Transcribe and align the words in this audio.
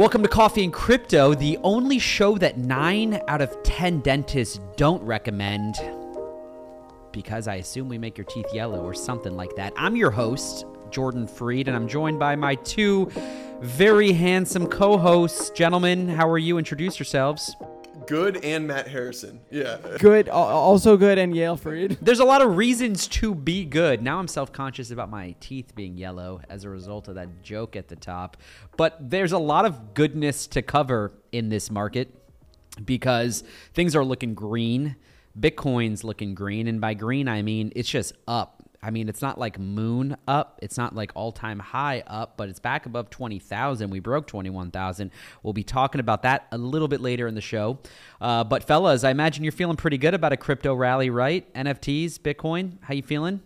Welcome 0.00 0.22
to 0.22 0.30
Coffee 0.30 0.64
and 0.64 0.72
Crypto, 0.72 1.34
the 1.34 1.58
only 1.58 1.98
show 1.98 2.38
that 2.38 2.56
9 2.56 3.20
out 3.28 3.42
of 3.42 3.62
10 3.64 4.00
dentists 4.00 4.58
don't 4.76 5.02
recommend 5.02 5.74
because 7.12 7.46
I 7.46 7.56
assume 7.56 7.90
we 7.90 7.98
make 7.98 8.16
your 8.16 8.24
teeth 8.24 8.46
yellow 8.54 8.82
or 8.82 8.94
something 8.94 9.36
like 9.36 9.54
that. 9.56 9.74
I'm 9.76 9.96
your 9.96 10.10
host, 10.10 10.64
Jordan 10.90 11.26
Freed, 11.26 11.68
and 11.68 11.76
I'm 11.76 11.86
joined 11.86 12.18
by 12.18 12.34
my 12.34 12.54
two 12.54 13.10
very 13.60 14.12
handsome 14.12 14.68
co 14.68 14.96
hosts. 14.96 15.50
Gentlemen, 15.50 16.08
how 16.08 16.26
are 16.30 16.38
you? 16.38 16.56
Introduce 16.56 16.98
yourselves. 16.98 17.54
Good 18.06 18.44
and 18.44 18.66
Matt 18.66 18.88
Harrison. 18.88 19.40
Yeah. 19.50 19.78
Good, 19.98 20.28
al- 20.28 20.34
also 20.34 20.96
good, 20.96 21.18
and 21.18 21.34
Yale 21.34 21.56
Freed. 21.56 21.98
There's 22.02 22.20
a 22.20 22.24
lot 22.24 22.42
of 22.42 22.56
reasons 22.56 23.06
to 23.08 23.34
be 23.34 23.64
good. 23.64 24.02
Now 24.02 24.18
I'm 24.18 24.28
self 24.28 24.52
conscious 24.52 24.90
about 24.90 25.10
my 25.10 25.34
teeth 25.40 25.74
being 25.74 25.96
yellow 25.96 26.40
as 26.48 26.64
a 26.64 26.70
result 26.70 27.08
of 27.08 27.16
that 27.16 27.42
joke 27.42 27.76
at 27.76 27.88
the 27.88 27.96
top. 27.96 28.36
But 28.76 29.10
there's 29.10 29.32
a 29.32 29.38
lot 29.38 29.64
of 29.64 29.94
goodness 29.94 30.46
to 30.48 30.62
cover 30.62 31.12
in 31.32 31.48
this 31.48 31.70
market 31.70 32.14
because 32.84 33.44
things 33.74 33.94
are 33.94 34.04
looking 34.04 34.34
green. 34.34 34.96
Bitcoin's 35.38 36.02
looking 36.02 36.34
green. 36.34 36.66
And 36.66 36.80
by 36.80 36.94
green, 36.94 37.28
I 37.28 37.42
mean 37.42 37.72
it's 37.76 37.88
just 37.88 38.12
up. 38.26 38.59
I 38.82 38.90
mean, 38.90 39.08
it's 39.08 39.20
not 39.20 39.38
like 39.38 39.58
moon 39.58 40.16
up. 40.26 40.58
It's 40.62 40.78
not 40.78 40.94
like 40.94 41.12
all 41.14 41.32
time 41.32 41.58
high 41.58 42.02
up, 42.06 42.36
but 42.36 42.48
it's 42.48 42.58
back 42.60 42.86
above 42.86 43.10
20,000. 43.10 43.90
We 43.90 44.00
broke 44.00 44.26
21,000. 44.26 45.10
We'll 45.42 45.52
be 45.52 45.64
talking 45.64 46.00
about 46.00 46.22
that 46.22 46.46
a 46.50 46.58
little 46.58 46.88
bit 46.88 47.00
later 47.00 47.26
in 47.26 47.34
the 47.34 47.40
show. 47.42 47.78
Uh, 48.20 48.44
but, 48.44 48.64
fellas, 48.64 49.04
I 49.04 49.10
imagine 49.10 49.44
you're 49.44 49.52
feeling 49.52 49.76
pretty 49.76 49.98
good 49.98 50.14
about 50.14 50.32
a 50.32 50.36
crypto 50.36 50.74
rally, 50.74 51.10
right? 51.10 51.52
NFTs, 51.54 52.18
Bitcoin. 52.18 52.78
How 52.82 52.94
you 52.94 53.02
feeling? 53.02 53.42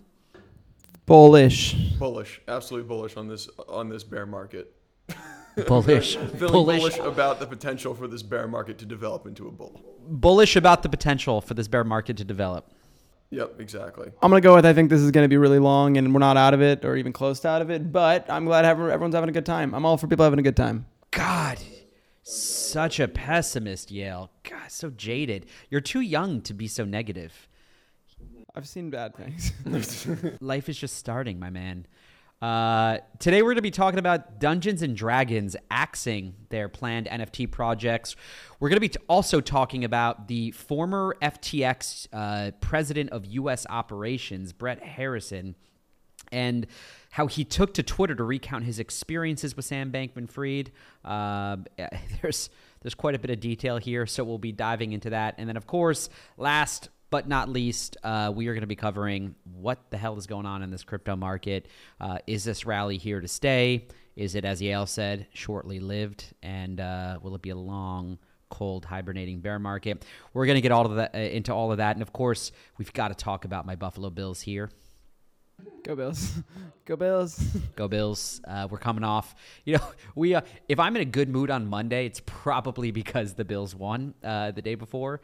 Bullish. 1.07 1.75
Bullish. 1.99 2.41
Absolutely 2.49 2.89
bullish 2.89 3.17
on 3.17 3.29
this 3.29 3.49
on 3.69 3.89
this 3.89 4.05
bear 4.05 4.25
market. 4.25 4.75
Bullish. 5.67 6.17
Feeling 6.17 6.39
bullish. 6.39 6.81
bullish 6.81 6.99
about 6.99 7.41
the 7.41 7.47
potential 7.47 7.95
for 7.95 8.09
this 8.09 8.23
bear 8.23 8.49
market 8.49 8.79
to 8.79 8.87
develop 8.87 9.27
into 9.27 9.47
a 9.47 9.51
bull. 9.51 9.81
Bullish 10.09 10.57
about 10.57 10.83
the 10.83 10.89
potential 10.89 11.41
for 11.41 11.55
this 11.55 11.69
bear 11.69 11.85
market 11.85 12.17
to 12.17 12.25
develop. 12.25 12.71
Yep, 13.31 13.61
exactly. 13.61 14.09
I'm 14.23 14.31
gonna 14.31 14.41
go 14.41 14.55
with. 14.55 14.65
I 14.67 14.73
think 14.73 14.91
this 14.91 15.01
is 15.01 15.11
gonna 15.11 15.29
be 15.29 15.37
really 15.37 15.59
long, 15.59 15.97
and 15.97 16.13
we're 16.13 16.21
not 16.21 16.37
out 16.37 16.55
of 16.55 16.63
it, 16.63 16.85
or 16.85 16.97
even 16.97 17.13
close 17.13 17.41
to 17.41 17.49
out 17.49 17.63
of 17.63 17.71
it. 17.71 17.91
But 17.93 18.31
I'm 18.31 18.45
glad 18.45 18.65
everyone- 18.65 18.93
everyone's 18.93 19.15
having 19.15 19.29
a 19.31 19.33
good 19.33 19.47
time. 19.47 19.75
I'm 19.75 19.85
all 19.85 19.97
for 19.97 20.07
people 20.07 20.25
having 20.25 20.39
a 20.39 20.43
good 20.43 20.57
time. 20.57 20.87
God, 21.11 21.59
such 22.23 23.01
a 23.01 23.09
pessimist, 23.09 23.91
Yale. 23.91 24.31
God, 24.49 24.71
so 24.71 24.91
jaded. 24.91 25.47
You're 25.71 25.81
too 25.81 26.01
young 26.01 26.41
to 26.43 26.55
be 26.55 26.69
so 26.69 26.85
negative. 26.85 27.49
I've 28.55 28.69
seen 28.69 28.91
bad 28.91 29.17
things. 29.17 29.53
Life 30.41 30.69
is 30.69 30.79
just 30.79 30.97
starting, 30.97 31.41
my 31.41 31.51
man. 31.51 31.87
Uh, 32.43 32.99
today 33.19 33.41
we're 33.43 33.49
going 33.49 33.57
to 33.57 33.63
be 33.63 33.71
talking 33.71 33.99
about 33.99 34.39
Dungeons 34.39 34.83
and 34.83 34.97
Dragons 34.97 35.57
axing 35.71 36.35
their 36.51 36.69
planned 36.69 37.07
NFT 37.07 37.51
projects. 37.51 38.17
We're 38.61 38.69
going 38.69 38.77
to 38.77 38.81
be 38.81 38.89
t- 38.91 38.99
also 39.09 39.41
talking 39.41 39.85
about 39.85 40.29
the 40.29 40.51
former 40.51 41.17
FTX 41.23 42.09
uh, 42.13 42.51
president 42.61 43.11
of 43.11 43.25
U.S. 43.27 43.67
operations, 43.71 44.53
Brett 44.53 44.83
Harrison, 44.83 45.55
and 46.33 46.67
how 47.11 47.27
he 47.27 47.45
took 47.45 47.75
to 47.75 47.83
Twitter 47.83 48.15
to 48.15 48.25
recount 48.25 48.65
his 48.65 48.79
experiences 48.79 49.57
with 49.57 49.65
Sam 49.65 49.93
Bankman-Fried. 49.93 50.73
Uh, 51.05 51.57
there's 52.23 52.51
there's 52.83 52.95
quite 52.95 53.15
a 53.15 53.19
bit 53.19 53.31
of 53.31 53.41
detail 53.41 53.79
here, 53.79 54.05
so 54.05 54.23
we'll 54.25 54.37
be 54.37 54.53
diving 54.53 54.93
into 54.93 55.11
that. 55.11 55.37
And 55.39 55.49
then, 55.49 55.57
of 55.57 55.67
course, 55.67 56.11
last 56.37 56.91
but 57.11 57.29
not 57.29 57.49
least, 57.49 57.97
uh, 58.03 58.33
we 58.35 58.49
are 58.49 58.55
going 58.55 58.63
to 58.63 58.67
be 58.67 58.77
covering 58.77 59.35
what 59.55 59.91
the 59.91 59.97
hell 59.97 60.17
is 60.17 60.27
going 60.27 60.47
on 60.47 60.63
in 60.63 60.71
this 60.71 60.83
crypto 60.83 61.17
market. 61.17 61.69
Uh, 62.01 62.19
is 62.27 62.45
this 62.45 62.67
rally 62.67 62.99
here 62.99 63.21
to 63.21 63.29
stay? 63.29 63.87
Is 64.17 64.35
it, 64.35 64.45
as 64.45 64.63
Yale 64.63 64.87
said, 64.87 65.27
shortly 65.33 65.81
lived? 65.81 66.25
And 66.43 66.81
uh, 66.81 67.19
will 67.23 67.35
it 67.35 67.43
be 67.43 67.51
a 67.51 67.57
long, 67.57 68.19
cold, 68.49 68.85
hibernating 68.85 69.41
bear 69.41 69.59
market? 69.59 70.05
We're 70.33 70.47
going 70.47 70.57
to 70.57 70.61
get 70.61 70.73
all 70.73 70.87
of 70.87 70.97
that 70.97 71.15
uh, 71.15 71.19
into 71.19 71.53
all 71.53 71.73
of 71.73 71.79
that, 71.79 71.97
and 71.97 72.03
of 72.03 72.13
course, 72.13 72.53
we've 72.79 72.93
got 72.93 73.09
to 73.09 73.15
talk 73.15 73.45
about 73.45 73.67
my 73.67 73.75
Buffalo 73.75 74.11
Bills 74.11 74.41
here. 74.41 74.71
go 75.85 75.97
Bills. 75.97 76.33
Go 76.85 76.97
Bills. 76.97 77.39
Go 77.77 77.89
Bills. 77.89 78.43
Uh, 78.47 78.69
we're 78.71 78.79
coming 78.79 79.05
off. 79.05 79.35
You 79.65 79.79
know, 79.79 79.89
we. 80.15 80.35
Uh, 80.35 80.43
if 80.69 80.79
I'm 80.79 80.95
in 80.97 81.03
a 81.03 81.07
good 81.07 81.29
mood 81.29 81.51
on 81.51 81.67
Monday, 81.67 82.07
it's 82.07 82.21
probably 82.27 82.91
because 82.91 83.35
the 83.35 83.45
Bills 83.45 83.75
won 83.75 84.15
uh, 84.23 84.51
the 84.51 84.61
day 84.61 84.75
before. 84.75 85.23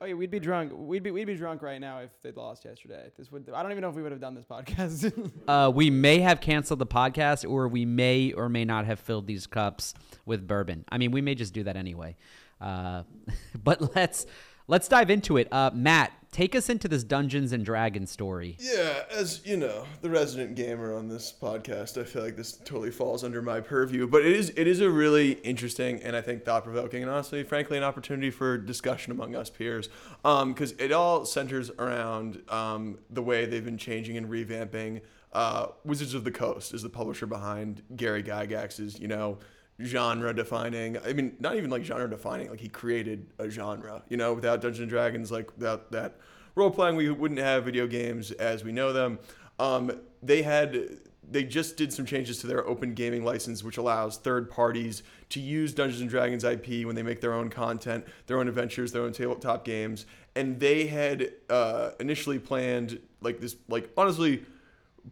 Oh 0.00 0.06
yeah, 0.06 0.14
we'd 0.14 0.30
be 0.30 0.38
drunk. 0.38 0.72
We'd 0.74 1.02
be 1.02 1.10
we'd 1.10 1.26
be 1.26 1.34
drunk 1.34 1.60
right 1.60 1.80
now 1.80 1.98
if 1.98 2.10
they'd 2.22 2.36
lost 2.36 2.64
yesterday. 2.64 3.10
This 3.16 3.32
would. 3.32 3.50
I 3.52 3.62
don't 3.62 3.72
even 3.72 3.82
know 3.82 3.88
if 3.88 3.96
we 3.96 4.02
would 4.02 4.12
have 4.12 4.20
done 4.20 4.34
this 4.34 4.44
podcast. 4.44 5.32
Uh, 5.48 5.70
we 5.74 5.88
may 5.88 6.20
have 6.20 6.40
canceled 6.40 6.78
the 6.78 6.86
podcast, 6.86 7.48
or 7.48 7.68
we 7.68 7.86
may 7.86 8.32
or 8.32 8.48
may 8.48 8.64
not 8.64 8.84
have 8.84 9.00
filled 9.00 9.26
these 9.26 9.46
cups 9.46 9.94
with 10.26 10.46
bourbon. 10.46 10.84
I 10.90 10.98
mean, 10.98 11.10
we 11.10 11.22
may 11.22 11.34
just 11.34 11.54
do 11.54 11.64
that 11.64 11.74
anyway. 11.76 12.16
Uh, 12.60 13.04
but 13.64 13.94
let's 13.96 14.26
let's 14.66 14.88
dive 14.88 15.10
into 15.10 15.38
it. 15.38 15.50
Uh, 15.50 15.70
Matt, 15.72 16.12
take 16.30 16.54
us 16.54 16.68
into 16.68 16.88
this 16.88 17.04
Dungeons 17.04 17.52
and 17.52 17.64
Dragons 17.64 18.10
story. 18.10 18.56
Yeah, 18.58 19.04
as 19.10 19.40
you 19.44 19.56
know, 19.56 19.86
the 20.02 20.10
resident 20.10 20.54
gamer 20.54 20.94
on 20.94 21.08
this 21.08 21.32
podcast, 21.32 22.00
I 22.00 22.04
feel 22.04 22.22
like 22.22 22.36
this 22.36 22.52
totally 22.52 22.90
falls 22.90 23.24
under 23.24 23.42
my 23.42 23.60
purview. 23.60 24.06
But 24.06 24.24
it 24.24 24.32
is 24.32 24.52
it 24.56 24.66
is 24.66 24.80
a 24.80 24.90
really 24.90 25.32
interesting 25.32 26.02
and 26.02 26.14
I 26.14 26.20
think 26.20 26.44
thought 26.44 26.64
provoking 26.64 27.02
and 27.02 27.10
honestly, 27.10 27.42
frankly, 27.42 27.78
an 27.78 27.84
opportunity 27.84 28.30
for 28.30 28.58
discussion 28.58 29.12
among 29.12 29.34
us 29.34 29.50
peers. 29.50 29.88
Because 30.22 30.72
it 30.72 30.92
all 30.92 31.24
centers 31.24 31.70
around 31.78 32.42
um, 32.48 32.98
the 33.10 33.22
way 33.22 33.46
they've 33.46 33.64
been 33.64 33.78
changing 33.78 34.16
and 34.16 34.28
revamping. 34.28 35.00
Uh, 35.32 35.66
Wizards 35.84 36.14
of 36.14 36.24
the 36.24 36.30
Coast 36.30 36.72
is 36.72 36.82
the 36.82 36.88
publisher 36.88 37.26
behind 37.26 37.82
Gary 37.94 38.22
Gygax's, 38.22 38.98
you 38.98 39.08
know, 39.08 39.38
genre 39.82 40.34
defining. 40.34 40.98
I 40.98 41.12
mean, 41.12 41.36
not 41.38 41.56
even 41.56 41.70
like 41.70 41.84
genre 41.84 42.08
defining. 42.08 42.50
Like 42.50 42.60
he 42.60 42.68
created 42.68 43.26
a 43.38 43.48
genre. 43.48 44.02
You 44.08 44.16
know, 44.16 44.34
without 44.34 44.60
Dungeons 44.60 44.80
and 44.80 44.90
Dragons, 44.90 45.30
like 45.30 45.50
without 45.56 45.90
that 45.92 46.16
role 46.54 46.70
playing, 46.70 46.96
we 46.96 47.10
wouldn't 47.10 47.40
have 47.40 47.64
video 47.64 47.86
games 47.86 48.30
as 48.32 48.64
we 48.64 48.72
know 48.72 48.92
them. 48.92 49.18
Um, 49.58 49.92
they 50.22 50.42
had 50.42 50.98
they 51.30 51.44
just 51.44 51.76
did 51.76 51.92
some 51.92 52.06
changes 52.06 52.38
to 52.38 52.46
their 52.46 52.66
open 52.66 52.94
gaming 52.94 53.24
license, 53.24 53.62
which 53.62 53.76
allows 53.76 54.16
third 54.16 54.50
parties 54.50 55.02
to 55.28 55.40
use 55.40 55.74
Dungeons 55.74 56.00
and 56.00 56.08
Dragons 56.08 56.42
IP 56.42 56.86
when 56.86 56.94
they 56.94 57.02
make 57.02 57.20
their 57.20 57.34
own 57.34 57.50
content, 57.50 58.06
their 58.26 58.38
own 58.38 58.48
adventures, 58.48 58.92
their 58.92 59.02
own 59.02 59.12
tabletop 59.12 59.64
games. 59.64 60.06
And 60.36 60.58
they 60.58 60.86
had 60.86 61.32
uh, 61.50 61.90
initially 62.00 62.38
planned 62.38 62.98
like 63.20 63.40
this, 63.40 63.56
like 63.68 63.90
honestly, 63.96 64.44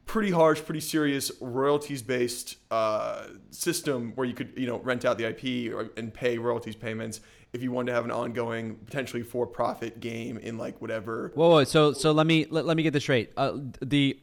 pretty 0.04 0.30
harsh, 0.30 0.62
pretty 0.62 0.80
serious 0.80 1.30
royalties 1.40 2.02
based 2.02 2.56
uh, 2.70 3.26
system 3.50 4.12
where 4.14 4.26
you 4.26 4.34
could 4.34 4.52
you 4.56 4.66
know 4.66 4.78
rent 4.78 5.04
out 5.04 5.18
the 5.18 5.24
IP 5.24 5.72
or, 5.74 5.90
and 5.96 6.12
pay 6.12 6.38
royalties 6.38 6.76
payments 6.76 7.20
if 7.52 7.62
you 7.62 7.72
wanted 7.72 7.86
to 7.86 7.94
have 7.94 8.04
an 8.04 8.10
ongoing 8.10 8.76
potentially 8.84 9.22
for 9.22 9.46
profit 9.46 10.00
game 10.00 10.36
in 10.38 10.58
like 10.58 10.80
whatever 10.80 11.32
Whoa, 11.34 11.48
whoa. 11.48 11.64
So 11.64 11.92
so 11.92 12.12
let 12.12 12.26
me 12.26 12.46
let, 12.50 12.66
let 12.66 12.76
me 12.76 12.82
get 12.82 12.92
this 12.92 13.02
straight. 13.02 13.32
Uh, 13.36 13.58
the 13.80 14.18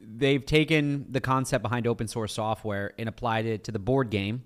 they've 0.00 0.44
taken 0.44 1.06
the 1.10 1.20
concept 1.20 1.62
behind 1.62 1.86
open 1.86 2.06
source 2.06 2.32
software 2.32 2.92
and 2.98 3.08
applied 3.08 3.46
it 3.46 3.64
to 3.64 3.72
the 3.72 3.78
board 3.78 4.10
game 4.10 4.44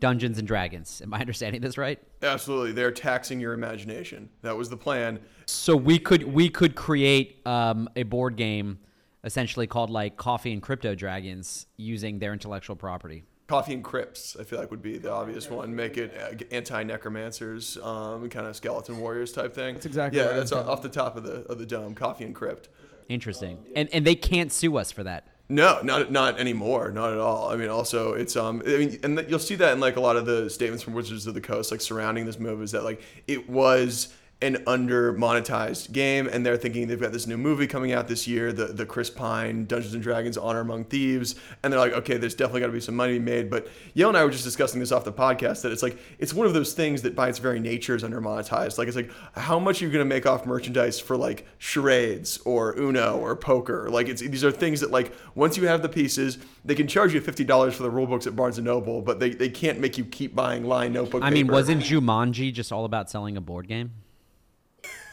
Dungeons 0.00 0.38
and 0.38 0.48
Dragons. 0.48 1.00
Am 1.02 1.12
I 1.12 1.20
understanding 1.20 1.60
this 1.60 1.78
right? 1.78 1.98
Absolutely, 2.22 2.72
they're 2.72 2.90
taxing 2.90 3.38
your 3.38 3.52
imagination. 3.52 4.30
That 4.42 4.56
was 4.56 4.70
the 4.70 4.76
plan. 4.76 5.20
So 5.46 5.76
we 5.76 5.98
could 5.98 6.24
we 6.24 6.48
could 6.48 6.74
create 6.74 7.46
um, 7.46 7.88
a 7.96 8.02
board 8.02 8.36
game 8.36 8.78
essentially 9.24 9.66
called 9.66 9.90
like 9.90 10.16
Coffee 10.16 10.52
and 10.52 10.62
Crypto 10.62 10.94
Dragons 10.94 11.66
using 11.76 12.18
their 12.18 12.32
intellectual 12.32 12.76
property. 12.76 13.24
Coffee 13.46 13.74
and 13.74 13.82
Crypts, 13.82 14.36
I 14.38 14.44
feel 14.44 14.60
like 14.60 14.70
would 14.70 14.80
be 14.80 14.96
the 14.96 15.10
obvious 15.10 15.50
one. 15.50 15.74
Make 15.74 15.98
it 15.98 16.14
uh, 16.16 16.54
anti 16.54 16.84
necromancers, 16.84 17.76
um, 17.78 18.28
kind 18.28 18.46
of 18.46 18.54
skeleton 18.54 19.00
warriors 19.00 19.32
type 19.32 19.52
thing. 19.52 19.74
That's 19.74 19.86
exactly 19.86 20.20
yeah. 20.20 20.26
what 20.26 20.34
I 20.34 20.36
That's 20.38 20.52
was 20.52 20.60
off 20.60 20.68
off 20.68 20.82
the 20.82 20.88
top 20.88 21.16
of 21.16 21.24
the 21.24 21.42
of 21.46 21.58
the 21.58 21.66
dome. 21.66 21.96
Coffee 21.96 22.24
and 22.24 22.34
Crypt. 22.34 22.68
Interesting. 23.08 23.58
And 23.74 23.88
and 23.92 24.06
they 24.06 24.14
can't 24.14 24.52
sue 24.52 24.76
us 24.76 24.92
for 24.92 25.02
that. 25.02 25.26
No, 25.48 25.80
not 25.82 26.12
not 26.12 26.38
anymore. 26.38 26.92
Not 26.92 27.12
at 27.12 27.18
all. 27.18 27.50
I 27.50 27.56
mean, 27.56 27.70
also 27.70 28.12
it's 28.12 28.36
um. 28.36 28.62
I 28.64 28.76
mean, 28.76 29.00
and 29.02 29.18
th- 29.18 29.28
you'll 29.28 29.40
see 29.40 29.56
that 29.56 29.72
in 29.72 29.80
like 29.80 29.96
a 29.96 30.00
lot 30.00 30.14
of 30.14 30.26
the 30.26 30.48
statements 30.48 30.84
from 30.84 30.94
Wizards 30.94 31.26
of 31.26 31.34
the 31.34 31.40
Coast, 31.40 31.72
like 31.72 31.80
surrounding 31.80 32.24
this 32.24 32.38
move, 32.38 32.62
is 32.62 32.70
that 32.70 32.84
like 32.84 33.02
it 33.26 33.50
was 33.50 34.14
an 34.42 34.62
under 34.66 35.12
monetized 35.12 35.92
game, 35.92 36.26
and 36.26 36.46
they're 36.46 36.56
thinking 36.56 36.88
they've 36.88 37.00
got 37.00 37.12
this 37.12 37.26
new 37.26 37.36
movie 37.36 37.66
coming 37.66 37.92
out 37.92 38.08
this 38.08 38.26
year, 38.26 38.52
the 38.52 38.66
the 38.66 38.86
Chris 38.86 39.10
Pine 39.10 39.66
Dungeons 39.66 39.92
and 39.92 40.02
Dragons 40.02 40.38
Honor 40.38 40.60
Among 40.60 40.84
Thieves, 40.84 41.34
and 41.62 41.72
they're 41.72 41.80
like, 41.80 41.92
okay, 41.92 42.16
there's 42.16 42.34
definitely 42.34 42.60
got 42.60 42.68
to 42.68 42.72
be 42.72 42.80
some 42.80 42.96
money 42.96 43.18
made. 43.18 43.50
But 43.50 43.68
Yale 43.92 44.08
and 44.08 44.16
I 44.16 44.24
were 44.24 44.30
just 44.30 44.44
discussing 44.44 44.80
this 44.80 44.92
off 44.92 45.04
the 45.04 45.12
podcast 45.12 45.62
that 45.62 45.72
it's 45.72 45.82
like 45.82 45.98
it's 46.18 46.32
one 46.32 46.46
of 46.46 46.54
those 46.54 46.72
things 46.72 47.02
that 47.02 47.14
by 47.14 47.28
its 47.28 47.38
very 47.38 47.60
nature 47.60 47.94
is 47.94 48.02
under 48.02 48.20
monetized. 48.20 48.78
Like 48.78 48.88
it's 48.88 48.96
like 48.96 49.10
how 49.34 49.58
much 49.58 49.82
are 49.82 49.84
you 49.84 49.90
gonna 49.90 50.04
make 50.06 50.24
off 50.24 50.46
merchandise 50.46 50.98
for 50.98 51.16
like 51.18 51.46
charades 51.58 52.38
or 52.46 52.78
Uno 52.78 53.18
or 53.18 53.36
poker? 53.36 53.90
Like 53.90 54.08
it's 54.08 54.22
these 54.22 54.44
are 54.44 54.50
things 54.50 54.80
that 54.80 54.90
like 54.90 55.12
once 55.34 55.58
you 55.58 55.66
have 55.66 55.82
the 55.82 55.88
pieces, 55.88 56.38
they 56.64 56.74
can 56.74 56.88
charge 56.88 57.12
you 57.12 57.20
fifty 57.20 57.44
dollars 57.44 57.74
for 57.74 57.82
the 57.82 57.90
rule 57.90 58.06
books 58.06 58.26
at 58.26 58.34
Barnes 58.34 58.56
and 58.56 58.64
Noble, 58.64 59.02
but 59.02 59.20
they, 59.20 59.30
they 59.30 59.50
can't 59.50 59.80
make 59.80 59.98
you 59.98 60.04
keep 60.06 60.34
buying 60.34 60.64
line 60.64 60.94
notebook. 60.94 61.22
I 61.22 61.28
mean, 61.28 61.44
paper. 61.44 61.52
wasn't 61.52 61.82
Jumanji 61.82 62.54
just 62.54 62.72
all 62.72 62.86
about 62.86 63.10
selling 63.10 63.36
a 63.36 63.40
board 63.42 63.68
game? 63.68 63.92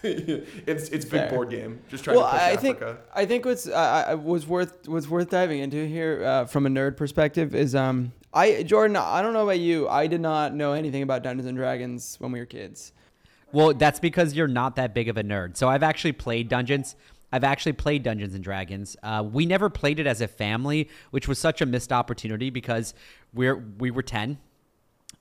it's 0.67 0.89
it's 0.89 1.05
big 1.05 1.21
Fair. 1.21 1.29
board 1.29 1.49
game. 1.49 1.79
Just 1.89 2.03
trying 2.03 2.17
well, 2.17 2.25
to 2.25 2.31
push 2.31 2.41
I 2.41 2.51
Africa. 2.51 2.85
think 2.85 2.99
I 3.13 3.25
think 3.25 3.45
what's 3.45 3.67
uh, 3.67 4.05
I- 4.07 4.15
was 4.15 4.47
worth 4.47 4.87
was 4.87 5.07
worth 5.07 5.29
diving 5.29 5.59
into 5.59 5.85
here 5.87 6.23
uh, 6.25 6.45
from 6.45 6.65
a 6.65 6.69
nerd 6.69 6.97
perspective 6.97 7.53
is 7.55 7.75
um 7.75 8.11
I 8.33 8.63
Jordan, 8.63 8.95
I 8.97 9.21
don't 9.21 9.33
know 9.33 9.43
about 9.43 9.59
you. 9.59 9.87
I 9.87 10.07
did 10.07 10.21
not 10.21 10.53
know 10.53 10.73
anything 10.73 11.03
about 11.03 11.23
Dungeons 11.23 11.47
and 11.47 11.57
Dragons 11.57 12.17
when 12.19 12.31
we 12.31 12.39
were 12.39 12.45
kids. 12.45 12.93
Well, 13.51 13.73
that's 13.73 13.99
because 13.99 14.33
you're 14.33 14.47
not 14.47 14.75
that 14.75 14.93
big 14.93 15.07
of 15.07 15.17
a 15.17 15.23
nerd. 15.23 15.55
So 15.55 15.69
I've 15.69 15.83
actually 15.83 16.11
played 16.11 16.49
Dungeons. 16.49 16.95
I've 17.31 17.43
actually 17.43 17.73
played 17.73 18.03
Dungeons 18.03 18.33
and 18.35 18.43
Dragons. 18.43 18.95
Uh, 19.03 19.23
we 19.29 19.45
never 19.45 19.69
played 19.69 19.99
it 19.99 20.07
as 20.07 20.21
a 20.21 20.27
family, 20.27 20.89
which 21.11 21.27
was 21.27 21.39
such 21.39 21.61
a 21.61 21.65
missed 21.65 21.91
opportunity 21.91 22.49
because 22.49 22.93
we're 23.33 23.55
we 23.55 23.91
were 23.91 24.03
ten, 24.03 24.37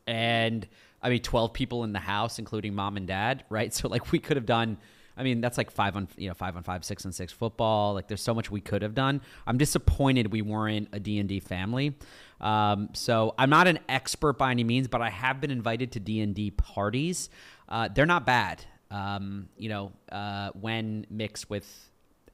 and 0.06 0.66
I 1.06 1.08
mean 1.08 1.22
twelve 1.22 1.52
people 1.52 1.84
in 1.84 1.92
the 1.92 2.00
house, 2.00 2.40
including 2.40 2.74
mom 2.74 2.96
and 2.96 3.06
dad, 3.06 3.44
right? 3.50 3.72
So 3.72 3.86
like 3.88 4.10
we 4.10 4.18
could 4.18 4.36
have 4.36 4.46
done. 4.46 4.76
I 5.16 5.22
mean 5.22 5.40
that's 5.40 5.56
like 5.56 5.70
five 5.70 5.96
on 5.96 6.08
you 6.16 6.26
know 6.28 6.34
five 6.34 6.56
on 6.56 6.64
five, 6.64 6.84
six 6.84 7.06
on 7.06 7.12
six 7.12 7.32
football. 7.32 7.94
Like 7.94 8.08
there's 8.08 8.20
so 8.20 8.34
much 8.34 8.50
we 8.50 8.60
could 8.60 8.82
have 8.82 8.94
done. 8.94 9.20
I'm 9.46 9.56
disappointed 9.56 10.32
we 10.32 10.42
weren't 10.42 10.88
a 10.92 10.98
D 10.98 11.20
and 11.20 11.28
D 11.28 11.38
family. 11.38 11.94
Um, 12.40 12.90
so 12.92 13.34
I'm 13.38 13.48
not 13.48 13.68
an 13.68 13.78
expert 13.88 14.34
by 14.34 14.50
any 14.50 14.64
means, 14.64 14.88
but 14.88 15.00
I 15.00 15.10
have 15.10 15.40
been 15.40 15.52
invited 15.52 15.92
to 15.92 16.00
D 16.00 16.20
and 16.20 16.34
D 16.34 16.50
parties. 16.50 17.30
Uh, 17.68 17.88
they're 17.94 18.04
not 18.04 18.26
bad. 18.26 18.64
Um, 18.90 19.48
you 19.56 19.68
know, 19.68 19.92
uh, 20.10 20.50
when 20.60 21.06
mixed 21.08 21.48
with 21.48 21.90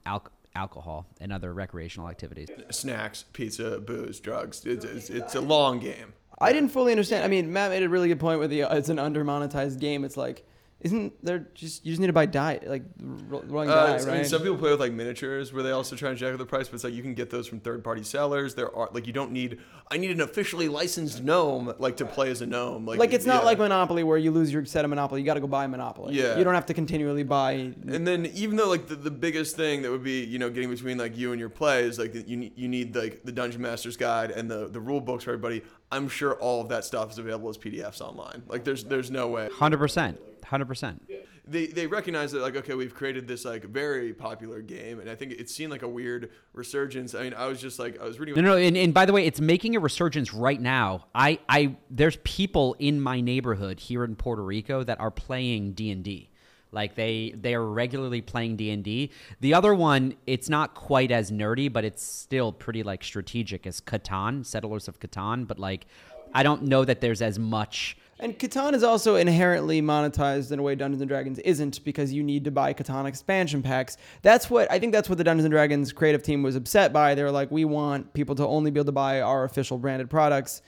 al- 0.06 0.32
alcohol 0.54 1.06
and 1.20 1.32
other 1.32 1.52
recreational 1.52 2.08
activities. 2.08 2.48
Snacks, 2.70 3.24
pizza, 3.32 3.78
booze, 3.78 4.20
drugs. 4.20 4.64
It's, 4.64 4.84
it's, 4.84 5.10
it's 5.10 5.34
a 5.34 5.40
long 5.40 5.78
game. 5.78 6.14
I 6.42 6.52
didn't 6.52 6.70
fully 6.70 6.92
understand. 6.92 7.24
I 7.24 7.28
mean, 7.28 7.52
Matt 7.52 7.70
made 7.70 7.84
a 7.84 7.88
really 7.88 8.08
good 8.08 8.20
point 8.20 8.40
with 8.40 8.50
the 8.50 8.64
uh, 8.64 8.74
it's 8.74 8.88
an 8.88 8.98
under 8.98 9.24
monetized 9.24 9.78
game. 9.78 10.04
It's 10.04 10.16
like, 10.16 10.44
isn't 10.82 11.24
there 11.24 11.46
just 11.54 11.84
you 11.86 11.92
just 11.92 12.00
need 12.00 12.08
to 12.08 12.12
buy 12.12 12.26
die 12.26 12.58
like 12.66 12.82
ro- 13.00 13.42
rolling 13.46 13.70
Uh, 13.70 13.74
die, 13.74 13.94
I 13.94 13.98
mean, 13.98 14.08
right? 14.08 14.26
some 14.26 14.42
people 14.42 14.58
play 14.58 14.70
with 14.70 14.80
like 14.80 14.92
miniatures 14.92 15.52
where 15.52 15.62
they 15.62 15.70
also 15.70 15.94
try 15.96 16.10
and 16.10 16.18
jack 16.18 16.32
up 16.32 16.38
the 16.38 16.44
price, 16.44 16.68
but 16.68 16.74
it's 16.74 16.84
like 16.84 16.92
you 16.92 17.02
can 17.02 17.14
get 17.14 17.30
those 17.30 17.46
from 17.46 17.60
third 17.60 17.84
party 17.84 18.02
sellers. 18.02 18.54
There 18.54 18.74
are 18.76 18.88
like 18.92 19.06
you 19.06 19.12
don't 19.12 19.30
need 19.30 19.60
I 19.90 19.96
need 19.96 20.10
an 20.10 20.20
officially 20.20 20.68
licensed 20.68 21.22
gnome 21.22 21.72
like 21.78 21.96
to 21.98 22.04
play 22.04 22.30
as 22.30 22.42
a 22.42 22.46
gnome. 22.46 22.84
Like, 22.84 22.98
like 22.98 23.12
it's 23.12 23.26
not 23.26 23.42
yeah. 23.42 23.46
like 23.46 23.58
Monopoly 23.58 24.02
where 24.02 24.18
you 24.18 24.32
lose 24.32 24.52
your 24.52 24.64
set 24.64 24.84
of 24.84 24.88
Monopoly. 24.90 25.20
You 25.20 25.26
got 25.26 25.34
to 25.34 25.40
go 25.40 25.46
buy 25.46 25.66
Monopoly. 25.66 26.14
Yeah. 26.14 26.36
You 26.36 26.44
don't 26.44 26.54
have 26.54 26.66
to 26.66 26.74
continually 26.74 27.22
buy. 27.22 27.52
And 27.52 28.06
then 28.06 28.26
even 28.34 28.56
though 28.56 28.68
like 28.68 28.88
the, 28.88 28.96
the 28.96 29.10
biggest 29.10 29.56
thing 29.56 29.82
that 29.82 29.90
would 29.90 30.02
be 30.04 30.24
you 30.24 30.38
know 30.38 30.50
getting 30.50 30.70
between 30.70 30.98
like 30.98 31.16
you 31.16 31.30
and 31.30 31.38
your 31.38 31.48
play 31.48 31.84
is 31.84 31.98
like 31.98 32.14
you 32.28 32.36
need 32.36 32.52
you 32.56 32.68
need 32.68 32.96
like 32.96 33.22
the 33.24 33.32
dungeon 33.32 33.62
master's 33.62 33.96
guide 33.96 34.30
and 34.32 34.50
the 34.50 34.68
the 34.68 34.80
rule 34.80 35.00
books 35.00 35.24
for 35.24 35.30
everybody. 35.30 35.62
I'm 35.92 36.08
sure 36.08 36.34
all 36.34 36.62
of 36.62 36.70
that 36.70 36.84
stuff 36.84 37.12
is 37.12 37.18
available 37.18 37.50
as 37.50 37.58
PDFs 37.58 38.00
online. 38.00 38.42
Like 38.48 38.64
there's 38.64 38.84
there's 38.84 39.10
no 39.10 39.28
way. 39.28 39.48
Hundred 39.52 39.78
percent, 39.78 40.18
hundred 40.44 40.66
percent. 40.66 41.08
They 41.46 41.66
they 41.66 41.86
recognize 41.86 42.32
that 42.32 42.40
like 42.40 42.56
okay 42.56 42.74
we've 42.74 42.94
created 42.94 43.26
this 43.26 43.44
like 43.44 43.64
very 43.64 44.14
popular 44.14 44.62
game 44.62 45.00
and 45.00 45.10
I 45.10 45.16
think 45.16 45.32
it's 45.32 45.54
seen 45.54 45.70
like 45.70 45.82
a 45.82 45.88
weird 45.88 46.30
resurgence. 46.52 47.14
I 47.14 47.24
mean 47.24 47.34
I 47.34 47.46
was 47.46 47.60
just 47.60 47.78
like 47.78 48.00
I 48.00 48.04
was 48.04 48.18
reading. 48.18 48.34
No, 48.36 48.42
no, 48.42 48.56
and, 48.56 48.76
and 48.76 48.94
by 48.94 49.06
the 49.06 49.12
way, 49.12 49.26
it's 49.26 49.40
making 49.40 49.76
a 49.76 49.80
resurgence 49.80 50.32
right 50.32 50.60
now. 50.60 51.06
I, 51.14 51.38
I, 51.48 51.76
there's 51.90 52.16
people 52.24 52.76
in 52.78 53.00
my 53.00 53.20
neighborhood 53.20 53.80
here 53.80 54.04
in 54.04 54.16
Puerto 54.16 54.42
Rico 54.42 54.82
that 54.84 55.00
are 55.00 55.10
playing 55.10 55.72
D 55.72 55.90
and 55.90 56.02
D. 56.04 56.30
Like 56.70 56.94
they, 56.94 57.34
they 57.36 57.54
are 57.54 57.64
regularly 57.64 58.22
playing 58.22 58.56
D 58.56 58.70
and 58.70 58.82
D. 58.82 59.10
The 59.40 59.54
other 59.54 59.74
one, 59.74 60.14
it's 60.26 60.48
not 60.48 60.74
quite 60.74 61.10
as 61.10 61.30
nerdy, 61.30 61.70
but 61.70 61.84
it's 61.84 62.02
still 62.02 62.52
pretty 62.52 62.82
like 62.82 63.04
strategic 63.04 63.66
as 63.66 63.80
Catan, 63.80 64.44
Settlers 64.46 64.88
of 64.88 64.98
Catan. 64.98 65.46
But 65.46 65.58
like, 65.58 65.86
I 66.32 66.42
don't 66.42 66.62
know 66.62 66.84
that 66.84 67.00
there's 67.00 67.20
as 67.20 67.38
much. 67.38 67.96
And 68.22 68.38
Catan 68.38 68.72
is 68.72 68.84
also 68.84 69.16
inherently 69.16 69.82
monetized 69.82 70.52
in 70.52 70.60
a 70.60 70.62
way 70.62 70.76
Dungeons 70.76 71.02
and 71.02 71.08
Dragons 71.08 71.40
isn't 71.40 71.84
because 71.84 72.12
you 72.12 72.22
need 72.22 72.44
to 72.44 72.52
buy 72.52 72.72
Catan 72.72 73.04
expansion 73.04 73.64
packs. 73.64 73.96
That's 74.22 74.48
what 74.48 74.70
I 74.70 74.78
think 74.78 74.92
that's 74.92 75.08
what 75.08 75.18
the 75.18 75.24
Dungeons 75.24 75.44
and 75.44 75.50
Dragons 75.50 75.92
creative 75.92 76.22
team 76.22 76.44
was 76.44 76.54
upset 76.54 76.92
by. 76.92 77.16
They 77.16 77.24
were 77.24 77.32
like, 77.32 77.50
we 77.50 77.64
want 77.64 78.14
people 78.14 78.36
to 78.36 78.46
only 78.46 78.70
be 78.70 78.78
able 78.78 78.86
to 78.86 78.92
buy 78.92 79.22
our 79.22 79.42
official 79.42 79.76
branded 79.76 80.08
products. 80.08 80.62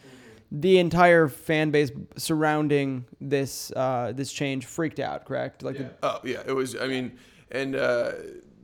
The 0.51 0.79
entire 0.81 1.29
fan 1.29 1.71
base 1.71 1.93
surrounding 2.17 3.05
this 3.21 3.71
uh, 3.77 4.13
this 4.17 4.33
change 4.33 4.67
freaked 4.67 4.99
out. 4.99 5.25
Correct? 5.25 5.63
Like 5.63 5.79
the, 5.79 5.91
Oh 6.03 6.21
yeah, 6.25 6.43
it 6.45 6.53
was. 6.53 6.75
I 6.75 6.89
mean, 6.89 7.17
and 7.53 7.77
uh, 7.77 8.13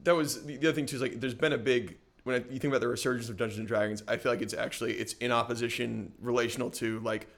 that 0.02 0.16
was 0.16 0.44
the, 0.44 0.56
the 0.56 0.66
other 0.66 0.74
thing 0.74 0.86
too. 0.86 0.96
Is 0.96 1.02
like 1.02 1.20
there's 1.20 1.34
been 1.34 1.52
a 1.52 1.58
big 1.58 1.96
when 2.24 2.34
I, 2.34 2.38
you 2.52 2.58
think 2.58 2.72
about 2.72 2.80
the 2.80 2.88
resurgence 2.88 3.28
of 3.28 3.36
Dungeons 3.36 3.60
and 3.60 3.68
Dragons. 3.68 4.02
I 4.08 4.16
feel 4.16 4.32
like 4.32 4.42
it's 4.42 4.54
actually 4.54 4.94
it's 4.94 5.12
in 5.14 5.30
opposition 5.30 6.12
relational 6.20 6.70
to 6.72 6.98
like 7.00 7.28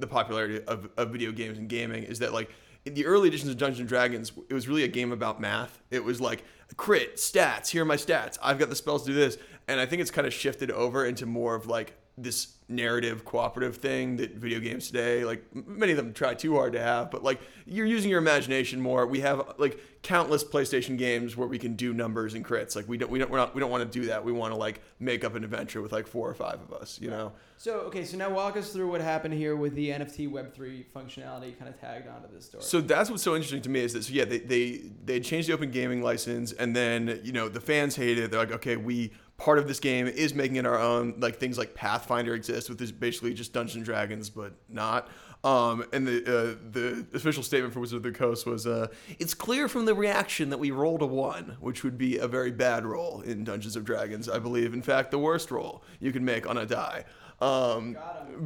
the 0.00 0.06
popularity 0.06 0.62
of, 0.64 0.88
of 0.96 1.10
video 1.10 1.32
games 1.32 1.58
and 1.58 1.68
gaming. 1.68 2.04
Is 2.04 2.18
that 2.20 2.32
like 2.32 2.50
in 2.84 2.94
the 2.94 3.06
early 3.06 3.28
editions 3.28 3.50
of 3.50 3.58
Dungeons 3.58 3.80
and 3.80 3.88
Dragons, 3.88 4.32
it 4.48 4.54
was 4.54 4.68
really 4.68 4.84
a 4.84 4.88
game 4.88 5.12
about 5.12 5.40
math. 5.40 5.82
It 5.90 6.02
was 6.02 6.20
like 6.20 6.44
crit 6.76 7.16
stats. 7.16 7.68
Here 7.68 7.82
are 7.82 7.86
my 7.86 7.96
stats. 7.96 8.38
I've 8.42 8.58
got 8.58 8.68
the 8.68 8.76
spells 8.76 9.04
to 9.04 9.12
do 9.12 9.14
this, 9.14 9.38
and 9.68 9.80
I 9.80 9.86
think 9.86 10.00
it's 10.00 10.10
kind 10.10 10.26
of 10.26 10.32
shifted 10.32 10.70
over 10.70 11.04
into 11.04 11.26
more 11.26 11.54
of 11.54 11.66
like 11.66 11.94
this 12.22 12.54
narrative 12.68 13.24
cooperative 13.24 13.76
thing 13.76 14.16
that 14.16 14.36
video 14.36 14.60
games 14.60 14.86
today 14.86 15.24
like 15.24 15.44
many 15.54 15.90
of 15.90 15.96
them 15.96 16.12
try 16.12 16.34
too 16.34 16.54
hard 16.54 16.72
to 16.72 16.80
have 16.80 17.10
but 17.10 17.24
like 17.24 17.40
you're 17.70 17.86
using 17.86 18.10
your 18.10 18.18
imagination 18.18 18.80
more. 18.80 19.06
We 19.06 19.20
have 19.20 19.54
like 19.58 19.80
countless 20.02 20.42
playstation 20.42 20.98
games 20.98 21.36
where 21.36 21.46
we 21.46 21.58
can 21.58 21.74
do 21.76 21.94
numbers 21.94 22.34
and 22.34 22.44
crits. 22.44 22.74
Like 22.74 22.88
we 22.88 22.98
don't 22.98 23.10
we 23.10 23.18
don't 23.20 23.30
we're 23.30 23.38
not, 23.38 23.54
we 23.54 23.60
don't 23.60 23.70
want 23.70 23.90
to 23.90 24.00
do 24.00 24.06
that. 24.08 24.24
We 24.24 24.32
want 24.32 24.52
to 24.52 24.58
like 24.58 24.80
make 24.98 25.24
up 25.24 25.36
an 25.36 25.44
adventure 25.44 25.80
with 25.80 25.92
like 25.92 26.08
four 26.08 26.28
or 26.28 26.34
five 26.34 26.60
of 26.60 26.72
us 26.72 26.98
you 27.00 27.10
know? 27.10 27.32
So 27.58 27.80
okay, 27.80 28.04
so 28.04 28.16
now 28.16 28.30
walk 28.30 28.56
us 28.56 28.72
through 28.72 28.90
what 28.90 29.00
happened 29.00 29.34
here 29.34 29.54
with 29.54 29.74
the 29.74 29.90
NFT 29.90 30.30
Web 30.30 30.52
three 30.52 30.84
functionality 30.94 31.56
kind 31.58 31.72
of 31.72 31.80
tagged 31.80 32.08
onto 32.08 32.32
this 32.34 32.46
story. 32.46 32.64
So 32.64 32.80
that's 32.80 33.08
what's 33.08 33.22
so 33.22 33.36
interesting 33.36 33.62
to 33.62 33.70
me 33.70 33.80
is 33.80 33.92
that 33.92 34.04
so 34.04 34.12
yeah 34.12 34.24
they 34.24 34.38
they 34.38 34.82
they 35.04 35.20
changed 35.20 35.48
the 35.48 35.52
open 35.52 35.70
gaming 35.70 36.02
license 36.02 36.52
and 36.52 36.74
then 36.74 37.20
you 37.22 37.32
know 37.32 37.48
the 37.48 37.60
fans 37.60 37.94
hated 37.94 38.24
it. 38.24 38.30
They're 38.32 38.40
like 38.40 38.52
okay 38.52 38.76
we 38.76 39.12
part 39.40 39.58
of 39.58 39.66
this 39.66 39.80
game 39.80 40.06
is 40.06 40.34
making 40.34 40.56
it 40.56 40.66
our 40.66 40.78
own 40.78 41.14
like 41.18 41.36
things 41.36 41.56
like 41.56 41.74
Pathfinder 41.74 42.34
exists 42.34 42.68
which 42.68 42.80
is 42.80 42.92
basically 42.92 43.34
just 43.34 43.52
Dungeons 43.52 43.76
and 43.76 43.84
Dragons 43.84 44.30
but 44.30 44.52
not. 44.68 45.08
Um, 45.42 45.86
and 45.94 46.06
the 46.06 46.20
uh, 46.20 46.54
the 46.70 47.06
official 47.14 47.42
statement 47.42 47.72
for 47.72 47.80
Wizard 47.80 47.96
of 47.96 48.02
the 48.02 48.12
Coast 48.12 48.44
was 48.46 48.66
uh, 48.66 48.88
it's 49.18 49.32
clear 49.32 49.68
from 49.68 49.86
the 49.86 49.94
reaction 49.94 50.50
that 50.50 50.58
we 50.58 50.70
rolled 50.70 51.00
a 51.00 51.06
one, 51.06 51.56
which 51.60 51.82
would 51.82 51.96
be 51.96 52.18
a 52.18 52.28
very 52.28 52.50
bad 52.50 52.84
roll 52.84 53.22
in 53.22 53.42
Dungeons 53.44 53.74
of 53.74 53.84
Dragons. 53.84 54.28
I 54.28 54.38
believe, 54.38 54.74
in 54.74 54.82
fact, 54.82 55.10
the 55.10 55.18
worst 55.18 55.50
roll 55.50 55.82
you 55.98 56.12
can 56.12 56.26
make 56.26 56.46
on 56.46 56.58
a 56.58 56.66
die. 56.66 57.06
Um, 57.40 57.96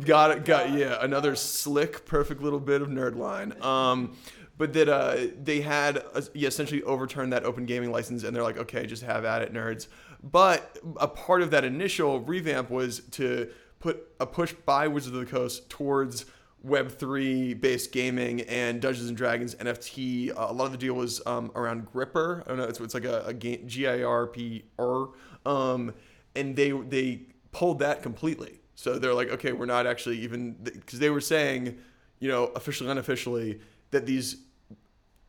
got 0.05 0.31
it. 0.31 0.45
Got 0.45 0.71
yeah. 0.73 0.99
Another 1.01 1.35
slick, 1.35 2.07
perfect 2.07 2.41
little 2.41 2.61
bit 2.61 2.81
of 2.81 2.89
nerd 2.89 3.17
line. 3.17 3.61
Um, 3.61 4.17
but 4.57 4.73
that 4.75 4.89
uh, 4.89 5.17
they 5.43 5.63
had 5.63 5.99
uh, 6.15 6.23
yeah, 6.33 6.47
essentially 6.47 6.83
overturned 6.85 7.33
that 7.33 7.45
open 7.45 7.67
gaming 7.67 7.91
license, 7.91 8.23
and 8.23 8.35
they're 8.35 8.43
like, 8.45 8.59
okay, 8.59 8.87
just 8.87 9.03
have 9.03 9.25
at 9.25 9.43
it, 9.43 9.53
nerds. 9.53 9.89
But 10.25 10.79
a 10.97 11.07
part 11.07 11.43
of 11.43 11.51
that 11.51 11.65
initial 11.65 12.21
revamp 12.21 12.71
was 12.71 13.01
to 13.13 13.51
put 13.79 14.09
a 14.19 14.27
push 14.27 14.55
by 14.65 14.89
Wizards 14.89 15.15
of 15.15 15.21
the 15.21 15.31
Coast 15.31 15.69
towards 15.69 16.25
Web3 16.67 17.61
based 17.61 17.93
gaming 17.93 18.41
and 18.43 18.81
Dungeons 18.81 19.09
and 19.09 19.17
Dragons 19.17 19.55
NFT. 19.57 20.31
Uh, 20.31 20.47
a 20.49 20.53
lot 20.53 20.65
of 20.65 20.73
the 20.73 20.79
deal 20.79 20.95
was 20.95 21.21
um, 21.27 21.53
around 21.55 21.93
Gripper. 21.93 22.43
I 22.47 22.49
don't 22.49 22.57
know. 22.57 22.65
It's, 22.65 22.81
it's 22.81 22.95
like 22.95 23.05
a, 23.05 23.35
G 23.35 23.87
I 23.87 24.03
R 24.03 24.27
P 24.27 24.65
R. 24.79 25.11
Um, 25.45 25.93
and 26.35 26.57
they 26.57 26.71
they 26.71 27.21
pulled 27.53 27.81
that 27.81 28.03
completely. 28.03 28.61
So 28.77 28.99
they're 28.99 29.15
like, 29.15 29.29
okay, 29.29 29.53
we're 29.53 29.67
not 29.67 29.87
actually 29.87 30.21
even 30.21 30.53
because 30.63 31.01
they 31.01 31.11
were 31.11 31.21
saying, 31.21 31.77
you 32.19 32.29
know, 32.29 32.45
officially 32.57 32.91
unofficially 32.91 33.61
that 33.91 34.07
these 34.07 34.39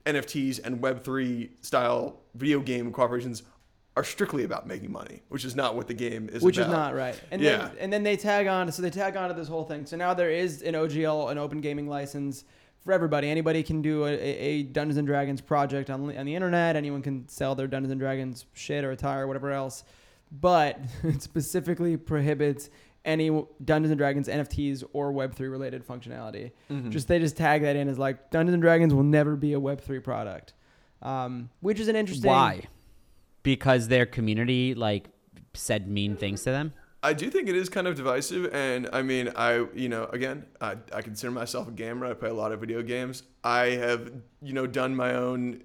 NFTs 0.05 0.61
and 0.63 0.79
Web3 0.81 1.49
style 1.61 2.21
video 2.33 2.61
game 2.61 2.91
corporations 2.91 3.43
are 3.97 4.03
strictly 4.03 4.43
about 4.43 4.67
making 4.67 4.91
money, 4.91 5.21
which 5.29 5.45
is 5.45 5.55
not 5.55 5.75
what 5.75 5.87
the 5.87 5.93
game 5.93 6.29
is 6.31 6.43
which 6.43 6.57
about. 6.57 6.67
is 6.67 6.73
not 6.73 6.95
right. 6.95 7.19
And 7.31 7.41
Yeah. 7.41 7.57
then 7.57 7.71
and 7.79 7.93
then 7.93 8.03
they 8.03 8.17
tag 8.17 8.47
on, 8.47 8.71
so 8.71 8.81
they 8.81 8.89
tag 8.89 9.15
on 9.15 9.29
to 9.29 9.35
this 9.35 9.47
whole 9.47 9.63
thing. 9.63 9.85
So 9.85 9.95
now 9.97 10.13
there 10.13 10.29
is 10.31 10.61
an 10.61 10.73
OGL, 10.75 11.29
an 11.31 11.37
open 11.37 11.61
gaming 11.61 11.87
license 11.87 12.43
for 12.83 12.91
everybody. 12.91 13.29
Anybody 13.29 13.63
can 13.63 13.81
do 13.81 14.05
a, 14.05 14.11
a 14.11 14.17
a 14.19 14.63
Dungeons 14.63 14.97
and 14.97 15.07
Dragons 15.07 15.39
project 15.41 15.89
on 15.89 16.07
the- 16.07 16.17
on 16.19 16.25
the 16.25 16.35
internet. 16.35 16.75
Anyone 16.75 17.01
can 17.01 17.27
sell 17.29 17.55
their 17.55 17.67
Dungeons 17.67 17.91
and 17.91 17.99
Dragons 18.01 18.45
shit 18.53 18.83
or 18.83 18.91
attire 18.91 19.23
or 19.23 19.27
whatever 19.27 19.51
else. 19.51 19.83
But 20.31 20.79
it 21.03 21.21
specifically 21.21 21.95
prohibits 21.97 22.69
any 23.05 23.29
Dungeons 23.63 23.91
and 23.91 23.97
Dragons 23.99 24.27
NFTs 24.27 24.83
or 24.91 25.13
Web3 25.13 25.39
related 25.51 25.87
functionality. 25.87 26.51
Mhm. 26.69 26.89
Just 26.89 27.07
they 27.07 27.19
just 27.19 27.37
tag 27.37 27.61
that 27.61 27.75
in 27.75 27.87
as 27.87 27.97
like 27.97 28.29
Dungeons 28.31 28.55
and 28.55 28.61
Dragons 28.61 28.93
will 28.93 29.03
never 29.03 29.35
be 29.35 29.53
a 29.53 29.59
Web3 29.59 30.03
product, 30.03 30.53
um, 31.01 31.49
which 31.61 31.79
is 31.79 31.87
an 31.87 31.95
interesting. 31.95 32.29
Why? 32.29 32.61
Because 33.45 33.87
their 33.87 34.05
community 34.05 34.75
like 34.75 35.07
said 35.53 35.87
mean 35.87 36.17
things 36.17 36.43
to 36.43 36.51
them. 36.51 36.73
I 37.01 37.13
do 37.13 37.29
think 37.29 37.47
it 37.47 37.55
is 37.55 37.69
kind 37.69 37.85
of 37.85 37.95
divisive, 37.95 38.51
and 38.51 38.89
I 38.91 39.03
mean, 39.03 39.31
I 39.35 39.67
you 39.75 39.89
know, 39.89 40.05
again, 40.05 40.47
I, 40.59 40.75
I 40.91 41.03
consider 41.03 41.29
myself 41.29 41.67
a 41.67 41.71
gamer. 41.71 42.07
I 42.07 42.15
play 42.15 42.29
a 42.29 42.33
lot 42.33 42.51
of 42.51 42.59
video 42.59 42.81
games. 42.81 43.21
I 43.43 43.67
have 43.67 44.11
you 44.41 44.53
know 44.53 44.65
done 44.65 44.95
my 44.95 45.13
own 45.13 45.61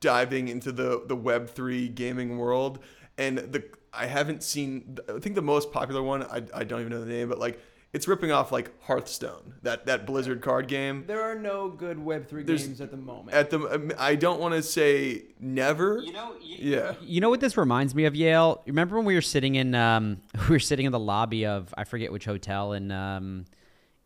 diving 0.00 0.48
into 0.48 0.72
the 0.72 1.04
the 1.06 1.14
Web 1.14 1.50
three 1.50 1.88
gaming 1.88 2.38
world, 2.38 2.78
and 3.18 3.38
the 3.38 3.62
I 3.92 4.06
haven't 4.06 4.42
seen. 4.42 4.96
I 5.14 5.18
think 5.18 5.34
the 5.34 5.42
most 5.42 5.70
popular 5.70 6.02
one. 6.02 6.22
I, 6.22 6.42
I 6.54 6.64
don't 6.64 6.80
even 6.80 6.92
know 6.92 7.04
the 7.04 7.12
name, 7.12 7.28
but 7.28 7.38
like 7.38 7.60
it's 7.92 8.06
ripping 8.06 8.30
off 8.30 8.52
like 8.52 8.70
Hearthstone, 8.82 9.54
that 9.62 9.86
that 9.86 10.04
Blizzard 10.06 10.42
card 10.42 10.68
game. 10.68 11.04
There 11.06 11.22
are 11.22 11.34
no 11.34 11.68
good 11.68 11.98
Web 11.98 12.28
three 12.28 12.42
There's- 12.42 12.66
games 12.66 12.80
at 12.80 12.90
the 12.90 12.96
moment. 12.98 13.34
At 13.36 13.50
the, 13.50 13.60
um, 13.60 13.92
I 13.98 14.14
don't 14.14 14.40
want 14.40 14.54
to 14.54 14.62
say 14.62 15.22
never. 15.40 15.98
You 16.04 16.12
know, 16.12 16.34
you, 16.42 16.76
Yeah. 16.76 16.94
You 17.00 17.20
know 17.20 17.30
what 17.30 17.40
this 17.40 17.56
reminds 17.56 17.94
me 17.94 18.04
of, 18.04 18.14
Yale? 18.14 18.62
Remember 18.66 18.96
when 18.96 19.04
we 19.06 19.14
were 19.14 19.22
sitting 19.22 19.54
in 19.54 19.74
um, 19.74 20.18
we 20.48 20.54
were 20.54 20.58
sitting 20.60 20.86
in 20.86 20.92
the 20.92 20.98
lobby 20.98 21.46
of 21.46 21.72
I 21.78 21.84
forget 21.84 22.12
which 22.12 22.24
hotel 22.26 22.72
in 22.74 22.90
um, 22.90 23.46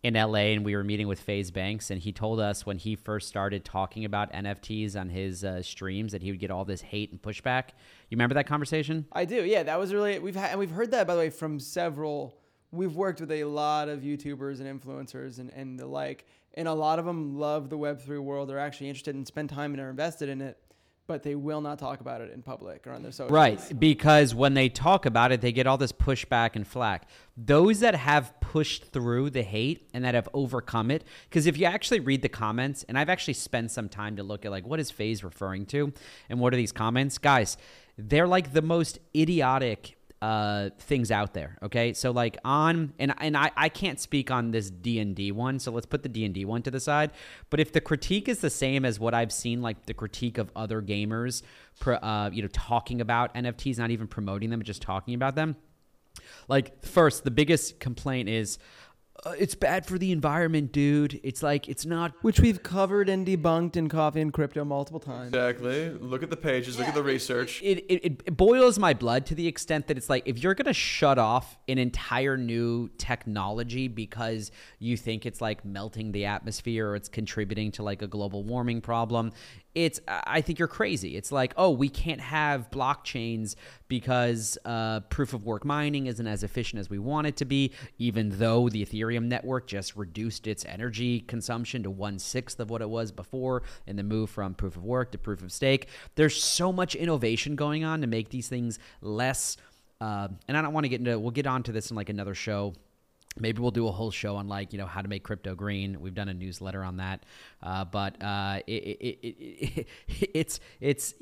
in 0.04 0.14
LA 0.14 0.50
and 0.54 0.64
we 0.64 0.74
were 0.74 0.82
meeting 0.82 1.06
with 1.06 1.20
FaZe 1.20 1.50
Banks 1.52 1.90
and 1.90 2.00
he 2.00 2.10
told 2.12 2.40
us 2.40 2.66
when 2.66 2.76
he 2.76 2.96
first 2.96 3.28
started 3.28 3.64
talking 3.64 4.04
about 4.04 4.32
NFTs 4.32 4.96
on 5.00 5.08
his 5.08 5.44
uh, 5.44 5.62
streams 5.62 6.10
that 6.10 6.22
he 6.22 6.30
would 6.32 6.40
get 6.40 6.50
all 6.50 6.64
this 6.64 6.80
hate 6.82 7.12
and 7.12 7.22
pushback. 7.22 7.68
You 8.08 8.16
remember 8.16 8.34
that 8.34 8.46
conversation? 8.48 9.06
I 9.12 9.24
do. 9.24 9.44
Yeah, 9.44 9.62
that 9.64 9.78
was 9.78 9.92
really 9.94 10.18
we've 10.20 10.34
had 10.36 10.50
and 10.50 10.58
we've 10.60 10.70
heard 10.72 10.90
that 10.92 11.06
by 11.08 11.14
the 11.14 11.20
way 11.20 11.30
from 11.30 11.58
several. 11.60 12.34
We've 12.72 12.96
worked 12.96 13.20
with 13.20 13.30
a 13.30 13.44
lot 13.44 13.88
of 13.88 14.00
YouTubers 14.00 14.60
and 14.60 14.80
influencers 14.80 15.38
and 15.38 15.50
and 15.50 15.78
the 15.78 15.86
like, 15.86 16.26
and 16.54 16.66
a 16.66 16.72
lot 16.72 16.98
of 16.98 17.04
them 17.04 17.38
love 17.38 17.68
the 17.68 17.76
Web 17.76 18.00
three 18.00 18.18
world. 18.18 18.48
They're 18.48 18.58
actually 18.58 18.88
interested 18.88 19.14
and 19.14 19.26
spend 19.26 19.50
time 19.50 19.72
and 19.72 19.80
are 19.80 19.90
invested 19.90 20.30
in 20.30 20.40
it, 20.40 20.56
but 21.06 21.22
they 21.22 21.34
will 21.34 21.60
not 21.60 21.78
talk 21.78 22.00
about 22.00 22.22
it 22.22 22.32
in 22.32 22.42
public 22.42 22.86
or 22.86 22.92
on 22.92 23.02
their 23.02 23.12
socials. 23.12 23.30
Right, 23.30 23.78
because 23.78 24.34
when 24.34 24.54
they 24.54 24.70
talk 24.70 25.04
about 25.04 25.32
it, 25.32 25.42
they 25.42 25.52
get 25.52 25.66
all 25.66 25.76
this 25.76 25.92
pushback 25.92 26.56
and 26.56 26.66
flack. 26.66 27.08
Those 27.36 27.80
that 27.80 27.94
have 27.94 28.32
pushed 28.40 28.86
through 28.86 29.30
the 29.30 29.42
hate 29.42 29.90
and 29.92 30.04
that 30.06 30.14
have 30.14 30.28
overcome 30.32 30.90
it, 30.90 31.04
because 31.28 31.46
if 31.46 31.58
you 31.58 31.66
actually 31.66 32.00
read 32.00 32.22
the 32.22 32.30
comments, 32.30 32.84
and 32.88 32.98
I've 32.98 33.10
actually 33.10 33.34
spent 33.34 33.70
some 33.70 33.90
time 33.90 34.16
to 34.16 34.22
look 34.22 34.46
at 34.46 34.50
like 34.50 34.66
what 34.66 34.80
is 34.80 34.90
FaZe 34.90 35.22
referring 35.22 35.66
to, 35.66 35.92
and 36.30 36.40
what 36.40 36.54
are 36.54 36.56
these 36.56 36.72
comments, 36.72 37.18
guys? 37.18 37.58
They're 37.98 38.26
like 38.26 38.54
the 38.54 38.62
most 38.62 38.98
idiotic 39.14 39.98
uh, 40.22 40.70
things 40.78 41.10
out 41.10 41.34
there. 41.34 41.58
Okay, 41.64 41.92
so 41.92 42.12
like 42.12 42.38
on 42.44 42.94
and 43.00 43.12
and 43.18 43.36
I, 43.36 43.50
I 43.56 43.68
can't 43.68 43.98
speak 43.98 44.30
on 44.30 44.52
this 44.52 44.70
D 44.70 45.00
and 45.00 45.16
D 45.16 45.32
one, 45.32 45.58
so 45.58 45.72
let's 45.72 45.84
put 45.84 46.04
the 46.04 46.08
D 46.08 46.24
and 46.24 46.32
D 46.32 46.44
one 46.44 46.62
to 46.62 46.70
the 46.70 46.78
side. 46.78 47.10
But 47.50 47.58
if 47.58 47.72
the 47.72 47.80
critique 47.80 48.28
is 48.28 48.38
the 48.38 48.48
same 48.48 48.84
as 48.84 49.00
what 49.00 49.14
I've 49.14 49.32
seen, 49.32 49.62
like 49.62 49.86
the 49.86 49.94
critique 49.94 50.38
of 50.38 50.52
other 50.54 50.80
gamers, 50.80 51.42
uh, 51.84 52.30
you 52.32 52.40
know, 52.40 52.48
talking 52.52 53.00
about 53.00 53.34
NFTs, 53.34 53.78
not 53.78 53.90
even 53.90 54.06
promoting 54.06 54.50
them, 54.50 54.60
but 54.60 54.66
just 54.66 54.80
talking 54.80 55.14
about 55.14 55.34
them. 55.34 55.56
Like 56.46 56.84
first, 56.84 57.24
the 57.24 57.32
biggest 57.32 57.80
complaint 57.80 58.28
is. 58.28 58.58
Uh, 59.24 59.34
it's 59.38 59.54
bad 59.54 59.86
for 59.86 59.98
the 59.98 60.10
environment, 60.10 60.72
dude. 60.72 61.20
It's 61.22 61.42
like 61.42 61.68
it's 61.68 61.84
not 61.84 62.12
Which 62.22 62.40
we've 62.40 62.62
covered 62.62 63.08
and 63.08 63.26
debunked 63.26 63.76
in 63.76 63.88
Coffee 63.88 64.20
and 64.20 64.32
Crypto 64.32 64.64
multiple 64.64 65.00
times. 65.00 65.28
Exactly. 65.28 65.90
Look 65.90 66.22
at 66.22 66.30
the 66.30 66.36
pages. 66.36 66.78
Look 66.78 66.88
at 66.88 66.94
the 66.94 67.02
research. 67.02 67.62
it, 67.62 67.84
it, 67.88 68.22
it 68.24 68.36
boils 68.36 68.78
my 68.78 68.94
blood 68.94 69.26
to 69.26 69.34
the 69.34 69.46
extent 69.46 69.86
that 69.88 69.96
it's 69.96 70.08
like 70.08 70.22
if 70.26 70.42
you're 70.42 70.54
gonna 70.54 70.72
shut 70.72 71.18
off 71.18 71.58
an 71.68 71.78
entire 71.78 72.36
new 72.36 72.88
technology 72.98 73.86
because 73.86 74.50
you 74.78 74.96
think 74.96 75.26
it's 75.26 75.40
like 75.40 75.64
melting 75.64 76.12
the 76.12 76.24
atmosphere 76.24 76.90
or 76.90 76.96
it's 76.96 77.08
contributing 77.08 77.70
to 77.72 77.82
like 77.82 78.02
a 78.02 78.06
global 78.06 78.42
warming 78.42 78.80
problem 78.80 79.32
it's 79.74 80.00
i 80.08 80.40
think 80.40 80.58
you're 80.58 80.68
crazy. 80.68 81.16
It's 81.16 81.32
like 81.32 81.54
oh 81.56 81.70
we 81.70 81.88
can't 81.88 82.20
have 82.20 82.70
blockchains 82.70 83.54
because 83.88 84.56
uh, 84.64 85.00
proof 85.00 85.34
of 85.34 85.44
work 85.44 85.64
mining 85.64 86.06
isn't 86.06 86.26
as 86.26 86.42
efficient 86.42 86.80
as 86.80 86.88
we 86.88 86.98
want 86.98 87.26
it 87.26 87.36
to 87.36 87.44
be 87.44 87.72
even 87.98 88.30
though 88.38 88.68
the 88.68 88.84
ethereum 88.84 89.24
network 89.24 89.66
just 89.66 89.96
reduced 89.96 90.46
its 90.46 90.64
energy 90.64 91.20
consumption 91.20 91.82
to 91.82 91.90
one-sixth 91.90 92.58
of 92.60 92.70
what 92.70 92.80
it 92.80 92.88
was 92.88 93.12
before 93.12 93.62
in 93.86 93.96
the 93.96 94.02
move 94.02 94.30
from 94.30 94.54
proof 94.54 94.76
of 94.76 94.84
work 94.84 95.12
to 95.12 95.18
proof 95.18 95.42
of 95.42 95.52
stake. 95.52 95.88
There's 96.14 96.42
so 96.42 96.72
much 96.72 96.94
innovation 96.94 97.56
going 97.56 97.84
on 97.84 98.00
to 98.00 98.06
make 98.06 98.30
these 98.30 98.48
things 98.48 98.78
less 99.00 99.56
uh, 100.00 100.28
and 100.48 100.56
i 100.56 100.62
don't 100.62 100.72
want 100.72 100.84
to 100.84 100.88
get 100.88 100.98
into 100.98 101.18
we'll 101.18 101.30
get 101.30 101.46
onto 101.46 101.70
this 101.70 101.90
in 101.90 101.96
like 101.96 102.08
another 102.08 102.34
show 102.34 102.74
maybe 103.38 103.60
we'll 103.60 103.70
do 103.70 103.88
a 103.88 103.92
whole 103.92 104.10
show 104.10 104.36
on 104.36 104.48
like 104.48 104.72
you 104.72 104.78
know 104.78 104.86
how 104.86 105.02
to 105.02 105.08
make 105.08 105.22
crypto 105.22 105.54
green. 105.54 106.00
We've 106.00 106.14
done 106.14 106.28
a 106.28 106.34
newsletter 106.34 106.82
on 106.82 106.98
that. 106.98 107.24
Uh, 107.62 107.84
but 107.84 108.22
uh, 108.22 108.60
it, 108.66 108.72
it, 108.72 109.18
it, 109.22 109.36
it, 110.08 110.30
it's 110.34 110.60
it's 110.80 111.14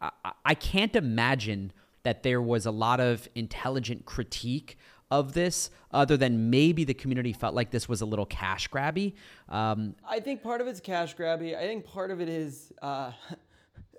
I, 0.00 0.10
I 0.44 0.54
can't 0.54 0.94
imagine 0.94 1.72
that 2.02 2.22
there 2.22 2.40
was 2.40 2.66
a 2.66 2.70
lot 2.70 3.00
of 3.00 3.28
intelligent 3.34 4.06
critique 4.06 4.78
of 5.10 5.32
this 5.32 5.70
other 5.90 6.16
than 6.16 6.50
maybe 6.50 6.84
the 6.84 6.94
community 6.94 7.32
felt 7.32 7.54
like 7.54 7.70
this 7.70 7.88
was 7.88 8.02
a 8.02 8.06
little 8.06 8.26
cash 8.26 8.68
grabby. 8.68 9.14
Um, 9.48 9.94
I 10.06 10.20
think 10.20 10.42
part 10.42 10.60
of 10.60 10.66
it's 10.66 10.80
cash 10.80 11.16
grabby. 11.16 11.56
I 11.56 11.62
think 11.62 11.86
part 11.86 12.10
of 12.10 12.20
it 12.20 12.28
is 12.28 12.72
uh, 12.82 13.12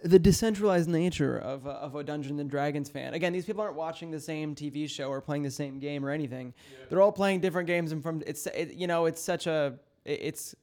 the 0.03 0.19
decentralized 0.19 0.87
nature 0.89 1.37
of 1.37 1.65
a, 1.65 1.71
of 1.71 1.95
a 1.95 2.03
Dungeons 2.03 2.39
and 2.39 2.49
Dragons 2.49 2.89
fan. 2.89 3.13
Again, 3.13 3.33
these 3.33 3.45
people 3.45 3.61
aren't 3.61 3.75
watching 3.75 4.11
the 4.11 4.19
same 4.19 4.55
TV 4.55 4.89
show 4.89 5.09
or 5.09 5.19
playing 5.21 5.43
the 5.43 5.51
same 5.51 5.79
game 5.79 6.05
or 6.05 6.09
anything. 6.09 6.53
They're 6.89 7.01
all 7.01 7.11
playing 7.11 7.41
different 7.41 7.67
games, 7.67 7.91
and 7.91 8.01
from 8.01 8.23
it's 8.25 8.47
it, 8.47 8.73
you 8.73 8.87
know 8.87 9.05
it's 9.05 9.21
such 9.21 9.47
a 9.47 9.75
it- 10.05 10.19
it's 10.21 10.55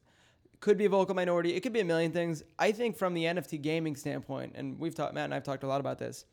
could 0.61 0.78
be 0.78 0.87
a 0.87 0.88
vocal 0.88 1.14
minority. 1.14 1.55
It 1.55 1.61
could 1.61 1.75
be 1.75 1.81
a 1.81 1.85
million 1.85 2.12
things. 2.12 2.43
I 2.59 2.73
think 2.73 2.97
from 2.97 3.12
the 3.12 3.25
NFT 3.25 3.61
gaming 3.61 3.95
standpoint, 3.95 4.52
and 4.57 4.78
we've 4.81 4.95
talked 4.95 5.12
Matt 5.14 5.25
and 5.26 5.35
I've 5.35 5.45
talked 5.45 5.64
a 5.64 5.66
lot 5.69 5.81
about 5.81 5.99
this. 5.99 6.25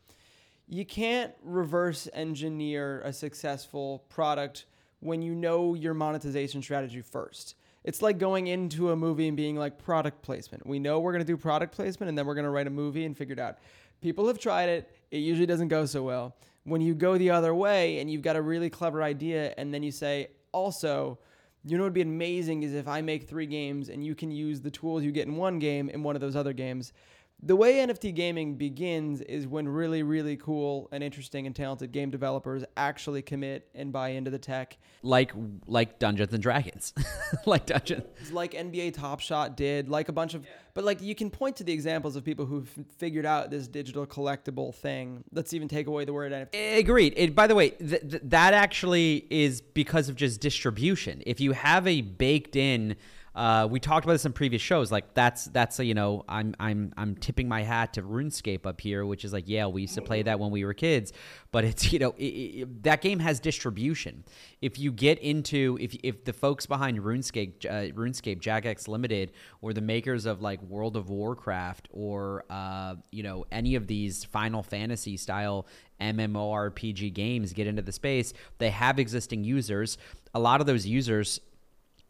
You 0.69 0.85
can't 0.85 1.33
reverse 1.43 2.07
engineer 2.13 3.01
a 3.01 3.11
successful 3.11 4.05
product 4.07 4.65
when 5.01 5.21
you 5.21 5.35
know 5.35 5.73
your 5.73 5.93
monetization 5.93 6.61
strategy 6.61 7.01
first. 7.01 7.55
It's 7.83 8.01
like 8.01 8.17
going 8.17 8.47
into 8.47 8.91
a 8.91 8.95
movie 8.95 9.27
and 9.27 9.35
being 9.35 9.57
like 9.57 9.77
product 9.77 10.21
placement. 10.21 10.65
We 10.65 10.79
know 10.79 10.99
we're 10.99 11.11
going 11.11 11.25
to 11.25 11.31
do 11.31 11.37
product 11.37 11.73
placement 11.75 12.09
and 12.09 12.17
then 12.17 12.25
we're 12.25 12.35
going 12.35 12.45
to 12.45 12.49
write 12.49 12.67
a 12.67 12.71
movie 12.71 13.05
and 13.05 13.17
figure 13.17 13.33
it 13.33 13.39
out. 13.39 13.57
People 14.01 14.27
have 14.27 14.39
tried 14.39 14.69
it, 14.69 14.89
it 15.11 15.17
usually 15.17 15.45
doesn't 15.45 15.67
go 15.67 15.85
so 15.85 16.03
well. 16.03 16.35
When 16.63 16.81
you 16.81 16.95
go 16.95 17.17
the 17.17 17.29
other 17.29 17.53
way 17.53 17.99
and 17.99 18.09
you've 18.09 18.21
got 18.21 18.35
a 18.35 18.41
really 18.41 18.69
clever 18.69 19.03
idea 19.03 19.53
and 19.57 19.73
then 19.73 19.83
you 19.83 19.91
say, 19.91 20.29
also, 20.53 21.19
you 21.65 21.77
know 21.77 21.83
what 21.83 21.87
would 21.87 21.93
be 21.93 22.01
amazing 22.01 22.63
is 22.63 22.73
if 22.73 22.87
I 22.87 23.01
make 23.01 23.27
three 23.27 23.45
games 23.45 23.89
and 23.89 24.05
you 24.05 24.15
can 24.15 24.31
use 24.31 24.61
the 24.61 24.71
tools 24.71 25.03
you 25.03 25.11
get 25.11 25.27
in 25.27 25.35
one 25.35 25.59
game 25.59 25.89
in 25.89 26.03
one 26.03 26.15
of 26.15 26.21
those 26.21 26.35
other 26.35 26.53
games. 26.53 26.93
The 27.41 27.57
way 27.57 27.75
NFT 27.75 28.15
gaming 28.15 28.55
begins 28.55 29.19
is 29.19 29.45
when 29.45 29.67
really, 29.67 30.01
really 30.01 30.37
cool 30.37 30.87
and 30.93 31.03
interesting 31.03 31.45
and 31.45 31.53
talented 31.53 31.91
game 31.91 32.09
developers 32.09 32.63
actually 32.77 33.21
commit 33.21 33.67
and 33.75 33.91
buy 33.91 34.09
into 34.09 34.31
the 34.31 34.39
tech. 34.39 34.77
like 35.01 35.33
like 35.67 35.99
dungeons 35.99 36.31
and 36.33 36.41
dragons 36.41 36.93
like 37.45 37.65
dungeons 37.65 38.05
like 38.31 38.53
NBA 38.53 38.93
Top 38.93 39.19
Shot 39.19 39.57
did, 39.57 39.89
like 39.89 40.07
a 40.07 40.13
bunch 40.13 40.33
of, 40.35 40.45
but 40.73 40.85
like 40.85 41.01
you 41.01 41.15
can 41.15 41.29
point 41.29 41.57
to 41.57 41.65
the 41.65 41.73
examples 41.73 42.15
of 42.15 42.23
people 42.23 42.45
who've 42.45 42.69
figured 42.97 43.25
out 43.25 43.51
this 43.51 43.67
digital 43.67 44.05
collectible 44.05 44.73
thing. 44.73 45.25
Let's 45.33 45.53
even 45.53 45.67
take 45.67 45.87
away 45.87 46.05
the 46.05 46.13
word 46.13 46.31
NFT. 46.31 46.77
Agreed. 46.77 47.13
It, 47.17 47.35
by 47.35 47.47
the 47.47 47.55
way, 47.55 47.71
th- 47.71 48.09
th- 48.09 48.21
that 48.23 48.53
actually 48.53 49.27
is 49.29 49.59
because 49.59 50.07
of 50.07 50.15
just 50.15 50.39
distribution. 50.39 51.21
If 51.25 51.41
you 51.41 51.51
have 51.51 51.85
a 51.87 51.99
baked 51.99 52.55
in, 52.55 52.95
uh, 53.35 53.67
we 53.69 53.79
talked 53.79 54.05
about 54.05 54.13
this 54.13 54.25
in 54.25 54.33
previous 54.33 54.61
shows. 54.61 54.91
Like 54.91 55.13
that's 55.15 55.45
that's 55.45 55.79
a, 55.79 55.85
you 55.85 55.95
know 55.95 56.23
I'm 56.29 56.53
I'm 56.59 56.93
I'm 56.97 57.15
tipping 57.15 57.47
my 57.47 57.63
hat 57.63 57.93
to 57.93 58.03
RuneScape 58.03 58.65
up 58.65 58.79
here, 58.79 59.05
which 59.05 59.25
is 59.25 59.33
like 59.33 59.45
yeah 59.47 59.65
we 59.65 59.81
used 59.81 59.95
to 59.95 60.01
play 60.01 60.21
that 60.21 60.39
when 60.39 60.51
we 60.51 60.63
were 60.63 60.73
kids, 60.73 61.13
but 61.51 61.63
it's 61.63 61.91
you 61.93 61.99
know 61.99 62.13
it, 62.17 62.23
it, 62.23 62.83
that 62.83 63.01
game 63.01 63.19
has 63.19 63.39
distribution. 63.39 64.23
If 64.61 64.77
you 64.77 64.91
get 64.91 65.17
into 65.19 65.77
if 65.81 65.95
if 66.03 66.25
the 66.25 66.33
folks 66.33 66.67
behind 66.67 66.99
RuneScape 66.99 67.65
uh, 67.65 67.93
RuneScape 67.95 68.39
Jagex 68.39 68.87
Limited 68.87 69.31
or 69.61 69.73
the 69.73 69.81
makers 69.81 70.27
of 70.27 70.41
like 70.41 70.61
World 70.61 70.95
of 70.95 71.09
Warcraft 71.09 71.87
or 71.91 72.45
uh, 72.51 72.95
you 73.11 73.23
know 73.23 73.45
any 73.51 73.73
of 73.73 73.87
these 73.87 74.25
Final 74.25 74.61
Fantasy 74.61 75.17
style 75.17 75.65
MMORPG 75.99 77.13
games 77.13 77.53
get 77.53 77.65
into 77.65 77.81
the 77.81 77.91
space, 77.91 78.33
they 78.57 78.69
have 78.69 78.99
existing 78.99 79.43
users. 79.43 79.97
A 80.35 80.39
lot 80.39 80.61
of 80.61 80.67
those 80.67 80.85
users 80.85 81.39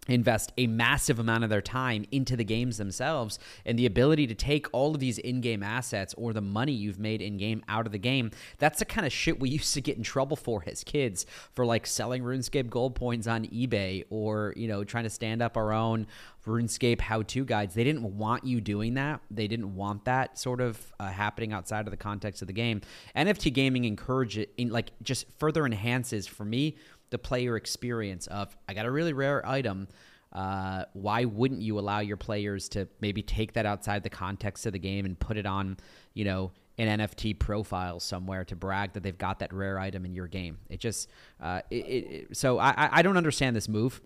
invest 0.07 0.51
a 0.57 0.67
massive 0.67 1.19
amount 1.19 1.43
of 1.43 1.49
their 1.49 1.61
time 1.61 2.05
into 2.11 2.35
the 2.35 2.43
games 2.43 2.77
themselves 2.77 3.39
and 3.65 3.79
the 3.79 3.85
ability 3.85 4.27
to 4.27 4.35
take 4.35 4.67
all 4.71 4.93
of 4.93 4.99
these 4.99 5.17
in-game 5.19 5.63
assets 5.63 6.13
or 6.15 6.33
the 6.33 6.41
money 6.41 6.73
you've 6.73 6.99
made 6.99 7.21
in-game 7.21 7.63
out 7.67 7.85
of 7.85 7.91
the 7.91 7.97
game 7.97 8.29
that's 8.57 8.79
the 8.79 8.85
kind 8.85 9.05
of 9.07 9.13
shit 9.13 9.39
we 9.39 9.49
used 9.53 9.73
to 9.73 9.81
get 9.81 9.97
in 9.97 10.03
trouble 10.03 10.35
for 10.35 10.63
as 10.67 10.83
kids 10.83 11.25
for 11.53 11.65
like 11.65 11.85
selling 11.85 12.23
runescape 12.23 12.69
gold 12.69 12.95
points 12.95 13.27
on 13.27 13.45
ebay 13.45 14.03
or 14.09 14.53
you 14.57 14.67
know 14.67 14.83
trying 14.83 15.03
to 15.03 15.09
stand 15.09 15.41
up 15.41 15.55
our 15.55 15.71
own 15.71 16.05
runescape 16.45 16.99
how-to 16.99 17.45
guides. 17.45 17.73
They 17.73 17.83
didn't 17.83 18.17
want 18.17 18.43
you 18.43 18.59
doing 18.59 18.95
that. 18.95 19.21
They 19.31 19.47
didn't 19.47 19.75
want 19.75 20.05
that 20.05 20.37
sort 20.37 20.61
of 20.61 20.93
uh, 20.99 21.07
happening 21.07 21.53
outside 21.53 21.87
of 21.87 21.91
the 21.91 21.97
context 21.97 22.41
of 22.41 22.47
the 22.47 22.53
game. 22.53 22.81
Nft 23.15 23.53
gaming 23.53 23.85
encourage 23.85 24.37
it 24.37 24.53
in 24.57 24.69
like 24.69 24.91
just 25.01 25.25
further 25.37 25.65
enhances 25.65 26.27
for 26.27 26.45
me 26.45 26.75
the 27.13 27.17
player 27.17 27.55
experience 27.55 28.27
of 28.27 28.55
I 28.67 28.73
got 28.73 28.85
a 28.85 28.91
really 28.91 29.13
rare 29.13 29.47
item. 29.47 29.87
Uh, 30.33 30.83
why 30.93 31.25
wouldn't 31.25 31.61
you 31.61 31.77
allow 31.79 31.99
your 31.99 32.17
players 32.17 32.67
to 32.69 32.87
maybe 32.99 33.21
take 33.21 33.53
that 33.53 33.65
outside 33.67 34.01
the 34.03 34.09
context 34.09 34.65
of 34.65 34.73
the 34.73 34.79
game 34.79 35.05
and 35.05 35.17
put 35.17 35.37
it 35.37 35.45
on, 35.45 35.77
you 36.15 36.25
know, 36.25 36.51
an 36.79 36.99
NFT 36.99 37.37
profile 37.37 37.99
somewhere 37.99 38.43
to 38.45 38.55
brag 38.55 38.93
that 38.93 39.03
they've 39.03 39.17
got 39.17 39.37
that 39.39 39.53
rare 39.53 39.77
item 39.77 40.05
in 40.05 40.13
your 40.15 40.25
game? 40.27 40.57
It 40.69 40.79
just, 40.79 41.07
uh, 41.39 41.61
it, 41.69 41.75
it, 41.75 42.35
so 42.35 42.57
I, 42.57 42.69
I- 42.71 42.89
I 42.93 43.01
don't 43.03 43.15
understand 43.15 43.55
this 43.55 43.69
move. 43.69 44.01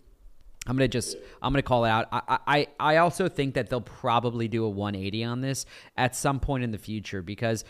I'm 0.68 0.76
gonna 0.76 0.90
just 0.90 1.16
I'm 1.42 1.54
gonna 1.54 1.62
call 1.62 1.86
it 1.86 1.90
out. 1.90 2.10
I, 2.12 2.40
I 2.46 2.68
I 2.78 2.98
also 2.98 3.30
think 3.30 3.54
that 3.54 3.70
they'll 3.70 3.80
probably 3.80 4.50
do 4.50 4.66
a 4.66 4.70
180 4.70 5.24
on 5.24 5.40
this 5.40 5.66
at 5.96 6.14
some 6.14 6.42
point 6.42 6.66
in 6.66 6.72
the 6.72 6.78
future 6.78 7.22
because 7.22 7.64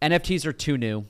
NFTs 0.00 0.46
are 0.46 0.52
too 0.52 0.78
new. 0.78 1.04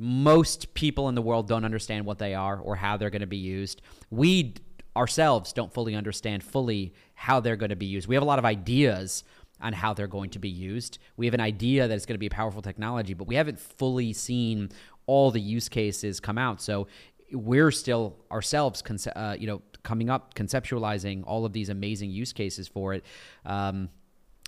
Most 0.00 0.72
people 0.74 1.08
in 1.08 1.16
the 1.16 1.22
world 1.22 1.48
don't 1.48 1.64
understand 1.64 2.06
what 2.06 2.18
they 2.18 2.34
are 2.34 2.58
or 2.58 2.76
how 2.76 2.96
they're 2.96 3.10
going 3.10 3.20
to 3.20 3.26
be 3.26 3.36
used. 3.36 3.82
We 4.10 4.54
ourselves 4.96 5.52
don't 5.52 5.72
fully 5.72 5.94
understand 5.94 6.42
fully 6.42 6.94
how 7.14 7.40
they're 7.40 7.56
going 7.56 7.70
to 7.70 7.76
be 7.76 7.86
used. 7.86 8.06
We 8.06 8.14
have 8.14 8.22
a 8.22 8.26
lot 8.26 8.38
of 8.38 8.44
ideas 8.44 9.24
on 9.60 9.72
how 9.72 9.92
they're 9.94 10.06
going 10.06 10.30
to 10.30 10.38
be 10.38 10.48
used. 10.48 10.98
We 11.16 11.26
have 11.26 11.34
an 11.34 11.40
idea 11.40 11.88
that 11.88 11.94
it's 11.94 12.06
going 12.06 12.14
to 12.14 12.20
be 12.20 12.26
a 12.26 12.30
powerful 12.30 12.62
technology, 12.62 13.12
but 13.12 13.26
we 13.26 13.34
haven't 13.34 13.58
fully 13.58 14.12
seen 14.12 14.70
all 15.06 15.30
the 15.30 15.40
use 15.40 15.68
cases 15.68 16.20
come 16.20 16.38
out. 16.38 16.60
So 16.62 16.86
we're 17.32 17.70
still 17.70 18.16
ourselves, 18.30 18.82
conce- 18.82 19.12
uh, 19.14 19.36
you 19.38 19.46
know, 19.46 19.62
coming 19.82 20.10
up, 20.10 20.34
conceptualizing 20.34 21.24
all 21.26 21.44
of 21.44 21.52
these 21.52 21.68
amazing 21.68 22.10
use 22.10 22.32
cases 22.32 22.68
for 22.68 22.94
it. 22.94 23.04
Um, 23.44 23.88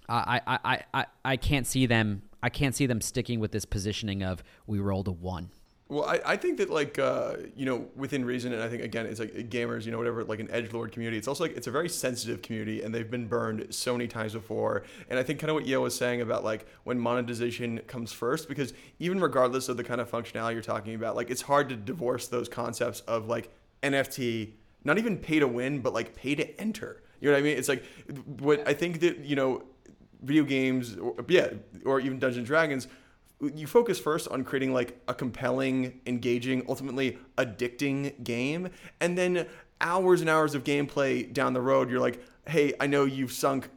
I, 0.09 0.41
I, 0.47 0.59
I, 0.65 0.83
I, 0.95 1.07
I 1.25 1.37
can't 1.37 1.67
see 1.67 1.87
them. 1.87 2.23
I 2.43 2.49
can't 2.49 2.75
see 2.75 2.87
them 2.87 3.01
sticking 3.01 3.41
with 3.41 3.53
this 3.53 3.65
positioning 3.65 4.23
of 4.23 4.43
we 4.67 4.79
rolled 4.79 5.09
a 5.09 5.13
one. 5.13 5.51
Well, 5.91 6.05
I, 6.05 6.21
I 6.25 6.37
think 6.37 6.59
that 6.59 6.71
like 6.71 7.01
uh, 7.01 7.35
you 7.57 7.67
know 7.67 7.89
within 7.97 8.25
reason, 8.25 8.53
and 8.53 8.63
I 8.63 8.69
think 8.69 8.81
again 8.81 9.07
it's 9.07 9.19
like 9.19 9.33
gamers, 9.51 9.85
you 9.85 9.91
know, 9.91 9.99
whatever, 9.99 10.23
like 10.23 10.39
an 10.39 10.49
edge 10.53 10.73
lord 10.73 10.93
community. 10.93 11.19
It's 11.19 11.27
also 11.27 11.43
like 11.43 11.57
it's 11.57 11.67
a 11.67 11.73
very 11.73 11.89
sensitive 11.89 12.43
community, 12.43 12.83
and 12.83 12.95
they've 12.95 13.11
been 13.11 13.27
burned 13.27 13.75
so 13.75 13.95
many 13.95 14.07
times 14.07 14.35
before. 14.35 14.85
And 15.09 15.19
I 15.19 15.25
think 15.25 15.41
kind 15.41 15.51
of 15.51 15.57
what 15.57 15.67
Yale 15.67 15.83
was 15.83 15.97
saying 15.97 16.21
about 16.21 16.45
like 16.45 16.65
when 16.85 16.97
monetization 16.97 17.79
comes 17.89 18.13
first, 18.13 18.49
because 18.49 18.73
even 19.01 19.21
regardless 19.21 19.69
of 19.69 19.77
the 19.77 19.83
kind 19.83 20.01
of 20.01 20.09
functionality 20.09 20.53
you're 20.53 20.63
talking 20.63 20.95
about, 20.95 21.17
like 21.17 21.29
it's 21.29 21.43
hard 21.43 21.69
to 21.71 21.77
divorce 21.77 22.29
those 22.29 22.49
concepts 22.49 23.01
of 23.01 23.27
like 23.27 23.51
NFT, 23.83 24.53
not 24.85 24.97
even 24.97 25.19
pay 25.19 25.41
to 25.41 25.49
win, 25.49 25.81
but 25.81 25.93
like 25.93 26.15
pay 26.15 26.37
to 26.37 26.61
enter. 26.61 27.03
You 27.21 27.31
know 27.31 27.35
what 27.35 27.41
I 27.41 27.43
mean? 27.43 27.59
It's 27.59 27.69
like 27.69 27.85
what 28.39 28.67
I 28.67 28.75
think 28.75 29.01
that 29.01 29.19
you 29.25 29.35
know, 29.35 29.65
video 30.23 30.45
games, 30.45 30.97
or, 30.97 31.15
yeah, 31.29 31.51
or 31.85 32.01
even 32.01 32.19
Dungeons 32.19 32.39
and 32.39 32.47
Dragons 32.47 32.89
you 33.55 33.67
focus 33.67 33.99
first 33.99 34.29
on 34.29 34.45
creating 34.45 34.73
like 34.73 35.01
a 35.09 35.15
compelling, 35.15 36.01
engaging, 36.07 36.65
ultimately 36.69 37.19
addicting 37.39 38.23
game, 38.23 38.69
and 39.01 39.17
then 39.17 39.47
hours 39.81 40.21
and 40.21 40.29
hours 40.29 40.55
of 40.55 40.65
gameplay 40.65 41.33
down 41.33 41.53
the 41.53 41.61
road, 41.61 41.91
you're 41.91 42.01
like, 42.01 42.23
hey, 42.47 42.75
I 42.79 42.87
know 42.87 43.05
you've 43.05 43.33
sunk 43.33 43.71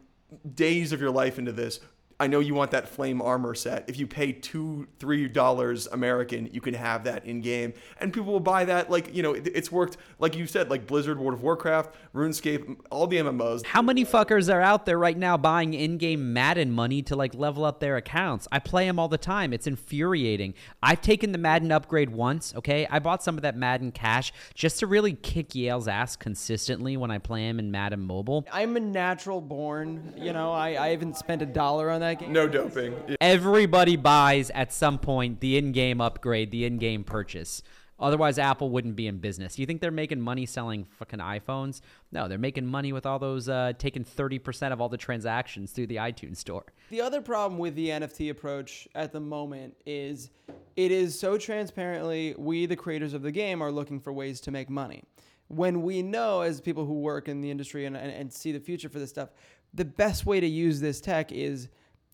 days 0.55 0.91
of 0.91 0.99
your 0.99 1.11
life 1.11 1.39
into 1.39 1.51
this. 1.51 1.79
I 2.23 2.27
know 2.27 2.39
you 2.39 2.53
want 2.53 2.71
that 2.71 2.87
flame 2.87 3.21
armor 3.21 3.53
set. 3.53 3.83
If 3.89 3.99
you 3.99 4.07
pay 4.07 4.31
two, 4.31 4.87
three 4.97 5.27
dollars 5.27 5.87
American, 5.87 6.49
you 6.53 6.61
can 6.61 6.73
have 6.73 7.03
that 7.03 7.25
in 7.25 7.41
game, 7.41 7.73
and 7.99 8.13
people 8.13 8.31
will 8.31 8.39
buy 8.39 8.63
that. 8.63 8.89
Like 8.89 9.13
you 9.13 9.21
know, 9.21 9.33
it's 9.33 9.69
worked. 9.69 9.97
Like 10.19 10.37
you 10.37 10.47
said, 10.47 10.69
like 10.69 10.87
Blizzard, 10.87 11.19
World 11.19 11.33
of 11.33 11.43
Warcraft, 11.43 11.93
RuneScape, 12.15 12.77
all 12.89 13.07
the 13.07 13.17
MMOs. 13.17 13.65
How 13.65 13.81
many 13.81 14.05
fuckers 14.05 14.53
are 14.53 14.61
out 14.61 14.85
there 14.85 14.97
right 14.97 15.17
now 15.17 15.35
buying 15.35 15.73
in-game 15.73 16.31
Madden 16.31 16.71
money 16.71 17.01
to 17.01 17.15
like 17.17 17.35
level 17.35 17.65
up 17.65 17.81
their 17.81 17.97
accounts? 17.97 18.47
I 18.53 18.59
play 18.59 18.85
them 18.85 18.99
all 18.99 19.09
the 19.09 19.17
time. 19.17 19.51
It's 19.51 19.67
infuriating. 19.67 20.53
I've 20.81 21.01
taken 21.01 21.33
the 21.33 21.37
Madden 21.37 21.73
upgrade 21.73 22.11
once. 22.11 22.55
Okay, 22.55 22.87
I 22.89 22.99
bought 22.99 23.21
some 23.21 23.35
of 23.35 23.41
that 23.41 23.57
Madden 23.57 23.91
cash 23.91 24.31
just 24.53 24.79
to 24.79 24.87
really 24.87 25.11
kick 25.11 25.55
Yale's 25.55 25.89
ass 25.89 26.15
consistently 26.15 26.95
when 26.95 27.11
I 27.11 27.17
play 27.17 27.49
him 27.49 27.59
in 27.59 27.69
Madden 27.69 27.99
Mobile. 27.99 28.45
I'm 28.49 28.77
a 28.77 28.79
natural 28.79 29.41
born. 29.41 30.13
You 30.15 30.31
know, 30.31 30.53
I, 30.53 30.81
I 30.81 30.87
haven't 30.89 31.17
spent 31.17 31.41
a 31.41 31.45
dollar 31.45 31.89
on 31.89 31.99
that 31.99 32.12
that 32.13 32.23
game. 32.23 32.33
No 32.33 32.47
doping. 32.47 32.95
Everybody 33.21 33.95
buys 33.95 34.49
at 34.51 34.73
some 34.73 34.97
point 34.97 35.39
the 35.39 35.57
in-game 35.57 36.01
upgrade, 36.01 36.51
the 36.51 36.65
in-game 36.65 37.03
purchase. 37.03 37.63
Otherwise, 37.99 38.37
Apple 38.37 38.69
wouldn't 38.69 38.95
be 38.95 39.07
in 39.07 39.19
business. 39.19 39.57
You 39.57 39.65
think 39.65 39.79
they're 39.79 39.91
making 39.91 40.19
money 40.19 40.45
selling 40.45 40.83
fucking 40.83 41.19
iPhones? 41.19 41.79
No, 42.11 42.27
they're 42.27 42.37
making 42.37 42.65
money 42.65 42.91
with 42.91 43.05
all 43.05 43.19
those, 43.19 43.47
uh, 43.47 43.73
taking 43.77 44.03
30% 44.03 44.73
of 44.73 44.81
all 44.81 44.89
the 44.89 44.97
transactions 44.97 45.71
through 45.71 45.87
the 45.87 45.97
iTunes 45.97 46.37
store. 46.37 46.65
The 46.89 47.01
other 47.01 47.21
problem 47.21 47.59
with 47.59 47.75
the 47.75 47.89
NFT 47.89 48.29
approach 48.29 48.87
at 48.95 49.13
the 49.13 49.19
moment 49.19 49.77
is 49.85 50.31
it 50.75 50.91
is 50.91 51.17
so 51.17 51.37
transparently, 51.37 52.35
we, 52.37 52.65
the 52.65 52.75
creators 52.75 53.13
of 53.13 53.21
the 53.21 53.31
game, 53.31 53.61
are 53.61 53.71
looking 53.71 53.99
for 53.99 54.11
ways 54.11 54.41
to 54.41 54.51
make 54.51 54.69
money. 54.69 55.03
When 55.47 55.83
we 55.83 56.01
know, 56.01 56.41
as 56.41 56.59
people 56.59 56.85
who 56.85 56.99
work 56.99 57.29
in 57.29 57.41
the 57.41 57.51
industry 57.51 57.85
and, 57.85 57.95
and, 57.95 58.11
and 58.11 58.33
see 58.33 58.51
the 58.51 58.59
future 58.59 58.89
for 58.89 58.99
this 58.99 59.11
stuff, 59.11 59.29
the 59.73 59.85
best 59.85 60.25
way 60.25 60.39
to 60.39 60.47
use 60.47 60.79
this 60.79 60.99
tech 60.99 61.31
is 61.31 61.69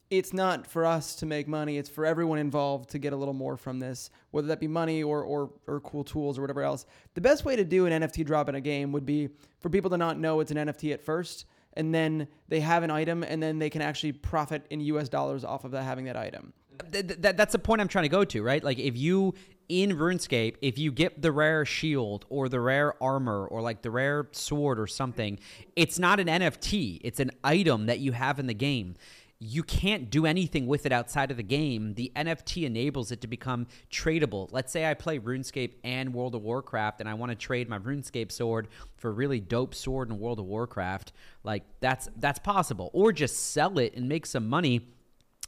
it's 0.10 0.34
not 0.34 0.66
for 0.66 0.86
us 0.86 1.16
to 1.16 1.26
make 1.26 1.48
money. 1.48 1.78
It's 1.78 1.90
for 1.90 2.06
everyone 2.06 2.40
involved 2.40 2.90
to 2.92 3.00
get 3.00 3.14
a 3.14 3.16
little 3.16 3.34
more 3.34 3.58
from 3.58 3.80
this, 3.80 4.10
whether 4.32 4.48
that 4.48 4.60
be 4.60 4.68
money 4.68 5.04
or, 5.04 5.24
or, 5.24 5.52
or 5.68 5.80
cool 5.82 6.04
tools 6.04 6.38
or 6.38 6.42
whatever 6.42 6.64
else. 6.64 6.86
The 7.14 7.22
best 7.22 7.46
way 7.46 7.56
to 7.56 7.64
do 7.64 7.86
an 7.86 8.02
NFT 8.02 8.26
drop 8.26 8.50
in 8.50 8.56
a 8.56 8.62
game 8.62 8.92
would 8.92 9.06
be 9.06 9.30
for 9.60 9.70
people 9.70 9.90
to 9.92 9.98
not 9.98 10.18
know 10.18 10.40
it's 10.40 10.52
an 10.52 10.58
NFT 10.58 10.94
at 10.94 11.02
first, 11.02 11.46
and 11.74 11.94
then 11.94 12.28
they 12.48 12.60
have 12.60 12.82
an 12.82 12.90
item, 12.90 13.24
and 13.24 13.42
then 13.42 13.60
they 13.60 13.70
can 13.70 13.82
actually 13.82 14.14
profit 14.14 14.66
in 14.72 14.80
US 14.82 15.10
dollars 15.10 15.44
off 15.44 15.64
of 15.64 15.72
that 15.72 15.84
having 15.84 16.06
that 16.06 16.18
item. 16.18 16.54
Th- 16.92 17.06
th- 17.06 17.36
that's 17.36 17.52
the 17.52 17.60
point 17.60 17.82
I'm 17.82 17.88
trying 17.88 18.06
to 18.06 18.10
go 18.10 18.26
to, 18.26 18.42
right? 18.42 18.64
Like 18.64 18.80
if 18.80 18.98
you 18.98 19.36
in 19.68 19.92
RuneScape, 19.92 20.56
if 20.64 20.80
you 20.80 20.92
get 20.92 21.22
the 21.22 21.32
rare 21.32 21.64
shield 21.64 22.26
or 22.30 22.50
the 22.50 22.60
rare 22.60 23.02
armor 23.02 23.46
or 23.46 23.62
like 23.62 23.84
the 23.84 23.92
rare 23.92 24.28
sword 24.32 24.80
or 24.80 24.88
something, 24.88 25.40
it's 25.76 26.00
not 26.00 26.20
an 26.20 26.28
NFT. 26.28 27.00
It's 27.04 27.20
an 27.20 27.30
item 27.44 27.86
that 27.86 28.00
you 28.00 28.12
have 28.14 28.40
in 28.40 28.48
the 28.48 28.56
game 28.56 28.96
you 29.42 29.64
can't 29.64 30.10
do 30.10 30.26
anything 30.26 30.68
with 30.68 30.86
it 30.86 30.92
outside 30.92 31.32
of 31.32 31.38
the 31.38 31.44
game. 31.44 31.94
The 31.94 32.12
NFT 32.14 32.66
enables 32.66 33.12
it 33.12 33.22
to 33.22 33.28
become 33.28 33.68
tradable. 33.90 34.50
Let's 34.52 34.72
say 34.72 34.86
I 34.86 34.94
play 34.96 35.18
RuneScape 35.18 35.76
and 35.86 36.14
World 36.14 36.36
of 36.36 36.42
Warcraft 36.42 37.00
and 37.00 37.08
I 37.08 37.14
want 37.14 37.32
to 37.32 37.38
trade 37.38 37.70
my 37.70 37.80
RuneScape 37.80 38.34
sword 38.34 38.68
for 38.98 39.10
a 39.10 39.14
really 39.14 39.40
dope 39.40 39.74
sword 39.74 40.10
in 40.10 40.20
World 40.20 40.40
of 40.40 40.46
Warcraft. 40.46 41.14
Like 41.46 41.64
that's 41.80 42.10
that's 42.18 42.40
possible. 42.40 42.90
Or 42.94 43.14
just 43.14 43.52
sell 43.52 43.80
it 43.80 43.96
and 43.96 44.10
make 44.10 44.26
some 44.26 44.50
money 44.50 44.88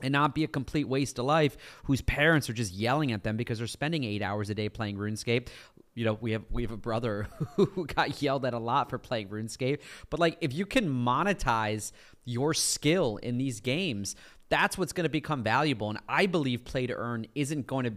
and 0.01 0.13
not 0.13 0.33
be 0.33 0.43
a 0.43 0.47
complete 0.47 0.87
waste 0.87 1.19
of 1.19 1.25
life 1.25 1.57
whose 1.83 2.01
parents 2.01 2.49
are 2.49 2.53
just 2.53 2.73
yelling 2.73 3.11
at 3.11 3.23
them 3.23 3.37
because 3.37 3.57
they're 3.57 3.67
spending 3.67 4.03
8 4.03 4.21
hours 4.21 4.49
a 4.49 4.55
day 4.55 4.69
playing 4.69 4.97
RuneScape 4.97 5.49
you 5.93 6.05
know 6.05 6.17
we 6.21 6.31
have 6.31 6.43
we 6.49 6.61
have 6.63 6.71
a 6.71 6.77
brother 6.77 7.27
who 7.55 7.85
got 7.85 8.21
yelled 8.21 8.45
at 8.45 8.53
a 8.53 8.59
lot 8.59 8.89
for 8.89 8.97
playing 8.97 9.27
RuneScape. 9.29 9.79
But 10.09 10.19
like 10.19 10.37
if 10.41 10.53
you 10.53 10.65
can 10.65 10.87
monetize 10.87 11.91
your 12.25 12.53
skill 12.53 13.17
in 13.17 13.37
these 13.37 13.59
games 13.59 14.15
that's 14.51 14.77
what's 14.77 14.93
going 14.93 15.05
to 15.05 15.09
become 15.09 15.41
valuable 15.41 15.89
and 15.89 15.97
I 16.07 16.27
believe 16.27 16.65
play 16.65 16.85
to 16.85 16.93
earn 16.93 17.25
isn't 17.33 17.65
going 17.65 17.85
to 17.85 17.93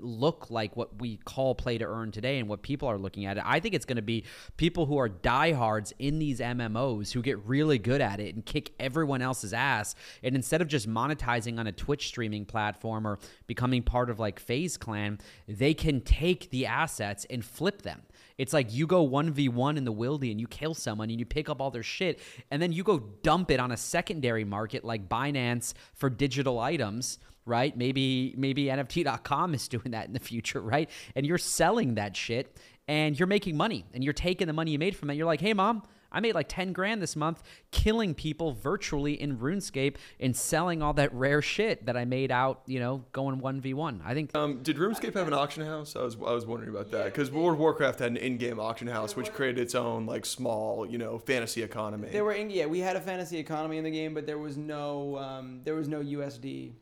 look 0.00 0.50
like 0.50 0.76
what 0.76 1.00
we 1.00 1.18
call 1.18 1.54
play 1.54 1.78
to 1.78 1.84
earn 1.84 2.10
today 2.10 2.38
and 2.38 2.48
what 2.48 2.62
people 2.62 2.88
are 2.88 2.98
looking 2.98 3.26
at 3.26 3.36
it. 3.36 3.44
I 3.46 3.60
think 3.60 3.74
it's 3.74 3.84
going 3.84 3.96
to 3.96 4.02
be 4.02 4.24
people 4.56 4.86
who 4.86 4.98
are 4.98 5.08
diehards 5.08 5.92
in 5.98 6.18
these 6.18 6.40
MMOs 6.40 7.12
who 7.12 7.22
get 7.22 7.38
really 7.46 7.78
good 7.78 8.00
at 8.00 8.18
it 8.18 8.34
and 8.34 8.44
kick 8.44 8.72
everyone 8.80 9.22
else's 9.22 9.52
ass. 9.52 9.94
And 10.22 10.34
instead 10.34 10.60
of 10.62 10.68
just 10.68 10.88
monetizing 10.88 11.58
on 11.58 11.66
a 11.66 11.72
Twitch 11.72 12.08
streaming 12.08 12.44
platform 12.44 13.06
or 13.06 13.18
becoming 13.46 13.82
part 13.82 14.10
of 14.10 14.18
like 14.18 14.40
FaZe 14.40 14.76
Clan, 14.76 15.18
they 15.46 15.74
can 15.74 16.00
take 16.00 16.50
the 16.50 16.66
assets 16.66 17.24
and 17.30 17.44
flip 17.44 17.82
them. 17.82 18.02
It's 18.38 18.52
like 18.52 18.72
you 18.72 18.86
go 18.86 19.06
1v1 19.06 19.76
in 19.76 19.84
the 19.84 19.92
wildy 19.92 20.30
and 20.30 20.40
you 20.40 20.46
kill 20.46 20.72
someone 20.72 21.10
and 21.10 21.18
you 21.18 21.26
pick 21.26 21.48
up 21.48 21.60
all 21.60 21.70
their 21.70 21.82
shit 21.82 22.20
and 22.50 22.62
then 22.62 22.72
you 22.72 22.84
go 22.84 23.00
dump 23.22 23.50
it 23.50 23.60
on 23.60 23.72
a 23.72 23.76
secondary 23.76 24.44
market 24.44 24.84
like 24.84 25.08
Binance 25.08 25.74
for 25.92 26.08
digital 26.08 26.58
items 26.58 27.18
right? 27.48 27.74
Maybe 27.76 28.34
maybe 28.36 28.66
NFT.com 28.66 29.54
is 29.54 29.68
doing 29.74 29.92
that 29.92 30.06
in 30.06 30.12
the 30.12 30.20
future, 30.20 30.60
right? 30.60 30.88
And 31.16 31.26
you're 31.26 31.38
selling 31.38 31.94
that 31.94 32.14
shit 32.14 32.54
and 32.86 33.18
you're 33.18 33.26
making 33.26 33.56
money 33.56 33.84
and 33.94 34.04
you're 34.04 34.12
taking 34.12 34.46
the 34.46 34.52
money 34.52 34.70
you 34.72 34.78
made 34.78 34.94
from 34.94 35.10
it. 35.10 35.14
You're 35.14 35.26
like, 35.26 35.40
hey 35.40 35.54
mom, 35.54 35.82
I 36.10 36.20
made 36.20 36.34
like 36.34 36.48
10 36.48 36.72
grand 36.72 37.02
this 37.02 37.16
month 37.16 37.42
killing 37.70 38.14
people 38.14 38.52
virtually 38.52 39.20
in 39.20 39.38
RuneScape 39.38 39.96
and 40.18 40.34
selling 40.34 40.82
all 40.82 40.94
that 40.94 41.12
rare 41.12 41.42
shit 41.42 41.86
that 41.86 41.96
I 41.96 42.04
made 42.04 42.30
out, 42.30 42.62
you 42.66 42.80
know, 42.80 43.04
going 43.12 43.40
1v1. 43.40 44.00
I 44.04 44.14
think. 44.14 44.34
Um, 44.34 44.62
did 44.62 44.76
RuneScape 44.76 45.14
have 45.14 45.26
an 45.26 45.34
auction 45.34 45.64
house? 45.64 45.96
I 45.96 46.02
was, 46.02 46.14
I 46.16 46.32
was 46.32 46.46
wondering 46.46 46.70
about 46.70 46.90
that. 46.92 47.06
Because 47.06 47.30
World 47.30 47.54
of 47.54 47.58
Warcraft 47.58 47.98
had 48.00 48.10
an 48.12 48.16
in 48.16 48.38
game 48.38 48.58
auction 48.58 48.88
house, 48.88 49.16
which 49.16 49.32
created 49.32 49.60
its 49.60 49.74
own, 49.74 50.06
like, 50.06 50.24
small, 50.24 50.86
you 50.86 50.98
know, 50.98 51.18
fantasy 51.18 51.62
economy. 51.62 52.08
There 52.10 52.24
were, 52.24 52.32
in, 52.32 52.50
yeah, 52.50 52.66
we 52.66 52.80
had 52.80 52.96
a 52.96 53.00
fantasy 53.00 53.38
economy 53.38 53.78
in 53.78 53.84
the 53.84 53.90
game, 53.90 54.14
but 54.14 54.26
there 54.26 54.38
was 54.38 54.56
no, 54.56 55.18
um, 55.18 55.60
there 55.64 55.74
was 55.74 55.88
no 55.88 56.00
USD 56.00 56.72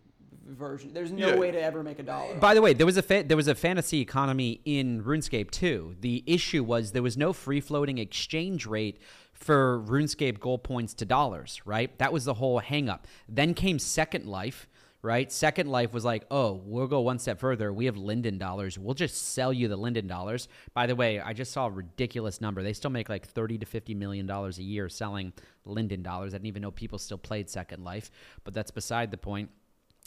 version. 0.46 0.92
There's 0.92 1.12
no 1.12 1.28
yeah. 1.28 1.36
way 1.36 1.50
to 1.50 1.60
ever 1.60 1.82
make 1.82 1.98
a 1.98 2.02
dollar. 2.02 2.34
By 2.36 2.54
the 2.54 2.62
way, 2.62 2.72
there 2.72 2.86
was 2.86 2.96
a 2.96 3.02
fa- 3.02 3.24
there 3.26 3.36
was 3.36 3.48
a 3.48 3.54
fantasy 3.54 4.00
economy 4.00 4.60
in 4.64 5.02
RuneScape 5.02 5.50
too. 5.50 5.96
The 6.00 6.22
issue 6.26 6.62
was 6.62 6.92
there 6.92 7.02
was 7.02 7.16
no 7.16 7.32
free 7.32 7.60
floating 7.60 7.98
exchange 7.98 8.66
rate 8.66 8.98
for 9.32 9.82
RuneScape 9.86 10.40
gold 10.40 10.62
points 10.62 10.94
to 10.94 11.04
dollars. 11.04 11.60
Right, 11.64 11.96
that 11.98 12.12
was 12.12 12.24
the 12.24 12.34
whole 12.34 12.60
hangup. 12.60 13.00
Then 13.28 13.54
came 13.54 13.78
Second 13.78 14.26
Life. 14.26 14.68
Right, 15.02 15.30
Second 15.30 15.68
Life 15.68 15.92
was 15.92 16.04
like, 16.04 16.24
oh, 16.32 16.60
we'll 16.64 16.88
go 16.88 17.00
one 17.00 17.20
step 17.20 17.38
further. 17.38 17.72
We 17.72 17.84
have 17.84 17.96
Linden 17.96 18.38
dollars. 18.38 18.76
We'll 18.76 18.94
just 18.94 19.34
sell 19.34 19.52
you 19.52 19.68
the 19.68 19.76
Linden 19.76 20.08
dollars. 20.08 20.48
By 20.74 20.88
the 20.88 20.96
way, 20.96 21.20
I 21.20 21.32
just 21.32 21.52
saw 21.52 21.66
a 21.66 21.70
ridiculous 21.70 22.40
number. 22.40 22.60
They 22.60 22.72
still 22.72 22.90
make 22.90 23.08
like 23.08 23.24
thirty 23.24 23.56
to 23.58 23.66
fifty 23.66 23.94
million 23.94 24.26
dollars 24.26 24.58
a 24.58 24.64
year 24.64 24.88
selling 24.88 25.32
Linden 25.64 26.02
dollars. 26.02 26.34
I 26.34 26.38
didn't 26.38 26.46
even 26.46 26.62
know 26.62 26.72
people 26.72 26.98
still 26.98 27.18
played 27.18 27.48
Second 27.48 27.84
Life, 27.84 28.10
but 28.42 28.52
that's 28.52 28.72
beside 28.72 29.12
the 29.12 29.16
point 29.16 29.50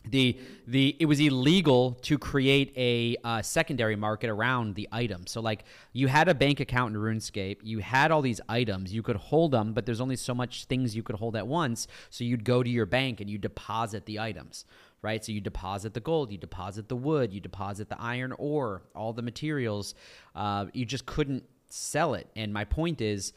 the 0.08 0.40
the 0.66 0.96
it 1.00 1.06
was 1.08 1.20
illegal 1.20 1.92
to 2.04 2.18
create 2.18 2.74
a 2.78 3.18
uh, 3.24 3.42
secondary 3.42 3.98
market 3.98 4.30
around 4.30 4.76
the 4.76 4.88
item. 4.92 5.28
So 5.28 5.42
like 5.42 5.66
you 5.92 6.08
had 6.08 6.30
a 6.30 6.34
bank 6.34 6.62
account 6.62 6.96
in 6.96 7.02
RuneScape, 7.02 7.58
you 7.64 7.80
had 7.80 8.10
all 8.12 8.22
these 8.22 8.40
items, 8.48 8.94
you 8.94 9.04
could 9.04 9.18
hold 9.18 9.52
them, 9.52 9.74
but 9.74 9.86
there's 9.86 10.00
only 10.00 10.16
so 10.16 10.34
much 10.34 10.66
things 10.66 10.96
you 10.96 11.04
could 11.04 11.18
hold 11.18 11.36
at 11.36 11.46
once. 11.48 11.88
So 12.10 12.24
you'd 12.24 12.46
go 12.46 12.64
to 12.64 12.70
your 12.70 12.86
bank 12.86 13.20
and 13.20 13.30
you 13.30 13.38
deposit 13.38 14.06
the 14.06 14.20
items, 14.20 14.64
right? 15.02 15.24
So 15.24 15.34
you 15.34 15.42
deposit 15.42 15.94
the 15.94 16.00
gold, 16.00 16.32
you 16.32 16.38
deposit 16.38 16.88
the 16.88 16.96
wood, 16.96 17.34
you 17.34 17.42
deposit 17.42 17.90
the 17.90 18.02
iron 18.02 18.32
ore, 18.38 18.84
all 18.96 19.12
the 19.12 19.22
materials. 19.22 19.96
Uh, 20.34 20.68
you 20.72 20.86
just 20.86 21.06
couldn't 21.06 21.44
sell 21.68 22.14
it. 22.14 22.28
And 22.38 22.54
my 22.54 22.64
point 22.64 23.02
is 23.02 23.34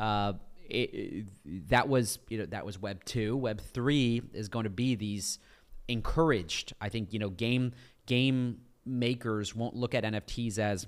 uh, 0.00 0.32
it, 0.68 0.90
it- 0.92 1.26
that 1.68 1.88
was 1.88 2.18
you 2.28 2.38
know 2.38 2.46
that 2.46 2.66
was 2.66 2.80
Web 2.80 3.04
two. 3.04 3.36
Web 3.36 3.60
three 3.60 4.22
is 4.34 4.48
going 4.48 4.64
to 4.64 4.70
be 4.70 4.94
these 4.96 5.38
encouraged. 5.90 6.72
I 6.80 6.88
think 6.88 7.12
you 7.12 7.18
know 7.18 7.30
game 7.30 7.72
game 8.06 8.60
makers 8.86 9.54
won't 9.54 9.76
look 9.76 9.94
at 9.94 10.04
NFTs 10.04 10.58
as 10.58 10.86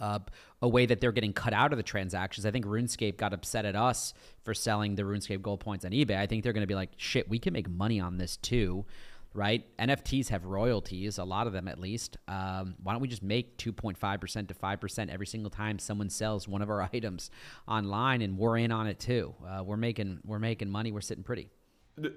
uh, 0.00 0.18
a 0.62 0.68
way 0.68 0.86
that 0.86 1.00
they're 1.00 1.12
getting 1.12 1.32
cut 1.32 1.52
out 1.52 1.72
of 1.72 1.76
the 1.76 1.82
transactions. 1.82 2.46
I 2.46 2.50
think 2.50 2.66
RuneScape 2.66 3.16
got 3.16 3.32
upset 3.32 3.64
at 3.64 3.76
us 3.76 4.14
for 4.44 4.54
selling 4.54 4.94
the 4.94 5.02
RuneScape 5.02 5.42
gold 5.42 5.60
points 5.60 5.84
on 5.84 5.92
eBay. 5.92 6.16
I 6.16 6.26
think 6.26 6.44
they're 6.44 6.52
going 6.52 6.62
to 6.62 6.68
be 6.68 6.74
like, 6.74 6.90
shit, 6.96 7.28
we 7.28 7.38
can 7.38 7.52
make 7.52 7.68
money 7.68 8.00
on 8.00 8.16
this 8.16 8.36
too, 8.36 8.84
right? 9.34 9.64
NFTs 9.78 10.28
have 10.28 10.44
royalties, 10.44 11.18
a 11.18 11.24
lot 11.24 11.46
of 11.46 11.52
them 11.52 11.68
at 11.68 11.78
least. 11.78 12.16
Um, 12.28 12.76
why 12.82 12.92
don't 12.92 13.02
we 13.02 13.08
just 13.08 13.22
make 13.22 13.56
2.5% 13.58 14.48
to 14.48 14.54
5% 14.54 15.08
every 15.08 15.26
single 15.26 15.50
time 15.50 15.78
someone 15.78 16.10
sells 16.10 16.46
one 16.46 16.62
of 16.62 16.70
our 16.70 16.82
items 16.92 17.30
online 17.66 18.22
and 18.22 18.38
we're 18.38 18.58
in 18.58 18.72
on 18.72 18.86
it 18.86 18.98
too? 18.98 19.34
Uh, 19.46 19.62
we're 19.64 19.76
making 19.76 20.20
we're 20.24 20.38
making 20.38 20.70
money. 20.70 20.92
We're 20.92 21.00
sitting 21.00 21.24
pretty. 21.24 21.50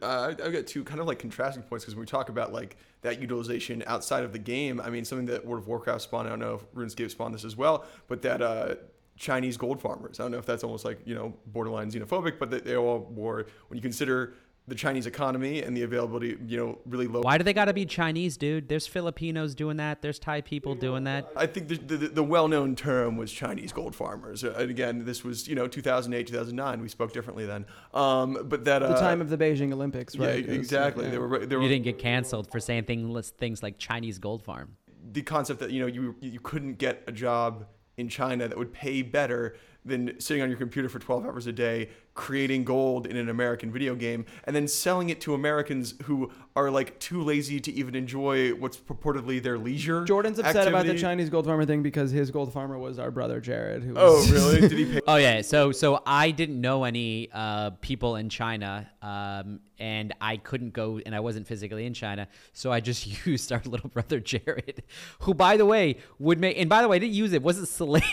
Uh, 0.02 0.34
I've 0.44 0.54
got 0.54 0.68
two 0.68 0.84
kind 0.84 1.00
of 1.00 1.08
like 1.08 1.20
contrasting 1.20 1.64
points 1.64 1.86
because 1.86 1.96
when 1.96 2.02
we 2.02 2.08
talk 2.08 2.30
about 2.30 2.54
like 2.54 2.78
that 3.02 3.22
utilization 3.22 3.84
outside 3.88 4.24
of 4.24 4.34
the 4.34 4.40
game, 4.40 4.80
I 4.82 4.90
mean 4.90 5.06
something 5.06 5.28
that 5.28 5.46
World 5.46 5.64
of 5.64 5.68
Warcraft 5.68 6.02
spawned. 6.02 6.28
I 6.28 6.32
don't 6.32 6.40
know 6.40 6.56
if 6.56 6.74
RuneScape 6.74 7.12
spawned 7.12 7.34
this 7.34 7.46
as 7.46 7.56
well, 7.56 7.86
but 8.08 8.22
that 8.22 8.42
uh, 8.42 8.76
Chinese 9.18 9.58
gold 9.58 9.82
farmers. 9.82 10.20
I 10.20 10.24
don't 10.24 10.32
know 10.32 10.38
if 10.38 10.46
that's 10.46 10.64
almost 10.64 10.86
like 10.86 11.00
you 11.06 11.16
know 11.16 11.34
borderline 11.48 11.92
xenophobic, 11.92 12.40
but 12.40 12.50
that 12.52 12.66
they 12.66 12.76
all 12.76 13.08
were 13.14 13.48
when 13.68 13.78
you 13.78 13.82
consider 13.82 14.34
the 14.68 14.76
Chinese 14.76 15.06
economy 15.06 15.62
and 15.62 15.76
the 15.76 15.82
availability, 15.82 16.38
you 16.46 16.58
know, 16.58 16.78
really 16.86 17.08
low. 17.08 17.22
Why 17.22 17.38
do 17.38 17.44
they 17.44 17.54
got 17.54 17.66
to 17.66 17.74
be 17.74 17.86
Chinese, 17.86 18.38
dude? 18.38 18.70
There's 18.70 18.88
Filipinos 18.88 19.56
doing 19.56 19.78
that. 19.78 20.02
There's 20.02 20.20
Thai 20.20 20.42
people 20.42 20.76
doing 20.76 21.04
that. 21.06 21.30
I 21.36 21.48
think 21.48 21.68
the, 21.68 21.78
the, 21.78 22.08
the 22.08 22.24
well-known 22.24 22.76
term 22.76 23.18
was 23.18 23.32
Chinese 23.32 23.74
gold 23.74 23.96
farmers. 23.96 24.44
Uh, 24.44 24.54
and 24.58 24.70
again, 24.70 25.04
this 25.04 25.24
was 25.24 25.48
you 25.48 25.56
know 25.56 25.68
2008, 25.68 26.28
2009. 26.28 26.82
We 26.82 26.88
spoke 26.88 27.12
differently 27.12 27.46
then. 27.46 27.66
Um, 27.94 28.38
but 28.46 28.64
that 28.66 28.84
uh, 28.84 28.90
the 28.94 29.00
time 29.00 29.20
of 29.20 29.30
the 29.30 29.38
Beijing 29.38 29.74
Olympics, 29.74 30.16
right? 30.16 30.46
yeah, 30.46 30.54
exactly. 30.54 31.06
yeah. 31.06 31.12
They 31.12 31.18
were 31.18 31.46
they 31.46 31.56
were 31.56 31.64
You 31.64 31.70
didn't 31.70 31.86
get 31.86 31.98
canceled 32.00 32.52
for 32.52 32.60
saying 32.60 32.84
things 32.86 33.32
things 33.32 33.64
like 33.64 33.78
Chinese 33.78 34.20
gold 34.20 34.44
farm. 34.44 34.78
the 35.12 35.24
concept 35.24 35.60
that 35.62 35.72
you 35.72 35.82
know 35.82 35.88
you 35.88 36.16
you 36.22 36.40
couldn't 36.40 36.76
get 36.76 37.04
a 37.08 37.12
job 37.12 37.66
in 37.98 38.08
China 38.08 38.48
that 38.48 38.58
would 38.58 38.72
pay 38.72 39.02
better 39.02 39.56
than 39.84 40.20
sitting 40.20 40.42
on 40.44 40.50
your 40.50 40.58
computer 40.58 40.88
for 40.88 41.00
12 41.00 41.26
hours 41.26 41.48
a 41.48 41.52
day 41.52 41.90
creating 42.22 42.64
gold 42.64 43.08
in 43.08 43.18
an 43.18 43.30
American 43.30 43.72
video 43.72 43.96
game 43.96 44.24
and 44.44 44.56
then 44.56 44.68
selling 44.68 45.10
it 45.10 45.20
to 45.20 45.34
Americans 45.34 45.96
who 46.04 46.32
are 46.56 46.70
like 46.70 47.00
too 47.00 47.24
lazy 47.24 47.60
to 47.60 47.72
even 47.74 47.96
enjoy 47.96 48.52
what's 48.52 48.78
purportedly 48.78 49.42
their 49.42 49.58
leisure. 49.58 50.04
Jordan's 50.06 50.38
upset 50.38 50.68
about 50.68 50.86
the. 50.86 50.92
Chinese 51.02 51.32
gold 51.32 51.46
farmer 51.48 51.66
thing 51.66 51.82
because 51.82 52.12
his 52.12 52.30
gold 52.30 52.54
farmer 52.54 52.78
was 52.78 53.00
our 53.00 53.10
brother 53.10 53.40
Jared. 53.42 53.82
Who 53.82 53.96
Oh, 53.98 54.18
was, 54.18 54.32
really? 54.32 54.62
Did 54.62 54.72
he 54.74 54.86
pay? 54.94 55.02
Oh 55.08 55.16
yeah, 55.16 55.42
so 55.42 55.72
so 55.72 56.04
I 56.06 56.30
didn't 56.30 56.62
know 56.62 56.84
any 56.84 57.30
uh, 57.34 57.72
people 57.82 58.18
in 58.18 58.30
China, 58.30 58.88
um, 59.02 59.62
and 59.80 60.14
I 60.22 60.38
couldn't 60.38 60.74
go, 60.74 61.00
and 61.04 61.16
I 61.16 61.22
wasn't 61.22 61.48
physically 61.48 61.88
in 61.88 61.96
China, 61.96 62.28
so 62.54 62.72
I 62.72 62.82
just 62.82 63.26
used 63.26 63.52
our 63.52 63.62
little 63.66 63.90
brother 63.90 64.20
Jared, 64.20 64.84
who, 65.22 65.34
by 65.34 65.58
the 65.58 65.66
way, 65.66 65.98
would 66.20 66.40
make. 66.40 66.60
And 66.60 66.70
by 66.70 66.84
the 66.84 66.88
way, 66.88 66.98
I 66.98 67.00
didn't 67.00 67.16
use 67.16 67.34
it; 67.34 67.38
it 67.38 67.44
wasn't 67.44 67.68
slave 67.68 68.04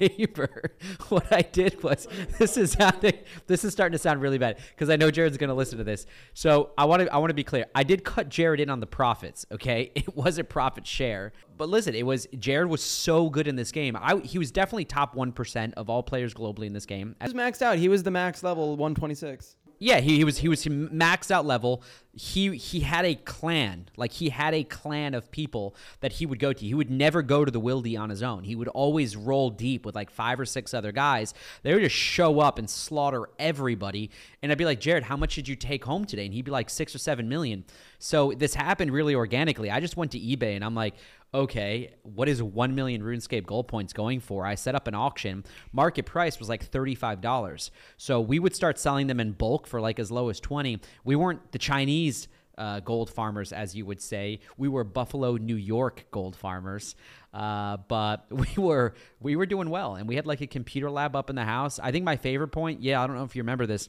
labor. 0.00 0.72
What 1.08 1.32
I 1.32 1.42
did 1.42 1.82
was 1.82 2.06
this 2.38 2.56
is 2.58 2.72
sounding, 2.72 3.18
this 3.46 3.64
is 3.64 3.72
starting 3.72 3.92
to 3.92 3.98
sound 3.98 4.20
really 4.20 4.38
bad 4.38 4.58
because 4.70 4.90
I 4.90 4.96
know 4.96 5.10
Jared's 5.10 5.36
going 5.36 5.48
to 5.48 5.54
listen 5.54 5.78
to 5.78 5.84
this. 5.84 6.06
So 6.34 6.70
I 6.76 6.84
want 6.84 7.02
to 7.02 7.12
I 7.12 7.18
want 7.18 7.30
to 7.30 7.34
be 7.34 7.44
clear. 7.44 7.66
I 7.74 7.84
did 7.84 8.04
cut 8.04 8.28
Jared 8.28 8.60
in 8.60 8.70
on 8.70 8.80
the 8.80 8.86
profits. 8.86 9.46
Okay, 9.52 9.92
it 9.94 10.16
was 10.16 10.38
a 10.38 10.44
profit 10.44 10.86
share, 10.86 11.32
but 11.56 11.68
listen, 11.68 11.94
it 11.94 12.04
was 12.04 12.26
Jared 12.38 12.68
was 12.68 12.82
so 12.82 13.30
good 13.30 13.48
in 13.48 13.56
this 13.56 13.72
game. 13.72 13.96
I 13.96 14.16
he 14.18 14.38
was 14.38 14.50
definitely 14.50 14.84
top 14.84 15.14
one 15.14 15.32
percent 15.32 15.74
of 15.76 15.88
all 15.88 16.02
players 16.02 16.34
globally 16.34 16.66
in 16.66 16.72
this 16.72 16.86
game. 16.86 17.16
he 17.20 17.24
was 17.24 17.34
maxed 17.34 17.62
out. 17.62 17.78
He 17.78 17.88
was 17.88 18.02
the 18.02 18.10
max 18.10 18.42
level 18.42 18.76
126. 18.76 19.56
Yeah, 19.78 20.00
he, 20.00 20.16
he 20.16 20.24
was 20.24 20.38
he 20.38 20.48
was 20.48 20.64
maxed 20.64 21.30
out 21.30 21.46
level. 21.46 21.82
He 22.12 22.56
he 22.56 22.80
had 22.80 23.04
a 23.04 23.14
clan, 23.14 23.88
like 23.96 24.12
he 24.12 24.30
had 24.30 24.52
a 24.52 24.64
clan 24.64 25.14
of 25.14 25.30
people 25.30 25.76
that 26.00 26.14
he 26.14 26.26
would 26.26 26.40
go 26.40 26.52
to. 26.52 26.66
He 26.66 26.74
would 26.74 26.90
never 26.90 27.22
go 27.22 27.44
to 27.44 27.50
the 27.50 27.60
Wildy 27.60 27.98
on 27.98 28.10
his 28.10 28.22
own. 28.22 28.42
He 28.42 28.56
would 28.56 28.66
always 28.68 29.16
roll 29.16 29.50
deep 29.50 29.86
with 29.86 29.94
like 29.94 30.10
five 30.10 30.40
or 30.40 30.44
six 30.44 30.74
other 30.74 30.90
guys. 30.90 31.32
They 31.62 31.72
would 31.72 31.82
just 31.82 31.94
show 31.94 32.40
up 32.40 32.58
and 32.58 32.68
slaughter 32.68 33.28
everybody. 33.38 34.10
And 34.42 34.50
I'd 34.50 34.58
be 34.58 34.64
like, 34.64 34.80
Jared, 34.80 35.04
how 35.04 35.16
much 35.16 35.36
did 35.36 35.46
you 35.46 35.54
take 35.54 35.84
home 35.84 36.04
today? 36.04 36.24
And 36.24 36.34
he'd 36.34 36.44
be 36.44 36.50
like 36.50 36.70
six 36.70 36.92
or 36.92 36.98
seven 36.98 37.28
million. 37.28 37.64
So 38.00 38.32
this 38.32 38.54
happened 38.54 38.92
really 38.92 39.14
organically. 39.14 39.70
I 39.70 39.78
just 39.78 39.96
went 39.96 40.12
to 40.12 40.18
eBay 40.18 40.56
and 40.56 40.64
I'm 40.64 40.74
like, 40.74 40.94
okay, 41.34 41.94
what 42.02 42.28
is 42.28 42.42
1 42.42 42.74
million 42.74 43.02
RuneScape 43.02 43.46
gold 43.46 43.68
points 43.68 43.92
going 43.92 44.20
for? 44.20 44.46
I 44.46 44.54
set 44.54 44.74
up 44.74 44.88
an 44.88 44.94
auction. 44.94 45.44
Market 45.72 46.06
price 46.06 46.38
was 46.38 46.48
like 46.48 46.70
$35. 46.70 47.70
So 47.96 48.20
we 48.20 48.38
would 48.38 48.54
start 48.54 48.78
selling 48.78 49.06
them 49.06 49.20
in 49.20 49.32
bulk 49.32 49.66
for 49.66 49.80
like 49.80 49.98
as 49.98 50.10
low 50.10 50.30
as 50.30 50.40
20. 50.40 50.80
We 51.04 51.16
weren't 51.16 51.52
the 51.52 51.58
Chinese 51.58 52.28
uh, 52.56 52.80
gold 52.80 53.10
farmers, 53.10 53.52
as 53.52 53.74
you 53.74 53.86
would 53.86 54.02
say. 54.02 54.40
We 54.56 54.68
were 54.68 54.84
Buffalo, 54.84 55.36
New 55.36 55.56
York 55.56 56.06
gold 56.10 56.34
farmers. 56.34 56.96
Uh, 57.32 57.76
but 57.88 58.26
we 58.30 58.48
were 58.56 58.94
we 59.20 59.36
were 59.36 59.46
doing 59.46 59.70
well, 59.70 59.94
and 59.94 60.08
we 60.08 60.16
had 60.16 60.26
like 60.26 60.40
a 60.40 60.46
computer 60.46 60.90
lab 60.90 61.14
up 61.14 61.30
in 61.30 61.36
the 61.36 61.44
house. 61.44 61.78
I 61.78 61.92
think 61.92 62.04
my 62.04 62.16
favorite 62.16 62.48
point, 62.48 62.82
yeah, 62.82 63.02
I 63.02 63.06
don't 63.06 63.16
know 63.16 63.24
if 63.24 63.36
you 63.36 63.42
remember 63.42 63.66
this, 63.66 63.88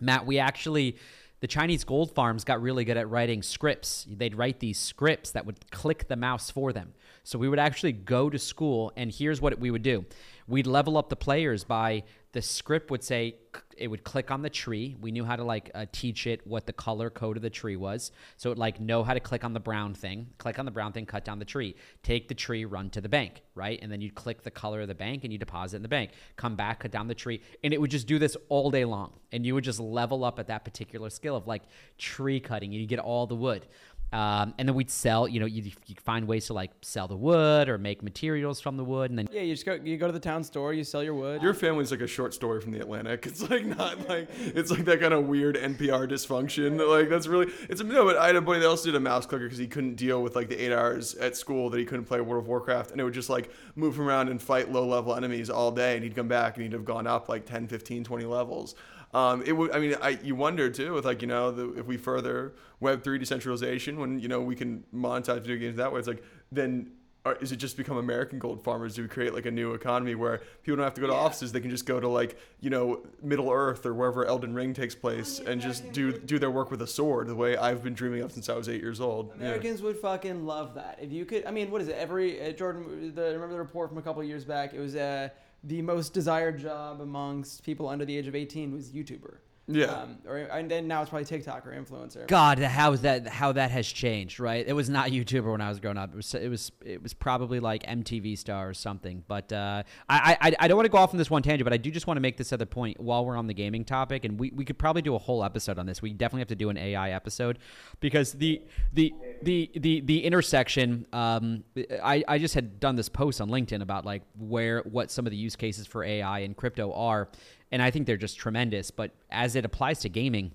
Matt. 0.00 0.26
We 0.26 0.38
actually 0.38 0.98
the 1.40 1.46
Chinese 1.46 1.84
gold 1.84 2.14
farms 2.14 2.44
got 2.44 2.62
really 2.62 2.84
good 2.84 2.96
at 2.96 3.08
writing 3.08 3.42
scripts. 3.42 4.06
They'd 4.10 4.34
write 4.34 4.60
these 4.60 4.78
scripts 4.78 5.30
that 5.32 5.44
would 5.44 5.70
click 5.70 6.08
the 6.08 6.16
mouse 6.16 6.50
for 6.50 6.72
them. 6.72 6.94
So 7.26 7.40
we 7.40 7.48
would 7.48 7.58
actually 7.58 7.90
go 7.90 8.30
to 8.30 8.38
school, 8.38 8.92
and 8.96 9.10
here's 9.10 9.40
what 9.40 9.58
we 9.58 9.72
would 9.72 9.82
do: 9.82 10.04
we'd 10.46 10.68
level 10.68 10.96
up 10.96 11.08
the 11.08 11.16
players 11.16 11.64
by 11.64 12.04
the 12.30 12.40
script 12.40 12.90
would 12.90 13.02
say 13.02 13.34
it 13.76 13.88
would 13.88 14.04
click 14.04 14.30
on 14.30 14.42
the 14.42 14.50
tree. 14.50 14.94
We 15.00 15.10
knew 15.10 15.24
how 15.24 15.34
to 15.36 15.42
like 15.42 15.70
uh, 15.74 15.86
teach 15.90 16.26
it 16.26 16.46
what 16.46 16.66
the 16.66 16.72
color 16.72 17.10
code 17.10 17.36
of 17.36 17.42
the 17.42 17.50
tree 17.50 17.74
was. 17.74 18.12
So 18.36 18.52
it 18.52 18.58
like 18.58 18.78
know 18.78 19.02
how 19.02 19.14
to 19.14 19.20
click 19.20 19.42
on 19.42 19.54
the 19.54 19.60
brown 19.60 19.94
thing, 19.94 20.28
click 20.38 20.58
on 20.58 20.66
the 20.66 20.70
brown 20.70 20.92
thing, 20.92 21.06
cut 21.06 21.24
down 21.24 21.38
the 21.38 21.44
tree, 21.44 21.74
take 22.02 22.28
the 22.28 22.34
tree, 22.34 22.64
run 22.64 22.90
to 22.90 23.00
the 23.00 23.08
bank, 23.08 23.42
right? 23.54 23.78
And 23.82 23.90
then 23.90 24.00
you'd 24.00 24.14
click 24.14 24.42
the 24.42 24.50
color 24.50 24.82
of 24.82 24.88
the 24.88 24.94
bank 24.94 25.24
and 25.24 25.32
you 25.32 25.38
deposit 25.38 25.76
in 25.76 25.82
the 25.82 25.88
bank. 25.88 26.10
Come 26.36 26.54
back, 26.54 26.80
cut 26.80 26.90
down 26.90 27.08
the 27.08 27.14
tree, 27.14 27.40
and 27.64 27.74
it 27.74 27.80
would 27.80 27.90
just 27.90 28.06
do 28.06 28.18
this 28.18 28.36
all 28.50 28.70
day 28.70 28.84
long. 28.84 29.14
And 29.32 29.44
you 29.44 29.54
would 29.54 29.64
just 29.64 29.80
level 29.80 30.24
up 30.24 30.38
at 30.38 30.46
that 30.46 30.64
particular 30.64 31.10
skill 31.10 31.36
of 31.36 31.46
like 31.46 31.62
tree 31.98 32.38
cutting, 32.38 32.72
and 32.72 32.80
you 32.80 32.86
get 32.86 33.00
all 33.00 33.26
the 33.26 33.34
wood. 33.34 33.66
Um, 34.12 34.54
and 34.56 34.68
then 34.68 34.76
we'd 34.76 34.90
sell, 34.90 35.26
you 35.26 35.40
know, 35.40 35.46
you 35.46 35.72
you 35.86 35.94
find 36.04 36.28
ways 36.28 36.46
to 36.46 36.52
like 36.52 36.70
sell 36.80 37.08
the 37.08 37.16
wood 37.16 37.68
or 37.68 37.76
make 37.76 38.02
materials 38.04 38.60
from 38.60 38.76
the 38.76 38.84
wood, 38.84 39.10
and 39.10 39.18
then 39.18 39.28
Yeah, 39.32 39.40
you 39.40 39.52
just 39.52 39.66
go. 39.66 39.74
You 39.74 39.96
go 39.96 40.06
to 40.06 40.12
the 40.12 40.20
town 40.20 40.44
store. 40.44 40.72
You 40.72 40.84
sell 40.84 41.02
your 41.02 41.14
wood. 41.14 41.42
Your 41.42 41.54
family's 41.54 41.90
like 41.90 42.00
a 42.00 42.06
short 42.06 42.32
story 42.32 42.60
from 42.60 42.72
the 42.72 42.80
Atlantic. 42.80 43.26
It's 43.26 43.50
like 43.50 43.66
not 43.66 44.08
like 44.08 44.28
it's 44.38 44.70
like 44.70 44.84
that 44.84 45.00
kind 45.00 45.12
of 45.12 45.26
weird 45.26 45.56
NPR 45.56 46.08
dysfunction. 46.08 46.88
Like 46.88 47.08
that's 47.08 47.26
really 47.26 47.52
it's 47.68 47.82
no. 47.82 48.04
But 48.04 48.16
I 48.16 48.28
had 48.28 48.36
a 48.36 48.40
buddy 48.40 48.60
that 48.60 48.68
also 48.68 48.86
did 48.86 48.94
a 48.94 49.00
mouse 49.00 49.26
clicker 49.26 49.44
because 49.44 49.58
he 49.58 49.66
couldn't 49.66 49.96
deal 49.96 50.22
with 50.22 50.36
like 50.36 50.48
the 50.48 50.56
eight 50.56 50.72
hours 50.72 51.14
at 51.16 51.36
school 51.36 51.68
that 51.70 51.78
he 51.78 51.84
couldn't 51.84 52.04
play 52.04 52.20
World 52.20 52.44
of 52.44 52.48
Warcraft, 52.48 52.92
and 52.92 53.00
it 53.00 53.04
would 53.04 53.14
just 53.14 53.28
like 53.28 53.50
move 53.74 53.96
him 53.96 54.08
around 54.08 54.28
and 54.28 54.40
fight 54.40 54.70
low 54.70 54.86
level 54.86 55.14
enemies 55.16 55.50
all 55.50 55.72
day, 55.72 55.96
and 55.96 56.04
he'd 56.04 56.14
come 56.14 56.28
back 56.28 56.54
and 56.56 56.62
he'd 56.62 56.72
have 56.72 56.84
gone 56.84 57.06
up 57.08 57.28
like 57.28 57.44
10, 57.44 57.66
15, 57.66 58.04
20 58.04 58.24
levels. 58.24 58.76
Um, 59.16 59.42
it 59.46 59.52
would. 59.52 59.72
I 59.72 59.78
mean, 59.78 59.94
I 60.02 60.18
you 60.22 60.34
wonder 60.34 60.68
too 60.68 60.92
with 60.92 61.06
like 61.06 61.22
you 61.22 61.28
know 61.28 61.50
the, 61.50 61.72
if 61.78 61.86
we 61.86 61.96
further 61.96 62.52
Web 62.80 63.02
three 63.02 63.18
decentralization 63.18 63.98
when 63.98 64.18
you 64.18 64.28
know 64.28 64.42
we 64.42 64.54
can 64.54 64.84
monetize 64.94 65.40
video 65.40 65.56
games 65.56 65.76
that 65.78 65.90
way. 65.90 65.98
It's 65.98 66.06
like 66.06 66.22
then 66.52 66.90
or 67.24 67.34
is 67.36 67.50
it 67.50 67.56
just 67.56 67.78
become 67.78 67.96
American 67.96 68.38
gold 68.38 68.62
farmers? 68.62 68.94
Do 68.94 69.02
we 69.02 69.08
create 69.08 69.32
like 69.32 69.46
a 69.46 69.50
new 69.50 69.72
economy 69.72 70.14
where 70.14 70.42
people 70.62 70.76
don't 70.76 70.84
have 70.84 70.92
to 70.94 71.00
go 71.00 71.06
to 71.06 71.14
offices? 71.14 71.50
They 71.50 71.60
can 71.60 71.70
just 71.70 71.86
go 71.86 71.98
to 71.98 72.06
like 72.06 72.38
you 72.60 72.68
know 72.68 73.06
Middle 73.22 73.50
Earth 73.50 73.86
or 73.86 73.94
wherever 73.94 74.26
Elden 74.26 74.52
Ring 74.52 74.74
takes 74.74 74.94
place 74.94 75.40
and 75.40 75.62
just 75.62 75.92
do 75.92 76.12
do 76.12 76.38
their 76.38 76.50
work 76.50 76.70
with 76.70 76.82
a 76.82 76.86
sword, 76.86 77.28
the 77.28 77.34
way 77.34 77.56
I've 77.56 77.82
been 77.82 77.94
dreaming 77.94 78.20
of 78.20 78.32
since 78.32 78.50
I 78.50 78.54
was 78.54 78.68
eight 78.68 78.82
years 78.82 79.00
old. 79.00 79.32
Yeah. 79.38 79.46
Americans 79.46 79.80
would 79.80 79.96
fucking 79.96 80.44
love 80.44 80.74
that. 80.74 80.98
If 81.00 81.10
you 81.10 81.24
could, 81.24 81.46
I 81.46 81.52
mean, 81.52 81.70
what 81.70 81.80
is 81.80 81.88
it? 81.88 81.96
Every 81.96 82.50
uh, 82.50 82.52
Jordan, 82.52 83.14
the, 83.14 83.22
remember 83.22 83.54
the 83.54 83.58
report 83.58 83.88
from 83.88 83.96
a 83.96 84.02
couple 84.02 84.20
of 84.20 84.28
years 84.28 84.44
back? 84.44 84.74
It 84.74 84.80
was 84.80 84.94
uh, 84.94 85.30
the 85.66 85.82
most 85.82 86.12
desired 86.12 86.58
job 86.58 87.00
amongst 87.00 87.64
people 87.64 87.88
under 87.88 88.04
the 88.04 88.16
age 88.16 88.28
of 88.28 88.36
18 88.36 88.72
was 88.72 88.90
YouTuber. 88.90 89.38
Yeah. 89.68 89.86
Um, 89.86 90.18
or 90.26 90.36
and 90.36 90.70
then 90.70 90.86
now 90.86 91.00
it's 91.00 91.10
probably 91.10 91.24
TikTok 91.24 91.66
or 91.66 91.72
influencer. 91.72 92.28
God, 92.28 92.58
how 92.60 92.92
is 92.92 93.00
that? 93.00 93.26
How 93.26 93.50
that 93.52 93.72
has 93.72 93.86
changed, 93.86 94.38
right? 94.38 94.64
It 94.66 94.74
was 94.74 94.88
not 94.88 95.10
YouTuber 95.10 95.50
when 95.50 95.60
I 95.60 95.68
was 95.68 95.80
growing 95.80 95.98
up. 95.98 96.10
It 96.12 96.16
was 96.16 96.34
it 96.34 96.48
was 96.48 96.70
it 96.84 97.02
was 97.02 97.14
probably 97.14 97.58
like 97.58 97.82
MTV 97.82 98.38
star 98.38 98.68
or 98.68 98.74
something. 98.74 99.24
But 99.26 99.52
uh, 99.52 99.82
I, 100.08 100.36
I 100.40 100.52
I 100.60 100.68
don't 100.68 100.76
want 100.76 100.86
to 100.86 100.90
go 100.90 100.98
off 100.98 101.12
on 101.12 101.18
this 101.18 101.30
one 101.30 101.42
tangent, 101.42 101.64
but 101.64 101.72
I 101.72 101.78
do 101.78 101.90
just 101.90 102.06
want 102.06 102.16
to 102.16 102.20
make 102.20 102.36
this 102.36 102.52
other 102.52 102.66
point 102.66 103.00
while 103.00 103.24
we're 103.24 103.36
on 103.36 103.48
the 103.48 103.54
gaming 103.54 103.84
topic, 103.84 104.24
and 104.24 104.38
we, 104.38 104.52
we 104.54 104.64
could 104.64 104.78
probably 104.78 105.02
do 105.02 105.16
a 105.16 105.18
whole 105.18 105.42
episode 105.42 105.78
on 105.80 105.86
this. 105.86 106.00
We 106.00 106.12
definitely 106.12 106.42
have 106.42 106.48
to 106.48 106.56
do 106.56 106.70
an 106.70 106.76
AI 106.76 107.10
episode 107.10 107.58
because 107.98 108.32
the 108.32 108.62
the 108.92 109.12
the 109.42 109.70
the 109.74 110.00
the 110.00 110.24
intersection. 110.24 111.06
Um, 111.12 111.64
I 112.02 112.22
I 112.28 112.38
just 112.38 112.54
had 112.54 112.78
done 112.78 112.94
this 112.94 113.08
post 113.08 113.40
on 113.40 113.48
LinkedIn 113.48 113.82
about 113.82 114.04
like 114.04 114.22
where 114.38 114.82
what 114.82 115.10
some 115.10 115.26
of 115.26 115.32
the 115.32 115.36
use 115.36 115.56
cases 115.56 115.88
for 115.88 116.04
AI 116.04 116.40
and 116.40 116.56
crypto 116.56 116.92
are, 116.92 117.28
and 117.76 117.82
I 117.82 117.90
think 117.90 118.06
they're 118.06 118.16
just 118.16 118.38
tremendous. 118.38 118.90
But 118.90 119.10
as 119.30 119.54
it 119.54 119.66
applies 119.66 119.98
to 120.00 120.08
gaming. 120.08 120.52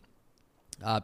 Uh, 0.83 1.01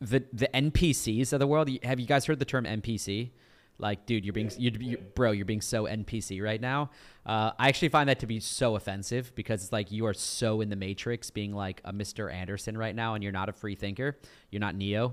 the 0.00 0.24
the 0.32 0.48
NPCs 0.54 1.34
of 1.34 1.40
the 1.40 1.46
world. 1.46 1.68
Have 1.82 2.00
you 2.00 2.06
guys 2.06 2.24
heard 2.24 2.38
the 2.38 2.46
term 2.46 2.64
NPC? 2.64 3.32
Like, 3.78 4.06
dude, 4.06 4.24
you're 4.24 4.32
being, 4.32 4.50
you, 4.56 4.70
you, 4.78 4.96
bro, 4.96 5.32
you're 5.32 5.44
being 5.44 5.60
so 5.60 5.84
NPC 5.84 6.42
right 6.42 6.60
now. 6.60 6.90
Uh, 7.26 7.50
I 7.58 7.68
actually 7.68 7.88
find 7.88 8.08
that 8.08 8.20
to 8.20 8.26
be 8.26 8.38
so 8.38 8.76
offensive 8.76 9.34
because 9.34 9.64
it's 9.64 9.72
like 9.72 9.90
you 9.90 10.06
are 10.06 10.14
so 10.14 10.60
in 10.62 10.70
the 10.70 10.76
matrix, 10.76 11.30
being 11.30 11.52
like 11.52 11.82
a 11.84 11.92
Mr. 11.92 12.32
Anderson 12.32 12.78
right 12.78 12.94
now, 12.94 13.14
and 13.14 13.22
you're 13.22 13.32
not 13.32 13.50
a 13.50 13.52
free 13.52 13.74
thinker. 13.74 14.16
You're 14.50 14.60
not 14.60 14.74
Neo. 14.76 15.12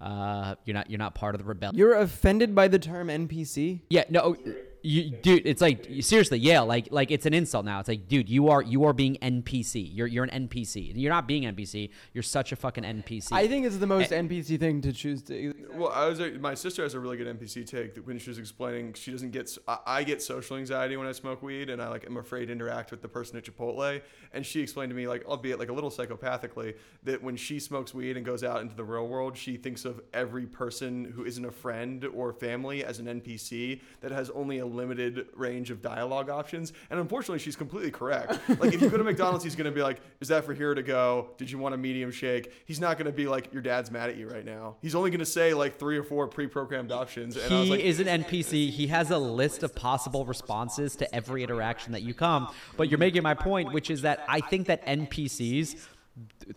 Uh, 0.00 0.54
you're 0.64 0.74
not. 0.74 0.88
You're 0.88 0.98
not 0.98 1.14
part 1.14 1.34
of 1.34 1.40
the 1.40 1.46
rebellion. 1.46 1.76
You're 1.76 1.94
offended 1.94 2.54
by 2.54 2.68
the 2.68 2.78
term 2.78 3.08
NPC? 3.08 3.80
Yeah, 3.90 4.04
no, 4.08 4.36
you, 4.82 5.10
dude. 5.10 5.46
It's 5.46 5.60
like 5.60 5.86
seriously, 6.00 6.38
yeah, 6.38 6.60
like 6.60 6.88
like 6.90 7.10
it's 7.10 7.26
an 7.26 7.34
insult 7.34 7.64
now. 7.64 7.80
It's 7.80 7.88
like, 7.88 8.08
dude, 8.08 8.28
you 8.28 8.48
are 8.48 8.62
you 8.62 8.84
are 8.84 8.92
being 8.92 9.16
NPC. 9.22 9.90
You're 9.92 10.06
you're 10.06 10.24
an 10.24 10.48
NPC. 10.48 10.92
You're 10.94 11.12
not 11.12 11.26
being 11.26 11.44
NPC. 11.44 11.90
You're 12.12 12.22
such 12.22 12.52
a 12.52 12.56
fucking 12.56 12.84
NPC. 12.84 13.28
I 13.32 13.46
think 13.46 13.66
it's 13.66 13.78
the 13.78 13.86
most 13.86 14.10
NPC 14.10 14.58
thing 14.58 14.80
to 14.82 14.92
choose 14.92 15.22
to. 15.24 15.54
Well, 15.74 15.90
I 15.90 16.06
was 16.06 16.20
a, 16.20 16.30
my 16.32 16.54
sister 16.54 16.82
has 16.82 16.94
a 16.94 17.00
really 17.00 17.16
good 17.16 17.38
NPC 17.38 17.66
take 17.66 17.94
that 17.94 18.06
when 18.06 18.18
she 18.18 18.30
was 18.30 18.38
explaining 18.38 18.92
she 18.94 19.10
doesn't 19.10 19.30
get 19.30 19.56
i 19.86 20.02
get 20.02 20.22
social 20.22 20.56
anxiety 20.56 20.96
when 20.96 21.06
I 21.06 21.12
smoke 21.12 21.42
weed 21.42 21.70
and 21.70 21.80
I 21.80 21.88
like 21.88 22.04
am 22.06 22.16
afraid 22.16 22.46
to 22.46 22.52
interact 22.52 22.90
with 22.90 23.02
the 23.02 23.08
person 23.08 23.36
at 23.36 23.44
Chipotle 23.44 24.00
and 24.32 24.44
she 24.44 24.60
explained 24.60 24.90
to 24.90 24.96
me 24.96 25.06
like 25.06 25.24
albeit 25.26 25.58
like 25.58 25.68
a 25.68 25.72
little 25.72 25.90
psychopathically 25.90 26.76
that 27.04 27.22
when 27.22 27.36
she 27.36 27.58
smokes 27.58 27.94
weed 27.94 28.16
and 28.16 28.24
goes 28.24 28.44
out 28.44 28.60
into 28.60 28.74
the 28.74 28.84
real 28.84 29.06
world 29.06 29.36
she 29.36 29.56
thinks 29.56 29.84
of 29.84 30.00
every 30.12 30.46
person 30.46 31.04
who 31.04 31.24
isn't 31.24 31.44
a 31.44 31.50
friend 31.50 32.04
or 32.06 32.32
family 32.32 32.84
as 32.84 32.98
an 32.98 33.06
NPC 33.06 33.80
that 34.00 34.10
has 34.10 34.30
only 34.30 34.58
a 34.58 34.66
limited 34.74 35.26
range 35.34 35.70
of 35.70 35.82
dialogue 35.82 36.30
options 36.30 36.72
and 36.90 36.98
unfortunately 37.00 37.38
she's 37.38 37.56
completely 37.56 37.90
correct. 37.90 38.38
like 38.60 38.72
if 38.72 38.80
you 38.80 38.88
go 38.88 38.96
to 38.96 39.04
McDonald's 39.10 39.44
he's 39.44 39.56
going 39.56 39.70
to 39.70 39.74
be 39.74 39.82
like 39.82 40.00
is 40.20 40.28
that 40.28 40.44
for 40.44 40.54
here 40.54 40.74
to 40.74 40.82
go? 40.82 41.30
Did 41.38 41.50
you 41.50 41.58
want 41.58 41.74
a 41.74 41.78
medium 41.78 42.10
shake? 42.10 42.52
He's 42.64 42.80
not 42.80 42.96
going 42.96 43.06
to 43.06 43.12
be 43.12 43.26
like 43.26 43.52
your 43.52 43.62
dad's 43.62 43.90
mad 43.90 44.10
at 44.10 44.16
you 44.16 44.28
right 44.28 44.44
now. 44.44 44.76
He's 44.82 44.94
only 44.94 45.10
going 45.10 45.20
to 45.20 45.26
say 45.26 45.54
like 45.54 45.78
three 45.78 45.96
or 45.96 46.02
four 46.02 46.28
pre-programmed 46.28 46.92
options 46.92 47.36
and 47.36 47.52
I 47.52 47.58
was 47.58 47.68
he 47.68 47.70
like 47.72 47.80
is 47.80 48.00
an 48.00 48.06
NPC. 48.06 48.70
He 48.70 48.86
has 48.88 49.10
a 49.10 49.18
list 49.18 49.62
of 49.62 49.74
possible 49.74 50.24
responses 50.24 50.96
to 50.96 51.14
every 51.14 51.42
interaction 51.42 51.92
that 51.92 52.02
you 52.02 52.14
come. 52.14 52.48
But 52.76 52.88
you're 52.90 52.98
making 52.98 53.22
my 53.22 53.34
point, 53.34 53.72
which 53.72 53.90
is 53.90 54.02
that 54.02 54.24
I 54.28 54.40
think 54.40 54.66
that 54.68 54.86
NPCs, 54.86 55.76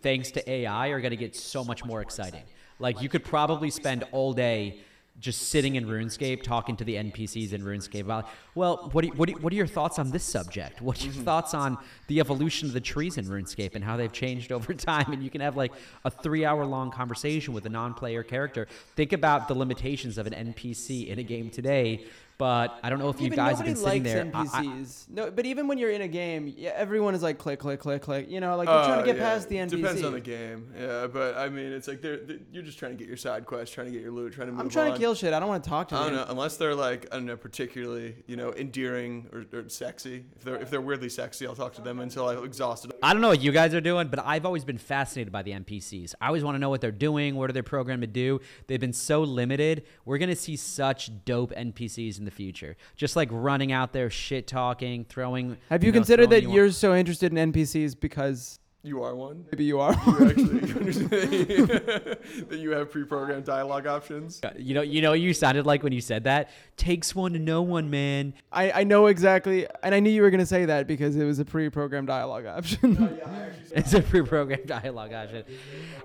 thanks 0.00 0.30
to 0.32 0.50
AI, 0.50 0.88
are 0.88 1.00
going 1.00 1.10
to 1.10 1.16
get 1.16 1.36
so 1.36 1.64
much 1.64 1.84
more 1.84 2.00
exciting. 2.00 2.42
Like 2.78 3.00
you 3.02 3.08
could 3.08 3.24
probably 3.24 3.70
spend 3.70 4.04
all 4.12 4.32
day 4.32 4.80
just 5.20 5.48
sitting 5.48 5.76
in 5.76 5.86
RuneScape 5.86 6.42
talking 6.42 6.76
to 6.76 6.84
the 6.84 6.96
NPCs 6.96 7.52
in 7.52 7.62
RuneScape 7.62 8.00
about, 8.00 8.28
well, 8.54 8.88
what, 8.92 9.02
do 9.02 9.08
you, 9.08 9.14
what, 9.14 9.26
do 9.26 9.32
you, 9.32 9.38
what 9.38 9.52
are 9.52 9.56
your 9.56 9.66
thoughts 9.66 9.98
on 9.98 10.10
this 10.10 10.24
subject? 10.24 10.82
What 10.82 11.00
are 11.00 11.04
your 11.04 11.14
mm-hmm. 11.14 11.22
thoughts 11.22 11.54
on 11.54 11.78
the 12.08 12.18
evolution 12.18 12.66
of 12.68 12.74
the 12.74 12.80
trees 12.80 13.16
in 13.16 13.26
RuneScape 13.26 13.76
and 13.76 13.84
how 13.84 13.96
they've 13.96 14.12
changed 14.12 14.50
over 14.50 14.74
time? 14.74 15.12
And 15.12 15.22
you 15.22 15.30
can 15.30 15.40
have 15.40 15.56
like 15.56 15.72
a 16.04 16.10
three 16.10 16.44
hour 16.44 16.66
long 16.66 16.90
conversation 16.90 17.54
with 17.54 17.64
a 17.66 17.68
non 17.70 17.94
player 17.94 18.22
character. 18.24 18.66
Think 18.96 19.12
about 19.12 19.46
the 19.46 19.54
limitations 19.54 20.18
of 20.18 20.26
an 20.26 20.52
NPC 20.52 21.06
in 21.06 21.18
a 21.18 21.22
game 21.22 21.48
today. 21.48 22.04
But 22.36 22.78
I 22.82 22.90
don't 22.90 22.98
know 22.98 23.10
if 23.10 23.20
you 23.20 23.26
Even 23.26 23.36
guys 23.36 23.58
have 23.58 23.66
nobody 23.66 23.74
been 23.74 23.84
sitting 23.84 24.02
likes 24.02 24.50
there. 24.52 24.58
I- 24.58 24.60
I- 24.60 24.64
NPCs. 24.64 25.08
no, 25.08 25.30
but 25.30 25.46
even 25.46 25.68
when 25.68 25.78
you're 25.78 25.90
in 25.92 26.02
a 26.02 26.08
game, 26.08 26.52
yeah, 26.56 26.72
everyone 26.74 27.14
is 27.14 27.22
like 27.22 27.38
click, 27.38 27.60
click, 27.60 27.78
click, 27.78 28.02
click. 28.02 28.28
You 28.28 28.40
know, 28.40 28.56
like 28.56 28.66
you're 28.68 28.84
trying 28.84 28.92
Uh, 28.92 29.00
to 29.02 29.06
get 29.06 29.16
yeah, 29.16 29.22
past 29.22 29.48
the 29.48 29.56
NPC. 29.56 29.70
Depends 29.82 30.02
on 30.02 30.12
the 30.14 30.20
game. 30.20 30.72
Yeah, 30.76 31.06
but 31.06 31.36
I 31.38 31.48
mean, 31.48 31.72
it's 31.72 31.86
like 31.86 32.00
they're, 32.02 32.16
they 32.16 32.38
you're 32.52 32.64
just 32.64 32.78
trying 32.78 32.90
to 32.92 32.98
get 32.98 33.06
your 33.06 33.16
side 33.16 33.46
quest, 33.46 33.72
trying 33.72 33.86
to 33.86 33.92
get 33.92 34.02
your 34.02 34.10
loot, 34.10 34.32
trying 34.32 34.48
to 34.48 34.52
move 34.52 34.60
I'm 34.62 34.68
trying 34.68 34.88
on. 34.88 34.94
to 34.94 35.00
kill 35.00 35.14
shit. 35.14 35.32
I 35.32 35.38
don't 35.38 35.48
want 35.48 35.62
to 35.62 35.70
talk 35.70 35.88
to 35.88 35.94
I 35.96 35.98
don't 36.00 36.06
them. 36.14 36.16
know, 36.26 36.26
unless 36.32 36.56
they're 36.56 36.74
like 36.74 37.06
I 37.12 37.16
don't 37.16 37.26
know, 37.26 37.36
particularly 37.36 38.16
you 38.26 38.34
know 38.36 38.52
endearing 38.54 39.28
or, 39.32 39.44
or 39.56 39.68
sexy. 39.68 40.24
If 40.36 40.42
they're 40.42 40.56
if 40.56 40.70
they're 40.70 40.80
weirdly 40.80 41.10
sexy, 41.10 41.46
I'll 41.46 41.54
talk 41.54 41.74
to 41.74 41.82
them 41.82 42.00
until 42.00 42.28
I'm 42.28 42.44
exhausted. 42.44 42.92
I 43.02 43.12
don't 43.12 43.22
know 43.22 43.28
what 43.28 43.42
you 43.42 43.52
guys 43.52 43.74
are 43.74 43.80
doing, 43.80 44.08
but 44.08 44.18
I've 44.24 44.44
always 44.44 44.64
been 44.64 44.78
fascinated 44.78 45.32
by 45.32 45.42
the 45.42 45.52
NPCs. 45.52 46.14
I 46.20 46.26
always 46.26 46.42
want 46.42 46.56
to 46.56 46.58
know 46.58 46.70
what 46.70 46.80
they're 46.80 46.90
doing, 46.90 47.36
what 47.36 47.48
are 47.48 47.52
they 47.52 47.62
programmed 47.62 48.02
to 48.02 48.08
do. 48.08 48.40
They've 48.66 48.80
been 48.80 48.92
so 48.92 49.22
limited. 49.22 49.84
We're 50.04 50.18
gonna 50.18 50.34
see 50.34 50.56
such 50.56 51.10
dope 51.24 51.52
NPCs 51.52 52.23
in 52.24 52.26
the 52.26 52.30
future, 52.30 52.76
just 52.96 53.16
like 53.16 53.28
running 53.30 53.70
out 53.70 53.92
there, 53.92 54.08
shit 54.08 54.46
talking, 54.46 55.04
throwing. 55.04 55.58
Have 55.68 55.84
you, 55.84 55.92
know, 55.92 55.98
considered 55.98 56.30
that 56.30 56.44
you're 56.44 56.70
so 56.70 56.94
interested 56.94 57.36
in 57.36 57.52
NPCs 57.52 57.98
because 57.98 58.58
You 58.86 59.02
are 59.02 59.14
one. 59.14 59.46
maybe 59.50 59.64
you 59.64 59.80
are? 59.80 59.94
You 59.94 60.26
actually 60.26 60.58
that 62.44 62.58
you 62.58 62.70
have 62.72 62.90
pre-programmed 62.90 63.46
dialogue 63.46 63.86
options. 63.86 64.42
You 64.58 64.74
know, 64.74 64.82
you 64.82 65.00
know, 65.00 65.10
what 65.12 65.20
you 65.20 65.32
sounded 65.32 65.64
like 65.64 65.82
when 65.82 65.94
you 65.94 66.02
said 66.02 66.24
that. 66.24 66.50
Takes 66.76 67.14
one 67.14 67.32
to 67.32 67.38
know 67.38 67.62
one, 67.62 67.88
man. 67.88 68.34
I, 68.52 68.70
I 68.72 68.84
know 68.84 69.06
exactly, 69.06 69.66
and 69.82 69.94
I 69.94 70.00
knew 70.00 70.10
you 70.10 70.20
were 70.20 70.28
gonna 70.28 70.44
say 70.44 70.66
that 70.66 70.86
because 70.86 71.16
it 71.16 71.24
was 71.24 71.38
a 71.38 71.46
pre-programmed 71.46 72.08
dialogue 72.08 72.44
option. 72.44 73.20
It's 73.76 73.92
a 73.92 74.02
pre-programmed 74.02 74.66
dialogue 74.66 75.12
option. 75.12 75.44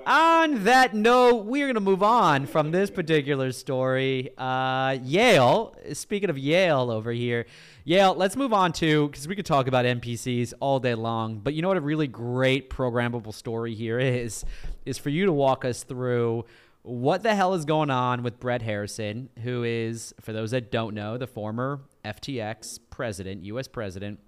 On 0.07 0.63
that 0.63 0.95
note, 0.95 1.45
we're 1.45 1.67
gonna 1.67 1.79
move 1.81 2.01
on 2.01 2.47
from 2.47 2.71
this 2.71 2.89
particular 2.89 3.51
story. 3.51 4.31
Uh, 4.37 4.97
Yale. 5.03 5.75
Speaking 5.93 6.29
of 6.31 6.37
Yale 6.37 6.89
over 6.89 7.11
here, 7.11 7.45
Yale. 7.89 8.13
Let's 8.13 8.35
move 8.35 8.53
on 8.53 8.71
to 8.73 9.07
because 9.07 9.27
we 9.27 9.35
could 9.35 9.47
talk 9.47 9.65
about 9.65 9.83
NPCs 9.83 10.53
all 10.59 10.79
day 10.79 10.93
long. 10.93 11.39
But 11.39 11.55
you 11.55 11.63
know 11.63 11.69
what? 11.69 11.77
A 11.77 11.81
really 11.81 12.05
great 12.05 12.69
programmable 12.69 13.33
story 13.33 13.73
here 13.73 13.97
is 13.99 14.45
is 14.85 14.99
for 14.99 15.09
you 15.09 15.25
to 15.25 15.33
walk 15.33 15.65
us 15.65 15.81
through 15.81 16.45
what 16.83 17.23
the 17.23 17.33
hell 17.33 17.55
is 17.55 17.65
going 17.65 17.89
on 17.89 18.21
with 18.21 18.39
Brett 18.39 18.61
Harrison, 18.61 19.29
who 19.41 19.63
is, 19.63 20.13
for 20.21 20.33
those 20.33 20.51
that 20.51 20.71
don't 20.71 20.93
know, 20.93 21.17
the 21.17 21.25
former 21.25 21.81
FTX 22.05 22.79
president, 22.91 23.43
U.S. 23.45 23.67
president, 23.67 24.19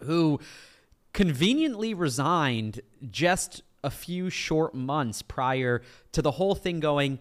who 0.00 0.38
conveniently 1.14 1.94
resigned 1.94 2.82
just 3.10 3.62
a 3.82 3.88
few 3.88 4.28
short 4.28 4.74
months 4.74 5.22
prior 5.22 5.80
to 6.12 6.20
the 6.20 6.32
whole 6.32 6.54
thing 6.54 6.80
going 6.80 7.18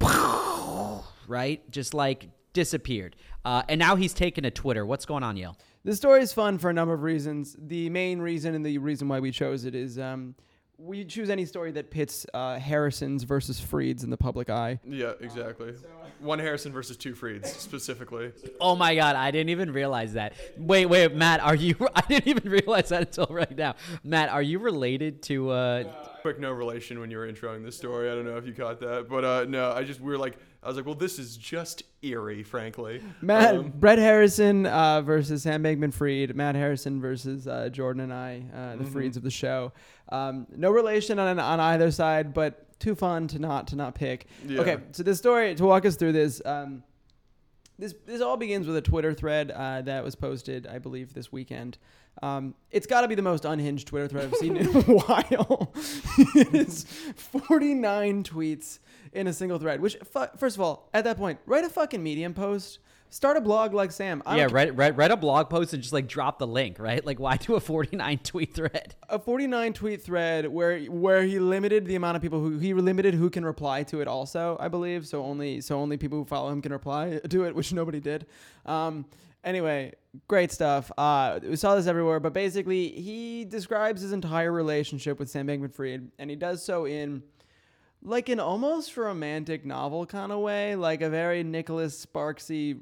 right 1.28 1.70
just 1.70 1.94
like 1.94 2.28
disappeared 2.52 3.14
uh, 3.44 3.62
and 3.68 3.78
now 3.78 3.96
he's 3.96 4.14
taken 4.14 4.44
to 4.44 4.50
twitter 4.50 4.84
what's 4.86 5.04
going 5.06 5.22
on 5.22 5.36
yale 5.36 5.56
This 5.84 5.96
story 5.96 6.22
is 6.22 6.32
fun 6.32 6.58
for 6.58 6.70
a 6.70 6.72
number 6.72 6.94
of 6.94 7.02
reasons. 7.02 7.56
The 7.58 7.90
main 7.90 8.20
reason 8.20 8.54
and 8.54 8.64
the 8.64 8.78
reason 8.78 9.08
why 9.08 9.18
we 9.20 9.32
chose 9.32 9.64
it 9.64 9.74
is 9.74 9.98
um, 9.98 10.34
we 10.78 11.04
choose 11.04 11.28
any 11.30 11.44
story 11.44 11.70
that 11.72 11.90
pits 11.90 12.24
uh, 12.34 12.58
Harrison's 12.58 13.22
versus 13.24 13.58
Freed's 13.60 14.02
in 14.04 14.10
the 14.10 14.16
public 14.16 14.48
eye. 14.50 14.78
Yeah, 14.84 15.12
exactly. 15.20 15.74
One 16.20 16.38
Harrison 16.38 16.72
versus 16.72 16.96
two 16.96 17.14
Freeds 17.14 17.46
specifically. 17.46 18.32
oh 18.60 18.76
my 18.76 18.94
god 18.94 19.16
i 19.16 19.32
didn't 19.32 19.50
even 19.50 19.72
realize 19.72 20.12
that 20.12 20.34
wait 20.56 20.86
wait 20.86 21.12
matt 21.16 21.40
are 21.40 21.56
you 21.56 21.74
i 21.96 22.00
didn't 22.02 22.28
even 22.28 22.48
realize 22.48 22.90
that 22.90 23.02
until 23.02 23.26
right 23.28 23.56
now 23.56 23.74
matt 24.04 24.28
are 24.28 24.42
you 24.42 24.60
related 24.60 25.20
to 25.24 25.50
uh 25.50 25.82
Quick 26.22 26.38
no 26.38 26.52
relation 26.52 27.00
when 27.00 27.10
you 27.10 27.16
were 27.18 27.26
introing 27.26 27.64
this 27.64 27.76
story. 27.76 28.08
I 28.08 28.14
don't 28.14 28.24
know 28.24 28.36
if 28.36 28.46
you 28.46 28.52
caught 28.52 28.78
that, 28.78 29.08
but 29.08 29.24
uh, 29.24 29.44
no, 29.48 29.72
I 29.72 29.82
just 29.82 30.00
we 30.00 30.12
were 30.12 30.18
like 30.18 30.38
I 30.64 30.68
was 30.68 30.76
like, 30.76 30.86
well, 30.86 30.94
this 30.94 31.18
is 31.18 31.36
just 31.36 31.82
eerie, 32.02 32.44
frankly. 32.44 33.02
Matt 33.20 33.56
Um, 33.56 33.72
Brett 33.74 33.98
Harrison 33.98 34.64
uh, 34.66 35.02
versus 35.02 35.42
Sam 35.42 35.62
Bankman 35.64 35.92
Fried. 35.92 36.36
Matt 36.36 36.54
Harrison 36.54 37.00
versus 37.00 37.48
uh, 37.48 37.68
Jordan 37.68 38.02
and 38.02 38.12
I, 38.12 38.44
uh, 38.54 38.76
the 38.76 38.84
Mhm. 38.84 38.92
Freeds 38.92 39.16
of 39.16 39.22
the 39.24 39.30
show. 39.30 39.72
Um, 40.10 40.46
no 40.56 40.70
relation 40.70 41.18
on 41.18 41.38
on 41.40 41.58
either 41.58 41.90
side, 41.90 42.32
but 42.32 42.78
too 42.78 42.94
fun 42.94 43.26
to 43.28 43.38
not 43.40 43.66
to 43.68 43.76
not 43.76 43.94
pick. 43.96 44.26
yeah. 44.46 44.60
Okay, 44.60 44.76
so 44.92 45.02
this 45.02 45.18
story 45.18 45.54
to 45.56 45.64
walk 45.64 45.84
us 45.84 45.96
through 45.96 46.12
this. 46.12 46.40
Um, 46.44 46.84
this 47.78 47.94
this 48.06 48.20
all 48.20 48.36
begins 48.36 48.66
with 48.68 48.76
a 48.76 48.82
Twitter 48.82 49.12
thread 49.14 49.50
uh, 49.50 49.82
that 49.82 50.04
was 50.04 50.14
posted, 50.14 50.68
I 50.68 50.78
believe, 50.78 51.12
this 51.14 51.32
weekend. 51.32 51.78
Um, 52.22 52.54
it's 52.70 52.86
got 52.86 53.00
to 53.00 53.08
be 53.08 53.14
the 53.16 53.22
most 53.22 53.44
unhinged 53.46 53.88
Twitter 53.88 54.06
thread 54.06 54.26
I've 54.26 54.34
seen 54.36 54.56
in 54.58 54.66
a 54.66 54.70
while. 54.82 55.72
it's 56.44 56.84
49 57.16 58.22
tweets 58.22 58.78
in 59.12 59.26
a 59.26 59.32
single 59.32 59.58
thread. 59.58 59.80
Which, 59.80 59.96
fu- 60.04 60.26
first 60.36 60.56
of 60.56 60.62
all, 60.62 60.88
at 60.94 61.04
that 61.04 61.16
point, 61.16 61.38
write 61.46 61.64
a 61.64 61.68
fucking 61.68 62.02
Medium 62.02 62.34
post. 62.34 62.78
Start 63.10 63.36
a 63.36 63.42
blog 63.42 63.74
like 63.74 63.92
Sam. 63.92 64.22
I 64.24 64.38
yeah 64.38 64.44
don't 64.44 64.54
write, 64.54 64.74
write, 64.74 64.96
write 64.96 65.10
a 65.10 65.18
blog 65.18 65.50
post 65.50 65.74
and 65.74 65.82
just 65.82 65.92
like 65.92 66.08
drop 66.08 66.38
the 66.38 66.46
link 66.46 66.78
right 66.78 67.04
like 67.04 67.20
why 67.20 67.36
do 67.36 67.56
a 67.56 67.60
49 67.72 68.18
tweet 68.24 68.54
thread 68.54 68.94
a 69.10 69.18
49 69.18 69.74
tweet 69.74 70.02
thread 70.02 70.46
where 70.46 70.80
where 70.84 71.22
he 71.22 71.38
limited 71.38 71.84
the 71.84 71.94
amount 71.94 72.16
of 72.16 72.22
people 72.22 72.40
who 72.40 72.58
he 72.58 72.72
limited 72.72 73.12
who 73.12 73.28
can 73.28 73.44
reply 73.44 73.82
to 73.82 74.00
it 74.00 74.08
also 74.08 74.56
i 74.58 74.66
believe 74.68 75.06
so 75.06 75.22
only 75.22 75.60
so 75.60 75.78
only 75.78 75.98
people 75.98 76.16
who 76.16 76.24
follow 76.24 76.50
him 76.50 76.62
can 76.62 76.72
reply 76.72 77.20
to 77.28 77.44
it 77.44 77.54
which 77.54 77.70
nobody 77.74 78.00
did 78.00 78.24
um 78.64 79.04
anyway 79.44 79.92
great 80.26 80.50
stuff 80.50 80.90
uh 80.96 81.38
we 81.42 81.56
saw 81.56 81.74
this 81.74 81.86
everywhere 81.86 82.18
but 82.18 82.32
basically 82.32 82.88
he 82.88 83.44
describes 83.44 84.00
his 84.00 84.12
entire 84.12 84.52
relationship 84.52 85.18
with 85.18 85.28
sam 85.28 85.46
bankman 85.46 85.70
fried 85.70 86.10
and 86.18 86.30
he 86.30 86.36
does 86.36 86.64
so 86.64 86.86
in 86.86 87.22
like 88.02 88.28
an 88.28 88.40
almost 88.40 88.96
romantic 88.96 89.64
novel 89.64 90.06
kind 90.06 90.32
of 90.32 90.40
way 90.40 90.74
like 90.74 91.02
a 91.02 91.10
very 91.10 91.42
nicholas 91.42 92.04
sparksy 92.04 92.80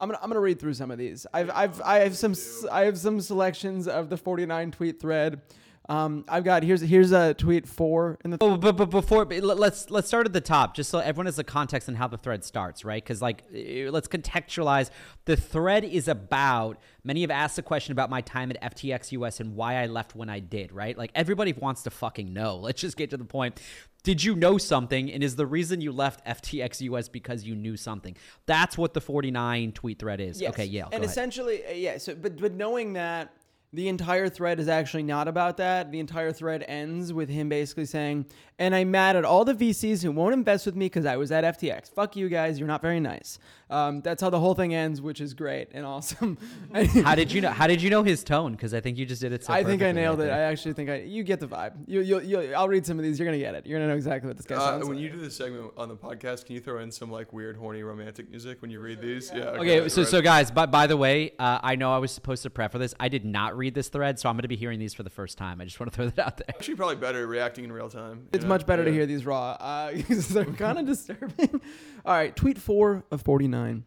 I'm 0.00 0.08
gonna, 0.08 0.18
I'm 0.22 0.28
gonna 0.28 0.40
read 0.40 0.58
through 0.58 0.74
some 0.74 0.90
of 0.90 0.98
these. 0.98 1.24
I've, 1.32 1.50
I've, 1.50 1.80
I 1.80 2.00
have 2.00 2.16
some 2.16 2.34
I 2.70 2.84
have 2.84 2.98
some 2.98 3.20
selections 3.20 3.86
of 3.86 4.10
the 4.10 4.16
49 4.16 4.72
tweet 4.72 5.00
thread. 5.00 5.40
Um, 5.86 6.24
I've 6.28 6.44
got 6.44 6.62
here's 6.62 6.80
here's 6.80 7.12
a 7.12 7.34
tweet 7.34 7.68
four 7.68 8.18
in 8.24 8.30
the. 8.30 8.38
Oh, 8.40 8.56
but, 8.56 8.76
but 8.76 8.88
before 8.88 9.26
but 9.26 9.42
let- 9.42 9.58
let's 9.58 9.90
let's 9.90 10.08
start 10.08 10.26
at 10.26 10.32
the 10.32 10.40
top, 10.40 10.74
just 10.74 10.90
so 10.90 10.98
everyone 10.98 11.26
has 11.26 11.36
the 11.36 11.44
context 11.44 11.88
on 11.90 11.94
how 11.94 12.08
the 12.08 12.16
thread 12.16 12.42
starts, 12.42 12.86
right? 12.86 13.02
Because 13.02 13.20
like, 13.20 13.44
eh, 13.54 13.88
let's 13.90 14.08
contextualize. 14.08 14.88
The 15.26 15.36
thread 15.36 15.84
is 15.84 16.08
about. 16.08 16.78
Many 17.02 17.20
have 17.20 17.30
asked 17.30 17.56
the 17.56 17.62
question 17.62 17.92
about 17.92 18.08
my 18.08 18.22
time 18.22 18.50
at 18.50 18.74
FTX 18.74 19.12
US 19.12 19.40
and 19.40 19.54
why 19.56 19.76
I 19.76 19.86
left 19.86 20.16
when 20.16 20.30
I 20.30 20.40
did, 20.40 20.72
right? 20.72 20.96
Like 20.96 21.10
everybody 21.14 21.52
wants 21.52 21.82
to 21.82 21.90
fucking 21.90 22.32
know. 22.32 22.56
Let's 22.62 22.80
just 22.80 22.96
get 22.96 23.10
to 23.10 23.18
the 23.18 23.24
point. 23.24 23.60
Did 24.04 24.22
you 24.22 24.36
know 24.36 24.58
something? 24.58 25.10
And 25.10 25.24
is 25.24 25.34
the 25.34 25.46
reason 25.46 25.80
you 25.80 25.90
left 25.90 26.24
FTX 26.26 26.82
US 26.82 27.08
because 27.08 27.44
you 27.44 27.56
knew 27.56 27.76
something? 27.76 28.14
That's 28.46 28.78
what 28.78 28.92
the 28.92 29.00
49 29.00 29.72
tweet 29.72 29.98
thread 29.98 30.20
is. 30.20 30.40
Yes. 30.40 30.50
Okay, 30.50 30.66
yeah. 30.66 30.86
And 30.92 31.02
essentially, 31.02 31.64
uh, 31.66 31.72
yeah. 31.72 31.98
So, 31.98 32.14
but 32.14 32.38
but 32.38 32.52
knowing 32.52 32.92
that 32.92 33.32
the 33.74 33.88
entire 33.88 34.28
thread 34.28 34.60
is 34.60 34.68
actually 34.68 35.02
not 35.02 35.28
about 35.28 35.56
that. 35.58 35.90
The 35.90 36.00
entire 36.00 36.32
thread 36.32 36.64
ends 36.66 37.12
with 37.12 37.28
him 37.28 37.48
basically 37.48 37.84
saying, 37.86 38.26
"And 38.58 38.74
I'm 38.74 38.90
mad 38.90 39.16
at 39.16 39.24
all 39.24 39.44
the 39.44 39.54
VCs 39.54 40.02
who 40.02 40.12
won't 40.12 40.32
invest 40.34 40.66
with 40.66 40.76
me 40.76 40.86
because 40.86 41.06
I 41.06 41.16
was 41.16 41.30
at 41.32 41.44
FTX. 41.44 41.88
Fuck 41.92 42.16
you 42.16 42.28
guys. 42.28 42.58
You're 42.58 42.68
not 42.68 42.82
very 42.82 43.00
nice." 43.00 43.38
Um, 43.70 44.02
that's 44.02 44.22
how 44.22 44.30
the 44.30 44.38
whole 44.38 44.54
thing 44.54 44.74
ends, 44.74 45.00
which 45.00 45.20
is 45.20 45.34
great 45.34 45.68
and 45.72 45.84
awesome. 45.84 46.38
how 47.02 47.14
did 47.14 47.32
you 47.32 47.40
know? 47.40 47.50
How 47.50 47.66
did 47.66 47.82
you 47.82 47.90
know 47.90 48.02
his 48.02 48.22
tone? 48.22 48.52
Because 48.52 48.74
I 48.74 48.80
think 48.80 48.98
you 48.98 49.06
just 49.06 49.20
did 49.22 49.32
it. 49.32 49.42
So 49.44 49.52
I 49.52 49.64
think 49.64 49.82
I 49.82 49.90
nailed 49.92 50.18
right 50.20 50.28
it. 50.28 50.32
I 50.32 50.40
actually 50.40 50.74
think 50.74 50.90
I. 50.90 50.96
You 51.00 51.24
get 51.24 51.40
the 51.40 51.48
vibe. 51.48 51.72
You 51.86 52.00
you 52.00 52.20
you. 52.20 52.54
I'll 52.54 52.68
read 52.68 52.86
some 52.86 52.98
of 52.98 53.04
these. 53.04 53.18
You're 53.18 53.26
gonna 53.26 53.38
get 53.38 53.54
it. 53.54 53.66
You're 53.66 53.78
gonna 53.78 53.88
know 53.88 53.96
exactly 53.96 54.28
what 54.28 54.36
this 54.36 54.46
guy 54.46 54.56
Uh, 54.56 54.60
sounds 54.60 54.84
when 54.86 54.96
like. 54.98 55.02
you 55.02 55.10
do 55.10 55.18
this 55.20 55.36
segment 55.36 55.72
on 55.76 55.88
the 55.88 55.96
podcast, 55.96 56.44
can 56.46 56.54
you 56.54 56.60
throw 56.60 56.78
in 56.80 56.90
some 56.92 57.10
like 57.10 57.32
weird, 57.32 57.56
horny, 57.56 57.82
romantic 57.82 58.30
music 58.30 58.60
when 58.62 58.70
you 58.70 58.78
read 58.80 59.00
these? 59.00 59.32
Yeah. 59.34 59.44
Okay, 59.44 59.88
so 59.88 60.02
right. 60.02 60.08
so 60.10 60.20
guys, 60.22 60.50
by, 60.50 60.66
by 60.66 60.86
the 60.86 60.96
way, 60.96 61.32
uh, 61.38 61.58
I 61.62 61.74
know 61.76 61.92
I 61.92 61.98
was 61.98 62.12
supposed 62.12 62.42
to 62.44 62.50
prep 62.50 62.70
for 62.70 62.78
this. 62.78 62.94
I 63.00 63.08
did 63.08 63.24
not 63.24 63.56
read 63.56 63.63
this 63.72 63.88
thread, 63.88 64.18
so 64.18 64.28
I'm 64.28 64.34
going 64.34 64.42
to 64.42 64.48
be 64.48 64.56
hearing 64.56 64.78
these 64.78 64.92
for 64.92 65.02
the 65.04 65.10
first 65.10 65.38
time. 65.38 65.60
I 65.60 65.64
just 65.64 65.80
want 65.80 65.90
to 65.92 65.96
throw 65.96 66.08
that 66.10 66.26
out 66.26 66.36
there. 66.36 66.46
actually 66.50 66.74
probably 66.74 66.96
better 66.96 67.26
reacting 67.26 67.64
in 67.64 67.72
real 67.72 67.88
time. 67.88 68.28
It's 68.34 68.42
know? 68.42 68.48
much 68.48 68.66
better 68.66 68.84
to 68.84 68.92
hear 68.92 69.06
these 69.06 69.24
raw. 69.24 69.52
Uh, 69.52 69.92
'cause 70.08 70.28
they're 70.28 70.44
kind 70.44 70.78
of 70.78 70.86
disturbing. 70.86 71.60
All 72.04 72.14
right, 72.14 72.34
tweet 72.36 72.58
four 72.58 73.04
of 73.10 73.22
49. 73.22 73.84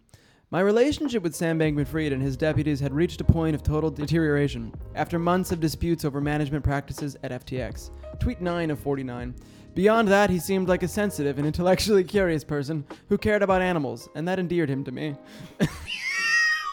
My 0.50 0.62
relationship 0.62 1.24
with 1.24 1.36
Sam 1.36 1.60
Bankman-Fried 1.60 2.13
and 2.13 2.22
his 2.24 2.38
deputies 2.38 2.80
had 2.80 2.94
reached 2.94 3.20
a 3.20 3.26
point 3.26 3.54
of 3.54 3.63
total 3.63 3.92
deterioration 3.92 4.74
after 4.96 5.20
months 5.20 5.52
of 5.52 5.60
disputes 5.60 6.06
over 6.06 6.22
management 6.22 6.63
practices 6.63 7.18
at 7.22 7.32
FTX. 7.46 7.92
Tweet 8.20 8.40
9 8.40 8.72
of 8.72 8.80
49. 8.80 9.36
Beyond 9.76 10.08
that, 10.08 10.30
he 10.30 10.40
seemed 10.40 10.70
like 10.70 10.84
a 10.84 10.88
sensitive 10.88 11.38
and 11.38 11.46
intellectually 11.46 12.04
curious 12.04 12.44
person 12.46 12.86
who 13.10 13.18
cared 13.18 13.44
about 13.44 13.62
animals, 13.62 14.08
and 14.16 14.26
that 14.28 14.40
endeared 14.40 14.70
him 14.70 14.84
to 14.86 14.92
me. 14.92 15.16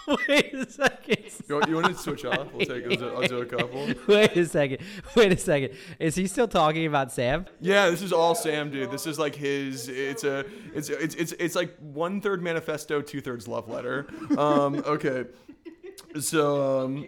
Wait 0.28 0.52
a 0.54 0.70
second. 0.70 1.18
You, 1.48 1.54
want- 1.56 1.68
you 1.68 1.74
want 1.76 1.86
to 1.88 1.94
switch 1.94 2.24
off? 2.24 2.52
We'll 2.52 2.66
take. 2.66 2.84
I'll 2.84 2.96
do, 2.96 3.08
I'll 3.14 3.26
do 3.28 3.38
a 3.38 3.46
couple. 3.46 3.86
Wait 4.08 4.36
a 4.36 4.46
second. 4.46 4.78
Wait 5.14 5.32
a 5.32 5.36
second. 5.36 5.70
Is 5.98 6.14
he 6.14 6.26
still 6.26 6.48
talking 6.48 6.86
about 6.86 7.12
Sam? 7.12 7.46
Yeah, 7.60 7.88
this 7.90 8.02
is 8.02 8.12
all 8.12 8.34
Sam, 8.34 8.70
dude. 8.70 8.90
This 8.90 9.06
is 9.06 9.18
like 9.18 9.34
his. 9.34 9.88
It's 9.88 10.24
a. 10.24 10.44
It's 10.74 10.88
it's 10.90 11.14
it's 11.14 11.32
it's 11.32 11.54
like 11.54 11.76
one 11.78 12.20
third 12.20 12.42
manifesto, 12.42 13.00
two 13.00 13.20
thirds 13.20 13.48
love 13.48 13.68
letter. 13.68 14.06
Um. 14.36 14.82
Okay. 14.94 15.24
So 16.20 16.84
um. 16.84 17.06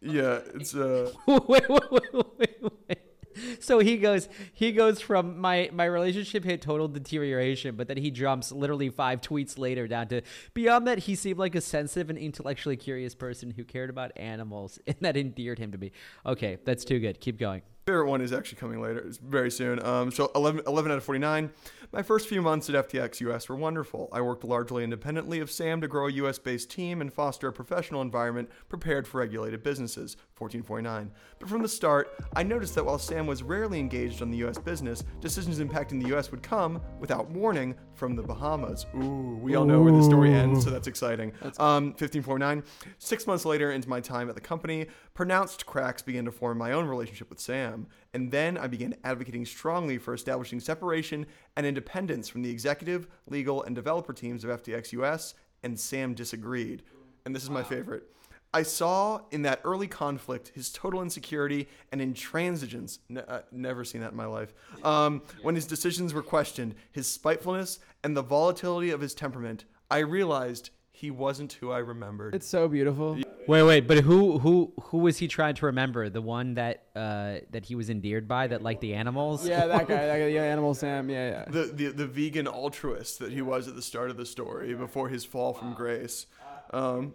Yeah. 0.00 0.40
It's 0.54 0.74
uh. 0.74 1.12
wait, 1.26 1.68
wait, 1.68 1.68
wait, 1.90 2.12
wait, 2.12 2.62
wait. 2.88 2.98
So 3.60 3.78
he 3.78 3.96
goes, 3.96 4.28
he 4.52 4.72
goes 4.72 5.00
from 5.00 5.38
my 5.38 5.70
my 5.72 5.84
relationship 5.84 6.44
hit 6.44 6.62
total 6.62 6.88
deterioration, 6.88 7.76
but 7.76 7.88
then 7.88 7.96
he 7.96 8.10
jumps 8.10 8.50
literally 8.50 8.88
five 8.90 9.20
tweets 9.20 9.58
later 9.58 9.86
down 9.86 10.08
to 10.08 10.22
beyond 10.54 10.86
that 10.86 11.00
he 11.00 11.14
seemed 11.14 11.38
like 11.38 11.54
a 11.54 11.60
sensitive 11.60 12.10
and 12.10 12.18
intellectually 12.18 12.76
curious 12.76 13.14
person 13.14 13.50
who 13.50 13.64
cared 13.64 13.90
about 13.90 14.12
animals, 14.16 14.78
and 14.86 14.96
that 15.00 15.16
endeared 15.16 15.58
him 15.58 15.72
to 15.72 15.78
me. 15.78 15.92
Okay, 16.26 16.58
that's 16.64 16.84
too 16.84 16.98
good. 16.98 17.20
Keep 17.20 17.38
going. 17.38 17.62
Favorite 17.84 18.08
one 18.08 18.20
is 18.20 18.32
actually 18.32 18.58
coming 18.58 18.80
later. 18.80 19.00
It's 19.00 19.18
very 19.18 19.50
soon. 19.50 19.84
Um, 19.84 20.10
so 20.10 20.30
11, 20.34 20.62
11 20.66 20.92
out 20.92 20.98
of 20.98 21.04
49. 21.04 21.50
My 21.92 22.02
first 22.02 22.28
few 22.28 22.40
months 22.40 22.70
at 22.70 22.88
FTX 22.88 23.20
US 23.20 23.48
were 23.48 23.56
wonderful. 23.56 24.08
I 24.12 24.20
worked 24.20 24.44
largely 24.44 24.84
independently 24.84 25.40
of 25.40 25.50
Sam 25.50 25.80
to 25.80 25.88
grow 25.88 26.06
a 26.06 26.12
US 26.12 26.38
based 26.38 26.70
team 26.70 27.00
and 27.00 27.12
foster 27.12 27.48
a 27.48 27.52
professional 27.52 28.00
environment 28.00 28.50
prepared 28.68 29.06
for 29.06 29.18
regulated 29.18 29.62
businesses. 29.62 30.16
1449. 30.42 31.10
But 31.38 31.48
from 31.48 31.62
the 31.62 31.68
start, 31.68 32.20
I 32.34 32.42
noticed 32.42 32.74
that 32.74 32.84
while 32.84 32.98
Sam 32.98 33.26
was 33.26 33.42
rarely 33.42 33.78
engaged 33.78 34.22
on 34.22 34.30
the 34.30 34.38
US 34.38 34.58
business, 34.58 35.04
decisions 35.20 35.60
impacting 35.60 36.02
the 36.02 36.16
US 36.16 36.30
would 36.30 36.42
come, 36.42 36.80
without 36.98 37.30
warning, 37.30 37.74
from 37.94 38.16
the 38.16 38.22
Bahamas. 38.22 38.86
Ooh, 38.96 39.38
we 39.40 39.54
all 39.54 39.64
know 39.64 39.80
where 39.80 39.92
the 39.92 40.02
story 40.02 40.34
ends, 40.34 40.64
so 40.64 40.70
that's 40.70 40.88
exciting. 40.88 41.32
Um, 41.58 41.90
1549. 41.92 42.64
Six 42.98 43.26
months 43.26 43.44
later 43.44 43.70
into 43.70 43.88
my 43.88 44.00
time 44.00 44.28
at 44.28 44.34
the 44.34 44.40
company, 44.40 44.86
pronounced 45.14 45.66
cracks 45.66 46.02
began 46.02 46.24
to 46.24 46.32
form 46.32 46.58
my 46.58 46.72
own 46.72 46.86
relationship 46.86 47.28
with 47.28 47.40
Sam. 47.40 47.86
And 48.14 48.30
then 48.30 48.56
I 48.56 48.66
began 48.66 48.94
advocating 49.04 49.44
strongly 49.44 49.98
for 49.98 50.14
establishing 50.14 50.60
separation 50.60 51.26
and 51.56 51.66
independence 51.66 52.28
from 52.28 52.42
the 52.42 52.50
executive, 52.50 53.08
legal, 53.28 53.62
and 53.62 53.74
developer 53.74 54.12
teams 54.12 54.44
of 54.44 54.62
FTX 54.62 54.92
US, 54.92 55.34
and 55.62 55.78
Sam 55.78 56.14
disagreed. 56.14 56.82
And 57.24 57.34
this 57.34 57.42
is 57.42 57.50
my 57.50 57.62
favorite. 57.62 58.08
I 58.54 58.62
saw 58.64 59.22
in 59.30 59.42
that 59.42 59.62
early 59.64 59.88
conflict 59.88 60.52
his 60.54 60.70
total 60.70 61.00
insecurity 61.00 61.68
and 61.90 62.02
intransigence. 62.02 62.98
Ne- 63.08 63.22
uh, 63.26 63.40
never 63.50 63.82
seen 63.82 64.02
that 64.02 64.10
in 64.10 64.16
my 64.16 64.26
life. 64.26 64.52
Um, 64.84 65.22
when 65.40 65.54
his 65.54 65.66
decisions 65.66 66.12
were 66.12 66.22
questioned, 66.22 66.74
his 66.90 67.06
spitefulness, 67.06 67.78
and 68.04 68.14
the 68.14 68.22
volatility 68.22 68.90
of 68.90 69.00
his 69.00 69.14
temperament, 69.14 69.64
I 69.90 69.98
realized 69.98 70.70
he 71.02 71.10
wasn't 71.10 71.52
who 71.54 71.72
I 71.72 71.78
remembered. 71.78 72.32
It's 72.32 72.46
so 72.46 72.68
beautiful. 72.68 73.18
Wait, 73.48 73.64
wait, 73.64 73.88
but 73.88 73.98
who 73.98 74.38
who 74.38 74.72
who 74.80 74.98
was 74.98 75.18
he 75.18 75.26
trying 75.26 75.56
to 75.56 75.66
remember? 75.66 76.08
The 76.08 76.22
one 76.22 76.54
that 76.54 76.84
uh 76.94 77.38
that 77.50 77.64
he 77.64 77.74
was 77.74 77.90
endeared 77.90 78.28
by, 78.28 78.46
that 78.46 78.62
liked 78.62 78.80
the 78.80 78.94
animals? 78.94 79.44
Yeah, 79.44 79.66
that 79.66 79.88
guy, 79.88 80.06
that 80.06 80.18
guy, 80.18 80.26
yeah, 80.28 80.42
Animal 80.42 80.74
Sam, 80.74 81.10
yeah, 81.10 81.30
yeah. 81.30 81.44
the, 81.48 81.64
the 81.64 81.88
the 81.88 82.06
vegan 82.06 82.46
altruist 82.46 83.18
that 83.18 83.32
he 83.32 83.42
was 83.42 83.66
at 83.66 83.74
the 83.74 83.82
start 83.82 84.10
of 84.10 84.16
the 84.16 84.24
story 84.24 84.74
before 84.74 85.08
his 85.08 85.24
fall 85.24 85.52
from 85.52 85.74
grace. 85.74 86.26
Um, 86.72 87.14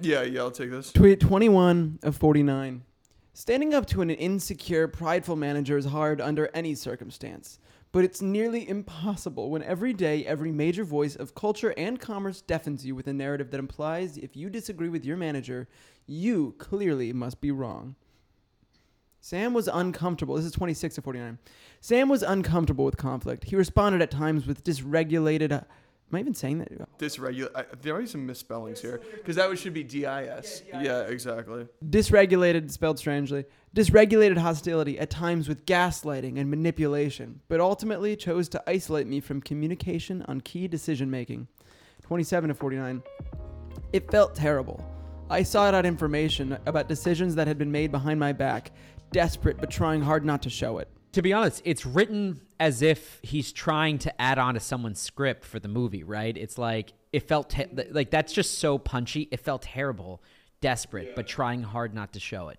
yeah, 0.00 0.22
yeah, 0.22 0.40
I'll 0.40 0.50
take 0.50 0.70
this. 0.70 0.90
Tweet 0.92 1.20
21 1.20 1.98
of 2.02 2.16
49. 2.16 2.84
Standing 3.34 3.74
up 3.74 3.84
to 3.88 4.00
an 4.00 4.08
insecure, 4.08 4.88
prideful 4.88 5.36
manager 5.36 5.76
is 5.76 5.84
hard 5.84 6.22
under 6.22 6.48
any 6.54 6.74
circumstance, 6.74 7.58
but 7.96 8.04
it's 8.04 8.20
nearly 8.20 8.68
impossible 8.68 9.48
when 9.48 9.62
every 9.62 9.94
day 9.94 10.22
every 10.26 10.52
major 10.52 10.84
voice 10.84 11.16
of 11.16 11.34
culture 11.34 11.72
and 11.78 11.98
commerce 11.98 12.42
deafens 12.42 12.84
you 12.84 12.94
with 12.94 13.06
a 13.06 13.12
narrative 13.14 13.50
that 13.50 13.58
implies 13.58 14.18
if 14.18 14.36
you 14.36 14.50
disagree 14.50 14.90
with 14.90 15.02
your 15.02 15.16
manager, 15.16 15.66
you 16.06 16.54
clearly 16.58 17.10
must 17.14 17.40
be 17.40 17.50
wrong. 17.50 17.94
Sam 19.22 19.54
was 19.54 19.66
uncomfortable. 19.66 20.34
This 20.34 20.44
is 20.44 20.52
26 20.52 20.98
of 20.98 21.04
49. 21.04 21.38
Sam 21.80 22.10
was 22.10 22.22
uncomfortable 22.22 22.84
with 22.84 22.98
conflict. 22.98 23.44
He 23.44 23.56
responded 23.56 24.02
at 24.02 24.10
times 24.10 24.46
with 24.46 24.62
dysregulated. 24.62 25.50
Uh, 25.50 25.62
Am 26.12 26.16
I 26.16 26.20
even 26.20 26.34
saying 26.34 26.58
that? 26.58 26.98
Dysregul- 26.98 27.82
there 27.82 27.96
are 27.96 28.06
some 28.06 28.26
misspellings 28.26 28.80
here 28.80 29.00
because 29.16 29.36
that 29.36 29.56
should 29.58 29.74
be 29.74 29.82
D-I-S. 29.82 30.62
Yeah, 30.68 31.00
exactly. 31.00 31.66
Dysregulated, 31.84 32.70
spelled 32.70 32.98
strangely, 32.98 33.44
dysregulated 33.74 34.38
hostility, 34.38 34.98
at 35.00 35.10
times 35.10 35.48
with 35.48 35.66
gaslighting 35.66 36.38
and 36.38 36.48
manipulation, 36.48 37.40
but 37.48 37.60
ultimately 37.60 38.14
chose 38.14 38.48
to 38.50 38.62
isolate 38.68 39.08
me 39.08 39.18
from 39.18 39.40
communication 39.40 40.24
on 40.28 40.40
key 40.40 40.68
decision 40.68 41.10
making. 41.10 41.48
27 42.02 42.48
to 42.48 42.54
49. 42.54 43.02
It 43.92 44.08
felt 44.10 44.36
terrible. 44.36 44.84
I 45.28 45.42
sought 45.42 45.74
out 45.74 45.84
information 45.84 46.56
about 46.66 46.88
decisions 46.88 47.34
that 47.34 47.48
had 47.48 47.58
been 47.58 47.72
made 47.72 47.90
behind 47.90 48.20
my 48.20 48.32
back, 48.32 48.70
desperate 49.10 49.58
but 49.58 49.70
trying 49.70 50.02
hard 50.02 50.24
not 50.24 50.42
to 50.42 50.50
show 50.50 50.78
it. 50.78 50.88
To 51.16 51.22
be 51.22 51.32
honest, 51.32 51.62
it's 51.64 51.86
written 51.86 52.42
as 52.60 52.82
if 52.82 53.20
he's 53.22 53.50
trying 53.50 53.96
to 54.00 54.20
add 54.20 54.36
on 54.38 54.52
to 54.52 54.60
someone's 54.60 55.00
script 55.00 55.46
for 55.46 55.58
the 55.58 55.66
movie, 55.66 56.04
right? 56.04 56.36
It's 56.36 56.58
like 56.58 56.92
it 57.10 57.26
felt 57.26 57.48
te- 57.48 57.64
like 57.90 58.10
that's 58.10 58.34
just 58.34 58.58
so 58.58 58.76
punchy. 58.76 59.26
It 59.30 59.40
felt 59.40 59.62
terrible, 59.62 60.22
desperate, 60.60 61.16
but 61.16 61.26
trying 61.26 61.62
hard 61.62 61.94
not 61.94 62.12
to 62.12 62.20
show 62.20 62.50
it. 62.50 62.58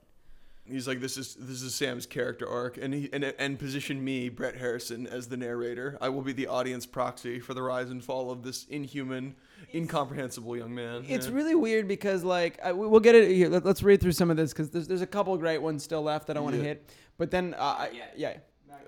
He's 0.65 0.87
like, 0.87 1.01
this 1.01 1.17
is 1.17 1.35
this 1.35 1.61
is 1.61 1.75
Sam's 1.75 2.07
character 2.07 2.49
arc, 2.49 2.77
and 2.77 2.95
he 2.95 3.11
and 3.13 3.23
and 3.23 3.59
position 3.59 4.03
me, 4.03 4.27
Brett 4.27 4.55
Harrison, 4.57 5.05
as 5.05 5.27
the 5.27 5.37
narrator. 5.37 5.95
I 6.01 6.09
will 6.09 6.23
be 6.23 6.33
the 6.33 6.47
audience 6.47 6.87
proxy 6.87 7.39
for 7.39 7.53
the 7.53 7.61
rise 7.61 7.91
and 7.91 8.03
fall 8.03 8.31
of 8.31 8.41
this 8.41 8.65
inhuman, 8.71 9.35
incomprehensible 9.75 10.57
young 10.57 10.73
man. 10.73 11.05
It's 11.07 11.27
Yeah. 11.27 11.33
really 11.35 11.53
weird 11.53 11.87
because, 11.87 12.23
like, 12.23 12.59
I, 12.63 12.73
we- 12.73 12.87
we'll 12.87 13.01
get 13.01 13.13
it 13.13 13.29
here. 13.29 13.49
Let, 13.49 13.67
us 13.67 13.83
read 13.83 14.01
through 14.01 14.13
some 14.13 14.31
of 14.31 14.35
this 14.37 14.51
because 14.51 14.71
there's, 14.71 14.87
there's 14.87 15.03
a 15.03 15.07
couple 15.07 15.37
great 15.37 15.61
ones 15.61 15.83
still 15.83 16.01
left 16.01 16.25
that 16.25 16.35
I 16.37 16.39
want 16.39 16.55
to 16.55 16.61
Yeah. 16.61 16.69
hit. 16.69 16.89
But 17.19 17.31
then, 17.31 17.53
uh, 17.55 17.61
I, 17.63 17.89
yeah. 18.15 18.37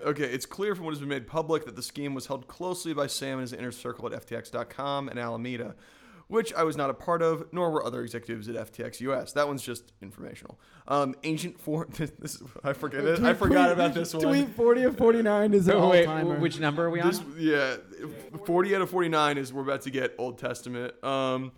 Okay, 0.04 0.24
it's 0.24 0.46
clear 0.46 0.74
from 0.74 0.84
what 0.86 0.92
has 0.92 1.00
been 1.00 1.08
made 1.08 1.26
public 1.26 1.64
that 1.66 1.76
the 1.76 1.82
scheme 1.82 2.14
was 2.14 2.26
held 2.26 2.46
closely 2.48 2.92
by 2.94 3.06
Sam 3.06 3.32
and 3.34 3.42
his 3.42 3.52
inner 3.52 3.72
circle 3.72 4.06
at 4.12 4.26
FTX.com 4.26 5.08
and 5.08 5.18
Alameda, 5.18 5.74
which 6.28 6.52
I 6.54 6.62
was 6.62 6.76
not 6.76 6.90
a 6.90 6.94
part 6.94 7.22
of, 7.22 7.44
nor 7.52 7.70
were 7.70 7.84
other 7.84 8.02
executives 8.02 8.48
at 8.48 8.54
FTX 8.72 9.00
US. 9.00 9.32
That 9.32 9.46
one's 9.48 9.62
just 9.62 9.92
informational. 10.00 10.58
Um, 10.88 11.14
ancient 11.24 11.60
for 11.60 11.86
this, 11.90 12.10
is- 12.22 12.42
I 12.64 12.72
forget 12.72 13.04
it. 13.04 13.20
I 13.20 13.34
forgot 13.34 13.72
about 13.72 13.94
this 13.94 14.14
one. 14.14 14.22
Tweet 14.22 14.48
40 14.56 14.82
of 14.84 14.96
49 14.96 15.54
is 15.54 15.68
an 15.68 15.74
Oh, 15.74 15.80
all 15.80 15.90
wait, 15.90 16.06
timer. 16.06 16.38
which 16.38 16.58
number 16.60 16.84
are 16.86 16.90
we 16.90 17.00
on? 17.00 17.08
This, 17.10 17.20
yeah, 17.38 17.76
40 18.46 18.76
out 18.76 18.82
of 18.82 18.90
49 18.90 19.38
is 19.38 19.52
we're 19.52 19.62
about 19.62 19.82
to 19.82 19.90
get 19.90 20.14
Old 20.18 20.38
Testament. 20.38 20.94
Um, 21.04 21.52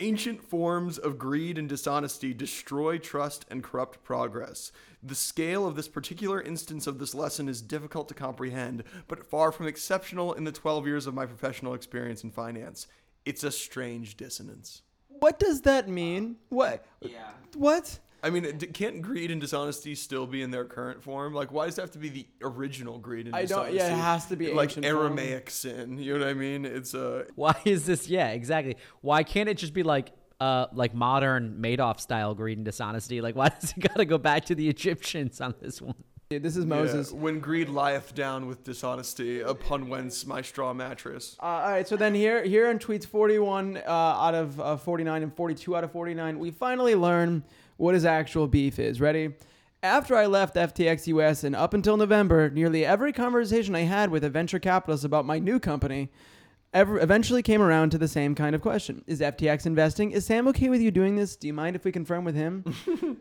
Ancient 0.00 0.40
forms 0.48 0.96
of 0.96 1.18
greed 1.18 1.58
and 1.58 1.68
dishonesty 1.68 2.32
destroy 2.32 2.98
trust 2.98 3.44
and 3.50 3.64
corrupt 3.64 4.04
progress. 4.04 4.70
The 5.02 5.14
scale 5.14 5.66
of 5.66 5.76
this 5.76 5.88
particular 5.88 6.40
instance 6.42 6.86
of 6.86 6.98
this 6.98 7.14
lesson 7.14 7.48
is 7.48 7.62
difficult 7.62 8.08
to 8.08 8.14
comprehend, 8.14 8.82
but 9.06 9.24
far 9.24 9.52
from 9.52 9.66
exceptional 9.68 10.32
in 10.32 10.44
the 10.44 10.52
12 10.52 10.86
years 10.86 11.06
of 11.06 11.14
my 11.14 11.24
professional 11.24 11.74
experience 11.74 12.24
in 12.24 12.30
finance. 12.32 12.86
It's 13.24 13.44
a 13.44 13.50
strange 13.50 14.16
dissonance. 14.16 14.82
What 15.08 15.38
does 15.38 15.60
that 15.62 15.88
mean? 15.88 16.36
What? 16.48 16.84
Yeah. 17.00 17.30
What? 17.54 17.98
I 18.20 18.30
mean, 18.30 18.58
can't 18.72 19.00
greed 19.00 19.30
and 19.30 19.40
dishonesty 19.40 19.94
still 19.94 20.26
be 20.26 20.42
in 20.42 20.50
their 20.50 20.64
current 20.64 21.02
form? 21.04 21.32
Like, 21.34 21.52
why 21.52 21.66
does 21.66 21.78
it 21.78 21.82
have 21.82 21.92
to 21.92 21.98
be 21.98 22.08
the 22.08 22.26
original 22.42 22.98
greed 22.98 23.26
and 23.26 23.36
I 23.36 23.44
don't- 23.44 23.70
dishonesty? 23.70 23.76
yeah, 23.76 23.96
it 23.96 24.00
has 24.02 24.26
to 24.26 24.36
be 24.36 24.52
like 24.52 24.70
ancient 24.70 24.86
form. 24.86 24.96
Aramaic 24.96 25.50
sin. 25.50 25.98
You 25.98 26.14
know 26.18 26.24
what 26.24 26.28
I 26.30 26.34
mean? 26.34 26.64
It's 26.64 26.94
a. 26.94 27.26
Why 27.36 27.54
is 27.64 27.86
this? 27.86 28.08
Yeah, 28.08 28.30
exactly. 28.30 28.76
Why 29.02 29.22
can't 29.22 29.48
it 29.48 29.54
just 29.58 29.72
be 29.74 29.84
like 29.84 30.10
uh 30.40 30.66
like 30.72 30.94
modern 30.94 31.58
Madoff 31.60 32.00
style 32.00 32.34
greed 32.34 32.58
and 32.58 32.64
dishonesty? 32.64 33.20
Like 33.20 33.36
why 33.36 33.48
does 33.60 33.72
it 33.76 33.80
got 33.80 33.96
to 33.96 34.04
go 34.04 34.18
back 34.18 34.44
to 34.46 34.54
the 34.54 34.68
Egyptians 34.68 35.40
on 35.40 35.54
this 35.60 35.80
one? 35.80 35.94
Dude, 36.30 36.42
this 36.42 36.58
is 36.58 36.66
yeah, 36.66 36.74
Moses. 36.74 37.10
when 37.10 37.40
greed 37.40 37.70
lieth 37.70 38.14
down 38.14 38.46
with 38.46 38.62
dishonesty, 38.62 39.40
upon 39.40 39.88
whence 39.88 40.26
my 40.26 40.42
straw 40.42 40.74
mattress. 40.74 41.38
Uh, 41.42 41.46
all 41.46 41.70
right, 41.70 41.88
so 41.88 41.96
then 41.96 42.14
here, 42.14 42.44
here 42.44 42.70
in 42.70 42.78
tweets 42.78 43.06
41 43.06 43.78
uh, 43.78 43.90
out 43.90 44.34
of 44.34 44.60
uh, 44.60 44.76
49 44.76 45.22
and 45.22 45.34
42 45.34 45.74
out 45.74 45.84
of 45.84 45.92
49, 45.92 46.38
we 46.38 46.50
finally 46.50 46.94
learn 46.94 47.42
what 47.78 47.94
his 47.94 48.04
actual 48.04 48.46
beef 48.46 48.78
is. 48.78 49.00
Ready? 49.00 49.30
After 49.82 50.16
I 50.16 50.26
left 50.26 50.56
FTX 50.56 51.06
US 51.06 51.44
and 51.44 51.56
up 51.56 51.72
until 51.72 51.96
November, 51.96 52.50
nearly 52.50 52.84
every 52.84 53.14
conversation 53.14 53.74
I 53.74 53.82
had 53.84 54.10
with 54.10 54.22
a 54.22 54.28
venture 54.28 54.58
capitalist 54.58 55.04
about 55.04 55.24
my 55.24 55.38
new 55.38 55.58
company 55.58 56.10
ever 56.72 57.00
eventually 57.00 57.42
came 57.42 57.62
around 57.62 57.90
to 57.90 57.98
the 57.98 58.08
same 58.08 58.34
kind 58.34 58.54
of 58.54 58.60
question: 58.60 59.02
Is 59.06 59.20
FTX 59.20 59.66
investing? 59.66 60.10
Is 60.12 60.26
Sam 60.26 60.48
okay 60.48 60.68
with 60.68 60.80
you 60.80 60.90
doing 60.90 61.16
this? 61.16 61.36
Do 61.36 61.46
you 61.46 61.52
mind 61.52 61.76
if 61.76 61.84
we 61.84 61.92
confirm 61.92 62.24
with 62.24 62.34
him? 62.34 62.64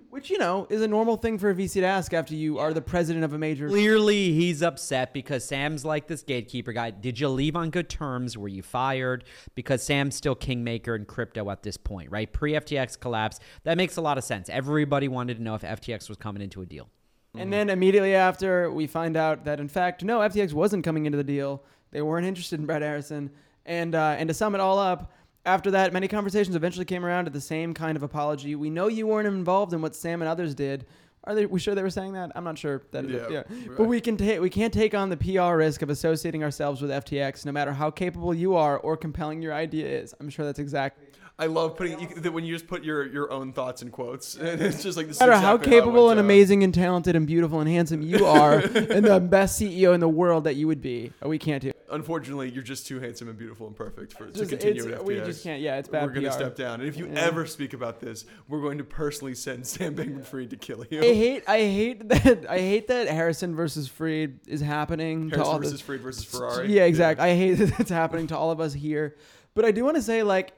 Which 0.09 0.29
you 0.29 0.37
know 0.37 0.67
is 0.69 0.81
a 0.81 0.87
normal 0.87 1.17
thing 1.17 1.37
for 1.37 1.49
a 1.49 1.55
VC 1.55 1.73
to 1.73 1.85
ask 1.85 2.13
after 2.13 2.35
you 2.35 2.59
are 2.59 2.73
the 2.73 2.81
president 2.81 3.23
of 3.23 3.33
a 3.33 3.37
major. 3.37 3.67
Clearly, 3.67 4.33
he's 4.33 4.61
upset 4.61 5.13
because 5.13 5.45
Sam's 5.45 5.85
like 5.85 6.07
this 6.07 6.23
gatekeeper 6.23 6.73
guy. 6.73 6.91
Did 6.91 7.19
you 7.19 7.29
leave 7.29 7.55
on 7.55 7.69
good 7.69 7.89
terms? 7.89 8.37
Were 8.37 8.47
you 8.47 8.63
fired? 8.63 9.23
Because 9.55 9.83
Sam's 9.83 10.15
still 10.15 10.35
kingmaker 10.35 10.95
in 10.95 11.05
crypto 11.05 11.49
at 11.49 11.63
this 11.63 11.77
point, 11.77 12.11
right? 12.11 12.31
Pre 12.31 12.53
FTX 12.53 12.99
collapse. 12.99 13.39
That 13.63 13.77
makes 13.77 13.97
a 13.97 14.01
lot 14.01 14.17
of 14.17 14.23
sense. 14.23 14.49
Everybody 14.49 15.07
wanted 15.07 15.37
to 15.37 15.43
know 15.43 15.55
if 15.55 15.61
FTX 15.61 16.09
was 16.09 16.17
coming 16.17 16.41
into 16.41 16.61
a 16.61 16.65
deal. 16.65 16.89
And 17.35 17.53
then 17.53 17.69
immediately 17.69 18.15
after, 18.15 18.71
we 18.71 18.87
find 18.87 19.15
out 19.15 19.45
that 19.45 19.59
in 19.59 19.67
fact, 19.67 20.03
no, 20.03 20.19
FTX 20.19 20.53
wasn't 20.53 20.83
coming 20.83 21.05
into 21.05 21.17
the 21.17 21.23
deal. 21.23 21.63
They 21.91 22.01
weren't 22.01 22.25
interested 22.25 22.59
in 22.59 22.65
Brett 22.65 22.81
Harrison. 22.81 23.31
And 23.65 23.95
uh, 23.95 24.15
and 24.17 24.27
to 24.29 24.33
sum 24.33 24.55
it 24.55 24.61
all 24.61 24.79
up, 24.79 25.11
after 25.45 25.71
that, 25.71 25.93
many 25.93 26.07
conversations 26.07 26.55
eventually 26.55 26.85
came 26.85 27.05
around 27.05 27.25
to 27.25 27.31
the 27.31 27.41
same 27.41 27.73
kind 27.73 27.95
of 27.95 28.03
apology. 28.03 28.55
We 28.55 28.69
know 28.69 28.87
you 28.87 29.07
weren't 29.07 29.27
involved 29.27 29.73
in 29.73 29.81
what 29.81 29.95
Sam 29.95 30.21
and 30.21 30.29
others 30.29 30.53
did. 30.55 30.85
Are 31.23 31.35
they? 31.35 31.45
We 31.45 31.59
sure 31.59 31.75
they 31.75 31.83
were 31.83 31.89
saying 31.89 32.13
that? 32.13 32.31
I'm 32.35 32.45
not 32.45 32.57
sure. 32.57 32.83
That 32.91 33.09
Yeah, 33.09 33.27
yeah. 33.29 33.37
right. 33.37 33.77
But 33.77 33.83
we 33.85 33.99
can 33.99 34.15
take 34.15 34.39
we 34.39 34.49
can't 34.49 34.73
take 34.73 34.93
on 34.93 35.09
the 35.09 35.17
PR 35.17 35.57
risk 35.57 35.81
of 35.81 35.89
associating 35.89 36.43
ourselves 36.43 36.81
with 36.81 36.89
FTX, 36.89 37.45
no 37.45 37.51
matter 37.51 37.73
how 37.73 37.91
capable 37.91 38.33
you 38.33 38.55
are 38.55 38.77
or 38.77 38.95
compelling 38.95 39.41
your 39.41 39.53
idea 39.53 39.87
is. 39.87 40.13
I'm 40.19 40.29
sure 40.29 40.45
that's 40.45 40.59
exactly. 40.59 41.07
I 41.39 41.45
love 41.45 41.75
putting 41.75 41.99
you, 41.99 42.07
that 42.21 42.33
when 42.33 42.45
you 42.45 42.55
just 42.55 42.65
put 42.65 42.83
your, 42.83 43.05
your 43.05 43.31
own 43.31 43.53
thoughts 43.53 43.83
in 43.83 43.91
quotes, 43.91 44.35
and 44.37 44.59
it's 44.61 44.81
just 44.81 44.97
like 44.97 45.07
this. 45.07 45.19
No 45.19 45.27
matter 45.27 45.39
how 45.39 45.55
exactly 45.55 45.77
it 45.77 45.79
capable 45.81 46.07
went 46.07 46.19
and 46.19 46.25
amazing 46.25 46.63
and 46.63 46.73
talented 46.73 47.15
and 47.15 47.27
beautiful 47.27 47.59
and 47.59 47.69
handsome 47.69 48.01
you 48.01 48.25
are, 48.25 48.53
and 48.59 49.05
the 49.05 49.19
best 49.19 49.61
CEO 49.61 49.93
in 49.93 49.99
the 49.99 50.09
world 50.09 50.45
that 50.45 50.55
you 50.55 50.67
would 50.67 50.81
be, 50.81 51.11
we 51.23 51.37
can't 51.37 51.61
do. 51.61 51.71
It. 51.89 51.93
Unfortunately, 51.93 52.49
you're 52.51 52.63
just 52.63 52.85
too 52.87 52.99
handsome 52.99 53.29
and 53.29 53.37
beautiful 53.37 53.67
and 53.67 53.75
perfect 53.75 54.13
for 54.13 54.27
to 54.27 54.45
continue 54.45 54.83
it's- 54.83 54.99
at 54.99 55.01
FTX. 55.01 55.05
we 55.05 55.15
just 55.17 55.43
can't. 55.43 55.61
Yeah, 55.61 55.77
it's 55.77 55.87
bad 55.89 56.03
We're 56.05 56.13
gonna 56.13 56.27
PR. 56.27 56.33
step 56.33 56.55
down, 56.55 56.79
and 56.81 56.89
if 56.89 56.97
you 56.97 57.07
Yeah. 57.07 57.19
ever 57.21 57.45
speak 57.45 57.73
about 57.73 57.99
this, 57.99 58.25
we're 58.47 58.61
going 58.61 58.77
to 58.79 58.83
personally 58.83 59.33
send 59.35 59.65
Sam 59.67 59.95
Bankman-Fried 59.95 60.49
to 60.49 60.57
kill 60.57 60.85
you. 60.89 60.99
I 60.99 61.13
hate 61.13 61.43
I 61.47 61.57
hate 61.59 62.09
that 62.09 62.45
I 62.49 62.59
hate 62.59 62.87
that 62.89 63.07
Harrison 63.07 63.55
versus 63.55 63.87
Fried 63.87 64.39
is 64.47 64.61
happening 64.61 65.29
to 65.31 65.43
all 65.43 65.57
versus 65.57 65.73
this. 65.73 65.81
Fried 65.81 66.01
versus 66.01 66.23
Ferrari. 66.25 66.71
Yeah, 66.73 66.83
exactly. 66.85 67.25
I 67.25 67.35
hate 67.35 67.53
that 67.59 67.79
it's 67.79 67.89
happening 67.89 68.27
to 68.27 68.37
all 68.37 68.51
of 68.51 68.59
us 68.59 68.73
here. 68.73 69.15
But 69.55 69.65
I 69.65 69.71
do 69.71 69.83
want 69.83 69.95
to 69.95 70.01
say 70.03 70.23
like 70.23 70.53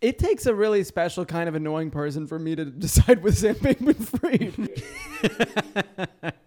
it 0.00 0.18
takes 0.18 0.46
a 0.46 0.54
really 0.54 0.82
special 0.82 1.26
kind 1.26 1.46
of 1.46 1.54
annoying 1.54 1.90
person 1.90 2.26
for 2.26 2.38
me 2.38 2.56
to 2.56 2.64
decide 2.64 3.22
with 3.22 3.36
Sam 3.36 3.54
Bankman 3.56 3.96
Fried. 6.22 6.42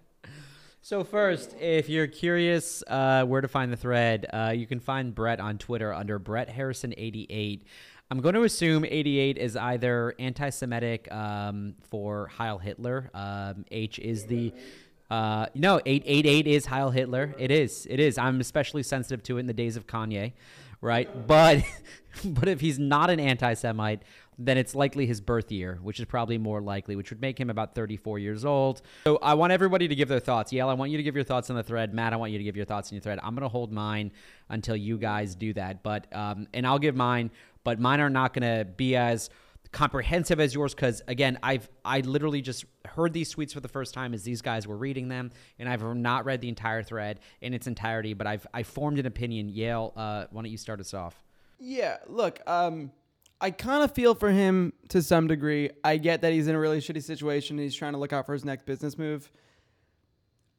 So 0.85 1.05
first, 1.05 1.55
if 1.61 1.87
you're 1.87 2.07
curious 2.07 2.83
uh, 2.87 3.23
where 3.23 3.39
to 3.39 3.47
find 3.47 3.71
the 3.71 3.77
thread, 3.77 4.25
uh, 4.33 4.51
you 4.53 4.67
can 4.67 4.81
find 4.81 5.15
Brett 5.15 5.39
on 5.39 5.57
Twitter 5.57 5.93
under 5.93 6.19
Brett 6.19 6.49
Harrison 6.49 6.93
88. 6.97 7.63
I'm 8.11 8.19
going 8.19 8.35
to 8.35 8.43
assume 8.43 8.83
88 8.83 9.37
is 9.37 9.55
either 9.55 10.13
anti-Semitic 10.19 11.09
um, 11.09 11.75
for 11.89 12.27
Heil 12.27 12.57
Hitler. 12.57 13.09
Um, 13.13 13.63
H 13.71 13.97
is 13.97 14.25
the 14.25 14.51
uh, 15.09 15.45
no 15.55 15.79
888 15.85 16.47
is 16.47 16.65
Heil 16.65 16.91
Hitler. 16.91 17.33
It 17.39 17.49
is. 17.49 17.87
It 17.89 18.01
is. 18.01 18.17
I'm 18.17 18.41
especially 18.41 18.83
sensitive 18.83 19.23
to 19.23 19.37
it 19.37 19.39
in 19.39 19.45
the 19.45 19.53
days 19.53 19.77
of 19.77 19.87
Kanye, 19.87 20.33
right? 20.81 21.25
But 21.25 21.63
but 22.25 22.49
if 22.49 22.59
he's 22.59 22.77
not 22.77 23.09
an 23.09 23.21
anti-Semite, 23.21 24.01
then 24.37 24.57
it's 24.57 24.75
likely 24.75 25.05
his 25.05 25.21
birth 25.21 25.51
year, 25.51 25.79
which 25.81 25.99
is 25.99 26.05
probably 26.05 26.37
more 26.37 26.61
likely, 26.61 26.95
which 26.95 27.09
would 27.09 27.21
make 27.21 27.39
him 27.39 27.49
about 27.49 27.75
34 27.75 28.19
years 28.19 28.45
old. 28.45 28.81
So 29.05 29.17
I 29.21 29.33
want 29.33 29.53
everybody 29.53 29.87
to 29.87 29.95
give 29.95 30.07
their 30.07 30.19
thoughts. 30.19 30.51
Yale, 30.51 30.69
I 30.69 30.73
want 30.73 30.91
you 30.91 30.97
to 30.97 31.03
give 31.03 31.15
your 31.15 31.23
thoughts 31.23 31.49
on 31.49 31.55
the 31.55 31.63
thread. 31.63 31.93
Matt, 31.93 32.13
I 32.13 32.15
want 32.15 32.31
you 32.31 32.37
to 32.37 32.43
give 32.43 32.55
your 32.55 32.65
thoughts 32.65 32.91
on 32.91 32.95
your 32.95 33.01
thread. 33.01 33.19
I'm 33.23 33.35
going 33.35 33.43
to 33.43 33.49
hold 33.49 33.71
mine 33.71 34.11
until 34.49 34.75
you 34.75 34.97
guys 34.97 35.35
do 35.35 35.53
that. 35.53 35.83
But 35.83 36.13
um, 36.15 36.47
and 36.53 36.65
I'll 36.65 36.79
give 36.79 36.95
mine, 36.95 37.31
but 37.63 37.79
mine 37.79 37.99
are 37.99 38.09
not 38.09 38.33
going 38.33 38.57
to 38.57 38.65
be 38.65 38.95
as 38.95 39.29
comprehensive 39.71 40.39
as 40.39 40.53
yours 40.53 40.75
because 40.75 41.01
again 41.07 41.39
i've 41.41 41.67
i 41.83 41.99
literally 42.01 42.41
just 42.43 42.63
heard 42.85 43.11
these 43.11 43.33
tweets 43.33 43.53
for 43.53 43.59
the 43.59 43.67
first 43.67 43.91
time 43.91 44.13
as 44.13 44.21
these 44.21 44.39
guys 44.39 44.67
were 44.67 44.77
reading 44.77 45.07
them 45.07 45.31
and 45.57 45.67
i've 45.67 45.81
not 45.95 46.25
read 46.25 46.41
the 46.41 46.49
entire 46.49 46.83
thread 46.83 47.19
in 47.41 47.55
its 47.55 47.65
entirety 47.65 48.13
but 48.13 48.27
i've 48.27 48.45
i 48.53 48.61
formed 48.61 48.99
an 48.99 49.07
opinion 49.07 49.49
yale 49.49 49.91
uh, 49.95 50.25
why 50.29 50.43
don't 50.43 50.51
you 50.51 50.57
start 50.57 50.79
us 50.79 50.93
off 50.93 51.23
Yeah, 51.59 51.97
look, 52.07 52.41
um, 52.45 52.91
I 53.43 53.51
kind 53.51 53.83
of 53.83 53.91
feel 53.91 54.15
for 54.15 54.31
him 54.31 54.71
to 54.87 55.01
some 55.01 55.27
degree. 55.27 55.69
I 55.83 55.97
get 55.97 56.21
that 56.21 56.31
he's 56.31 56.47
in 56.47 56.55
a 56.55 56.59
really 56.59 56.79
shitty 56.79 57.03
situation. 57.03 57.57
And 57.57 57.63
he's 57.63 57.75
trying 57.75 57.91
to 57.91 57.99
look 57.99 58.13
out 58.13 58.25
for 58.25 58.31
his 58.31 58.45
next 58.45 58.65
business 58.65 58.97
move. 58.97 59.29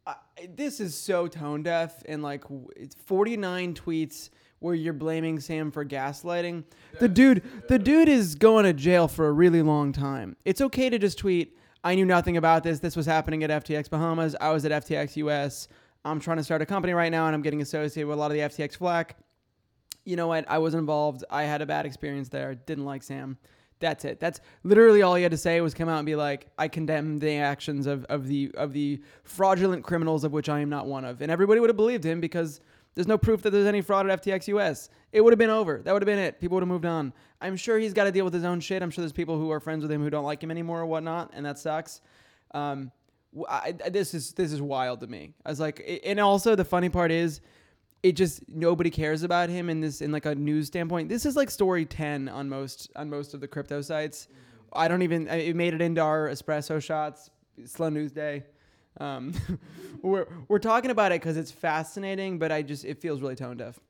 I, 0.07 0.16
this 0.55 0.80
is 0.80 0.95
so 0.95 1.26
tone 1.26 1.62
deaf 1.62 2.03
and 2.07 2.22
like 2.22 2.45
it's 2.76 2.95
49 2.95 3.72
tweets 3.72 4.28
where 4.59 4.74
you're 4.74 4.93
blaming 4.93 5.41
Sam 5.41 5.70
for 5.70 5.82
gaslighting. 5.82 6.64
The 7.01 7.09
dude, 7.09 7.43
the 7.68 7.78
dude 7.78 8.11
is 8.11 8.35
going 8.35 8.66
to 8.66 8.74
jail 8.74 9.09
for 9.09 9.28
a 9.28 9.32
really 9.32 9.62
long 9.62 9.93
time. 9.93 10.37
It's 10.45 10.61
okay 10.61 10.91
to 10.91 10.99
just 10.99 11.16
tweet, 11.16 11.57
"I 11.85 11.95
knew 11.95 12.05
nothing 12.05 12.37
about 12.37 12.64
this. 12.64 12.80
This 12.80 12.97
was 12.97 13.07
happening 13.07 13.45
at 13.45 13.51
FTX 13.51 13.89
Bahamas. 13.89 14.37
I 14.39 14.51
was 14.51 14.66
at 14.66 14.72
FTX 14.72 15.16
US. 15.16 15.68
I'm 16.05 16.20
trying 16.20 16.37
to 16.37 16.45
start 16.45 16.61
a 16.61 16.66
company 16.66 16.93
right 16.93 17.11
now 17.11 17.24
and 17.28 17.35
I'm 17.35 17.41
getting 17.41 17.62
associated 17.62 18.09
with 18.09 18.18
a 18.18 18.20
lot 18.20 18.30
of 18.30 18.35
the 18.35 18.43
FTX 18.43 18.76
flack." 18.76 19.16
You 20.05 20.16
know 20.16 20.26
what? 20.28 20.44
I 20.48 20.59
was 20.59 20.74
involved. 20.74 21.24
I 21.30 21.44
had 21.44 21.62
a 21.62 21.66
bad 21.66 21.86
experience 21.86 22.28
there. 22.28 22.55
Didn't 22.55 22.84
like 22.84 23.02
Sam. 23.02 23.38
That's 23.80 24.05
it. 24.05 24.20
That's 24.20 24.40
literally 24.62 25.02
all 25.02 25.14
he 25.14 25.22
had 25.22 25.32
to 25.32 25.36
say 25.38 25.61
was 25.61 25.74
come 25.74 25.88
out 25.88 25.98
and 25.98 26.07
be 26.07 26.14
like, 26.14 26.46
I 26.59 26.68
condemn 26.68 27.18
the 27.18 27.36
actions 27.36 27.86
of, 27.86 28.05
of 28.07 28.26
the 28.28 28.50
of 28.55 28.72
the 28.72 29.02
fraudulent 29.24 29.84
criminals 29.84 30.24
of 30.24 30.32
which 30.32 30.48
I 30.48 30.61
am 30.61 30.70
not 30.70 30.86
one 30.86 31.05
of. 31.05 31.20
And 31.20 31.30
everybody 31.30 31.61
would 31.61 31.68
have 31.70 31.76
believed 31.76 32.05
him 32.05 32.20
because 32.20 32.61
there's 32.94 33.09
no 33.09 33.18
proof 33.18 33.42
that 33.42 33.50
there's 33.50 33.66
any 33.66 33.80
fraud 33.80 34.09
at 34.09 34.22
FTX 34.22 34.46
US. 34.48 34.88
It 35.12 35.20
would 35.22 35.32
have 35.32 35.38
been 35.38 35.50
over. 35.50 35.82
That 35.84 35.92
would 35.92 36.02
have 36.02 36.07
been 36.07 36.18
it. 36.20 36.40
People 36.40 36.55
would 36.55 36.62
have 36.62 36.68
moved 36.68 36.86
on. 36.86 37.12
I'm 37.40 37.57
sure 37.57 37.78
he's 37.78 37.92
got 37.92 38.05
to 38.05 38.12
deal 38.12 38.24
with 38.24 38.32
his 38.32 38.44
own 38.44 38.61
shit. 38.61 38.82
I'm 38.82 38.90
sure 38.90 39.02
there's 39.02 39.12
people 39.12 39.36
who 39.38 39.50
are 39.50 39.61
friends 39.61 39.82
with 39.82 39.90
him 39.90 40.00
who 40.02 40.09
don't 40.11 40.24
like 40.24 40.42
him 40.42 40.50
anymore 40.50 40.80
or 40.80 40.86
whatnot, 40.86 41.32
and 41.34 41.44
that 41.44 41.59
sucks. 41.59 42.00
Um, 42.52 42.90
I- 43.48 43.72
this 43.90 44.14
is 44.14 44.32
this 44.32 44.52
is 44.52 44.62
wild 44.62 45.00
to 45.00 45.09
me. 45.09 45.34
I 45.44 45.50
was 45.50 45.59
like, 45.61 46.00
and 46.05 46.20
also 46.20 46.55
the 46.55 46.64
funny 46.64 46.88
part 46.88 47.11
is, 47.11 47.40
it 48.05 48.16
just 48.16 48.46
nobody 48.46 48.90
cares 48.90 49.22
about 49.22 49.48
him 49.48 49.70
in 49.70 49.80
this 49.80 50.02
in 50.02 50.12
like 50.12 50.26
a 50.26 50.34
news 50.34 50.66
standpoint. 50.66 51.09
This 51.09 51.24
is 51.24 51.36
like 51.36 51.50
story 51.50 51.86
ten 51.86 52.28
on 52.28 52.50
most 52.50 52.90
on 52.94 53.09
most 53.09 53.32
of 53.32 53.40
the 53.40 53.48
crypto 53.48 53.80
sites. 53.80 54.28
I 54.74 54.88
don't 54.88 55.00
even 55.00 55.26
it 55.26 55.57
made 55.57 55.72
it 55.72 55.80
into 55.80 56.02
our 56.02 56.28
espresso 56.28 56.82
shots. 56.82 57.30
Slow 57.64 57.88
news 57.88 58.12
day. 58.12 58.44
Um, 59.00 59.32
we're 60.02 60.26
we're 60.48 60.59
talking 60.59 60.90
about 60.90 61.12
it 61.12 61.22
because 61.22 61.38
it's 61.38 61.50
fascinating, 61.50 62.38
but 62.38 62.52
I 62.52 62.61
just 62.61 62.84
it 62.84 63.00
feels 63.00 63.22
really 63.22 63.36
tone 63.36 63.57
deaf. 63.57 63.80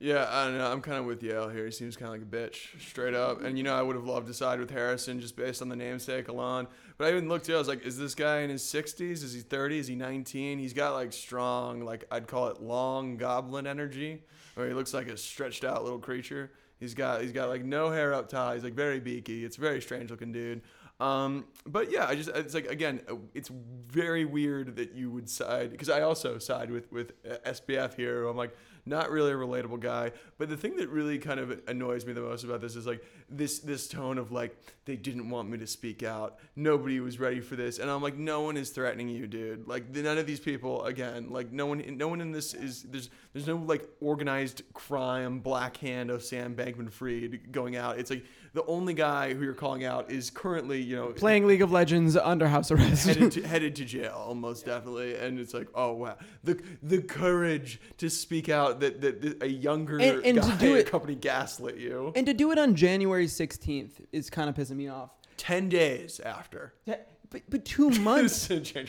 Yeah, 0.00 0.26
I 0.28 0.44
don't 0.46 0.58
know. 0.58 0.70
I'm 0.70 0.80
kind 0.80 0.98
of 0.98 1.04
with 1.04 1.22
Yale 1.22 1.48
here. 1.48 1.64
He 1.64 1.70
seems 1.70 1.96
kind 1.96 2.12
of 2.12 2.20
like 2.20 2.22
a 2.22 2.50
bitch, 2.50 2.80
straight 2.80 3.14
up. 3.14 3.42
And 3.42 3.56
you 3.56 3.62
know, 3.62 3.74
I 3.74 3.80
would 3.80 3.94
have 3.94 4.04
loved 4.04 4.26
to 4.26 4.34
side 4.34 4.58
with 4.58 4.70
Harrison 4.70 5.20
just 5.20 5.36
based 5.36 5.62
on 5.62 5.68
the 5.68 5.76
namesake 5.76 6.28
alone. 6.28 6.66
But 6.98 7.06
I 7.06 7.10
even 7.10 7.28
looked 7.28 7.46
too. 7.46 7.54
I 7.54 7.58
was 7.58 7.68
like, 7.68 7.86
is 7.86 7.96
this 7.96 8.14
guy 8.14 8.40
in 8.40 8.50
his 8.50 8.62
60s? 8.62 9.22
Is 9.22 9.32
he 9.32 9.40
30? 9.40 9.78
Is 9.78 9.86
he 9.86 9.94
19? 9.94 10.58
He's 10.58 10.72
got 10.72 10.94
like 10.94 11.12
strong, 11.12 11.84
like 11.84 12.04
I'd 12.10 12.26
call 12.26 12.48
it 12.48 12.60
long 12.60 13.16
goblin 13.16 13.66
energy, 13.66 14.22
where 14.54 14.66
he 14.66 14.74
looks 14.74 14.92
like 14.92 15.08
a 15.08 15.16
stretched 15.16 15.64
out 15.64 15.84
little 15.84 16.00
creature. 16.00 16.50
He's 16.80 16.94
got 16.94 17.22
he's 17.22 17.32
got 17.32 17.48
like 17.48 17.64
no 17.64 17.90
hair 17.90 18.12
up 18.12 18.28
top. 18.28 18.54
He's 18.54 18.64
like 18.64 18.74
very 18.74 19.00
beaky. 19.00 19.44
It's 19.44 19.56
a 19.56 19.60
very 19.60 19.80
strange 19.80 20.10
looking 20.10 20.32
dude. 20.32 20.62
Um, 21.00 21.46
but 21.66 21.90
yeah, 21.90 22.06
I 22.06 22.14
just 22.14 22.28
it's 22.30 22.54
like 22.54 22.66
again, 22.66 23.00
uh, 23.08 23.16
it's 23.32 23.48
very 23.48 24.24
weird 24.24 24.76
that 24.76 24.94
you 24.94 25.10
would 25.10 25.28
side 25.28 25.70
because 25.70 25.88
I 25.88 26.02
also 26.02 26.38
side 26.38 26.70
with 26.70 26.90
with 26.92 27.12
uh, 27.28 27.36
SBF 27.46 27.94
here. 27.94 28.26
I'm 28.26 28.36
like 28.36 28.56
not 28.86 29.10
really 29.10 29.32
a 29.32 29.34
relatable 29.34 29.80
guy. 29.80 30.12
But 30.38 30.48
the 30.48 30.56
thing 30.56 30.76
that 30.76 30.88
really 30.88 31.18
kind 31.18 31.40
of 31.40 31.60
annoys 31.66 32.04
me 32.04 32.12
the 32.12 32.20
most 32.20 32.44
about 32.44 32.60
this 32.60 32.76
is 32.76 32.86
like 32.86 33.04
this 33.28 33.60
this 33.60 33.88
tone 33.88 34.18
of 34.18 34.32
like 34.32 34.56
they 34.84 34.96
didn't 34.96 35.30
want 35.30 35.48
me 35.48 35.58
to 35.58 35.66
speak 35.66 36.02
out. 36.02 36.38
Nobody 36.56 37.00
was 37.00 37.18
ready 37.18 37.40
for 37.40 37.56
this, 37.56 37.78
and 37.78 37.90
I'm 37.90 38.02
like, 38.02 38.16
no 38.16 38.42
one 38.42 38.56
is 38.56 38.70
threatening 38.70 39.08
you, 39.08 39.26
dude. 39.26 39.66
Like 39.66 39.88
none 39.90 40.18
of 40.18 40.26
these 40.26 40.40
people, 40.40 40.84
again, 40.84 41.30
like 41.30 41.52
no 41.52 41.66
one, 41.66 41.82
no 41.96 42.08
one 42.08 42.20
in 42.20 42.32
this 42.32 42.54
is 42.54 42.82
there's 42.84 43.10
there's 43.32 43.46
no 43.46 43.56
like 43.56 43.88
organized 44.00 44.62
crime, 44.74 45.40
black 45.40 45.76
hand 45.78 46.10
of 46.10 46.22
Sam 46.22 46.54
Bankman-Fried 46.54 47.52
going 47.52 47.76
out. 47.76 47.98
It's 47.98 48.10
like 48.10 48.24
the 48.54 48.64
only 48.66 48.94
guy 48.94 49.34
who 49.34 49.44
you're 49.44 49.52
calling 49.52 49.84
out 49.84 50.10
is 50.10 50.30
currently, 50.30 50.80
you 50.80 50.96
know, 50.96 51.08
playing 51.08 51.46
League 51.46 51.60
of 51.60 51.70
Legends 51.72 52.16
under 52.16 52.46
house 52.48 52.70
arrest. 52.70 53.06
headed, 53.06 53.32
to, 53.32 53.42
headed 53.46 53.76
to 53.76 53.84
jail, 53.84 54.14
almost 54.26 54.64
definitely. 54.64 55.16
And 55.16 55.38
it's 55.38 55.52
like, 55.52 55.68
oh 55.74 55.92
wow, 55.92 56.16
the 56.44 56.60
the 56.82 57.02
courage 57.02 57.80
to 57.98 58.08
speak 58.08 58.48
out 58.48 58.80
that, 58.80 59.00
that, 59.00 59.42
a 59.42 59.48
younger 59.48 59.98
And- 60.00 60.24
and 60.24 60.42
to 60.42 60.56
do 60.58 60.74
it- 60.76 60.86
company 60.86 61.14
gaslit 61.16 61.76
you. 61.76 62.12
and 62.16 62.24
to 62.26 62.32
do 62.32 62.52
it 62.52 62.58
on 62.58 62.74
January 62.74 63.26
16th 63.26 64.00
is 64.12 64.30
kind 64.30 64.48
of 64.48 64.54
pissing 64.54 64.76
me 64.76 64.88
off. 64.88 65.10
Ten 65.36 65.68
days 65.68 66.20
after. 66.20 66.74
Yeah, 66.86 66.96
but, 67.30 67.42
but 67.48 67.64
two 67.64 67.90
months. 68.00 68.46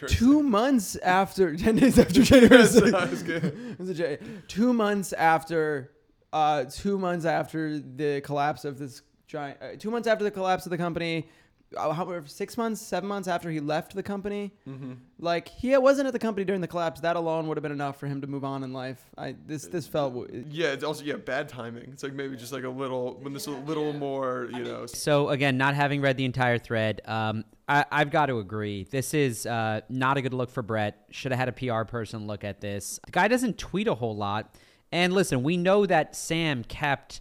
Two 0.07 0.43
months 0.43 0.95
after, 0.97 1.55
ten 1.65 1.75
days 1.75 1.97
after 1.97 2.21
January 2.21 2.55
Yes, 2.61 2.79
was 3.09 3.23
good. 3.23 3.75
A 3.79 3.93
J- 3.95 4.19
two 4.47 4.71
months 4.73 5.11
after, 5.13 5.91
uh, 6.31 6.65
two 6.65 6.99
months 6.99 7.25
after 7.25 7.79
the 7.79 8.21
collapse 8.23 8.63
of 8.63 8.77
this 8.77 9.01
giant, 9.27 9.57
uh, 9.61 9.67
two 9.77 9.91
months 9.91 10.07
after 10.07 10.23
the 10.23 10.31
collapse 10.31 10.65
of 10.65 10.69
the 10.69 10.77
company, 10.77 11.27
uh, 11.75 11.91
however, 11.91 12.23
six 12.27 12.57
months, 12.57 12.79
seven 12.79 13.09
months 13.09 13.27
after 13.27 13.49
he 13.49 13.59
left 13.59 13.95
the 13.95 14.03
company, 14.03 14.51
Mm-hmm. 14.69 14.93
like 15.19 15.47
he 15.47 15.75
wasn't 15.77 16.05
at 16.07 16.13
the 16.13 16.19
company 16.19 16.45
during 16.45 16.61
the 16.61 16.67
collapse. 16.67 17.01
That 17.01 17.15
alone 17.15 17.47
would 17.47 17.57
have 17.57 17.63
been 17.63 17.71
enough 17.71 17.99
for 17.99 18.05
him 18.07 18.21
to 18.21 18.27
move 18.27 18.45
on 18.45 18.63
in 18.63 18.71
life. 18.71 19.03
I 19.17 19.35
this 19.47 19.65
this 19.67 19.87
felt 19.87 20.13
w- 20.13 20.45
Yeah, 20.49 20.67
it's 20.67 20.83
also 20.83 21.03
yeah 21.03 21.15
bad 21.15 21.49
timing. 21.49 21.89
It's 21.91 22.03
like 22.03 22.13
maybe 22.13 22.35
just 22.37 22.53
like 22.53 22.63
a 22.63 22.69
little 22.69 23.15
when 23.19 23.33
there's 23.33 23.47
a 23.47 23.51
little 23.51 23.93
more 23.93 24.47
you 24.53 24.63
know. 24.63 24.85
So 24.85 25.29
again, 25.29 25.57
not 25.57 25.73
having 25.73 26.01
read 26.01 26.17
the 26.17 26.25
entire 26.25 26.59
thread, 26.59 27.01
um, 27.05 27.43
I, 27.67 27.83
I've 27.91 28.11
got 28.11 28.27
to 28.27 28.37
agree. 28.37 28.83
This 28.83 29.13
is 29.15 29.45
uh, 29.47 29.81
not 29.89 30.17
a 30.17 30.21
good 30.21 30.35
look 30.35 30.51
for 30.51 30.61
Brett. 30.61 31.05
Should 31.09 31.31
have 31.31 31.39
had 31.39 31.49
a 31.49 31.51
PR 31.51 31.83
person 31.83 32.27
look 32.27 32.43
at 32.43 32.61
this. 32.61 32.99
The 33.07 33.11
guy 33.11 33.27
doesn't 33.27 33.57
tweet 33.57 33.87
a 33.87 33.95
whole 33.95 34.15
lot. 34.15 34.53
And 34.91 35.11
listen, 35.13 35.41
we 35.43 35.57
know 35.57 35.85
that 35.87 36.15
Sam 36.15 36.63
kept 36.63 37.19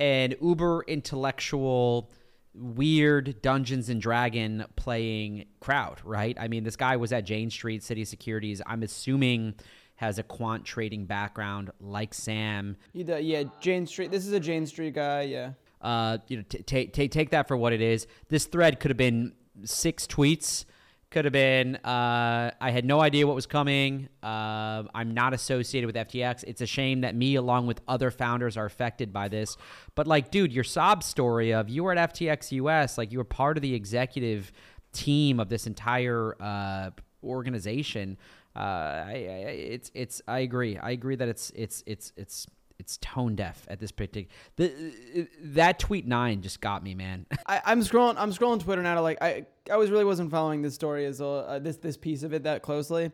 an 0.00 0.34
uber 0.40 0.84
intellectual, 0.86 2.10
weird 2.54 3.40
Dungeons 3.42 3.88
and 3.88 4.00
Dragon 4.00 4.64
playing 4.76 5.46
crowd, 5.60 6.00
right? 6.04 6.36
I 6.40 6.48
mean, 6.48 6.64
this 6.64 6.76
guy 6.76 6.96
was 6.96 7.12
at 7.12 7.24
Jane 7.24 7.50
Street 7.50 7.82
Citadel 7.82 8.06
Securities. 8.06 8.62
I'm 8.66 8.82
assuming 8.82 9.54
has 9.96 10.18
a 10.18 10.22
quant 10.22 10.64
trading 10.64 11.06
background 11.06 11.70
like 11.80 12.14
Sam. 12.14 12.76
he, 12.92 13.02
d- 13.02 13.18
yeah 13.18 13.44
Jane 13.60 13.86
Street. 13.86 14.10
This 14.12 14.26
is 14.26 14.32
a 14.32 14.40
Jane 14.40 14.64
Street 14.66 14.94
guy. 14.94 15.22
Yeah. 15.22 15.52
Uh, 15.80 16.18
you 16.28 16.36
know, 16.36 16.44
t- 16.48 16.62
take 16.62 16.92
take 16.92 17.10
take 17.10 17.30
that 17.30 17.48
for 17.48 17.56
what 17.56 17.72
it 17.72 17.80
is. 17.80 18.06
This 18.28 18.46
thread 18.46 18.78
could 18.80 18.90
have 18.90 18.96
been 18.96 19.32
six 19.64 20.06
tweets. 20.06 20.64
Could 21.10 21.24
have 21.24 21.32
been. 21.32 21.76
Uh, 21.76 22.50
I 22.60 22.70
had 22.70 22.84
no 22.84 23.00
idea 23.00 23.26
what 23.26 23.34
was 23.34 23.46
coming. 23.46 24.10
Uh, 24.22 24.82
I'm 24.94 25.14
not 25.14 25.32
associated 25.32 25.86
with 25.86 25.96
FTX. 25.96 26.44
It's 26.46 26.60
a 26.60 26.66
shame 26.66 27.00
that 27.00 27.16
me, 27.16 27.36
along 27.36 27.66
with 27.66 27.80
other 27.88 28.10
founders, 28.10 28.58
are 28.58 28.66
affected 28.66 29.10
by 29.10 29.28
this. 29.28 29.56
But 29.94 30.06
like, 30.06 30.30
dude, 30.30 30.52
your 30.52 30.64
sob 30.64 31.02
story 31.02 31.54
of 31.54 31.70
you 31.70 31.84
were 31.84 31.96
at 31.96 32.12
FTX 32.12 32.52
US, 32.52 32.98
like 32.98 33.10
you 33.10 33.16
were 33.16 33.24
part 33.24 33.56
of 33.56 33.62
the 33.62 33.74
executive 33.74 34.52
team 34.92 35.40
of 35.40 35.48
this 35.48 35.66
entire 35.66 36.36
uh, 36.42 36.90
organization. 37.24 38.18
Uh, 38.54 38.58
I, 38.58 39.12
I, 39.12 39.14
it's 39.14 39.90
it's. 39.94 40.20
I 40.28 40.40
agree. 40.40 40.76
I 40.76 40.90
agree 40.90 41.16
that 41.16 41.28
it's 41.28 41.50
it's 41.56 41.82
it's 41.86 42.12
it's 42.18 42.46
it's 42.78 42.96
tone 42.98 43.34
deaf 43.34 43.66
at 43.68 43.80
this 43.80 43.90
particular. 43.90 44.28
The, 44.56 45.28
that 45.42 45.78
tweet 45.78 46.06
nine 46.06 46.42
just 46.42 46.60
got 46.60 46.82
me, 46.82 46.94
man. 46.94 47.26
I, 47.46 47.60
I'm 47.64 47.80
scrolling. 47.82 48.14
I'm 48.18 48.32
scrolling 48.32 48.60
Twitter 48.60 48.82
now. 48.82 48.94
To 48.94 49.00
like, 49.00 49.18
I 49.20 49.46
I 49.70 49.76
was 49.76 49.90
really 49.90 50.04
wasn't 50.04 50.30
following 50.30 50.62
this 50.62 50.74
story 50.74 51.04
as 51.04 51.20
uh, 51.20 51.38
uh, 51.38 51.58
this 51.58 51.76
this 51.76 51.96
piece 51.96 52.22
of 52.22 52.32
it 52.32 52.44
that 52.44 52.62
closely. 52.62 53.10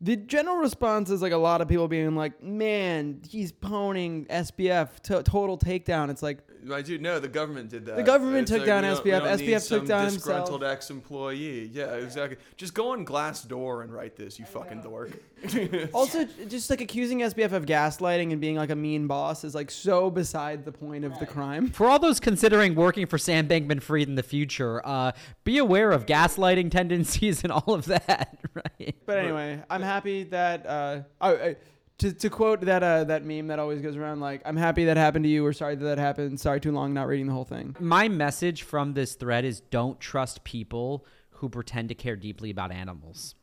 The 0.00 0.14
general 0.16 0.56
response 0.56 1.08
is 1.10 1.22
like 1.22 1.32
a 1.32 1.38
lot 1.38 1.60
of 1.62 1.68
people 1.68 1.88
being 1.88 2.14
like, 2.14 2.42
"Man, 2.42 3.22
he's 3.26 3.50
poning 3.50 4.26
SBF 4.28 5.00
to- 5.04 5.22
total 5.22 5.56
takedown." 5.56 6.10
It's 6.10 6.22
like, 6.22 6.40
I 6.70 6.82
do 6.82 6.98
know 6.98 7.18
the 7.18 7.28
government 7.28 7.70
did 7.70 7.86
that. 7.86 7.96
The 7.96 8.02
government 8.02 8.42
It's 8.42 8.50
took 8.50 8.58
like, 8.60 8.66
down 8.66 8.82
we 8.82 8.88
don't- 8.90 9.04
we 9.04 9.10
SBF. 9.10 9.18
don't 9.20 9.38
need 9.40 9.48
SBF 9.48 9.68
took 9.68 9.78
some 9.78 9.86
down 9.86 10.04
disgruntled 10.12 10.60
himself. 10.62 10.72
ex-employee. 10.76 11.70
Yeah, 11.72 11.94
exactly. 11.94 12.36
Just 12.56 12.74
go 12.74 12.90
on 12.92 13.06
Glassdoor 13.06 13.82
and 13.84 13.92
write 13.92 14.16
this, 14.16 14.38
you 14.38 14.44
fucking 14.44 14.82
dork. 14.82 15.12
also 15.94 16.24
just 16.48 16.68
like 16.70 16.80
accusing 16.80 17.20
SBF 17.20 17.52
of 17.52 17.66
gaslighting 17.66 18.32
and 18.32 18.40
being 18.40 18.56
like 18.56 18.70
a 18.70 18.74
mean 18.76 19.06
boss 19.06 19.44
is 19.44 19.54
like 19.54 19.70
so 19.70 20.10
beside 20.10 20.64
the 20.64 20.72
point 20.72 21.04
of 21.04 21.16
the 21.20 21.26
crime. 21.26 21.68
For 21.70 21.86
all 21.88 21.98
those 21.98 22.20
considering 22.20 22.74
working 22.74 23.06
for 23.06 23.16
Sam 23.16 23.46
Bankman-Fried 23.48 24.08
in 24.08 24.14
the 24.16 24.22
future, 24.22 24.84
uh, 24.84 25.12
be 25.44 25.56
aware 25.58 25.92
of 25.92 26.04
gaslighting 26.06 26.70
tendencies 26.70 27.42
and 27.44 27.52
all 27.52 27.72
of 27.74 27.86
that, 27.86 28.38
right? 28.54 28.94
But 29.06 29.18
anyway, 29.18 29.62
I'm 29.70 29.82
happy 29.86 30.24
that 30.24 30.66
uh, 30.66 31.02
I, 31.20 31.30
I, 31.32 31.56
to 31.98 32.12
to 32.12 32.28
quote 32.28 32.60
that 32.62 32.82
uh, 32.82 33.04
that 33.04 33.24
meme 33.24 33.46
that 33.46 33.58
always 33.58 33.80
goes 33.80 33.96
around 33.96 34.20
like, 34.20 34.42
"I'm 34.44 34.56
happy 34.56 34.84
that 34.84 34.96
happened 34.96 35.24
to 35.24 35.28
you," 35.30 35.44
or 35.46 35.52
"Sorry 35.52 35.74
that 35.74 35.84
that 35.84 35.98
happened." 35.98 36.38
Sorry 36.38 36.60
too 36.60 36.72
long 36.72 36.92
not 36.92 37.06
reading 37.06 37.26
the 37.26 37.32
whole 37.32 37.44
thing. 37.44 37.74
My 37.80 38.08
message 38.08 38.62
from 38.62 38.92
this 38.92 39.14
thread 39.14 39.44
is 39.44 39.60
don't 39.60 39.98
trust 39.98 40.44
people 40.44 41.06
who 41.30 41.48
pretend 41.48 41.88
to 41.88 41.94
care 41.94 42.16
deeply 42.16 42.50
about 42.50 42.72
animals. 42.72 43.34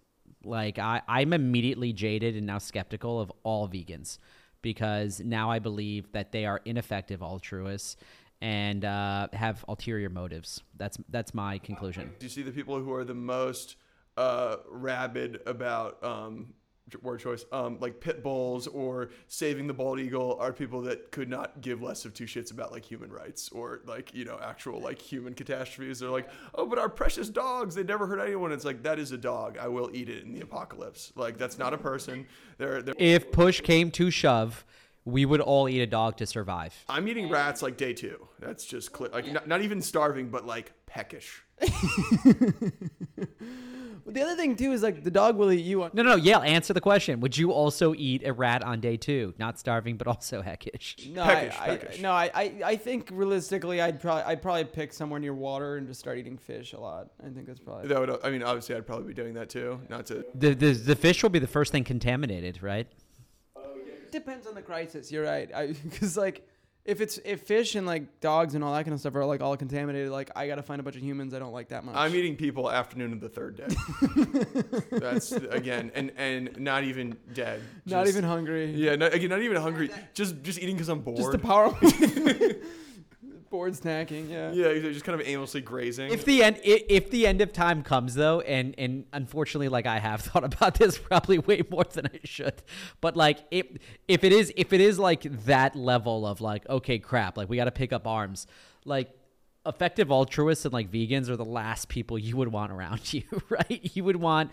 Like 0.44 0.78
I, 0.78 1.02
I'm 1.08 1.34
immediately 1.34 1.94
jaded 1.94 2.36
and 2.36 2.46
now 2.46 2.58
skeptical 2.58 3.20
of 3.20 3.32
all 3.44 3.68
vegans 3.68 4.18
because 4.62 5.20
now 5.20 5.50
I 5.50 5.60
believe 5.60 6.12
that 6.12 6.32
they 6.32 6.46
are 6.46 6.62
ineffective 6.66 7.22
altruists 7.22 7.98
and 8.42 8.84
uh, 8.84 9.30
have 9.32 9.64
ulterior 9.68 10.10
motives. 10.10 10.62
That's 10.76 10.98
that's 11.10 11.34
my 11.34 11.60
conclusion. 11.60 12.12
Do 12.20 12.26
you 12.26 12.30
see 12.30 12.44
the 12.44 12.52
people 12.52 12.80
who 12.80 12.94
are 12.94 13.06
the 13.06 13.14
most 13.14 13.78
uh, 14.18 14.58
rabid 14.70 15.42
about 15.46 16.04
um, 16.04 16.54
word 17.02 17.20
choice, 17.20 17.46
um, 17.52 17.78
like 17.80 18.00
pit 18.00 18.22
bulls 18.22 18.68
or 18.68 19.10
saving 19.28 19.68
the 19.68 19.74
bald 19.74 20.00
eagle, 20.00 20.38
are 20.40 20.54
people 20.54 20.82
that 20.82 21.12
could 21.12 21.30
not 21.30 21.62
give 21.62 21.82
less 21.82 22.06
of 22.06 22.14
two 22.14 22.26
shits 22.26 22.52
about 22.52 22.72
like 22.72 22.86
human 22.86 23.12
rights 23.12 23.50
or 23.50 23.82
like 23.86 24.14
you 24.14 24.26
know 24.26 24.40
actual 24.42 24.80
like 24.80 25.00
human 25.00 25.34
catastrophes. 25.34 26.00
They're 26.00 26.10
like, 26.10 26.30
oh, 26.56 26.66
but 26.66 26.78
our 26.78 26.90
precious 26.90 27.30
dogs, 27.30 27.76
they 27.76 27.84
never 27.84 28.06
hurt 28.06 28.20
anyone. 28.20 28.52
It's 28.52 28.66
like 28.66 28.84
that 28.84 29.00
is 29.00 29.12
a 29.12 29.18
dog. 29.18 29.58
I 29.58 29.68
will 29.68 29.90
eat 29.94 30.10
it 30.10 30.24
in 30.24 30.34
the 30.34 30.42
apocalypse. 30.42 31.12
Like 31.16 31.38
that's 31.38 31.58
not 31.58 31.74
a 31.74 31.78
person. 31.78 32.28
They're, 32.58 32.82
they're 32.82 32.96
If 32.98 33.32
push 33.32 33.62
came 33.62 33.92
to 33.92 34.12
shove, 34.12 34.66
we 35.06 35.26
would 35.26 35.42
all 35.42 35.68
eat 35.68 35.82
a 35.82 35.88
dog 35.88 36.18
to 36.18 36.26
survive. 36.26 36.74
I'm 36.88 37.08
eating 37.08 37.30
rats 37.30 37.62
like 37.62 37.78
day 37.78 37.94
two. 37.94 38.28
That's 38.40 38.66
just 38.66 38.92
clear. 38.92 39.10
Like 39.12 39.32
not, 39.32 39.48
not 39.48 39.62
even 39.62 39.82
starving, 39.82 40.30
but 40.30 40.46
like 40.46 40.74
peckish. 40.86 41.44
But 44.06 44.14
the 44.16 44.22
other 44.22 44.36
thing 44.36 44.56
too 44.56 44.72
is 44.72 44.84
like 44.84 45.04
the 45.04 45.12
dog 45.12 45.38
will 45.38 45.52
eat 45.52 45.64
you. 45.66 45.84
On- 45.84 45.92
No, 45.94 46.04
no, 46.04 46.16
yeah. 46.16 46.40
Answer 46.40 46.74
the 46.74 46.82
question. 46.82 47.20
Would 47.22 47.38
you 47.38 47.52
also 47.52 47.94
eat 47.96 48.24
a 48.26 48.34
rat 48.34 48.64
on 48.64 48.80
day 48.82 48.98
two? 48.98 49.34
Not 49.40 49.58
starving, 49.60 49.98
but 49.98 50.08
also 50.08 50.42
heckish. 50.42 50.98
no, 51.10 51.24
Peckish, 51.24 51.56
I, 51.60 51.66
I, 51.72 52.02
no, 52.02 52.12
I, 52.12 52.32
I, 52.34 52.54
I 52.66 52.76
think 52.76 53.10
realistically, 53.12 53.82
I'd 53.82 54.00
probably, 54.02 54.24
I'd 54.24 54.42
probably 54.42 54.66
pick 54.66 54.94
somewhere 54.94 55.20
near 55.20 55.34
water 55.34 55.78
and 55.78 55.88
just 55.88 56.00
start 56.00 56.18
eating 56.18 56.38
fish 56.38 56.74
a 56.74 56.80
lot. 56.80 57.08
I 57.26 57.30
think 57.30 57.48
that's 57.48 57.60
probably. 57.60 57.88
That 57.88 58.00
would. 58.00 58.20
I 58.24 58.30
mean, 58.30 58.44
obviously, 58.44 58.76
I'd 58.76 58.86
probably 58.86 59.08
be 59.08 59.14
doing 59.14 59.34
that 59.36 59.50
too. 59.50 59.80
Not 59.90 60.06
to. 60.08 60.26
The, 60.36 60.54
the 60.54 60.72
the 60.74 60.96
fish 60.96 61.24
will 61.24 61.30
be 61.30 61.40
the 61.40 61.48
first 61.48 61.72
thing 61.72 61.84
contaminated, 61.84 62.62
right? 62.62 62.88
depends 64.12 64.46
on 64.46 64.54
the 64.54 64.62
crisis. 64.62 65.12
You're 65.12 65.24
right. 65.26 65.50
Because 65.84 66.16
like, 66.26 66.48
if 66.86 67.00
it's 67.00 67.18
if 67.24 67.42
fish 67.42 67.76
and 67.76 67.88
like 67.88 68.20
dogs 68.20 68.56
and 68.56 68.64
all 68.64 68.74
that 68.74 68.84
kind 68.84 68.94
of 68.94 69.00
stuff 69.00 69.16
are 69.16 69.26
like 69.26 69.42
all 69.42 69.56
contaminated, 69.56 70.12
like 70.12 70.32
I 70.36 70.48
gotta 70.48 70.64
find 70.64 70.80
a 70.80 70.84
bunch 70.84 70.98
of 70.98 71.02
humans 71.02 71.34
I 71.34 71.40
don't 71.40 71.54
like 71.54 71.70
that 71.70 71.86
much. 71.86 71.96
I'm 71.96 72.14
eating 72.14 72.36
people 72.36 72.70
afternoon 72.70 73.14
of 73.14 73.22
the 73.22 73.30
third 73.30 73.56
day. 73.56 73.68
That's 74.98 75.32
again, 75.32 75.92
and 75.96 76.12
and 76.18 76.60
not 76.60 76.84
even 76.84 77.16
dead. 77.34 77.62
not 77.86 78.08
even 78.08 78.24
hungry. 78.24 78.72
Yeah, 78.72 78.96
not, 78.96 79.14
again, 79.14 79.30
not 79.30 79.42
even 79.42 79.62
hungry. 79.62 79.90
Just 80.14 80.44
just 80.44 80.60
eating 80.60 80.76
because 80.76 80.90
I'm 80.90 81.00
bored. 81.00 81.18
Just 81.18 81.32
the 81.32 81.40
power. 81.40 81.74
Bored 83.54 83.74
snacking. 83.74 84.32
Yeah. 84.32 84.52
yeah, 84.52 84.66
exactly, 84.66 84.94
just 84.94 85.06
kind 85.06 85.22
of 85.22 85.28
aimlessly 85.28 85.62
grazing. 85.62 86.12
If 86.12 86.26
the 86.26 86.42
end 86.44 86.56
i- 86.66 86.84
if 86.90 87.12
the 87.12 87.28
end 87.28 87.40
of 87.40 87.54
time 87.54 87.84
comes 87.84 88.16
though, 88.16 88.40
and 88.42 88.74
and 88.80 89.06
unfortunately, 89.14 89.70
like 89.70 89.86
I 89.86 90.00
have 90.00 90.22
thought 90.28 90.44
about 90.44 90.74
this 90.74 90.98
probably 90.98 91.38
way 91.38 91.62
more 91.70 91.84
than 91.84 92.08
I 92.08 92.20
should, 92.24 92.56
but 93.00 93.16
like 93.16 93.38
if 93.52 93.68
if 94.08 94.24
it 94.24 94.34
is 94.34 94.52
if 94.58 94.74
it 94.74 94.82
is 94.82 94.98
like 94.98 95.22
that 95.46 95.76
level 95.76 96.26
of 96.26 96.42
like 96.42 96.68
okay 96.68 96.98
crap, 96.98 97.38
like 97.38 97.48
we 97.48 97.56
got 97.56 97.66
to 97.66 97.72
pick 97.72 97.94
up 97.94 98.08
arms, 98.08 98.48
like 98.86 99.12
effective 99.66 100.12
altruists 100.12 100.66
and 100.66 100.74
like 100.74 100.92
vegans 100.92 101.30
are 101.30 101.38
the 101.38 101.46
last 101.46 101.88
people 101.88 102.20
you 102.20 102.36
would 102.36 102.50
want 102.50 102.72
around 102.72 103.02
you, 103.14 103.24
right? 103.50 103.92
You 103.94 104.04
would 104.04 104.18
want 104.18 104.52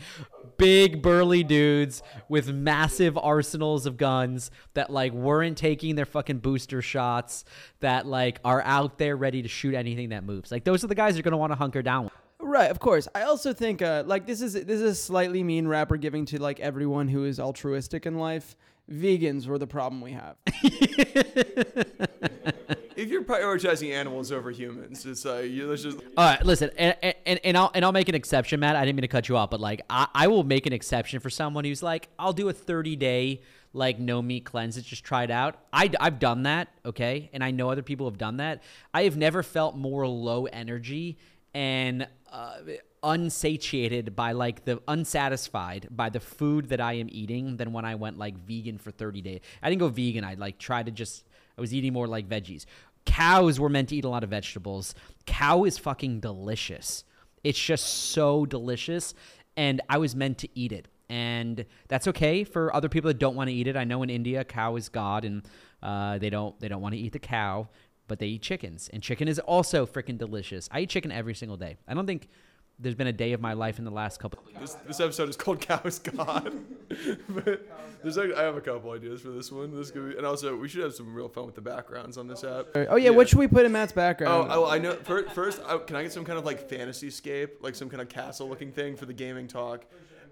big 0.57 1.03
burly 1.03 1.43
dudes 1.43 2.03
with 2.29 2.49
massive 2.49 3.19
arsenals 3.19 3.87
of 3.87 3.97
guns 3.97 4.51
that 4.75 4.91
like 4.91 5.13
weren't 5.13 5.59
taking 5.59 5.97
their 5.97 6.07
fucking 6.07 6.39
booster 6.39 6.83
shots 6.83 7.45
that 7.81 8.07
like 8.07 8.41
are 8.45 8.63
out 8.63 8.99
there 8.99 9.17
ready 9.17 9.43
to 9.43 9.49
shoot 9.49 9.75
anything 9.75 10.11
that 10.11 10.25
moves. 10.25 10.53
Like 10.53 10.65
those 10.65 10.85
are 10.85 10.89
the 10.89 10.95
guys 10.95 11.17
you're 11.17 11.23
going 11.23 11.33
to 11.33 11.39
want 11.39 11.53
to 11.53 11.57
hunker 11.57 11.83
down 11.83 12.05
with. 12.05 12.13
Right, 12.43 12.71
of 12.71 12.81
course. 12.81 13.07
I 13.15 13.23
also 13.23 13.53
think 13.53 13.83
uh, 13.83 14.05
like 14.07 14.27
this 14.27 14.41
is 14.41 14.55
this 14.55 14.81
is 14.81 14.83
a 14.83 14.95
slightly 14.95 15.43
mean 15.43 15.69
rapper 15.69 15.97
giving 15.97 16.25
to 16.27 16.41
like 16.41 16.59
everyone 16.61 17.09
who 17.09 17.25
is 17.25 17.39
altruistic 17.39 18.07
in 18.07 18.17
life. 18.17 18.57
Vegans 18.91 19.47
were 19.47 19.59
the 19.59 19.67
problem 19.67 20.01
we 20.01 20.13
have. 20.13 20.37
If 23.01 23.09
you're 23.09 23.25
prioritizing 23.25 23.95
animals 23.95 24.31
over 24.31 24.51
humans, 24.51 25.07
it's 25.07 25.25
like 25.25 25.51
you 25.51 25.69
let's 25.69 25.83
just 25.83 25.97
All 26.19 26.27
right, 26.27 26.45
listen, 26.45 26.71
and, 26.77 26.95
and, 27.25 27.41
and 27.45 27.57
I'll 27.57 27.71
and 27.75 27.83
I'll 27.83 27.93
make 27.93 28.11
an 28.11 28.15
exception, 28.15 28.61
Matt. 28.61 28.77
I 28.77 28.85
didn't 28.85 28.97
mean 28.97 29.03
to 29.03 29.09
cut 29.09 29.27
you 29.27 29.39
off, 29.39 29.49
but 29.49 29.59
like 29.59 29.81
I, 29.89 30.07
I 30.15 30.27
will 30.27 30.45
make 30.45 30.67
an 30.67 30.75
exception 30.75 31.19
for 31.19 31.31
someone 31.31 31.65
who's 31.65 31.83
like, 31.83 32.11
I'll 32.19 32.35
do 32.35 32.51
a 32.51 32.53
30 32.53 32.97
day 32.97 33.41
like 33.73 33.99
no 33.99 34.21
meat 34.21 34.45
cleanse 34.45 34.77
and 34.77 34.85
just 34.85 35.03
try 35.03 35.23
it 35.23 35.31
out. 35.31 35.57
I 35.73 35.91
I've 35.99 36.19
done 36.19 36.43
that, 36.43 36.69
okay, 36.85 37.31
and 37.33 37.43
I 37.43 37.53
know 37.53 37.71
other 37.71 37.83
people 37.83 38.07
have 38.07 38.19
done 38.19 38.37
that. 38.37 38.63
I 38.93 39.05
have 39.05 39.17
never 39.17 39.43
felt 39.43 39.77
more 39.77 40.07
low 40.07 40.45
energy 40.45 41.17
and 41.55 42.07
uh, 42.33 42.59
unsatiated 43.03 44.15
by 44.15 44.33
like 44.33 44.65
the 44.65 44.81
unsatisfied 44.89 45.89
by 45.91 46.11
the 46.11 46.21
food 46.21 46.69
that 46.69 46.81
I 46.81 46.95
am 46.95 47.09
eating 47.11 47.57
than 47.57 47.73
when 47.73 47.85
I 47.85 47.95
went 47.95 48.19
like 48.19 48.37
vegan 48.39 48.79
for 48.79 48.91
30 48.91 49.23
days. 49.23 49.41
I 49.63 49.71
didn't 49.71 49.81
go 49.81 49.89
vegan. 49.89 50.25
I 50.25 50.35
like 50.35 50.59
tried 50.59 50.87
to 50.87 50.93
just 50.93 51.25
I 51.57 51.61
was 51.61 51.75
eating 51.75 51.93
more 51.93 52.07
like 52.07 52.29
veggies. 52.29 52.67
Cows 53.07 53.59
were 53.59 53.69
meant 53.69 53.89
to 53.91 53.97
eat 53.97 54.05
a 54.05 54.09
lot 54.09 54.23
of 54.23 54.31
vegetables. 54.31 54.95
Cow 55.27 55.65
is 55.65 55.79
fucking 55.79 56.21
delicious. 56.21 57.05
It's 57.43 57.59
just 57.59 58.11
so 58.13 58.47
delicious 58.47 59.15
and 59.57 59.81
I 59.89 59.99
was 59.99 60.15
meant 60.15 60.39
to 60.39 60.49
eat 60.55 60.73
it. 60.73 60.89
And 61.09 61.65
that's 61.89 62.07
okay 62.09 62.45
for 62.45 62.75
other 62.75 62.89
people 62.89 63.09
that 63.09 63.19
don't 63.19 63.35
want 63.35 63.49
to 63.49 63.55
eat 63.55 63.67
it. 63.67 63.77
I 63.77 63.85
know 63.85 64.03
in 64.03 64.11
India 64.11 64.45
cow 64.45 64.77
is 64.77 64.89
god 64.89 65.25
and 65.25 65.43
uh, 65.83 66.19
they 66.19 66.31
don't 66.31 66.59
they 66.61 66.69
don't 66.69 66.83
want 66.83 66.95
to 66.95 67.01
eat 67.01 67.13
the 67.13 67.19
cow 67.19 67.69
but 68.11 68.19
they 68.19 68.27
eat 68.27 68.43
chickens, 68.43 68.91
and 68.93 69.01
chicken 69.05 69.29
is 69.29 69.39
also 69.39 69.87
freaking 69.87 70.19
delicious. 70.19 70.69
I 70.73 70.81
eat 70.81 70.91
chicken 70.91 71.13
every 71.13 71.33
single 71.33 71.57
day. 71.57 71.77
I 71.87 71.95
don't 71.95 72.09
think 72.09 72.29
there's 72.81 72.97
been 72.97 73.07
a 73.07 73.13
day 73.13 73.33
of 73.35 73.41
my 73.41 73.53
life 73.53 73.79
in 73.79 73.85
the 73.85 73.91
last 73.93 74.19
couple. 74.19 74.43
this, 74.59 74.75
this 74.85 74.99
episode 74.99 75.29
is 75.29 75.37
called 75.37 75.61
Cow 75.61 75.81
is 75.85 76.01
God. 76.01 76.53
but 77.29 77.65
there's 78.03 78.17
like, 78.17 78.35
I 78.35 78.43
have 78.43 78.57
a 78.57 78.61
couple 78.61 78.91
ideas 78.91 79.21
for 79.21 79.29
this 79.29 79.53
one. 79.53 79.73
This 79.77 79.93
could 79.93 80.11
be, 80.11 80.17
and 80.17 80.27
also 80.27 80.57
we 80.57 80.69
should 80.69 80.83
have 80.83 80.93
some 80.93 81.15
real 81.15 81.29
fun 81.29 81.47
with 81.47 81.55
the 81.55 81.61
backgrounds 81.61 82.19
on 82.19 82.27
this 82.27 82.43
app. 82.43 82.67
Oh 82.75 82.97
yeah, 82.97 83.11
what 83.11 83.29
should 83.29 83.39
we 83.39 83.47
put 83.47 83.65
in 83.65 83.71
Matt's 83.71 83.93
Oh, 83.93 83.95
background? 83.95 84.51
oh, 84.53 84.69
I 84.69 84.79
know. 84.79 84.95
First, 84.95 85.33
first 85.33 85.63
I, 85.65 85.79
can 85.79 85.95
I 85.95 86.03
get 86.03 86.13
some 86.13 86.25
kind 86.25 86.37
of 86.37 86.45
like 86.45 86.69
fantasy 86.69 87.11
scape, 87.11 87.59
like 87.63 87.77
some 87.77 87.89
kind 87.89 88.03
of 88.03 88.09
castle-looking 88.09 88.73
thing 88.73 88.97
for 88.97 89.07
the 89.07 89.15
gaming 89.15 89.47
talk, 89.47 89.85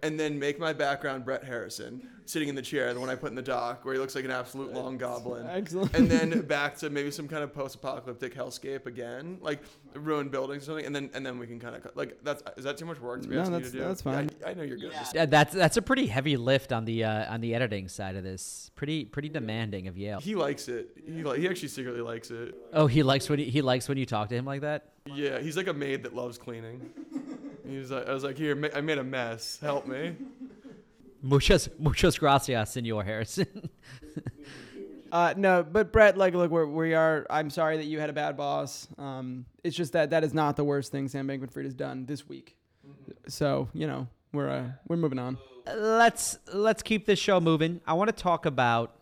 and 0.03 0.19
then 0.19 0.39
make 0.39 0.59
my 0.59 0.73
background 0.73 1.25
Brett 1.25 1.45
Harrison 1.45 2.09
sitting 2.25 2.49
in 2.51 2.55
the 2.55 2.61
chair, 2.63 2.93
the 2.93 3.01
one 3.01 3.09
I 3.09 3.15
put 3.15 3.31
in 3.31 3.35
the 3.35 3.41
dock, 3.43 3.87
where 3.87 3.95
he 3.95 4.01
looks 4.01 4.15
like 4.15 4.25
an 4.27 4.31
absolute 4.31 4.75
long 4.75 4.99
goblin. 4.99 5.47
Excellent. 5.49 5.95
And 5.95 6.11
then 6.11 6.43
back 6.43 6.77
to 6.79 6.91
maybe 6.91 7.11
some 7.11 7.27
kind 7.27 7.43
of 7.43 7.55
post-apocalyptic 7.55 8.35
hellscape 8.35 8.85
again, 8.85 9.39
like 9.41 9.61
ruined 9.95 10.31
buildings 10.31 10.65
or 10.65 10.67
something, 10.67 10.85
and 10.85 10.95
then 10.95 11.09
and 11.15 11.25
then 11.25 11.39
we 11.39 11.47
can 11.47 11.59
kind 11.59 11.75
of 11.75 11.87
like 11.95 12.19
that's 12.23 12.43
is 12.59 12.65
that 12.65 12.77
too 12.77 12.85
much 12.85 13.01
work 13.01 13.23
to 13.23 13.29
be 13.29 13.35
No, 13.35 13.41
asking 13.41 13.53
that's- 13.55 13.73
you 13.73 13.79
to 13.81 13.85
do? 13.85 13.89
that's 13.89 14.05
Yeah, 14.05 14.13
fine. 14.13 14.31
I, 14.45 14.51
I 14.51 14.55
know 14.55 14.63
you're 14.63 14.77
good. 14.77 14.93
at. 14.93 15.15
Yeah, 15.15 15.25
that's 15.27 15.55
that's 15.55 15.77
a 15.79 15.83
pretty 15.83 16.07
heavy 16.07 16.37
lift 16.37 16.71
on 16.73 16.85
the 16.85 17.05
uh, 17.05 17.33
on 17.33 17.41
the 17.41 17.55
editing 17.55 17.89
side 17.89 18.15
of 18.17 18.25
this. 18.25 18.71
Pretty 18.77 19.07
pretty 19.07 19.31
demanding 19.31 19.89
of 19.89 19.97
Yale. 19.97 20.21
He 20.21 20.35
likes 20.35 20.69
it. 20.69 20.91
He 21.07 21.23
li- 21.25 21.41
he 21.41 21.49
actually 21.49 21.69
secretly 21.69 22.03
likes 22.03 22.31
it. 22.31 22.55
Oh, 22.75 22.87
he 22.87 23.03
likes 23.03 23.29
when 23.31 23.39
he, 23.39 23.47
he 23.47 23.63
likes 23.63 23.89
when 23.89 23.97
you 23.97 24.05
talk 24.07 24.29
to 24.29 24.35
him 24.37 24.45
like 24.45 24.61
that. 24.61 24.91
Yeah, 25.07 25.39
he's 25.41 25.57
like 25.57 25.69
a 25.69 25.73
maid 25.73 26.03
that 26.03 26.15
loves 26.15 26.37
cleaning. 26.37 26.91
He's 27.69 27.91
like, 27.91 28.09
I 28.09 28.13
was 28.13 28.25
like, 28.25 28.39
here, 28.39 28.55
ma- 28.57 28.69
I 28.75 28.81
made 28.81 28.99
a 28.99 29.05
mess. 29.05 29.59
Help 29.61 29.87
me. 29.87 30.17
Muchas 31.23 31.69
muchas 31.81 32.17
gracias, 32.17 32.73
Senor 32.73 33.03
Harrison. 33.05 33.69
Uh, 35.11 35.33
no, 35.39 35.63
but 35.63 35.91
Brett, 35.91 36.19
like, 36.19 36.35
look, 36.35 36.51
we're, 36.51 36.67
we 36.67 36.93
are. 36.93 37.27
I'm 37.31 37.49
sorry 37.49 37.79
that 37.79 37.87
you 37.87 37.99
had 37.99 38.11
a 38.11 38.13
bad 38.13 38.37
boss. 38.37 38.87
Um, 38.99 39.47
it's 39.65 39.75
just 39.75 39.95
that 39.95 40.11
that 40.11 40.23
is 40.23 40.35
not 40.35 40.57
the 40.57 40.65
worst 40.65 40.93
thing 40.93 41.09
Sam 41.09 41.27
Bankman-Fried 41.27 41.65
has 41.65 41.73
done 41.73 42.05
this 42.05 42.29
week. 42.29 42.59
So 43.27 43.71
you 43.73 43.87
know, 43.87 44.07
we're 44.35 44.51
uh, 44.51 44.65
we're 44.87 44.99
moving 44.99 45.19
on. 45.19 45.39
let's 45.67 46.39
let's 46.53 46.83
keep 46.83 47.07
this 47.07 47.19
show 47.19 47.41
moving. 47.41 47.81
I 47.87 47.95
want 47.95 48.15
to 48.15 48.23
talk 48.23 48.45
about 48.45 48.98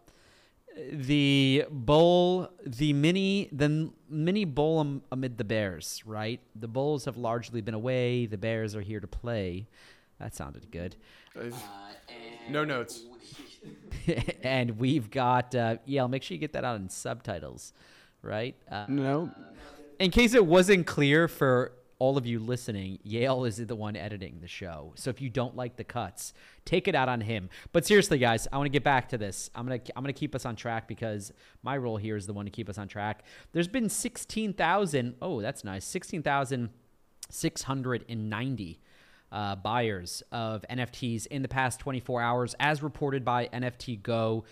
the 0.92 1.64
bowl, 1.70 2.50
the 2.64 2.92
mini, 2.92 3.48
the 3.52 3.90
mini 4.08 4.44
bowl 4.44 4.80
am- 4.80 5.02
amid 5.10 5.38
the 5.38 5.44
Bears. 5.44 6.02
Right, 6.06 6.40
the 6.54 6.68
Bulls 6.68 7.04
have 7.06 7.16
largely 7.16 7.60
been 7.60 7.74
away. 7.74 8.26
The 8.26 8.38
Bears 8.38 8.74
are 8.76 8.80
here 8.82 9.00
to 9.00 9.06
play. 9.06 9.66
That 10.18 10.34
sounded 10.34 10.70
good. 10.70 10.96
I- 11.38 11.50
no 12.50 12.64
notes. 12.64 13.02
and 14.42 14.78
we've 14.78 15.10
got 15.10 15.54
uh, 15.54 15.76
yeah. 15.84 16.06
Make 16.06 16.22
sure 16.22 16.34
you 16.34 16.40
get 16.40 16.52
that 16.52 16.64
out 16.64 16.76
in 16.76 16.88
subtitles, 16.88 17.72
right? 18.22 18.54
Uh, 18.70 18.86
No, 18.88 19.30
in 19.98 20.10
case 20.10 20.34
it 20.34 20.46
wasn't 20.46 20.86
clear 20.86 21.26
for 21.26 21.72
all 21.98 22.18
of 22.18 22.26
you 22.26 22.38
listening, 22.38 22.98
Yale 23.02 23.44
is 23.44 23.56
the 23.56 23.74
one 23.74 23.96
editing 23.96 24.38
the 24.40 24.48
show. 24.48 24.92
So 24.96 25.08
if 25.10 25.22
you 25.22 25.30
don't 25.30 25.56
like 25.56 25.76
the 25.76 25.84
cuts, 25.84 26.34
take 26.64 26.88
it 26.88 26.94
out 26.94 27.08
on 27.08 27.22
him. 27.22 27.48
But 27.72 27.86
seriously, 27.86 28.18
guys, 28.18 28.46
I 28.52 28.58
want 28.58 28.66
to 28.66 28.72
get 28.72 28.84
back 28.84 29.08
to 29.10 29.18
this. 29.18 29.48
I'm 29.54 29.66
gonna 29.66 29.80
I'm 29.96 30.02
gonna 30.02 30.12
keep 30.12 30.34
us 30.34 30.44
on 30.44 30.56
track 30.56 30.88
because 30.88 31.32
my 31.62 31.76
role 31.76 31.96
here 31.96 32.16
is 32.16 32.26
the 32.26 32.34
one 32.34 32.44
to 32.44 32.50
keep 32.50 32.68
us 32.68 32.76
on 32.76 32.88
track. 32.88 33.24
There's 33.52 33.68
been 33.68 33.88
sixteen 33.88 34.52
thousand. 34.52 35.14
Oh, 35.22 35.40
that's 35.40 35.64
nice. 35.64 35.86
Sixteen 35.86 36.22
thousand 36.22 36.68
six 37.30 37.62
hundred 37.62 38.04
and 38.08 38.28
ninety. 38.28 38.80
Uh, 39.32 39.56
buyers 39.56 40.22
of 40.30 40.64
NFTs 40.70 41.26
in 41.26 41.42
the 41.42 41.48
past 41.48 41.80
24 41.80 42.22
hours, 42.22 42.54
as 42.60 42.80
reported 42.80 43.24
by 43.24 43.48
NFTGo.com. 43.48 44.44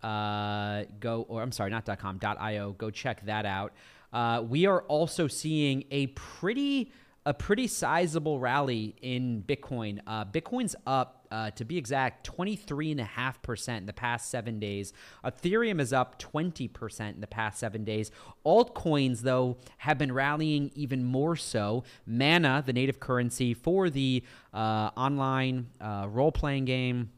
Uh, 0.00 0.84
go 1.00 1.22
or 1.28 1.42
I'm 1.42 1.50
sorry, 1.50 1.70
not 1.70 1.84
.com, 1.98 2.20
.io. 2.22 2.72
Go 2.78 2.90
check 2.90 3.26
that 3.26 3.44
out. 3.46 3.72
Uh, 4.12 4.42
we 4.46 4.66
are 4.66 4.82
also 4.82 5.28
seeing 5.28 5.84
a 5.90 6.08
pretty 6.08 6.90
a 7.28 7.34
pretty 7.34 7.66
sizable 7.66 8.40
rally 8.40 8.96
in 9.02 9.44
Bitcoin. 9.46 10.00
Uh, 10.06 10.24
Bitcoin's 10.24 10.74
up, 10.86 11.26
uh, 11.30 11.50
to 11.50 11.62
be 11.62 11.76
exact, 11.76 12.26
23.5% 12.26 13.76
in 13.76 13.84
the 13.84 13.92
past 13.92 14.30
seven 14.30 14.58
days. 14.58 14.94
Ethereum 15.22 15.78
is 15.78 15.92
up 15.92 16.18
20% 16.18 17.14
in 17.14 17.20
the 17.20 17.26
past 17.26 17.58
seven 17.58 17.84
days. 17.84 18.10
Altcoins, 18.46 19.20
though, 19.20 19.58
have 19.76 19.98
been 19.98 20.10
rallying 20.10 20.70
even 20.74 21.04
more 21.04 21.36
so. 21.36 21.84
Mana, 22.06 22.62
the 22.64 22.72
native 22.72 22.98
currency 22.98 23.52
for 23.52 23.90
the 23.90 24.24
uh, 24.54 24.88
online 24.96 25.66
uh, 25.82 26.06
role 26.08 26.32
playing 26.32 26.64
game, 26.64 27.10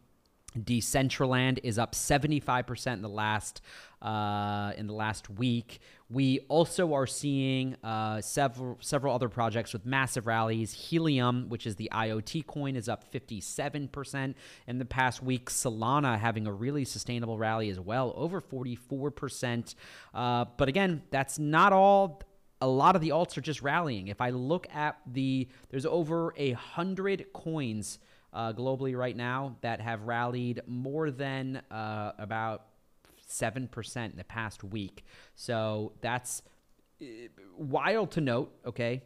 Decentraland 0.58 1.60
is 1.62 1.78
up 1.78 1.94
75% 1.94 2.94
in 2.94 3.02
the 3.02 3.08
last 3.08 3.60
uh, 4.02 4.72
in 4.76 4.86
the 4.86 4.94
last 4.94 5.30
week. 5.30 5.78
We 6.10 6.40
also 6.48 6.92
are 6.94 7.06
seeing 7.06 7.76
uh, 7.84 8.20
several 8.20 8.78
several 8.80 9.14
other 9.14 9.28
projects 9.28 9.72
with 9.72 9.86
massive 9.86 10.26
rallies. 10.26 10.72
Helium, 10.72 11.48
which 11.48 11.66
is 11.66 11.76
the 11.76 11.88
IoT 11.92 12.46
coin, 12.46 12.74
is 12.74 12.88
up 12.88 13.10
57% 13.12 14.34
in 14.66 14.78
the 14.78 14.84
past 14.84 15.22
week. 15.22 15.48
Solana 15.50 16.18
having 16.18 16.48
a 16.48 16.52
really 16.52 16.84
sustainable 16.84 17.38
rally 17.38 17.70
as 17.70 17.78
well, 17.78 18.12
over 18.16 18.40
44%. 18.40 19.76
Uh, 20.12 20.46
but 20.56 20.68
again, 20.68 21.02
that's 21.10 21.38
not 21.38 21.72
all 21.72 22.22
a 22.60 22.68
lot 22.68 22.94
of 22.94 23.00
the 23.00 23.10
alts 23.10 23.38
are 23.38 23.40
just 23.40 23.62
rallying. 23.62 24.08
If 24.08 24.20
I 24.20 24.30
look 24.30 24.66
at 24.74 24.98
the, 25.10 25.48
there's 25.70 25.86
over 25.86 26.34
a 26.36 26.52
hundred 26.52 27.32
coins 27.32 27.98
uh, 28.32 28.52
globally 28.52 28.96
right 28.96 29.16
now 29.16 29.56
that 29.62 29.80
have 29.80 30.02
rallied 30.02 30.60
more 30.66 31.10
than 31.10 31.62
uh, 31.70 32.12
about 32.18 32.66
seven 33.30 33.68
percent 33.68 34.12
in 34.12 34.18
the 34.18 34.24
past 34.24 34.64
week. 34.64 35.04
So 35.34 35.92
that's 36.00 36.42
uh, 37.00 37.04
wild 37.56 38.10
to 38.12 38.20
note. 38.20 38.52
Okay, 38.66 39.02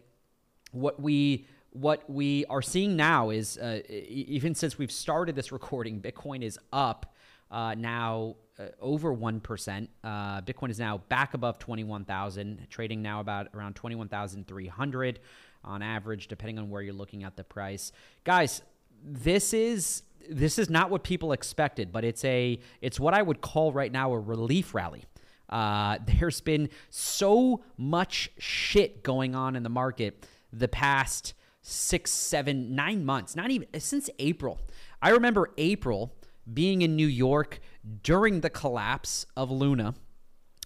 what 0.72 1.00
we 1.00 1.46
what 1.70 2.08
we 2.08 2.44
are 2.46 2.62
seeing 2.62 2.96
now 2.96 3.30
is 3.30 3.58
uh, 3.58 3.80
even 3.88 4.54
since 4.54 4.78
we've 4.78 4.92
started 4.92 5.34
this 5.34 5.50
recording, 5.50 6.00
Bitcoin 6.00 6.42
is 6.42 6.58
up 6.72 7.14
uh, 7.50 7.74
now 7.76 8.36
uh, 8.58 8.66
over 8.80 9.14
1%. 9.14 9.88
Uh, 10.04 10.40
Bitcoin 10.42 10.70
is 10.70 10.78
now 10.78 10.98
back 11.08 11.34
above 11.34 11.58
21,000, 11.58 12.66
trading 12.70 13.02
now 13.02 13.20
about 13.20 13.48
around 13.54 13.74
21,300 13.74 15.20
on 15.64 15.82
average, 15.82 16.28
depending 16.28 16.58
on 16.58 16.70
where 16.70 16.80
you're 16.80 16.94
looking 16.94 17.24
at 17.24 17.36
the 17.36 17.44
price. 17.44 17.90
Guys, 18.22 18.62
this 19.02 19.52
is 19.52 20.02
this 20.28 20.58
is 20.58 20.70
not 20.70 20.90
what 20.90 21.04
people 21.04 21.32
expected, 21.32 21.92
but 21.92 22.04
it's 22.04 22.24
a 22.24 22.58
it's 22.80 22.98
what 22.98 23.14
I 23.14 23.22
would 23.22 23.40
call 23.40 23.72
right 23.72 23.90
now 23.90 24.12
a 24.12 24.18
relief 24.18 24.74
rally. 24.74 25.04
Uh, 25.48 25.98
there's 26.06 26.40
been 26.40 26.68
so 26.90 27.62
much 27.76 28.30
shit 28.38 29.02
going 29.02 29.34
on 29.34 29.56
in 29.56 29.62
the 29.62 29.68
market 29.68 30.26
the 30.52 30.68
past 30.68 31.34
six, 31.62 32.10
seven, 32.12 32.74
nine 32.74 33.04
months, 33.04 33.34
not 33.34 33.50
even 33.50 33.66
since 33.78 34.10
April. 34.18 34.60
I 35.00 35.10
remember 35.10 35.50
April 35.56 36.14
being 36.52 36.82
in 36.82 36.94
New 36.94 37.06
York 37.06 37.60
during 38.02 38.40
the 38.40 38.50
collapse 38.50 39.26
of 39.36 39.50
Luna. 39.50 39.94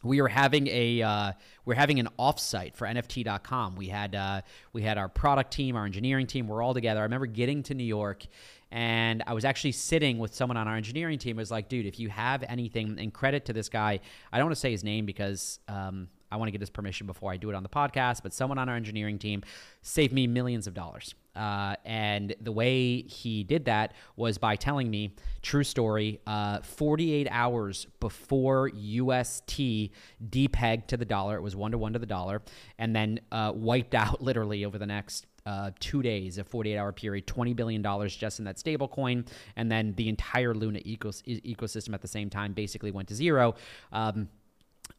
We 0.03 0.23
were 0.23 0.29
having 0.29 0.69
a 0.69 1.03
uh, 1.03 1.33
we're 1.65 1.75
having 1.75 1.99
an 1.99 2.09
offsite 2.19 2.75
for 2.75 2.87
NFT.com. 2.87 3.77
We 3.77 3.89
had 3.89 4.15
uh, 4.15 4.43
we 4.73 4.83
had 4.83 4.97
our 4.99 5.09
product 5.09 5.53
team, 5.53 5.77
our 5.77 5.85
engineering 5.85 6.27
team. 6.27 6.47
We're 6.47 6.63
all 6.63 6.75
together. 6.75 7.01
I 7.01 7.05
remember 7.05 7.27
getting 7.27 7.63
to 7.65 7.75
New 7.75 7.85
York, 7.85 8.25
and 8.71 9.23
I 9.27 9.35
was 9.35 9.45
actually 9.45 9.73
sitting 9.73 10.19
with 10.19 10.35
someone 10.35 10.57
on 10.57 10.69
our 10.69 10.77
engineering 10.77 11.19
team. 11.19 11.39
It 11.39 11.43
was 11.43 11.51
like, 11.51 11.69
dude, 11.69 11.87
if 11.87 11.99
you 11.99 12.09
have 12.11 12.45
anything, 12.49 12.97
and 12.99 13.13
credit 13.13 13.47
to 13.47 13.53
this 13.53 13.69
guy, 13.69 14.01
I 14.33 14.39
don't 14.39 14.47
want 14.47 14.57
to 14.57 14.61
say 14.61 14.71
his 14.71 14.85
name 14.85 15.05
because 15.05 15.59
um, 15.67 16.09
I 16.31 16.37
want 16.37 16.49
to 16.49 16.53
get 16.53 16.61
his 16.61 16.71
permission 16.71 17.07
before 17.07 17.33
I 17.33 17.37
do 17.37 17.51
it 17.51 17.55
on 17.55 17.63
the 17.63 17.69
podcast, 17.69 18.23
but 18.23 18.33
someone 18.33 18.59
on 18.59 18.69
our 18.69 18.77
engineering 18.77 19.19
team 19.19 19.43
saved 19.83 20.13
me 20.13 20.27
millions 20.27 20.67
of 20.67 20.75
dollars. 20.75 21.15
Uh, 21.35 21.77
and 21.85 22.35
the 22.41 22.51
way 22.51 23.03
he 23.03 23.45
did 23.45 23.67
that 23.67 23.95
was 24.17 24.39
by 24.39 24.57
telling 24.57 24.91
me, 24.91 25.15
true 25.41 25.63
story, 25.63 26.21
uh, 26.27 26.61
48 26.61 27.29
hours 27.31 27.87
before 28.01 28.69
UST 28.69 29.91
depegged 30.29 30.89
to 30.89 30.97
the 30.97 31.05
dollar, 31.05 31.37
it 31.37 31.43
was 31.43 31.55
one 31.55 31.71
to 31.71 31.79
one 31.79 31.93
to 31.93 31.99
the 31.99 32.07
dollar, 32.07 32.43
and 32.79 32.95
then 32.95 33.21
uh, 33.31 33.53
wiped 33.55 33.95
out 33.95 34.21
literally 34.21 34.65
over 34.65 34.79
the 34.79 34.87
next 34.87 35.27
uh, 35.49 35.71
two 35.81 36.03
days, 36.03 36.37
a 36.37 36.45
48 36.45 36.77
hour 36.77 36.93
period, 36.93 37.27
$20 37.27 37.57
billion 37.57 38.09
just 38.09 38.39
in 38.39 38.45
that 38.45 38.59
stable 38.59 38.87
coin. 38.87 39.25
And 39.57 39.73
then 39.73 39.95
the 39.95 40.09
entire 40.09 40.53
Luna 40.53 40.81
ecos- 40.81 41.23
ecosystem 41.43 41.95
at 41.95 42.03
the 42.03 42.09
same 42.09 42.29
time 42.29 42.53
basically 42.53 42.91
went 42.91 43.09
to 43.09 43.15
zero. 43.15 43.55
Um, 43.91 44.29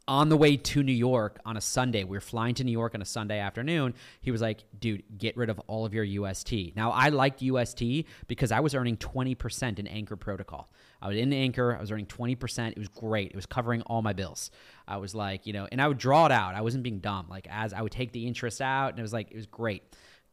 on 0.08 0.30
the 0.30 0.38
way 0.38 0.58
to 0.58 0.82
New 0.82 0.92
York 0.92 1.40
on 1.46 1.56
a 1.56 1.62
Sunday, 1.62 2.04
we 2.04 2.18
were 2.18 2.22
flying 2.22 2.56
to 2.56 2.64
New 2.64 2.72
York 2.72 2.96
on 2.96 3.02
a 3.02 3.06
Sunday 3.06 3.40
afternoon. 3.40 3.94
He 4.22 4.32
was 4.32 4.42
like, 4.42 4.64
dude, 4.80 5.04
get 5.18 5.38
rid 5.38 5.52
of 5.52 5.60
all 5.68 5.86
of 5.86 5.94
your 5.94 6.04
UST. 6.04 6.76
Now, 6.76 6.92
I 6.92 7.10
liked 7.10 7.44
UST 7.44 7.84
because 8.28 8.52
I 8.52 8.60
was 8.60 8.74
earning 8.74 8.98
20% 8.98 9.78
in 9.78 9.86
Anchor 9.86 10.16
Protocol. 10.16 10.72
I 11.00 11.08
was 11.10 11.18
in 11.18 11.32
Anchor, 11.32 11.76
I 11.78 11.80
was 11.80 11.92
earning 11.92 12.08
20%. 12.08 12.72
It 12.72 12.78
was 12.80 12.88
great. 12.88 13.30
It 13.30 13.36
was 13.36 13.46
covering 13.46 13.84
all 13.84 14.02
my 14.02 14.14
bills. 14.14 14.50
I 14.88 14.98
was 14.98 15.14
like, 15.14 15.46
you 15.46 15.54
know, 15.54 15.68
and 15.72 15.80
I 15.80 15.88
would 15.88 16.00
draw 16.00 16.26
it 16.26 16.32
out. 16.32 16.56
I 16.56 16.62
wasn't 16.62 16.84
being 16.84 17.00
dumb. 17.00 17.28
Like, 17.30 17.48
as 17.50 17.72
I 17.72 17.84
would 17.84 17.92
take 17.92 18.12
the 18.12 18.26
interest 18.26 18.62
out, 18.62 18.90
and 18.90 19.00
it 19.00 19.04
was 19.04 19.14
like, 19.14 19.30
it 19.30 19.38
was 19.38 19.46
great 19.46 19.84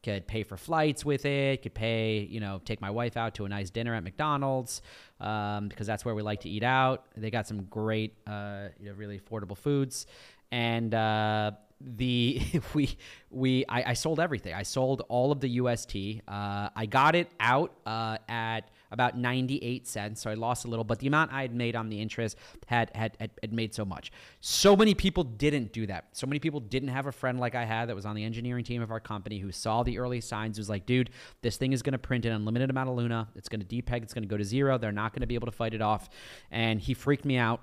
could 0.06 0.26
pay 0.26 0.42
for 0.42 0.56
flights 0.56 1.04
with 1.04 1.24
it 1.24 1.62
could 1.62 1.74
pay 1.74 2.26
you 2.34 2.40
know 2.40 2.60
take 2.64 2.80
my 2.80 2.90
wife 2.90 3.16
out 3.16 3.34
to 3.34 3.44
a 3.44 3.48
nice 3.48 3.70
dinner 3.70 3.94
at 3.94 4.04
mcdonald's 4.04 4.82
um, 5.20 5.68
because 5.68 5.86
that's 5.86 6.04
where 6.04 6.14
we 6.14 6.22
like 6.22 6.40
to 6.40 6.48
eat 6.48 6.62
out. 6.62 7.06
They 7.16 7.30
got 7.30 7.46
some 7.46 7.64
great 7.64 8.14
uh, 8.26 8.68
you 8.78 8.90
know, 8.90 8.94
really 8.94 9.18
affordable 9.18 9.56
foods. 9.56 10.06
And 10.52 10.94
uh, 10.94 11.52
the 11.80 12.40
we 12.74 12.96
we 13.30 13.64
I, 13.68 13.90
I, 13.90 13.92
sold 13.94 14.20
everything. 14.20 14.54
I 14.54 14.62
sold 14.62 15.02
all 15.08 15.32
of 15.32 15.40
the 15.40 15.48
ust 15.48 15.94
uh, 15.94 16.68
i 16.74 16.86
got 16.86 17.14
it 17.14 17.30
out 17.40 17.72
uh, 17.84 18.18
at 18.28 18.70
about 18.96 19.18
98 19.18 19.86
cents. 19.86 20.22
So 20.22 20.30
I 20.30 20.34
lost 20.34 20.64
a 20.64 20.68
little, 20.68 20.84
but 20.84 21.00
the 21.00 21.06
amount 21.06 21.34
I 21.34 21.42
had 21.42 21.54
made 21.54 21.76
on 21.76 21.90
the 21.90 22.00
interest 22.00 22.38
had, 22.66 22.90
had, 22.94 23.14
had, 23.20 23.30
had 23.42 23.52
made 23.52 23.74
so 23.74 23.84
much. 23.84 24.10
So 24.40 24.74
many 24.74 24.94
people 24.94 25.22
didn't 25.22 25.74
do 25.74 25.86
that. 25.86 26.06
So 26.12 26.26
many 26.26 26.38
people 26.38 26.60
didn't 26.60 26.88
have 26.88 27.06
a 27.06 27.12
friend 27.12 27.38
like 27.38 27.54
I 27.54 27.66
had 27.66 27.90
that 27.90 27.94
was 27.94 28.06
on 28.06 28.16
the 28.16 28.24
engineering 28.24 28.64
team 28.64 28.80
of 28.80 28.90
our 28.90 29.00
company 29.00 29.38
who 29.38 29.52
saw 29.52 29.82
the 29.82 29.98
early 29.98 30.22
signs, 30.22 30.56
was 30.56 30.70
like, 30.70 30.86
dude, 30.86 31.10
this 31.42 31.58
thing 31.58 31.74
is 31.74 31.82
going 31.82 31.92
to 31.92 31.98
print 31.98 32.24
an 32.24 32.32
unlimited 32.32 32.70
amount 32.70 32.88
of 32.88 32.96
Luna. 32.96 33.28
It's 33.36 33.50
going 33.50 33.64
to 33.64 33.66
depeg. 33.66 34.02
It's 34.02 34.14
going 34.14 34.24
to 34.24 34.28
go 34.28 34.38
to 34.38 34.44
zero. 34.44 34.78
They're 34.78 34.92
not 34.92 35.12
going 35.12 35.20
to 35.20 35.26
be 35.26 35.34
able 35.34 35.46
to 35.46 35.52
fight 35.52 35.74
it 35.74 35.82
off. 35.82 36.08
And 36.50 36.80
he 36.80 36.94
freaked 36.94 37.26
me 37.26 37.36
out. 37.36 37.60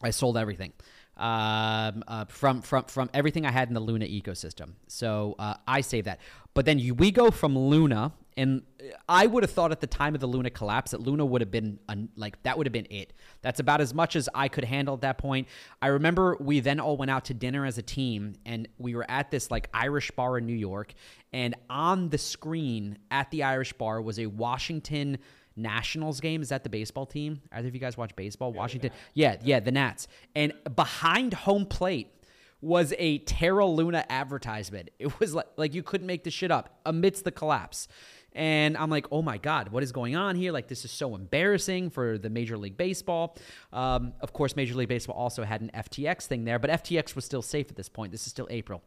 I 0.00 0.10
sold 0.10 0.36
everything 0.36 0.72
um, 1.16 2.02
uh, 2.08 2.24
from 2.26 2.62
from 2.62 2.84
from 2.84 3.10
everything 3.12 3.46
I 3.46 3.50
had 3.50 3.68
in 3.68 3.74
the 3.74 3.80
Luna 3.80 4.06
ecosystem. 4.06 4.72
So 4.88 5.34
uh, 5.38 5.54
I 5.66 5.80
save 5.80 6.04
that. 6.04 6.20
But 6.54 6.64
then 6.64 6.78
you, 6.78 6.94
we 6.94 7.10
go 7.10 7.30
from 7.30 7.56
Luna, 7.56 8.12
and 8.36 8.62
uh, 8.80 8.96
I 9.08 9.26
would 9.26 9.42
have 9.42 9.50
thought 9.50 9.72
at 9.72 9.80
the 9.80 9.86
time 9.86 10.14
of 10.14 10.20
the 10.20 10.26
Luna 10.26 10.50
collapse 10.50 10.92
that 10.92 11.00
Luna 11.00 11.24
would 11.24 11.40
have 11.40 11.50
been 11.50 11.78
like 12.16 12.42
that 12.42 12.56
would 12.56 12.66
have 12.66 12.72
been 12.72 12.86
it. 12.90 13.12
That's 13.42 13.60
about 13.60 13.80
as 13.80 13.94
much 13.94 14.16
as 14.16 14.28
I 14.34 14.48
could 14.48 14.64
handle 14.64 14.94
at 14.94 15.00
that 15.02 15.18
point. 15.18 15.48
I 15.80 15.88
remember 15.88 16.36
we 16.40 16.60
then 16.60 16.80
all 16.80 16.96
went 16.96 17.10
out 17.10 17.26
to 17.26 17.34
dinner 17.34 17.66
as 17.66 17.78
a 17.78 17.82
team, 17.82 18.34
and 18.46 18.68
we 18.78 18.94
were 18.94 19.08
at 19.10 19.30
this 19.30 19.50
like 19.50 19.68
Irish 19.74 20.10
bar 20.12 20.38
in 20.38 20.46
New 20.46 20.56
York, 20.56 20.94
and 21.32 21.54
on 21.68 22.08
the 22.08 22.18
screen 22.18 22.98
at 23.10 23.30
the 23.30 23.42
Irish 23.42 23.72
bar 23.72 24.00
was 24.00 24.18
a 24.18 24.26
Washington. 24.26 25.18
Nationals 25.54 26.18
game. 26.20 26.40
Is 26.40 26.48
that 26.48 26.62
the 26.62 26.70
baseball 26.70 27.04
team? 27.04 27.42
Either 27.52 27.68
of 27.68 27.74
you 27.74 27.80
guys 27.80 27.94
watch 27.94 28.16
baseball? 28.16 28.52
Yeah, 28.54 28.58
Washington. 28.58 28.90
Yeah, 29.12 29.36
yeah, 29.42 29.60
the 29.60 29.70
Nats. 29.70 30.08
And 30.34 30.54
behind 30.74 31.34
home 31.34 31.66
plate 31.66 32.08
was 32.62 32.94
a 32.96 33.18
Terra 33.18 33.66
Luna 33.66 34.06
advertisement. 34.08 34.90
It 34.98 35.20
was 35.20 35.34
like, 35.34 35.48
like 35.56 35.74
you 35.74 35.82
couldn't 35.82 36.06
make 36.06 36.24
this 36.24 36.32
shit 36.32 36.50
up 36.50 36.80
amidst 36.86 37.24
the 37.24 37.32
collapse. 37.32 37.88
And 38.34 38.76
I'm 38.76 38.90
like, 38.90 39.06
oh 39.10 39.22
my 39.22 39.38
God, 39.38 39.68
what 39.68 39.82
is 39.82 39.92
going 39.92 40.16
on 40.16 40.36
here? 40.36 40.52
Like, 40.52 40.68
this 40.68 40.84
is 40.84 40.90
so 40.90 41.14
embarrassing 41.14 41.90
for 41.90 42.18
the 42.18 42.30
Major 42.30 42.56
League 42.56 42.76
Baseball. 42.76 43.36
Um, 43.72 44.14
of 44.20 44.32
course, 44.32 44.56
Major 44.56 44.74
League 44.74 44.88
Baseball 44.88 45.16
also 45.16 45.44
had 45.44 45.60
an 45.60 45.70
FTX 45.74 46.26
thing 46.26 46.44
there, 46.44 46.58
but 46.58 46.70
FTX 46.70 47.14
was 47.14 47.24
still 47.24 47.42
safe 47.42 47.68
at 47.68 47.76
this 47.76 47.88
point. 47.88 48.12
This 48.12 48.26
is 48.26 48.30
still 48.30 48.48
April. 48.50 48.82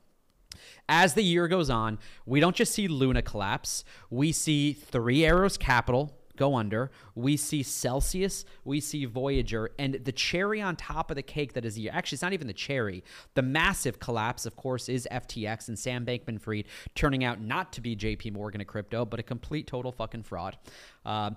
As 0.88 1.14
the 1.14 1.24
year 1.24 1.48
goes 1.48 1.70
on, 1.70 2.00
we 2.26 2.40
don't 2.40 2.56
just 2.56 2.74
see 2.74 2.88
Luna 2.88 3.22
collapse, 3.22 3.84
we 4.10 4.32
see 4.32 4.74
Three 4.74 5.26
Arrows 5.26 5.58
Capital 5.58 6.14
go 6.36 6.56
under. 6.56 6.92
We 7.16 7.38
see 7.38 7.64
Celsius, 7.64 8.46
we 8.64 8.80
see 8.80 9.06
Voyager, 9.06 9.72
and 9.80 9.96
the 10.04 10.12
cherry 10.12 10.62
on 10.62 10.76
top 10.76 11.10
of 11.12 11.16
the 11.16 11.24
cake 11.24 11.54
that 11.54 11.66
is 11.66 11.76
the 11.76 11.90
actually 11.90 12.16
it's 12.16 12.22
not 12.22 12.34
even 12.34 12.48
the 12.48 12.54
cherry. 12.54 13.04
The 13.34 13.42
massive 13.42 14.00
collapse, 14.00 14.46
of 14.46 14.56
course, 14.56 14.90
is 14.90 15.08
FTX 15.12 15.68
and 15.68 15.78
Sam 15.78 16.06
Bankman 16.06 16.40
Fried 16.40 16.66
turning 16.94 17.24
out 17.24 17.42
not 17.42 17.74
to 17.74 17.82
be 17.82 17.96
JP 17.96 18.34
Morgan 18.34 18.62
of 18.62 18.68
crypto, 18.68 19.06
but 19.06 19.20
a 19.20 19.24
complete 19.24 19.68
total 19.68 19.92
fucking 19.92 20.24
fraud. 20.24 20.58
Um, 21.06 21.36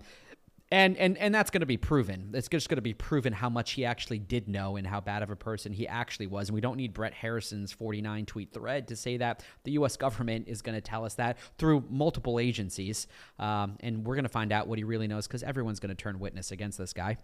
and 0.70 0.96
and 0.98 1.16
and 1.16 1.34
that's 1.34 1.50
going 1.50 1.60
to 1.60 1.66
be 1.66 1.76
proven. 1.76 2.30
It's 2.34 2.48
just 2.48 2.68
going 2.68 2.76
to 2.76 2.82
be 2.82 2.92
proven 2.92 3.32
how 3.32 3.48
much 3.48 3.72
he 3.72 3.84
actually 3.84 4.18
did 4.18 4.48
know 4.48 4.76
and 4.76 4.86
how 4.86 5.00
bad 5.00 5.22
of 5.22 5.30
a 5.30 5.36
person 5.36 5.72
he 5.72 5.88
actually 5.88 6.26
was. 6.26 6.48
And 6.48 6.54
we 6.54 6.60
don't 6.60 6.76
need 6.76 6.92
Brett 6.92 7.14
Harrison's 7.14 7.72
49 7.72 8.26
tweet 8.26 8.52
thread 8.52 8.88
to 8.88 8.96
say 8.96 9.16
that. 9.16 9.42
The 9.64 9.72
U.S. 9.72 9.96
government 9.96 10.46
is 10.48 10.60
going 10.60 10.74
to 10.74 10.80
tell 10.80 11.04
us 11.04 11.14
that 11.14 11.38
through 11.56 11.84
multiple 11.88 12.38
agencies, 12.38 13.06
um, 13.38 13.76
and 13.80 14.04
we're 14.04 14.14
going 14.14 14.24
to 14.24 14.28
find 14.30 14.52
out 14.52 14.68
what 14.68 14.78
he 14.78 14.84
really 14.84 15.08
knows 15.08 15.26
because 15.26 15.42
everyone's 15.42 15.80
going 15.80 15.94
to 15.94 16.02
turn 16.02 16.18
witness 16.18 16.50
against 16.50 16.76
this 16.76 16.92
guy. 16.92 17.16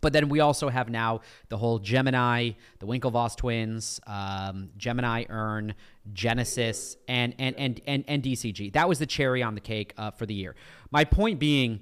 But 0.00 0.14
then 0.14 0.30
we 0.30 0.40
also 0.40 0.70
have 0.70 0.88
now 0.88 1.20
the 1.50 1.58
whole 1.58 1.78
Gemini, 1.78 2.52
the 2.78 2.86
Winklevoss 2.86 3.36
twins, 3.36 4.00
um, 4.06 4.70
Gemini 4.78 5.24
Earn, 5.28 5.74
Genesis, 6.12 6.96
and 7.06 7.34
and 7.38 7.54
and 7.58 7.80
and 7.86 8.04
and 8.08 8.22
DCG. 8.22 8.72
That 8.72 8.88
was 8.88 8.98
the 8.98 9.06
cherry 9.06 9.42
on 9.42 9.54
the 9.54 9.60
cake 9.60 9.92
uh, 9.98 10.10
for 10.10 10.24
the 10.24 10.34
year. 10.34 10.54
My 10.90 11.04
point 11.04 11.38
being 11.38 11.80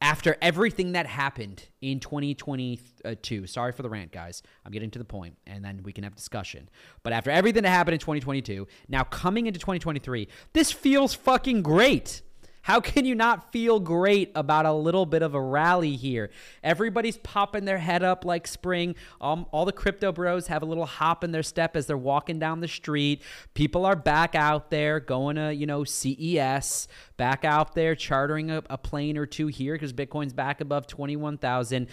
after 0.00 0.36
everything 0.42 0.92
that 0.92 1.06
happened 1.06 1.68
in 1.80 1.98
2022, 1.98 3.46
sorry 3.46 3.72
for 3.72 3.82
the 3.82 3.88
rant, 3.88 4.12
guys. 4.12 4.42
I'm 4.64 4.72
getting 4.72 4.90
to 4.90 4.98
the 4.98 5.04
point, 5.04 5.38
and 5.46 5.64
then 5.64 5.80
we 5.82 5.92
can 5.92 6.04
have 6.04 6.14
discussion. 6.14 6.68
But 7.02 7.12
after 7.12 7.30
everything 7.30 7.62
that 7.62 7.70
happened 7.70 7.94
in 7.94 8.00
2022, 8.00 8.66
now 8.88 9.04
coming 9.04 9.46
into 9.46 9.58
2023, 9.58 10.28
this 10.52 10.70
feels 10.70 11.14
fucking 11.14 11.62
great. 11.62 12.22
How 12.64 12.80
can 12.80 13.04
you 13.04 13.14
not 13.14 13.52
feel 13.52 13.78
great 13.78 14.32
about 14.34 14.64
a 14.64 14.72
little 14.72 15.04
bit 15.04 15.20
of 15.20 15.34
a 15.34 15.40
rally 15.40 15.96
here? 15.96 16.30
Everybody's 16.62 17.18
popping 17.18 17.66
their 17.66 17.76
head 17.76 18.02
up 18.02 18.24
like 18.24 18.46
spring. 18.46 18.94
Um, 19.20 19.44
all 19.50 19.66
the 19.66 19.72
crypto 19.72 20.12
bros 20.12 20.46
have 20.46 20.62
a 20.62 20.64
little 20.64 20.86
hop 20.86 21.24
in 21.24 21.30
their 21.30 21.42
step 21.42 21.76
as 21.76 21.84
they're 21.84 21.98
walking 21.98 22.38
down 22.38 22.60
the 22.60 22.68
street. 22.68 23.20
People 23.52 23.84
are 23.84 23.94
back 23.94 24.34
out 24.34 24.70
there 24.70 24.98
going 24.98 25.36
to, 25.36 25.52
you 25.52 25.66
know, 25.66 25.84
CES, 25.84 26.88
back 27.18 27.44
out 27.44 27.74
there 27.74 27.94
chartering 27.94 28.50
a, 28.50 28.62
a 28.70 28.78
plane 28.78 29.18
or 29.18 29.26
two 29.26 29.48
here 29.48 29.74
because 29.74 29.92
Bitcoin's 29.92 30.32
back 30.32 30.62
above 30.62 30.86
21,000. 30.86 31.86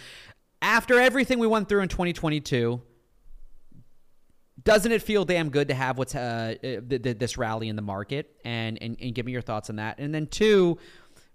After 0.62 0.98
everything 0.98 1.38
we 1.38 1.46
went 1.46 1.68
through 1.68 1.82
in 1.82 1.88
2022, 1.90 2.80
doesn't 4.64 4.92
it 4.92 5.02
feel 5.02 5.24
damn 5.24 5.50
good 5.50 5.68
to 5.68 5.74
have 5.74 5.98
what's 5.98 6.14
uh, 6.14 6.54
uh 6.56 6.80
th- 6.88 7.02
th- 7.02 7.18
this 7.18 7.36
rally 7.36 7.68
in 7.68 7.76
the 7.76 7.82
market? 7.82 8.36
And, 8.44 8.80
and 8.82 8.96
and 9.00 9.14
give 9.14 9.26
me 9.26 9.32
your 9.32 9.42
thoughts 9.42 9.70
on 9.70 9.76
that. 9.76 9.98
And 9.98 10.14
then 10.14 10.26
two 10.26 10.78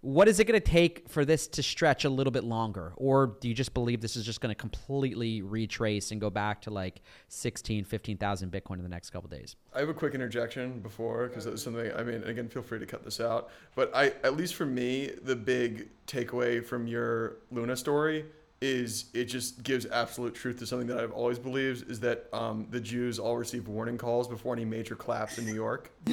what 0.01 0.27
is 0.27 0.39
it 0.39 0.45
going 0.45 0.59
to 0.59 0.65
take 0.65 1.09
for 1.09 1.25
this 1.25 1.47
to 1.47 1.63
stretch 1.63 2.05
a 2.05 2.09
little 2.09 2.31
bit 2.31 2.43
longer? 2.43 2.93
Or 2.97 3.35
do 3.41 3.47
you 3.47 3.53
just 3.53 3.73
believe 3.73 3.99
this 3.99 4.15
is 4.15 4.25
just 4.25 4.41
going 4.41 4.51
to 4.53 4.55
completely 4.55 5.41
retrace 5.41 6.11
and 6.11 6.21
go 6.21 6.29
back 6.29 6.61
to 6.61 6.69
like 6.69 7.01
16 7.29 7.83
15,000 7.83 8.51
bitcoin 8.51 8.75
in 8.75 8.83
the 8.83 8.89
next 8.89 9.09
couple 9.09 9.27
days? 9.27 9.55
I 9.73 9.79
have 9.79 9.89
a 9.89 9.93
quick 9.93 10.13
interjection 10.13 10.79
before 10.79 11.27
because 11.27 11.45
it's 11.45 11.63
something 11.63 11.91
I 11.95 12.03
mean 12.03 12.23
again 12.23 12.47
feel 12.47 12.61
free 12.61 12.79
to 12.79 12.85
cut 12.85 13.03
this 13.03 13.19
out. 13.19 13.49
But 13.75 13.93
I 13.95 14.13
at 14.23 14.37
least 14.37 14.55
for 14.55 14.65
me 14.65 15.11
the 15.23 15.35
big 15.35 15.89
takeaway 16.05 16.63
from 16.63 16.87
your 16.87 17.37
Luna 17.51 17.75
story 17.75 18.25
is 18.61 19.05
it 19.13 19.25
just 19.25 19.63
gives 19.63 19.85
absolute 19.85 20.33
truth 20.33 20.57
to 20.59 20.65
something 20.65 20.87
that 20.87 20.99
I've 20.99 21.11
always 21.11 21.37
believed 21.37 21.89
is 21.89 21.99
that 21.99 22.27
um, 22.33 22.67
the 22.69 22.79
Jews 22.79 23.19
all 23.19 23.37
receive 23.37 23.67
warning 23.67 23.97
calls 23.97 24.27
before 24.27 24.53
any 24.53 24.65
major 24.65 24.95
collapse 24.95 25.37
in 25.37 25.45
New 25.45 25.53
York. 25.53 25.91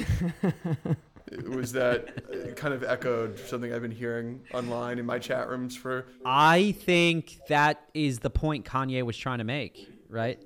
it 1.31 1.49
was 1.49 1.71
that 1.71 2.55
kind 2.55 2.73
of 2.73 2.83
echoed 2.83 3.39
something 3.39 3.73
I've 3.73 3.81
been 3.81 3.91
hearing 3.91 4.41
online 4.53 4.99
in 4.99 5.05
my 5.05 5.17
chat 5.17 5.49
rooms 5.49 5.75
for. 5.75 6.05
I 6.23 6.73
think 6.79 7.39
that 7.47 7.81
is 7.93 8.19
the 8.19 8.29
point 8.29 8.65
Kanye 8.65 9.03
was 9.03 9.17
trying 9.17 9.39
to 9.39 9.43
make, 9.43 9.89
right? 10.09 10.39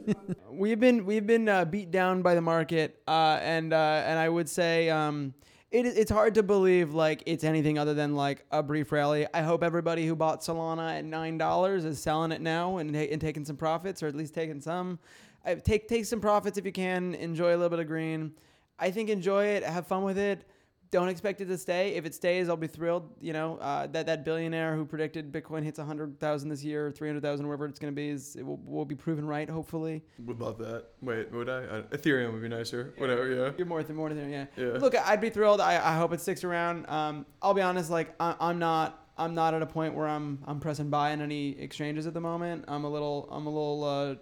we've 0.50 0.80
been 0.80 1.04
we've 1.04 1.26
been 1.26 1.48
uh, 1.48 1.66
beat 1.66 1.90
down 1.90 2.22
by 2.22 2.34
the 2.34 2.40
market, 2.40 3.02
uh, 3.06 3.38
and 3.42 3.72
uh, 3.72 4.02
and 4.06 4.18
I 4.18 4.28
would 4.28 4.48
say. 4.48 4.88
Um, 4.90 5.34
it, 5.74 5.86
it's 5.86 6.10
hard 6.10 6.34
to 6.36 6.42
believe 6.44 6.94
like 6.94 7.24
it's 7.26 7.42
anything 7.42 7.78
other 7.78 7.94
than 7.94 8.14
like 8.14 8.44
a 8.52 8.62
brief 8.62 8.92
rally. 8.92 9.26
I 9.34 9.42
hope 9.42 9.64
everybody 9.64 10.06
who 10.06 10.14
bought 10.14 10.40
Solana 10.40 10.98
at 10.98 11.04
nine 11.04 11.36
dollars 11.36 11.84
is 11.84 12.00
selling 12.00 12.30
it 12.30 12.40
now 12.40 12.78
and, 12.78 12.94
and 12.94 13.20
taking 13.20 13.44
some 13.44 13.56
profits, 13.56 14.00
or 14.00 14.06
at 14.06 14.14
least 14.14 14.34
taking 14.34 14.60
some. 14.60 15.00
I, 15.44 15.56
take 15.56 15.88
take 15.88 16.04
some 16.04 16.20
profits 16.20 16.58
if 16.58 16.64
you 16.64 16.70
can. 16.70 17.16
Enjoy 17.16 17.48
a 17.48 17.56
little 17.56 17.70
bit 17.70 17.80
of 17.80 17.88
green. 17.88 18.32
I 18.78 18.92
think 18.92 19.10
enjoy 19.10 19.46
it. 19.46 19.64
Have 19.64 19.88
fun 19.88 20.04
with 20.04 20.16
it. 20.16 20.46
Don't 20.94 21.08
expect 21.08 21.40
it 21.40 21.46
to 21.46 21.58
stay. 21.58 21.96
If 21.96 22.06
it 22.06 22.14
stays, 22.14 22.48
I'll 22.48 22.56
be 22.56 22.68
thrilled. 22.68 23.10
You 23.20 23.32
know, 23.32 23.56
uh, 23.56 23.88
that 23.88 24.06
that 24.06 24.24
billionaire 24.24 24.76
who 24.76 24.84
predicted 24.84 25.32
Bitcoin 25.32 25.64
hits 25.64 25.80
hundred 25.80 26.20
thousand 26.20 26.50
this 26.50 26.62
year, 26.62 26.92
three 26.92 27.08
hundred 27.08 27.22
thousand, 27.22 27.46
wherever 27.48 27.66
it's 27.66 27.80
going 27.80 27.92
to 27.92 27.96
be, 27.96 28.10
is 28.10 28.36
it 28.36 28.46
will, 28.46 28.58
will 28.64 28.84
be 28.84 28.94
proven 28.94 29.26
right. 29.26 29.50
Hopefully, 29.50 30.04
Would 30.20 30.40
love 30.40 30.56
that. 30.58 30.84
Wait, 31.02 31.32
would 31.32 31.48
I? 31.48 31.64
Uh, 31.64 31.82
Ethereum 31.90 32.32
would 32.32 32.42
be 32.42 32.48
nicer. 32.48 32.94
Whatever. 32.96 33.28
Yeah. 33.28 33.50
you're 33.58 33.66
more 33.66 33.82
than 33.82 33.96
more 33.96 34.08
than 34.08 34.30
yeah. 34.30 34.46
Yeah. 34.56 34.78
Look, 34.78 34.94
I'd 34.96 35.20
be 35.20 35.30
thrilled. 35.30 35.60
I, 35.60 35.74
I 35.74 35.96
hope 35.96 36.12
it 36.12 36.20
sticks 36.20 36.44
around. 36.44 36.88
Um, 36.88 37.26
I'll 37.42 37.54
be 37.54 37.62
honest, 37.62 37.90
like 37.90 38.14
I, 38.20 38.36
I'm 38.38 38.60
not. 38.60 39.00
I'm 39.16 39.34
not 39.34 39.54
at 39.54 39.62
a 39.62 39.66
point 39.66 39.94
where 39.94 40.08
I'm 40.08 40.38
I'm 40.46 40.60
pressing 40.60 40.90
buy 40.90 41.10
in 41.10 41.20
any 41.20 41.58
exchanges 41.58 42.06
at 42.06 42.14
the 42.14 42.20
moment. 42.20 42.64
I'm 42.68 42.84
a 42.84 42.88
little 42.88 43.28
I'm 43.32 43.46
a 43.46 43.50
little 43.50 43.84
uh, 43.84 44.14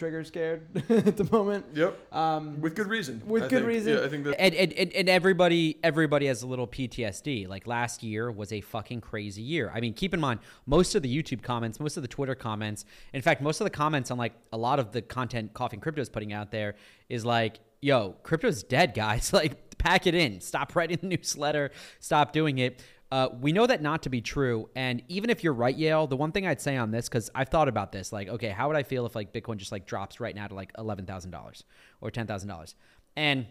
trigger 0.00 0.24
scared 0.24 0.66
at 0.90 1.16
the 1.18 1.28
moment. 1.30 1.66
Yep. 1.74 2.12
Um, 2.12 2.60
With 2.60 2.74
good 2.74 2.88
reason. 2.88 3.22
With 3.26 3.44
I 3.44 3.48
good 3.48 3.58
think. 3.58 3.68
reason. 3.68 3.92
Yeah, 3.92 4.04
I 4.04 4.08
think 4.08 4.24
that. 4.24 4.40
and, 4.40 4.54
and, 4.54 4.72
and, 4.72 4.92
and 4.94 5.08
everybody 5.10 5.76
everybody 5.84 6.26
has 6.26 6.42
a 6.42 6.46
little 6.46 6.66
PTSD. 6.66 7.46
Like 7.46 7.66
last 7.66 8.02
year 8.02 8.32
was 8.32 8.50
a 8.52 8.62
fucking 8.62 9.02
crazy 9.02 9.42
year. 9.42 9.70
I 9.72 9.80
mean, 9.80 9.92
keep 9.92 10.14
in 10.14 10.20
mind 10.20 10.40
most 10.66 10.94
of 10.94 11.02
the 11.02 11.22
YouTube 11.22 11.42
comments, 11.42 11.78
most 11.78 11.98
of 11.98 12.02
the 12.02 12.08
Twitter 12.08 12.34
comments, 12.34 12.86
in 13.12 13.20
fact, 13.20 13.42
most 13.42 13.60
of 13.60 13.66
the 13.66 13.70
comments 13.70 14.10
on 14.10 14.16
like 14.16 14.32
a 14.52 14.56
lot 14.56 14.80
of 14.80 14.90
the 14.90 15.02
content 15.02 15.52
Coffee 15.52 15.76
and 15.76 15.82
Crypto 15.82 16.00
is 16.00 16.08
putting 16.08 16.32
out 16.32 16.50
there 16.50 16.74
is 17.10 17.24
like, 17.26 17.60
"Yo, 17.82 18.16
crypto's 18.22 18.62
dead, 18.62 18.94
guys. 18.94 19.32
Like, 19.40 19.78
pack 19.78 20.06
it 20.06 20.14
in. 20.14 20.40
Stop 20.40 20.74
writing 20.76 20.98
the 21.00 21.08
newsletter. 21.08 21.70
Stop 22.00 22.32
doing 22.32 22.56
it." 22.58 22.82
Uh, 23.12 23.28
we 23.40 23.52
know 23.52 23.66
that 23.66 23.82
not 23.82 24.04
to 24.04 24.08
be 24.08 24.20
true, 24.20 24.70
and 24.76 25.02
even 25.08 25.30
if 25.30 25.42
you're 25.42 25.52
right, 25.52 25.76
Yale, 25.76 26.06
the 26.06 26.16
one 26.16 26.30
thing 26.30 26.46
I'd 26.46 26.60
say 26.60 26.76
on 26.76 26.92
this, 26.92 27.08
because 27.08 27.28
I've 27.34 27.48
thought 27.48 27.66
about 27.66 27.90
this, 27.90 28.12
like, 28.12 28.28
okay, 28.28 28.50
how 28.50 28.68
would 28.68 28.76
I 28.76 28.84
feel 28.84 29.04
if 29.04 29.16
like 29.16 29.32
Bitcoin 29.32 29.56
just 29.56 29.72
like 29.72 29.84
drops 29.84 30.20
right 30.20 30.34
now 30.34 30.46
to 30.46 30.54
like 30.54 30.70
eleven 30.78 31.06
thousand 31.06 31.32
dollars 31.32 31.64
or 32.00 32.12
ten 32.12 32.28
thousand 32.28 32.48
dollars, 32.48 32.76
and 33.16 33.46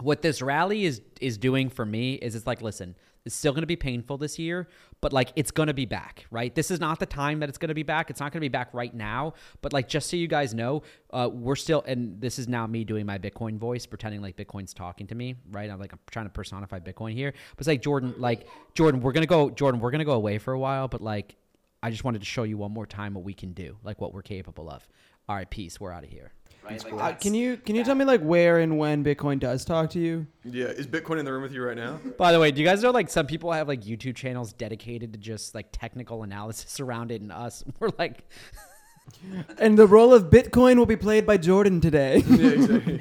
what 0.00 0.22
this 0.22 0.40
rally 0.40 0.84
is 0.84 1.02
is 1.20 1.36
doing 1.38 1.68
for 1.68 1.84
me 1.84 2.14
is 2.14 2.34
it's 2.34 2.46
like 2.46 2.62
listen 2.62 2.94
it's 3.24 3.34
still 3.34 3.52
going 3.52 3.62
to 3.62 3.66
be 3.66 3.76
painful 3.76 4.16
this 4.18 4.38
year 4.38 4.68
but 5.00 5.12
like 5.12 5.32
it's 5.36 5.50
going 5.50 5.66
to 5.66 5.74
be 5.74 5.86
back 5.86 6.26
right? 6.30 6.54
This 6.54 6.70
is 6.70 6.80
not 6.80 6.98
the 6.98 7.06
time 7.06 7.40
that 7.40 7.48
it's 7.48 7.58
going 7.58 7.68
to 7.68 7.74
be 7.74 7.82
back. 7.82 8.10
It's 8.10 8.20
not 8.20 8.32
going 8.32 8.40
to 8.40 8.44
be 8.44 8.48
back 8.48 8.72
right 8.72 8.94
now 8.94 9.34
but 9.62 9.72
like 9.72 9.88
just 9.88 10.10
so 10.10 10.16
you 10.16 10.28
guys 10.28 10.54
know 10.54 10.82
uh, 11.12 11.28
we're 11.32 11.56
still 11.56 11.82
and 11.86 12.20
this 12.20 12.38
is 12.38 12.48
now 12.48 12.66
me 12.66 12.84
doing 12.84 13.06
my 13.06 13.18
bitcoin 13.18 13.58
voice 13.58 13.86
pretending 13.86 14.22
like 14.22 14.36
bitcoin's 14.36 14.74
talking 14.74 15.06
to 15.08 15.14
me 15.14 15.36
right? 15.50 15.70
I'm 15.70 15.78
like 15.78 15.92
i'm 15.92 15.98
trying 16.10 16.26
to 16.26 16.30
personify 16.30 16.78
bitcoin 16.80 17.14
here. 17.14 17.32
But 17.32 17.60
it's 17.60 17.68
like 17.68 17.82
jordan 17.82 18.14
like 18.18 18.46
jordan 18.74 19.00
we're 19.00 19.12
going 19.12 19.22
to 19.22 19.28
go 19.28 19.50
jordan 19.50 19.80
we're 19.80 19.90
going 19.90 20.00
to 20.00 20.04
go 20.04 20.12
away 20.12 20.38
for 20.38 20.52
a 20.52 20.58
while 20.58 20.88
but 20.88 21.00
like 21.00 21.36
i 21.82 21.90
just 21.90 22.04
wanted 22.04 22.20
to 22.20 22.26
show 22.26 22.42
you 22.42 22.56
one 22.56 22.72
more 22.72 22.86
time 22.86 23.14
what 23.14 23.24
we 23.24 23.34
can 23.34 23.52
do 23.52 23.76
like 23.84 24.00
what 24.00 24.12
we're 24.12 24.22
capable 24.22 24.70
of. 24.70 24.86
All 25.28 25.36
right 25.36 25.48
peace. 25.48 25.78
We're 25.78 25.92
out 25.92 26.04
of 26.04 26.10
here 26.10 26.32
right 26.64 26.84
like, 26.92 26.92
uh, 26.92 27.16
can 27.16 27.34
you 27.34 27.56
can 27.56 27.74
you 27.76 27.84
tell 27.84 27.94
me 27.94 28.04
like 28.04 28.20
where 28.20 28.58
and 28.58 28.78
when 28.78 29.04
Bitcoin 29.04 29.38
does 29.38 29.64
talk 29.64 29.90
to 29.90 29.98
you? 29.98 30.26
Yeah. 30.44 30.66
Is 30.66 30.86
Bitcoin 30.86 31.18
in 31.18 31.24
the 31.24 31.32
room 31.32 31.42
with 31.42 31.52
you 31.52 31.62
right 31.64 31.76
now? 31.76 32.00
By 32.16 32.32
the 32.32 32.40
way, 32.40 32.50
do 32.50 32.60
you 32.60 32.66
guys 32.66 32.82
know 32.82 32.90
like 32.90 33.08
some 33.10 33.26
people 33.26 33.52
have 33.52 33.68
like 33.68 33.82
YouTube 33.82 34.16
channels 34.16 34.52
dedicated 34.52 35.12
to 35.12 35.18
just 35.18 35.54
like 35.54 35.68
technical 35.72 36.22
analysis 36.22 36.80
around 36.80 37.10
it, 37.10 37.20
and 37.22 37.32
us 37.32 37.64
we're 37.80 37.90
like, 37.98 38.24
And 39.58 39.78
the 39.78 39.86
role 39.86 40.12
of 40.12 40.24
Bitcoin 40.24 40.76
will 40.76 40.84
be 40.86 40.96
played 40.96 41.24
by 41.26 41.38
Jordan 41.38 41.80
today. 41.80 42.18
yeah, 42.26 42.46
exactly. 42.50 42.98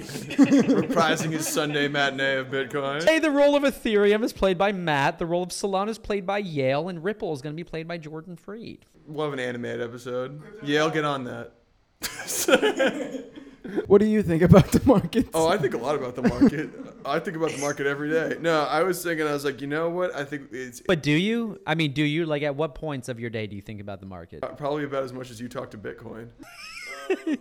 Reprising 0.64 1.32
his 1.32 1.46
Sunday 1.48 1.90
matinee 1.90 2.38
of 2.38 2.48
Bitcoin. 2.48 3.04
hey, 3.04 3.20
the 3.20 3.30
role 3.32 3.56
of 3.56 3.64
Ethereum 3.64 4.24
is 4.24 4.32
played 4.32 4.58
by 4.58 4.72
Matt, 4.72 5.20
the 5.20 5.26
role 5.26 5.44
of 5.44 5.50
Solana 5.50 5.90
is 5.90 5.98
played 5.98 6.26
by 6.26 6.38
Yale, 6.38 6.88
and 6.88 7.04
Ripple 7.04 7.34
is 7.34 7.42
going 7.42 7.54
to 7.54 7.58
be 7.58 7.66
played 7.66 7.88
by 7.88 7.98
Jordan 7.98 8.38
Freed. 8.38 8.86
We'll 9.06 9.26
have 9.26 9.34
an 9.34 9.40
animated 9.40 9.82
episode. 9.82 10.42
Yale, 10.64 10.90
get 10.90 11.04
on 11.04 11.26
that. 11.26 11.54
What 13.88 14.00
do 14.00 14.08
you 14.08 14.24
think 14.24 14.42
about 14.42 14.72
the 14.72 14.82
market? 14.86 15.28
Oh, 15.34 15.48
I 15.48 15.58
think 15.58 15.74
a 15.74 15.78
lot 15.78 15.96
about 15.96 16.16
the 16.16 16.24
market. 16.24 16.70
I 17.06 17.20
think 17.20 17.38
about 17.38 17.52
the 17.52 17.60
market 17.60 17.88
every 17.88 18.10
day. 18.10 18.38
No, 18.40 18.64
I 18.64 18.84
was 18.84 19.04
thinking, 19.04 19.28
I 19.28 19.34
was 19.34 19.46
like, 19.46 19.62
you 19.62 19.68
know 19.68 19.90
what? 19.90 20.16
I 20.16 20.24
think 20.24 20.50
it's 20.52 20.82
But 20.82 21.04
do 21.04 21.12
you? 21.12 21.60
I 21.66 21.76
mean, 21.76 21.94
do 21.94 22.04
you? 22.04 22.26
Like, 22.26 22.44
at 22.44 22.56
what 22.56 22.76
points 22.76 23.10
of 23.10 23.20
your 23.20 23.30
day 23.30 23.48
do 23.48 23.56
you 23.56 23.62
think 23.62 23.82
about 23.82 24.00
the 24.00 24.06
market? 24.06 24.44
Uh, 24.44 24.50
probably 24.50 24.84
about 24.84 25.04
as 25.04 25.14
much 25.14 25.30
as 25.30 25.40
you 25.40 25.48
talk 25.48 25.72
to 25.72 25.78
Bitcoin. 25.78 26.30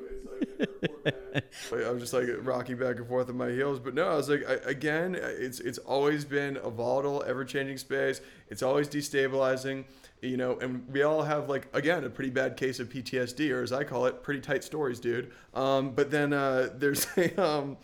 I 1.73 1.91
was 1.91 2.01
just 2.01 2.13
like 2.13 2.27
rocking 2.43 2.77
back 2.77 2.97
and 2.97 3.07
forth 3.07 3.29
on 3.29 3.37
my 3.37 3.51
heels, 3.51 3.79
but 3.79 3.95
no, 3.95 4.09
I 4.09 4.17
was 4.17 4.29
like, 4.29 4.49
I, 4.49 4.55
again, 4.69 5.17
it's 5.19 5.61
it's 5.61 5.79
always 5.79 6.25
been 6.25 6.57
a 6.63 6.71
volatile, 6.71 7.25
ever-changing 7.27 7.79
space. 7.79 8.21
It's 8.49 8.63
always 8.63 8.89
destabilizing, 8.89 9.85
you 10.27 10.37
know, 10.37 10.59
and 10.59 10.87
we 10.91 11.03
all 11.03 11.23
have 11.23 11.49
like 11.49 11.69
again 11.73 12.05
a 12.05 12.11
pretty 12.11 12.31
bad 12.31 12.57
case 12.57 12.81
of 12.81 12.89
PTSD, 12.89 13.51
or 13.53 13.63
as 13.63 13.73
I 13.73 13.85
call 13.85 14.07
it, 14.07 14.23
pretty 14.23 14.41
tight 14.41 14.65
stories, 14.65 15.01
dude. 15.01 15.33
Um, 15.55 15.91
but 15.93 16.11
then 16.11 16.33
uh, 16.33 16.71
there's 16.77 17.07
a 17.17 17.43
um, 17.43 17.77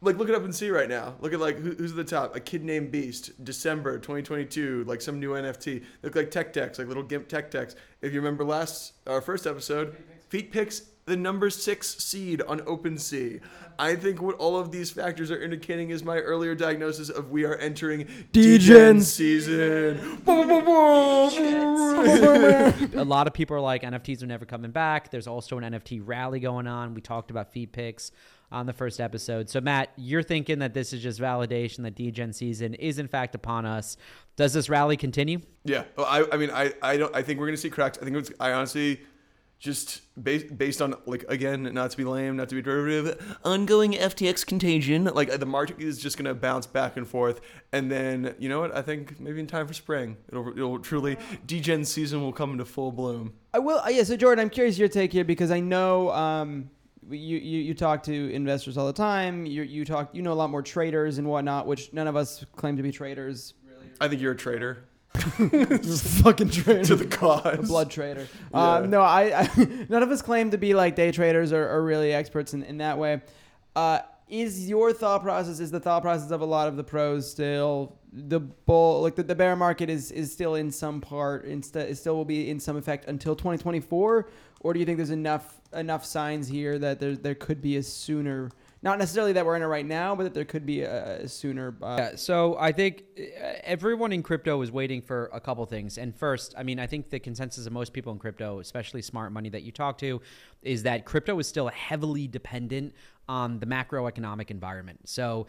like 0.00 0.16
look 0.16 0.28
it 0.28 0.34
up 0.34 0.44
and 0.44 0.54
see 0.54 0.70
right 0.70 0.88
now. 0.88 1.14
Look 1.20 1.32
at 1.32 1.40
like 1.40 1.58
who, 1.58 1.72
who's 1.72 1.90
at 1.90 1.96
the 1.96 2.04
top. 2.04 2.36
A 2.36 2.40
kid 2.40 2.64
named 2.64 2.90
Beast, 2.90 3.44
December 3.44 3.98
2022, 3.98 4.84
like 4.84 5.00
some 5.00 5.18
new 5.18 5.30
NFT. 5.30 5.84
Look 6.02 6.14
like 6.14 6.30
tech 6.30 6.52
techs, 6.52 6.78
like 6.78 6.88
little 6.88 7.02
gimp 7.02 7.28
tech 7.28 7.50
techs. 7.50 7.74
If 8.02 8.12
you 8.12 8.20
remember 8.20 8.44
last 8.44 8.94
our 9.06 9.20
first 9.20 9.46
episode, 9.46 9.96
Feet 10.28 10.52
Picks 10.52 10.90
the 11.06 11.16
number 11.16 11.50
six 11.50 11.96
seed 12.02 12.40
on 12.42 12.60
OpenSea. 12.60 13.40
I 13.78 13.96
think 13.96 14.22
what 14.22 14.36
all 14.36 14.56
of 14.56 14.70
these 14.70 14.90
factors 14.90 15.30
are 15.30 15.42
indicating 15.42 15.90
is 15.90 16.04
my 16.04 16.18
earlier 16.18 16.54
diagnosis 16.54 17.08
of 17.08 17.30
we 17.30 17.44
are 17.44 17.56
entering 17.56 18.06
Degen 18.32 18.60
Degen 18.60 19.00
season. 19.00 20.22
a 22.94 23.04
lot 23.04 23.26
of 23.26 23.34
people 23.34 23.56
are 23.56 23.60
like 23.60 23.82
NFTs 23.82 24.22
are 24.22 24.26
never 24.26 24.44
coming 24.44 24.70
back. 24.70 25.10
There's 25.10 25.26
also 25.26 25.58
an 25.58 25.64
NFT 25.74 26.00
rally 26.04 26.38
going 26.40 26.66
on. 26.66 26.94
We 26.94 27.00
talked 27.00 27.30
about 27.30 27.52
feed 27.52 27.72
picks 27.72 28.12
on 28.52 28.66
the 28.66 28.72
first 28.72 29.00
episode. 29.00 29.50
So 29.50 29.60
Matt, 29.60 29.90
you're 29.96 30.22
thinking 30.22 30.60
that 30.60 30.72
this 30.72 30.92
is 30.92 31.02
just 31.02 31.20
validation 31.20 31.82
that 31.82 31.96
Degen 31.96 32.32
season 32.32 32.74
is 32.74 32.98
in 32.98 33.08
fact 33.08 33.34
upon 33.34 33.66
us. 33.66 33.96
Does 34.36 34.52
this 34.52 34.68
rally 34.68 34.96
continue? 34.96 35.40
Yeah, 35.64 35.84
well, 35.96 36.06
I, 36.06 36.24
I 36.32 36.36
mean, 36.36 36.50
I, 36.50 36.72
I 36.82 36.96
don't. 36.96 37.14
I 37.14 37.22
think 37.22 37.40
we're 37.40 37.46
gonna 37.46 37.56
see 37.56 37.70
cracks. 37.70 37.98
I 38.00 38.04
think 38.04 38.16
it's. 38.16 38.32
I 38.40 38.52
honestly, 38.52 39.00
just 39.64 40.02
based 40.22 40.56
based 40.58 40.82
on 40.82 40.94
like 41.06 41.24
again, 41.30 41.62
not 41.72 41.90
to 41.90 41.96
be 41.96 42.04
lame, 42.04 42.36
not 42.36 42.50
to 42.50 42.54
be 42.54 42.60
derivative, 42.60 43.38
ongoing 43.44 43.92
FTX 43.92 44.46
contagion. 44.46 45.04
Like 45.04 45.30
the 45.40 45.46
market 45.46 45.80
is 45.80 45.98
just 45.98 46.18
gonna 46.18 46.34
bounce 46.34 46.66
back 46.66 46.98
and 46.98 47.08
forth, 47.08 47.40
and 47.72 47.90
then 47.90 48.34
you 48.38 48.50
know 48.50 48.60
what? 48.60 48.76
I 48.76 48.82
think 48.82 49.18
maybe 49.18 49.40
in 49.40 49.46
time 49.46 49.66
for 49.66 49.72
spring, 49.72 50.18
it'll 50.28 50.48
it'll 50.50 50.78
truly 50.80 51.16
degen 51.46 51.86
season 51.86 52.20
will 52.20 52.32
come 52.32 52.52
into 52.52 52.66
full 52.66 52.92
bloom. 52.92 53.32
I 53.54 53.58
will. 53.58 53.78
Uh, 53.78 53.88
yeah. 53.88 54.02
So 54.02 54.18
Jordan, 54.18 54.42
I'm 54.42 54.50
curious 54.50 54.76
your 54.76 54.88
take 54.88 55.14
here 55.14 55.24
because 55.24 55.50
I 55.50 55.60
know 55.60 56.10
um, 56.10 56.68
you, 57.08 57.38
you 57.38 57.60
you 57.60 57.72
talk 57.72 58.02
to 58.02 58.34
investors 58.34 58.76
all 58.76 58.86
the 58.86 58.92
time. 58.92 59.46
You 59.46 59.62
you 59.62 59.86
talk. 59.86 60.10
You 60.12 60.20
know 60.20 60.32
a 60.32 60.34
lot 60.34 60.50
more 60.50 60.62
traders 60.62 61.16
and 61.16 61.26
whatnot, 61.26 61.66
which 61.66 61.90
none 61.94 62.06
of 62.06 62.16
us 62.16 62.44
claim 62.54 62.76
to 62.76 62.82
be 62.82 62.92
traders. 62.92 63.54
I 63.98 64.08
think 64.08 64.20
you're 64.20 64.32
a 64.32 64.36
traitor 65.38 65.78
Fucking 66.22 66.50
trader. 66.50 66.84
to 66.84 66.96
the 66.96 67.06
cause. 67.06 67.58
a 67.58 67.62
blood 67.62 67.90
trader. 67.90 68.26
Yeah. 68.52 68.74
Um, 68.74 68.90
no, 68.90 69.00
I, 69.00 69.42
I 69.42 69.50
none 69.88 70.02
of 70.02 70.10
us 70.10 70.22
claim 70.22 70.50
to 70.50 70.58
be 70.58 70.74
like 70.74 70.96
day 70.96 71.12
traders 71.12 71.52
or, 71.52 71.68
or 71.68 71.82
really 71.82 72.12
experts 72.12 72.54
in, 72.54 72.62
in 72.62 72.78
that 72.78 72.98
way. 72.98 73.22
Uh, 73.76 74.00
is 74.28 74.68
your 74.68 74.92
thought 74.92 75.22
process 75.22 75.60
is 75.60 75.70
the 75.70 75.80
thought 75.80 76.02
process 76.02 76.30
of 76.30 76.40
a 76.40 76.44
lot 76.44 76.66
of 76.66 76.76
the 76.76 76.84
pros 76.84 77.30
still 77.30 77.98
the 78.10 78.40
bull 78.40 79.02
like 79.02 79.14
the, 79.16 79.22
the 79.22 79.34
bear 79.34 79.54
market 79.54 79.90
is 79.90 80.10
is 80.12 80.32
still 80.32 80.54
in 80.54 80.70
some 80.70 81.00
part 81.00 81.44
instead 81.44 81.88
it 81.90 81.96
still 81.96 82.16
will 82.16 82.24
be 82.24 82.48
in 82.48 82.58
some 82.58 82.76
effect 82.76 83.06
until 83.06 83.36
2024 83.36 84.28
or 84.60 84.72
do 84.72 84.80
you 84.80 84.86
think 84.86 84.96
there's 84.96 85.10
enough 85.10 85.60
enough 85.74 86.04
signs 86.04 86.48
here 86.48 86.78
that 86.78 87.00
there 87.00 87.16
there 87.16 87.34
could 87.34 87.60
be 87.60 87.76
a 87.76 87.82
sooner 87.82 88.50
not 88.84 88.98
necessarily 88.98 89.32
that 89.32 89.44
we're 89.44 89.56
in 89.56 89.62
it 89.62 89.66
right 89.66 89.86
now 89.86 90.14
but 90.14 90.22
that 90.22 90.34
there 90.34 90.44
could 90.44 90.64
be 90.64 90.82
a, 90.82 91.22
a 91.22 91.28
sooner 91.28 91.74
uh, 91.82 91.96
Yeah, 91.98 92.16
so 92.16 92.56
I 92.58 92.70
think 92.70 93.04
uh, 93.18 93.54
everyone 93.64 94.12
in 94.12 94.22
crypto 94.22 94.60
is 94.62 94.70
waiting 94.70 95.02
for 95.02 95.30
a 95.32 95.40
couple 95.40 95.64
things. 95.66 95.98
And 95.98 96.14
first, 96.14 96.54
I 96.56 96.62
mean, 96.62 96.78
I 96.78 96.86
think 96.86 97.10
the 97.10 97.18
consensus 97.18 97.66
of 97.66 97.72
most 97.72 97.92
people 97.92 98.12
in 98.12 98.18
crypto, 98.18 98.60
especially 98.60 99.02
smart 99.02 99.32
money 99.32 99.48
that 99.48 99.62
you 99.62 99.72
talk 99.72 99.98
to, 99.98 100.20
is 100.62 100.82
that 100.84 101.04
crypto 101.04 101.38
is 101.38 101.48
still 101.48 101.68
heavily 101.68 102.28
dependent 102.28 102.94
on 103.28 103.58
the 103.58 103.66
macroeconomic 103.66 104.50
environment. 104.50 105.00
So 105.08 105.46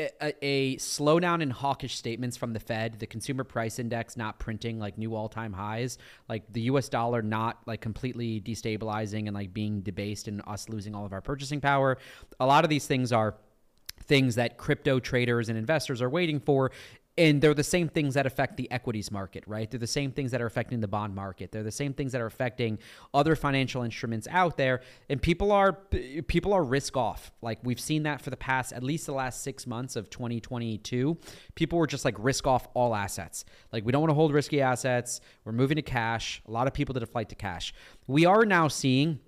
a, 0.00 0.34
a 0.42 0.76
slowdown 0.76 1.42
in 1.42 1.50
hawkish 1.50 1.96
statements 1.96 2.36
from 2.36 2.52
the 2.52 2.60
Fed, 2.60 2.98
the 2.98 3.06
consumer 3.06 3.44
price 3.44 3.78
index 3.78 4.16
not 4.16 4.38
printing 4.38 4.78
like 4.78 4.96
new 4.98 5.14
all-time 5.14 5.52
highs, 5.52 5.98
like 6.28 6.42
the 6.52 6.62
US 6.62 6.88
dollar 6.88 7.22
not 7.22 7.58
like 7.66 7.80
completely 7.80 8.40
destabilizing 8.40 9.26
and 9.26 9.34
like 9.34 9.52
being 9.52 9.80
debased 9.80 10.28
and 10.28 10.42
us 10.46 10.68
losing 10.68 10.94
all 10.94 11.04
of 11.04 11.12
our 11.12 11.20
purchasing 11.20 11.60
power. 11.60 11.98
A 12.38 12.46
lot 12.46 12.64
of 12.64 12.70
these 12.70 12.86
things 12.86 13.12
are 13.12 13.34
things 14.04 14.34
that 14.36 14.56
crypto 14.56 14.98
traders 14.98 15.48
and 15.48 15.58
investors 15.58 16.00
are 16.02 16.10
waiting 16.10 16.40
for. 16.40 16.72
And 17.18 17.42
they're 17.42 17.54
the 17.54 17.62
same 17.64 17.88
things 17.88 18.14
that 18.14 18.24
affect 18.24 18.56
the 18.56 18.70
equities 18.70 19.10
market, 19.10 19.44
right? 19.46 19.70
They're 19.70 19.80
the 19.80 19.86
same 19.86 20.12
things 20.12 20.30
that 20.30 20.40
are 20.40 20.46
affecting 20.46 20.80
the 20.80 20.88
bond 20.88 21.14
market. 21.14 21.52
They're 21.52 21.62
the 21.62 21.70
same 21.70 21.92
things 21.92 22.12
that 22.12 22.20
are 22.20 22.26
affecting 22.26 22.78
other 23.12 23.36
financial 23.36 23.82
instruments 23.82 24.26
out 24.30 24.56
there. 24.56 24.80
And 25.08 25.20
people 25.20 25.52
are 25.52 25.72
people 26.28 26.52
are 26.52 26.62
risk 26.62 26.96
off. 26.96 27.32
Like 27.42 27.58
we've 27.62 27.80
seen 27.80 28.04
that 28.04 28.22
for 28.22 28.30
the 28.30 28.36
past 28.36 28.72
at 28.72 28.82
least 28.82 29.06
the 29.06 29.12
last 29.12 29.42
six 29.42 29.66
months 29.66 29.96
of 29.96 30.08
2022. 30.08 31.18
People 31.56 31.78
were 31.78 31.86
just 31.86 32.04
like 32.04 32.14
risk 32.18 32.46
off 32.46 32.68
all 32.74 32.94
assets. 32.94 33.44
Like 33.72 33.84
we 33.84 33.92
don't 33.92 34.00
want 34.00 34.10
to 34.10 34.14
hold 34.14 34.32
risky 34.32 34.62
assets. 34.62 35.20
We're 35.44 35.52
moving 35.52 35.76
to 35.76 35.82
cash. 35.82 36.40
A 36.46 36.50
lot 36.50 36.66
of 36.66 36.72
people 36.72 36.92
did 36.92 37.02
a 37.02 37.06
flight 37.06 37.28
to 37.30 37.34
cash. 37.34 37.74
We 38.06 38.24
are 38.24 38.46
now 38.46 38.68
seeing 38.68 39.20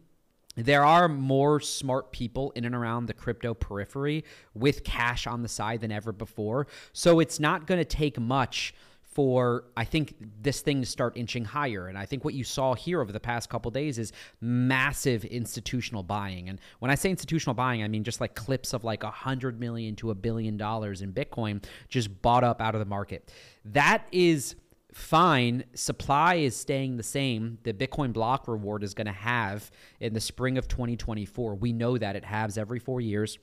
there 0.55 0.85
are 0.85 1.09
more 1.09 1.61
smart 1.61 2.13
people 2.13 2.51
in 2.53 2.65
and 2.65 2.75
around 2.75 3.07
the 3.07 3.15
crypto 3.15 3.55
periphery 3.55 4.25
with 4.55 4.85
cash 4.85 5.27
on 5.27 5.43
the 5.43 5.49
side 5.49 5.81
than 5.81 5.91
ever 5.91 6.13
before. 6.13 6.67
So 6.93 7.21
it's 7.21 7.41
not 7.41 7.67
going 7.67 7.79
to 7.79 7.85
take 7.85 8.21
much 8.21 8.75
for 9.13 9.65
I 9.77 9.85
think 9.85 10.15
this 10.41 10.63
thing 10.63 10.81
to 10.81 10.87
start 10.87 11.17
inching 11.17 11.45
higher. 11.45 11.89
And 11.89 11.99
I 11.99 12.07
think 12.07 12.25
what 12.25 12.33
you 12.33 12.45
saw 12.45 12.75
here 12.75 13.01
over 13.01 13.13
the 13.13 13.21
past 13.21 13.51
couple 13.51 13.71
days 13.71 13.99
is 13.99 14.13
massive 14.41 15.25
institutional 15.27 16.03
buying. 16.03 16.49
And 16.49 16.59
when 16.79 16.91
I 16.91 16.95
say 16.95 17.11
institutional 17.11 17.55
buying, 17.55 17.83
I 17.83 17.89
mean 17.89 18.05
just 18.05 18.21
like 18.21 18.35
clips 18.35 18.73
of 18.73 18.85
like 18.85 19.03
a 19.03 19.11
hundred 19.11 19.61
million 19.61 19.97
to 19.97 20.11
a 20.11 20.15
billion 20.15 20.57
dollars 20.57 21.03
in 21.03 21.13
Bitcoin 21.13 21.63
just 21.89 22.23
bought 22.23 22.43
up 22.43 22.63
out 22.63 22.75
of 22.75 22.79
the 22.79 22.87
market. 22.87 23.31
That 23.67 24.07
is 24.13 24.55
fine. 24.93 25.65
Supply 25.75 26.37
is 26.37 26.57
staying 26.57 26.97
the 26.97 27.03
same. 27.03 27.59
The 27.63 27.73
Bitcoin 27.73 28.13
block 28.13 28.49
reward 28.49 28.83
is 28.85 28.95
going 28.95 29.07
to 29.07 29.13
halve 29.13 29.71
in 30.01 30.15
the 30.15 30.21
spring 30.21 30.59
of 30.59 30.69
2024. 30.69 31.55
We 31.55 31.73
know 31.73 31.99
that 31.99 32.17
it 32.17 32.25
halves 32.25 32.59
every 32.59 32.79
four 32.79 33.01
years. 33.01 33.39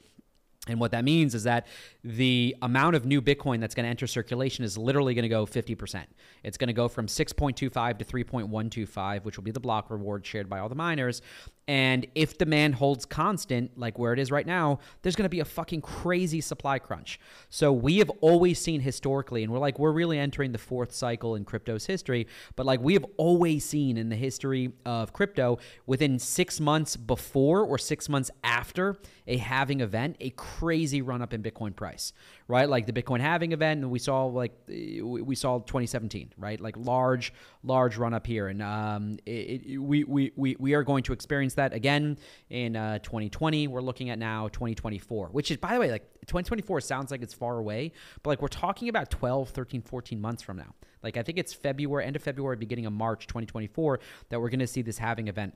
And 0.67 0.79
what 0.79 0.91
that 0.91 1.03
means 1.03 1.33
is 1.33 1.43
that 1.43 1.67
the 2.03 2.55
amount 2.61 2.95
of 2.95 3.05
new 3.05 3.21
Bitcoin 3.21 3.59
that's 3.59 3.73
going 3.73 3.85
to 3.85 3.89
enter 3.89 4.05
circulation 4.07 4.63
is 4.63 4.77
literally 4.77 5.13
going 5.13 5.23
to 5.23 5.29
go 5.29 5.45
50%. 5.45 6.03
It's 6.43 6.57
going 6.57 6.67
to 6.67 6.73
go 6.73 6.87
from 6.87 7.07
6.25 7.07 7.97
to 7.97 8.05
3.125, 8.05 9.23
which 9.23 9.37
will 9.37 9.43
be 9.43 9.51
the 9.51 9.59
block 9.59 9.89
reward 9.89 10.25
shared 10.25 10.49
by 10.49 10.59
all 10.59 10.69
the 10.69 10.75
miners. 10.75 11.21
And 11.69 12.07
if 12.15 12.35
demand 12.35 12.73
holds 12.73 13.05
constant, 13.05 13.77
like 13.77 13.99
where 13.99 14.11
it 14.11 14.17
is 14.17 14.31
right 14.31 14.47
now, 14.47 14.79
there's 15.03 15.15
going 15.15 15.25
to 15.25 15.29
be 15.29 15.41
a 15.41 15.45
fucking 15.45 15.81
crazy 15.81 16.41
supply 16.41 16.79
crunch. 16.79 17.19
So 17.51 17.71
we 17.71 17.99
have 17.99 18.09
always 18.21 18.59
seen 18.59 18.81
historically, 18.81 19.43
and 19.43 19.53
we're 19.53 19.59
like, 19.59 19.77
we're 19.77 19.91
really 19.91 20.17
entering 20.17 20.51
the 20.51 20.57
fourth 20.57 20.91
cycle 20.91 21.35
in 21.35 21.45
crypto's 21.45 21.85
history, 21.85 22.25
but 22.55 22.65
like 22.65 22.81
we 22.81 22.95
have 22.95 23.05
always 23.17 23.65
seen 23.65 23.97
in 23.97 24.09
the 24.09 24.15
history 24.15 24.71
of 24.83 25.13
crypto, 25.13 25.59
within 25.85 26.17
six 26.17 26.59
months 26.59 26.97
before 26.97 27.61
or 27.61 27.77
six 27.77 28.09
months 28.09 28.31
after 28.43 28.97
a 29.27 29.37
halving 29.37 29.79
event, 29.81 30.17
a 30.19 30.31
crazy 30.31 31.03
run 31.03 31.21
up 31.21 31.35
in 31.35 31.43
Bitcoin 31.43 31.75
price, 31.75 32.13
right? 32.47 32.67
Like 32.67 32.87
the 32.87 32.93
Bitcoin 32.93 33.19
halving 33.19 33.51
event, 33.51 33.81
and 33.81 33.91
we 33.91 33.99
saw 33.99 34.25
like 34.25 34.53
we 34.67 35.35
saw 35.35 35.59
2017, 35.59 36.33
right? 36.35 36.59
Like 36.59 36.75
large, 36.77 37.31
large 37.63 37.95
run 37.95 38.15
up 38.15 38.25
here, 38.25 38.47
and 38.47 38.63
um, 38.63 39.19
it, 39.27 39.61
it, 39.65 39.77
we, 39.77 40.03
we 40.03 40.31
we 40.35 40.55
we 40.59 40.73
are 40.73 40.83
going 40.83 41.03
to 41.03 41.13
experience 41.13 41.53
that 41.59 41.73
again 41.73 42.17
in 42.49 42.75
uh, 42.75 42.99
2020. 42.99 43.67
We're 43.67 43.81
looking 43.81 44.09
at 44.09 44.17
now 44.17 44.47
2024, 44.47 45.27
which 45.27 45.51
is 45.51 45.57
by 45.57 45.73
the 45.73 45.79
way, 45.79 45.91
like 45.91 46.03
2024 46.21 46.81
sounds 46.81 47.11
like 47.11 47.21
it's 47.21 47.33
far 47.33 47.57
away, 47.57 47.91
but 48.23 48.31
like 48.31 48.41
we're 48.41 48.47
talking 48.47 48.89
about 48.89 49.09
12, 49.09 49.49
13, 49.49 49.81
14 49.81 50.19
months 50.19 50.41
from 50.41 50.57
now. 50.57 50.73
Like 51.03 51.17
I 51.17 51.23
think 51.23 51.37
it's 51.37 51.53
February, 51.53 52.05
end 52.05 52.15
of 52.15 52.23
February, 52.23 52.55
beginning 52.55 52.85
of 52.85 52.93
March 52.93 53.27
2024 53.27 53.99
that 54.29 54.39
we're 54.39 54.49
going 54.49 54.59
to 54.59 54.67
see 54.67 54.81
this 54.81 54.97
halving 54.97 55.27
event. 55.27 55.53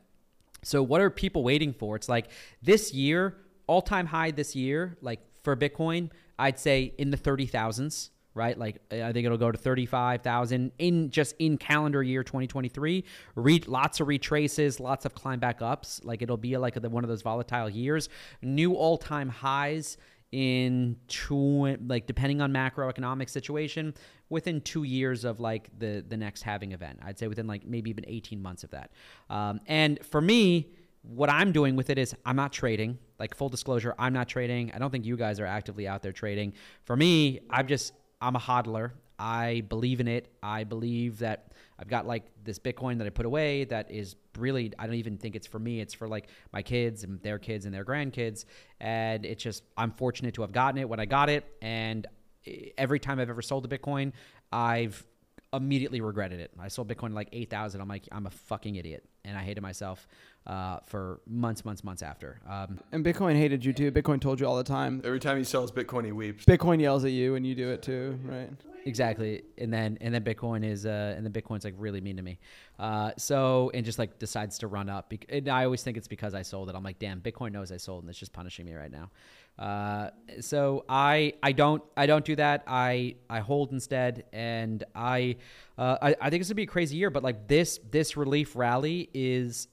So 0.64 0.82
what 0.82 1.02
are 1.02 1.10
people 1.10 1.44
waiting 1.44 1.74
for? 1.74 1.96
It's 1.96 2.10
like 2.10 2.30
this 2.62 2.94
year, 2.94 3.36
all 3.68 3.82
time 3.82 4.06
high 4.08 4.32
this 4.32 4.56
year, 4.56 4.98
like 5.02 5.20
for 5.44 5.56
Bitcoin, 5.56 6.10
I'd 6.40 6.60
say 6.60 6.94
in 6.98 7.12
the 7.12 7.18
30,000s, 7.18 8.10
right? 8.34 8.58
Like 8.58 8.82
I 8.92 9.12
think 9.12 9.26
it'll 9.26 9.38
go 9.38 9.52
to 9.52 9.58
35,000 9.58 10.72
in 10.80 11.10
just 11.10 11.36
in 11.40 11.58
calendar 11.58 12.02
year 12.02 12.24
2023. 12.24 13.04
Read 13.36 13.68
lots 13.68 14.00
of 14.00 14.08
retraces, 14.08 14.80
lots 14.80 15.06
of 15.06 15.14
climb 15.14 15.40
back 15.40 15.62
ups. 15.62 16.02
Like 16.04 16.22
it'll 16.22 16.38
be 16.38 16.58
like 16.58 16.76
a, 16.76 16.90
one 16.90 17.04
of 17.04 17.10
those 17.10 17.22
volatile 17.22 17.70
years. 17.70 18.10
New 18.42 18.74
all-time 18.74 19.30
highs 19.30 19.98
in 20.32 20.98
two, 21.08 21.78
like 21.86 22.08
depending 22.08 22.42
on 22.42 22.52
macroeconomic 22.52 23.30
situation 23.30 23.94
within 24.34 24.62
two 24.62 24.84
years 24.84 25.26
of 25.26 25.40
like 25.40 25.70
the 25.78 26.04
the 26.10 26.18
next 26.18 26.42
halving 26.42 26.72
event 26.72 27.00
i'd 27.04 27.20
say 27.20 27.28
within 27.28 27.46
like 27.46 27.66
maybe 27.68 27.92
even 27.92 28.04
18 28.08 28.42
months 28.42 28.64
of 28.64 28.72
that 28.72 28.92
um, 29.30 29.60
and 29.68 30.04
for 30.04 30.20
me 30.20 30.74
what 31.04 31.30
i'm 31.30 31.52
doing 31.52 31.76
with 31.76 31.92
it 31.92 32.00
is 32.00 32.16
i'm 32.26 32.36
not 32.36 32.52
trading 32.52 32.98
like 33.20 33.36
full 33.36 33.48
disclosure 33.48 33.94
i'm 34.00 34.12
not 34.12 34.28
trading 34.28 34.72
i 34.74 34.80
don't 34.80 34.90
think 34.90 35.06
you 35.06 35.16
guys 35.16 35.40
are 35.40 35.46
actively 35.46 35.88
out 35.88 36.02
there 36.02 36.12
trading 36.12 36.52
for 36.84 36.96
me 36.96 37.42
i'm 37.52 37.68
just 37.68 37.94
i'm 38.24 38.36
a 38.36 38.40
hodler. 38.40 38.92
I 39.20 39.64
believe 39.70 40.00
in 40.00 40.08
it. 40.08 40.34
I 40.42 40.64
believe 40.64 41.20
that 41.20 41.52
i've 41.80 41.88
got 41.88 42.08
like 42.08 42.24
this 42.44 42.60
bitcoin 42.60 42.98
that 42.98 43.08
i 43.08 43.10
put 43.10 43.26
away 43.26 43.64
that 43.66 43.90
is 43.90 44.16
really 44.38 44.72
i 44.80 44.86
don't 44.86 44.96
even 44.96 45.18
think 45.18 45.36
it's 45.36 45.48
for 45.48 45.60
me. 45.60 45.80
It's 45.82 45.94
for 45.94 46.08
like 46.08 46.28
my 46.52 46.62
kids 46.62 47.04
and 47.04 47.22
their 47.22 47.40
kids 47.40 47.66
and 47.66 47.74
their 47.74 47.86
grandkids. 47.86 48.46
And 48.80 49.26
it's 49.26 49.44
just 49.44 49.64
i'm 49.78 49.92
fortunate 49.92 50.34
to 50.36 50.42
have 50.42 50.52
gotten 50.52 50.80
it 50.80 50.88
when 50.90 51.00
i 51.00 51.06
got 51.06 51.30
it. 51.30 51.44
And 51.62 52.08
eh, 52.48 52.70
every 52.78 53.00
time 53.00 53.20
i've 53.20 53.30
ever 53.30 53.42
sold 53.42 53.66
a 53.66 53.78
bitcoin 53.78 54.14
i've 54.52 55.06
immediately 55.54 56.02
regretted 56.02 56.40
it 56.40 56.52
i 56.60 56.68
sold 56.68 56.88
bitcoin 56.88 57.14
like 57.14 57.30
8000 57.32 57.80
i'm 57.80 57.88
like 57.88 58.08
i'm 58.12 58.26
a 58.26 58.32
fucking 58.32 58.76
idiot 58.76 59.06
and 59.24 59.38
i 59.38 59.44
hated 59.44 59.62
myself 59.62 60.08
uh, 60.46 60.80
for 60.88 61.22
months 61.26 61.64
months 61.64 61.84
months 61.86 62.02
after 62.02 62.42
um, 62.50 62.78
And 62.92 63.06
Bitcoin 63.06 63.38
hated 63.38 63.64
you 63.64 63.72
too. 63.72 63.94
Bitcoin 63.94 64.20
told 64.20 64.42
you 64.42 64.46
all 64.46 64.58
the 64.58 64.64
time. 64.66 65.02
Every 65.06 65.22
time 65.22 65.38
he 65.38 65.46
sells 65.46 65.72
Bitcoin, 65.72 66.04
he 66.04 66.12
weeps. 66.12 66.44
Bitcoin 66.44 66.82
yells 66.82 67.06
at 67.06 67.12
you 67.12 67.36
and 67.36 67.48
you 67.48 67.56
do 67.56 67.70
it 67.70 67.82
too, 67.82 68.20
right? 68.26 68.50
Exactly, 68.86 69.44
and 69.58 69.72
then 69.72 69.98
and 70.02 70.14
then 70.14 70.22
Bitcoin 70.22 70.66
is 70.66 70.86
uh, 70.86 71.14
and 71.16 71.26
then 71.26 71.32
Bitcoin's 71.32 71.64
like 71.64 71.76
really 71.78 72.02
mean 72.02 72.18
to 72.18 72.22
me, 72.22 72.40
uh, 72.78 73.12
so 73.18 73.72
and 73.74 73.86
just 73.86 73.98
like 73.98 74.20
decides 74.20 74.58
to 74.58 74.68
run 74.68 74.90
up. 74.90 75.10
Bec- 75.10 75.26
and 75.30 75.48
I 75.48 75.64
always 75.64 75.82
think 75.82 75.96
it's 75.96 76.10
because 76.10 76.34
I 76.34 76.42
sold 76.42 76.70
it. 76.70 76.76
I'm 76.76 76.84
like, 76.84 77.00
damn, 77.00 77.22
Bitcoin 77.22 77.54
knows 77.54 77.72
I 77.72 77.78
sold, 77.78 78.04
and 78.04 78.10
it's 78.10 78.20
just 78.20 78.34
punishing 78.34 78.66
me 78.66 78.74
right 78.74 78.92
now. 78.92 79.10
Uh, 79.58 80.10
so 80.42 80.84
I 80.90 81.34
I 81.44 81.52
don't 81.52 81.84
I 81.96 82.06
don't 82.06 82.26
do 82.26 82.36
that. 82.38 82.64
I 82.68 83.16
I 83.30 83.40
hold 83.40 83.72
instead, 83.72 84.26
and 84.34 84.84
I 84.96 85.38
uh, 85.78 85.98
I, 86.02 86.16
I 86.20 86.30
think 86.30 86.42
it's 86.42 86.50
gonna 86.50 86.56
be 86.56 86.64
a 86.64 86.68
crazy 86.68 86.98
year. 86.98 87.10
But 87.10 87.24
like 87.24 87.48
this 87.48 87.80
this 87.92 88.18
relief 88.18 88.56
rally 88.56 89.10
is 89.14 89.68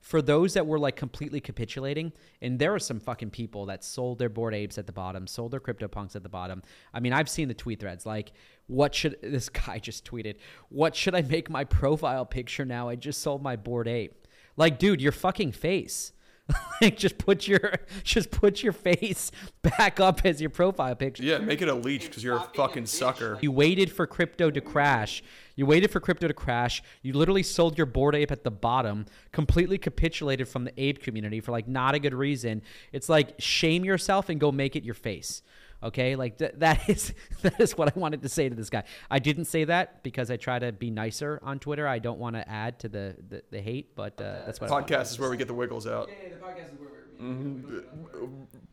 for 0.00 0.22
those 0.22 0.54
that 0.54 0.66
were 0.66 0.78
like 0.78 0.96
completely 0.96 1.40
capitulating, 1.40 2.12
and 2.40 2.58
there 2.58 2.74
are 2.74 2.80
some 2.80 2.98
fucking 2.98 3.30
people 3.30 3.66
that 3.66 3.84
sold 3.84 4.18
their 4.18 4.28
Bored 4.28 4.54
Apes 4.54 4.78
at 4.78 4.86
the 4.86 4.92
bottom, 4.92 5.26
sold 5.26 5.52
their 5.52 5.60
CryptoPunks 5.60 6.16
at 6.16 6.22
the 6.22 6.28
bottom. 6.28 6.62
I 6.92 7.00
mean, 7.00 7.12
I've 7.12 7.28
seen 7.28 7.48
the 7.48 7.54
tweet 7.54 7.80
threads 7.80 8.06
like, 8.06 8.32
what 8.66 8.94
should 8.94 9.16
this 9.22 9.48
guy 9.48 9.78
just 9.78 10.04
tweeted? 10.04 10.36
What 10.68 10.96
should 10.96 11.14
I 11.14 11.22
make 11.22 11.50
my 11.50 11.64
profile 11.64 12.24
picture 12.26 12.64
now? 12.64 12.88
I 12.88 12.96
just 12.96 13.20
sold 13.22 13.42
my 13.42 13.56
Bored 13.56 13.88
Ape. 13.88 14.26
Like, 14.56 14.78
dude, 14.78 15.00
your 15.00 15.12
fucking 15.12 15.52
face. 15.52 16.12
like 16.82 16.96
just 16.96 17.18
put 17.18 17.46
your 17.46 17.72
just 18.02 18.30
put 18.30 18.62
your 18.62 18.72
face 18.72 19.30
back 19.62 20.00
up 20.00 20.22
as 20.24 20.40
your 20.40 20.50
profile 20.50 20.94
picture. 20.94 21.22
Yeah, 21.22 21.38
make 21.38 21.62
it 21.62 21.68
a 21.68 21.74
leech 21.74 22.06
because 22.06 22.24
you're 22.24 22.36
a 22.36 22.48
fucking 22.54 22.86
sucker. 22.86 23.38
You 23.40 23.52
waited 23.52 23.90
for 23.90 24.06
crypto 24.06 24.50
to 24.50 24.60
crash. 24.60 25.22
You 25.56 25.66
waited 25.66 25.90
for 25.90 26.00
crypto 26.00 26.26
to 26.26 26.34
crash. 26.34 26.82
You 27.02 27.12
literally 27.12 27.42
sold 27.42 27.76
your 27.76 27.86
Bored 27.86 28.14
Ape 28.14 28.30
at 28.30 28.44
the 28.44 28.50
bottom, 28.50 29.06
completely 29.32 29.76
capitulated 29.76 30.48
from 30.48 30.64
the 30.64 30.72
ape 30.82 31.02
community 31.02 31.40
for 31.40 31.52
like 31.52 31.68
not 31.68 31.94
a 31.94 31.98
good 31.98 32.14
reason. 32.14 32.62
It's 32.92 33.08
like 33.08 33.34
shame 33.38 33.84
yourself 33.84 34.28
and 34.28 34.40
go 34.40 34.50
make 34.50 34.74
it 34.74 34.84
your 34.84 34.94
face. 34.94 35.42
Okay, 35.82 36.16
like 36.16 36.38
th- 36.38 36.54
that 36.58 36.88
is 36.88 37.12
that 37.42 37.60
is 37.60 37.76
what 37.76 37.94
I 37.94 37.98
wanted 37.98 38.22
to 38.22 38.28
say 38.28 38.48
to 38.48 38.54
this 38.54 38.70
guy. 38.70 38.84
I 39.10 39.18
didn't 39.18 39.46
say 39.46 39.64
that 39.64 40.02
because 40.02 40.30
I 40.30 40.36
try 40.36 40.58
to 40.58 40.72
be 40.72 40.90
nicer 40.90 41.40
on 41.42 41.58
Twitter. 41.58 41.86
I 41.86 41.98
don't 41.98 42.18
want 42.18 42.36
to 42.36 42.48
add 42.48 42.78
to 42.80 42.88
the 42.88 43.16
the, 43.28 43.42
the 43.50 43.60
hate, 43.60 43.94
but 43.94 44.20
uh, 44.20 44.44
that's 44.46 44.60
what 44.60 44.70
I 44.70 44.74
wanted. 44.74 44.94
Podcast 44.94 45.12
is 45.12 45.18
where 45.18 45.30
we 45.30 45.36
get 45.36 45.48
the 45.48 45.54
wiggles 45.54 45.86
out. 45.86 46.08
Yeah, 46.08 46.28
yeah 46.28 46.34
the 46.34 46.44
podcast 46.44 46.72
is 46.74 46.78
where 46.78 46.88
we're. 46.90 47.00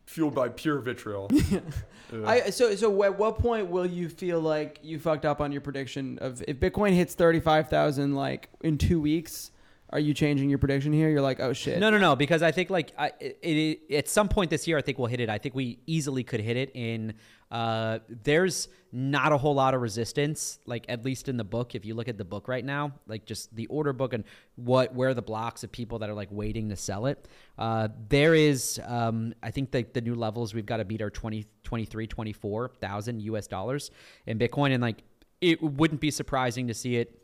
Fueled 0.06 0.34
by 0.34 0.48
pure 0.48 0.78
vitriol. 0.78 1.30
I 2.24 2.48
so 2.48 2.74
so 2.76 3.02
at 3.02 3.18
what 3.18 3.38
point 3.38 3.68
will 3.68 3.84
you 3.84 4.08
feel 4.08 4.40
like 4.40 4.80
you 4.82 4.98
fucked 4.98 5.26
up 5.26 5.42
on 5.42 5.52
your 5.52 5.60
prediction 5.60 6.18
of 6.22 6.42
if 6.48 6.58
Bitcoin 6.58 6.94
hits 6.94 7.14
thirty 7.14 7.40
five 7.40 7.68
thousand 7.68 8.14
like 8.14 8.48
in 8.62 8.78
two 8.78 9.02
weeks? 9.02 9.50
Are 9.90 9.98
you 9.98 10.12
changing 10.12 10.50
your 10.50 10.58
prediction 10.58 10.92
here? 10.92 11.08
You're 11.08 11.22
like, 11.22 11.40
oh 11.40 11.54
shit. 11.54 11.78
No, 11.78 11.88
no, 11.88 11.96
no. 11.96 12.14
Because 12.14 12.42
I 12.42 12.52
think 12.52 12.68
like 12.68 12.92
I, 12.98 13.12
it, 13.20 13.38
it, 13.42 13.94
at 13.94 14.08
some 14.08 14.28
point 14.28 14.50
this 14.50 14.66
year, 14.68 14.76
I 14.76 14.82
think 14.82 14.98
we'll 14.98 15.06
hit 15.06 15.20
it. 15.20 15.30
I 15.30 15.38
think 15.38 15.54
we 15.54 15.78
easily 15.86 16.22
could 16.24 16.40
hit 16.40 16.58
it. 16.58 16.70
In 16.74 17.14
uh, 17.50 18.00
there's 18.22 18.68
not 18.92 19.32
a 19.32 19.38
whole 19.38 19.54
lot 19.54 19.72
of 19.72 19.80
resistance, 19.80 20.58
like 20.66 20.84
at 20.90 21.04
least 21.06 21.28
in 21.28 21.38
the 21.38 21.44
book. 21.44 21.74
If 21.74 21.86
you 21.86 21.94
look 21.94 22.08
at 22.08 22.18
the 22.18 22.24
book 22.24 22.48
right 22.48 22.64
now, 22.64 22.92
like 23.06 23.24
just 23.24 23.54
the 23.56 23.66
order 23.68 23.94
book 23.94 24.12
and 24.12 24.24
what 24.56 24.94
where 24.94 25.14
the 25.14 25.22
blocks 25.22 25.64
of 25.64 25.72
people 25.72 25.98
that 26.00 26.10
are 26.10 26.14
like 26.14 26.28
waiting 26.30 26.68
to 26.68 26.76
sell 26.76 27.06
it, 27.06 27.26
uh, 27.56 27.88
there 28.10 28.34
is. 28.34 28.78
Um, 28.84 29.34
I 29.42 29.50
think 29.50 29.70
that 29.70 29.94
the 29.94 30.02
new 30.02 30.14
levels 30.14 30.52
we've 30.52 30.66
got 30.66 30.78
to 30.78 30.84
beat 30.84 31.00
are 31.00 31.10
20, 31.10 31.46
23, 31.64 32.06
24,000 32.06 33.22
US 33.22 33.46
dollars 33.46 33.90
in 34.26 34.38
Bitcoin, 34.38 34.72
and 34.72 34.82
like 34.82 35.02
it 35.40 35.62
wouldn't 35.62 36.00
be 36.00 36.10
surprising 36.10 36.66
to 36.66 36.74
see 36.74 36.96
it 36.96 37.17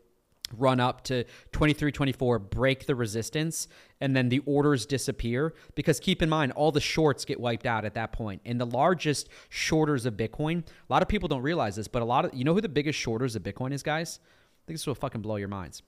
run 0.57 0.79
up 0.79 1.03
to 1.03 1.23
23 1.53 1.91
24 1.91 2.39
break 2.39 2.85
the 2.85 2.93
resistance 2.95 3.67
and 3.99 4.15
then 4.15 4.29
the 4.29 4.39
orders 4.45 4.85
disappear 4.85 5.53
because 5.73 5.99
keep 5.99 6.21
in 6.21 6.29
mind 6.29 6.51
all 6.51 6.71
the 6.71 6.79
shorts 6.79 7.25
get 7.25 7.39
wiped 7.39 7.65
out 7.65 7.83
at 7.83 7.95
that 7.95 8.11
point 8.11 8.41
and 8.45 8.61
the 8.61 8.65
largest 8.65 9.27
shorters 9.49 10.05
of 10.05 10.13
bitcoin 10.13 10.59
a 10.59 10.93
lot 10.93 11.01
of 11.01 11.07
people 11.07 11.27
don't 11.27 11.41
realize 11.41 11.75
this 11.75 11.87
but 11.87 12.01
a 12.01 12.05
lot 12.05 12.25
of 12.25 12.33
you 12.33 12.43
know 12.43 12.53
who 12.53 12.61
the 12.61 12.69
biggest 12.69 12.97
shorters 12.99 13.35
of 13.35 13.41
bitcoin 13.41 13.73
is 13.73 13.81
guys 13.81 14.19
i 14.23 14.61
think 14.67 14.77
this 14.77 14.85
will 14.85 14.93
fucking 14.93 15.21
blow 15.21 15.35
your 15.37 15.47
minds 15.47 15.81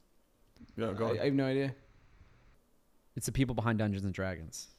Yeah, 0.76 0.92
go 0.94 1.10
I. 1.10 1.22
I 1.22 1.26
have 1.26 1.34
no 1.36 1.46
idea. 1.46 1.76
it's 3.16 3.28
the 3.28 3.32
people 3.32 3.54
behind 3.54 3.78
dungeons 3.78 4.06
and 4.06 4.14
dragons 4.14 4.70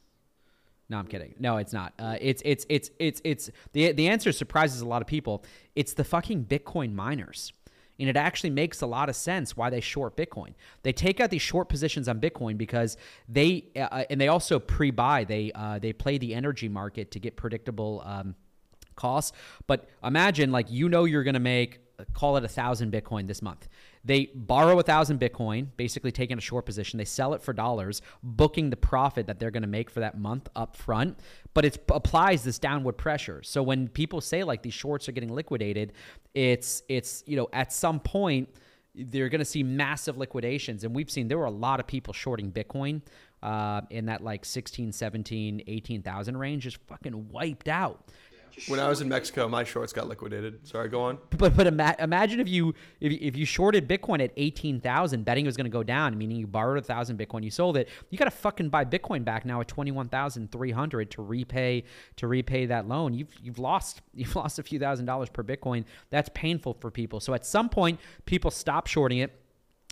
no, 0.91 0.97
I'm 0.97 1.05
kidding. 1.05 1.35
No, 1.37 1.57
it's 1.57 1.71
not. 1.71 1.93
Uh, 1.99 2.17
it's 2.19 2.41
it's 2.43 2.65
it's 2.67 2.89
it's 2.97 3.21
it's 3.23 3.51
the 3.73 3.91
the 3.91 4.07
answer 4.07 4.31
surprises 4.31 4.81
a 4.81 4.87
lot 4.87 5.03
of 5.03 5.07
people. 5.07 5.45
It's 5.75 5.93
the 5.93 6.03
fucking 6.03 6.45
Bitcoin 6.45 6.93
miners. 6.95 7.53
And 7.99 8.07
it 8.09 8.15
actually 8.15 8.51
makes 8.51 8.81
a 8.81 8.87
lot 8.87 9.09
of 9.09 9.15
sense 9.15 9.57
why 9.57 9.69
they 9.69 9.81
short 9.81 10.15
Bitcoin. 10.15 10.53
They 10.83 10.93
take 10.93 11.19
out 11.19 11.29
these 11.29 11.41
short 11.41 11.67
positions 11.67 12.07
on 12.07 12.19
Bitcoin 12.21 12.57
because 12.57 12.97
they, 13.27 13.65
uh, 13.75 14.05
and 14.09 14.19
they 14.19 14.29
also 14.29 14.59
pre 14.59 14.91
buy, 14.91 15.25
they, 15.25 15.51
uh, 15.53 15.79
they 15.79 15.93
play 15.93 16.17
the 16.17 16.33
energy 16.33 16.69
market 16.69 17.11
to 17.11 17.19
get 17.19 17.35
predictable 17.35 18.01
um, 18.05 18.35
costs. 18.95 19.35
But 19.67 19.89
imagine, 20.03 20.51
like, 20.51 20.71
you 20.71 20.87
know, 20.89 21.05
you're 21.05 21.23
going 21.23 21.33
to 21.33 21.39
make, 21.39 21.79
call 22.13 22.37
it 22.37 22.43
a 22.43 22.47
thousand 22.47 22.91
Bitcoin 22.91 23.27
this 23.27 23.41
month. 23.41 23.67
They 24.09 24.31
borrow 24.33 24.79
a 24.79 24.81
thousand 24.81 25.19
Bitcoin, 25.19 25.67
basically 25.77 26.11
taking 26.11 26.39
a 26.39 26.41
short 26.41 26.65
position. 26.65 26.97
They 26.97 27.05
sell 27.05 27.35
it 27.35 27.43
for 27.43 27.53
dollars, 27.53 28.01
booking 28.23 28.71
the 28.71 28.75
profit 28.75 29.27
that 29.27 29.37
they're 29.39 29.51
going 29.51 29.61
to 29.61 29.69
make 29.69 29.91
for 29.91 29.99
that 29.99 30.17
month 30.17 30.49
up 30.55 30.75
front. 30.75 31.19
But 31.53 31.63
it 31.63 31.85
applies 31.89 32.43
this 32.43 32.57
downward 32.57 32.93
pressure. 32.93 33.43
So 33.43 33.61
when 33.61 33.87
people 33.87 34.19
say 34.19 34.43
like 34.43 34.63
these 34.63 34.73
shorts 34.73 35.07
are 35.07 35.11
getting 35.11 35.29
liquidated, 35.29 35.93
it's 36.33 36.81
it's 36.89 37.23
you 37.27 37.37
know 37.37 37.49
at 37.53 37.71
some 37.71 37.99
point 37.99 38.49
they're 38.95 39.29
going 39.29 39.37
to 39.37 39.45
see 39.45 39.61
massive 39.61 40.17
liquidations 40.17 40.83
and 40.83 40.95
we've 40.95 41.11
seen 41.11 41.27
there 41.27 41.37
were 41.37 41.45
a 41.45 41.51
lot 41.51 41.79
of 41.79 41.85
people 41.85 42.11
shorting 42.11 42.51
bitcoin 42.51 43.01
uh, 43.43 43.81
in 43.91 44.07
that 44.07 44.23
like 44.23 44.43
16 44.43 44.91
17 44.91 45.61
18000 45.67 46.37
range 46.37 46.63
just 46.63 46.77
fucking 46.87 47.29
wiped 47.29 47.67
out 47.67 48.11
When 48.67 48.79
I 48.79 48.89
was 48.89 49.01
in 49.01 49.09
Mexico, 49.09 49.47
my 49.47 49.63
shorts 49.63 49.93
got 49.93 50.07
liquidated. 50.07 50.67
Sorry, 50.67 50.89
go 50.89 51.01
on. 51.01 51.17
but 51.37 51.55
but 51.55 51.67
ima- 51.67 51.95
imagine 51.99 52.39
if 52.39 52.49
you 52.49 52.73
if, 52.99 53.13
if 53.13 53.37
you 53.37 53.45
shorted 53.45 53.87
Bitcoin 53.87 54.23
at 54.23 54.31
eighteen 54.37 54.79
thousand, 54.79 55.25
betting 55.25 55.45
it 55.45 55.47
was 55.47 55.57
going 55.57 55.65
to 55.65 55.71
go 55.71 55.83
down, 55.83 56.17
meaning 56.17 56.37
you 56.37 56.47
borrowed 56.47 56.77
a 56.77 56.81
thousand 56.81 57.17
Bitcoin, 57.17 57.43
you 57.43 57.51
sold 57.51 57.77
it, 57.77 57.89
you 58.09 58.17
got 58.17 58.25
to 58.25 58.31
fucking 58.31 58.69
buy 58.69 58.85
Bitcoin 58.85 59.23
back 59.23 59.45
now 59.45 59.61
at 59.61 59.67
twenty 59.67 59.91
one 59.91 60.09
thousand 60.09 60.51
three 60.51 60.71
hundred 60.71 61.11
to 61.11 61.21
repay 61.21 61.83
to 62.17 62.27
repay 62.27 62.65
that 62.65 62.87
loan. 62.87 63.13
You've 63.13 63.33
you've 63.41 63.59
lost 63.59 64.01
you've 64.13 64.35
lost 64.35 64.59
a 64.59 64.63
few 64.63 64.79
thousand 64.79 65.05
dollars 65.05 65.29
per 65.29 65.43
Bitcoin. 65.43 65.85
That's 66.09 66.29
painful 66.33 66.75
for 66.79 66.91
people. 66.91 67.19
So 67.19 67.33
at 67.33 67.45
some 67.45 67.69
point, 67.69 67.99
people 68.25 68.51
stop 68.51 68.87
shorting 68.87 69.19
it. 69.19 69.39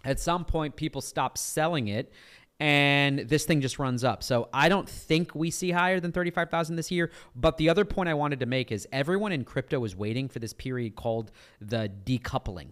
At 0.05 0.19
some 0.19 0.45
point, 0.45 0.75
people 0.75 1.01
stop 1.01 1.37
selling 1.37 1.87
it 1.87 2.11
and 2.59 3.19
this 3.19 3.45
thing 3.45 3.61
just 3.61 3.77
runs 3.77 4.03
up. 4.03 4.23
So 4.23 4.49
I 4.51 4.67
don't 4.67 4.89
think 4.89 5.35
we 5.35 5.51
see 5.51 5.71
higher 5.71 5.99
than 5.99 6.11
35,000 6.11 6.75
this 6.75 6.89
year. 6.91 7.11
But 7.35 7.57
the 7.57 7.69
other 7.69 7.85
point 7.85 8.09
I 8.09 8.15
wanted 8.15 8.39
to 8.39 8.45
make 8.45 8.71
is 8.71 8.87
everyone 8.91 9.31
in 9.31 9.43
crypto 9.43 9.83
is 9.83 9.95
waiting 9.95 10.27
for 10.27 10.39
this 10.39 10.53
period 10.53 10.95
called 10.95 11.31
the 11.61 11.91
decoupling. 12.05 12.71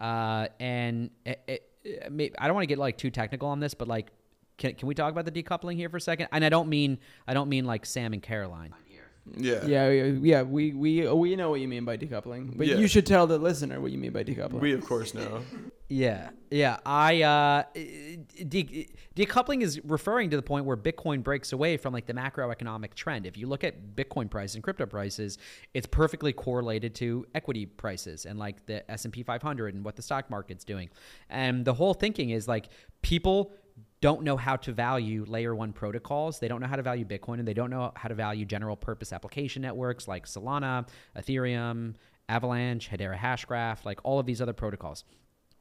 Uh, 0.00 0.48
and 0.58 1.10
it, 1.26 1.42
it, 1.46 1.70
it, 1.84 2.34
I 2.38 2.46
don't 2.46 2.54
want 2.54 2.64
to 2.64 2.68
get 2.68 2.78
like 2.78 2.96
too 2.96 3.10
technical 3.10 3.48
on 3.48 3.60
this, 3.60 3.74
but 3.74 3.86
like, 3.86 4.08
can, 4.56 4.74
can 4.74 4.88
we 4.88 4.94
talk 4.94 5.12
about 5.12 5.26
the 5.26 5.32
decoupling 5.32 5.76
here 5.76 5.88
for 5.88 5.98
a 5.98 6.00
second? 6.00 6.28
And 6.32 6.44
I 6.44 6.48
don't 6.48 6.68
mean 6.68 6.98
I 7.26 7.34
don't 7.34 7.48
mean 7.48 7.64
like 7.64 7.84
Sam 7.84 8.12
and 8.12 8.22
Caroline. 8.22 8.74
Yeah. 9.36 9.64
Yeah, 9.64 9.88
yeah, 9.88 10.04
yeah, 10.20 10.42
we 10.42 10.72
we 10.72 11.08
we 11.08 11.36
know 11.36 11.50
what 11.50 11.60
you 11.60 11.68
mean 11.68 11.84
by 11.84 11.96
decoupling, 11.96 12.56
but 12.56 12.66
Yeah. 12.66 12.76
you 12.76 12.88
should 12.88 13.06
tell 13.06 13.26
the 13.26 13.38
listener 13.38 13.80
what 13.80 13.92
you 13.92 13.98
mean 13.98 14.12
by 14.12 14.24
decoupling. 14.24 14.60
We 14.60 14.72
of 14.72 14.84
course 14.84 15.14
know. 15.14 15.42
Yeah, 15.88 16.30
yeah. 16.50 16.78
I 16.86 17.22
uh, 17.22 17.62
de- 17.74 18.88
decoupling 19.14 19.62
is 19.62 19.78
referring 19.84 20.30
to 20.30 20.36
the 20.36 20.42
point 20.42 20.64
where 20.64 20.76
Bitcoin 20.76 21.22
breaks 21.22 21.52
away 21.52 21.76
from 21.76 21.92
like 21.92 22.06
the 22.06 22.14
macroeconomic 22.14 22.94
trend. 22.94 23.26
If 23.26 23.36
you 23.36 23.46
look 23.46 23.62
at 23.62 23.94
Bitcoin 23.94 24.30
price 24.30 24.54
and 24.54 24.64
crypto 24.64 24.86
prices, 24.86 25.38
it's 25.74 25.86
perfectly 25.86 26.32
correlated 26.32 26.94
to 26.96 27.26
equity 27.34 27.66
prices 27.66 28.26
and 28.26 28.38
like 28.38 28.64
the 28.66 28.90
S 28.90 29.04
and 29.04 29.12
P 29.12 29.22
500 29.22 29.74
and 29.74 29.84
what 29.84 29.96
the 29.96 30.02
stock 30.02 30.30
market's 30.30 30.64
doing. 30.64 30.88
And 31.28 31.64
the 31.64 31.74
whole 31.74 31.94
thinking 31.94 32.30
is 32.30 32.48
like 32.48 32.70
people 33.02 33.52
don't 34.02 34.22
know 34.22 34.36
how 34.36 34.56
to 34.56 34.72
value 34.72 35.24
layer 35.26 35.54
one 35.54 35.72
protocols. 35.72 36.40
They 36.40 36.48
don't 36.48 36.60
know 36.60 36.66
how 36.66 36.76
to 36.76 36.82
value 36.82 37.04
Bitcoin 37.06 37.38
and 37.38 37.46
they 37.46 37.54
don't 37.54 37.70
know 37.70 37.92
how 37.94 38.08
to 38.08 38.14
value 38.14 38.44
general 38.44 38.76
purpose 38.76 39.12
application 39.12 39.62
networks 39.62 40.06
like 40.08 40.26
Solana, 40.26 40.86
Ethereum, 41.16 41.94
Avalanche, 42.28 42.90
Hedera 42.90 43.16
Hashgraph, 43.16 43.84
like 43.84 44.00
all 44.02 44.18
of 44.18 44.26
these 44.26 44.42
other 44.42 44.52
protocols. 44.52 45.04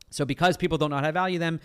So 0.09 0.25
because 0.25 0.57
people 0.57 0.77
don't 0.77 0.89
know 0.89 0.97
how 0.97 1.03
to 1.03 1.11
value 1.11 1.39
them, 1.39 1.59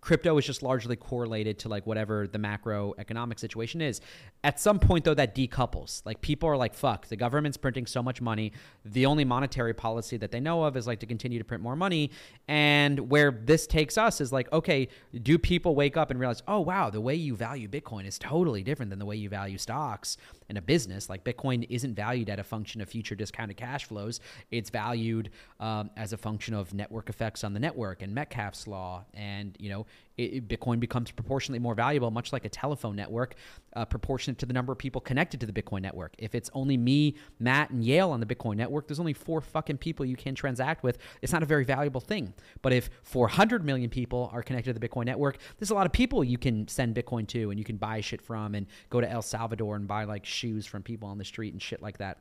crypto 0.00 0.36
is 0.38 0.46
just 0.46 0.62
largely 0.62 0.96
correlated 0.96 1.58
to 1.58 1.68
like 1.68 1.86
whatever 1.86 2.26
the 2.26 2.38
macroeconomic 2.38 3.38
situation 3.38 3.80
is. 3.80 4.00
At 4.42 4.58
some 4.58 4.78
point 4.78 5.04
though 5.04 5.14
that 5.14 5.34
decouples. 5.34 6.02
Like 6.06 6.20
people 6.20 6.48
are 6.48 6.56
like 6.56 6.74
fuck, 6.74 7.06
the 7.08 7.16
government's 7.16 7.56
printing 7.56 7.86
so 7.86 8.02
much 8.02 8.20
money. 8.20 8.52
The 8.84 9.06
only 9.06 9.24
monetary 9.24 9.74
policy 9.74 10.16
that 10.18 10.30
they 10.30 10.40
know 10.40 10.64
of 10.64 10.76
is 10.76 10.86
like 10.86 11.00
to 11.00 11.06
continue 11.06 11.38
to 11.38 11.44
print 11.44 11.62
more 11.62 11.76
money 11.76 12.10
and 12.48 13.10
where 13.10 13.30
this 13.30 13.66
takes 13.66 13.98
us 13.98 14.20
is 14.20 14.32
like 14.32 14.50
okay, 14.52 14.88
do 15.22 15.38
people 15.38 15.74
wake 15.74 15.96
up 15.96 16.10
and 16.10 16.18
realize, 16.18 16.42
"Oh 16.48 16.60
wow, 16.60 16.90
the 16.90 17.00
way 17.00 17.14
you 17.14 17.36
value 17.36 17.68
Bitcoin 17.68 18.06
is 18.06 18.18
totally 18.18 18.62
different 18.62 18.90
than 18.90 18.98
the 18.98 19.06
way 19.06 19.16
you 19.16 19.28
value 19.28 19.58
stocks 19.58 20.16
in 20.50 20.56
a 20.56 20.62
business. 20.62 21.08
Like 21.08 21.24
Bitcoin 21.24 21.64
isn't 21.70 21.94
valued 21.94 22.28
at 22.28 22.38
a 22.38 22.44
function 22.44 22.80
of 22.80 22.88
future 22.88 23.14
discounted 23.14 23.56
cash 23.56 23.84
flows. 23.84 24.20
It's 24.50 24.68
valued 24.68 25.30
um, 25.60 25.90
as 25.96 26.12
a 26.12 26.16
function 26.18 26.54
of 26.54 26.74
network 26.74 27.08
effects 27.08 27.44
on 27.44 27.54
the 27.54 27.60
network 27.60 28.02
and 28.02 28.14
Metcalfe's 28.14 28.66
law. 28.66 29.04
And 29.14 29.56
you 29.58 29.70
know, 29.70 29.86
it, 30.20 30.34
it- 30.34 30.48
Bitcoin 30.48 30.80
becomes 30.80 31.10
proportionally 31.10 31.58
more 31.58 31.74
valuable, 31.74 32.10
much 32.10 32.32
like 32.32 32.44
a 32.44 32.48
telephone 32.48 32.96
network, 32.96 33.34
uh, 33.74 33.84
proportionate 33.84 34.38
to 34.38 34.46
the 34.46 34.52
number 34.52 34.72
of 34.72 34.78
people 34.78 35.00
connected 35.00 35.40
to 35.40 35.46
the 35.46 35.52
Bitcoin 35.52 35.82
network. 35.82 36.14
If 36.18 36.34
it's 36.34 36.50
only 36.54 36.76
me, 36.76 37.16
Matt, 37.38 37.70
and 37.70 37.82
Yale 37.84 38.10
on 38.10 38.20
the 38.20 38.26
Bitcoin 38.26 38.56
network, 38.56 38.86
there's 38.88 39.00
only 39.00 39.12
four 39.12 39.40
fucking 39.40 39.78
people 39.78 40.04
you 40.04 40.16
can 40.16 40.34
transact 40.34 40.82
with. 40.82 40.98
It's 41.22 41.32
not 41.32 41.42
a 41.42 41.46
very 41.46 41.64
valuable 41.64 42.00
thing. 42.00 42.34
But 42.62 42.72
if 42.72 42.90
400 43.02 43.64
million 43.64 43.90
people 43.90 44.30
are 44.32 44.42
connected 44.42 44.74
to 44.74 44.78
the 44.78 44.88
Bitcoin 44.88 45.06
network, 45.06 45.38
there's 45.58 45.70
a 45.70 45.74
lot 45.74 45.86
of 45.86 45.92
people 45.92 46.22
you 46.24 46.38
can 46.38 46.66
send 46.68 46.94
Bitcoin 46.94 47.26
to 47.28 47.50
and 47.50 47.58
you 47.58 47.64
can 47.64 47.76
buy 47.76 48.00
shit 48.00 48.20
from 48.20 48.54
and 48.54 48.66
go 48.90 49.00
to 49.00 49.10
El 49.10 49.22
Salvador 49.22 49.76
and 49.76 49.86
buy 49.88 50.04
like 50.04 50.24
shoes 50.26 50.66
from 50.66 50.82
people 50.82 51.08
on 51.08 51.18
the 51.18 51.24
street 51.24 51.52
and 51.52 51.62
shit 51.62 51.80
like 51.82 51.98
that. 51.98 52.18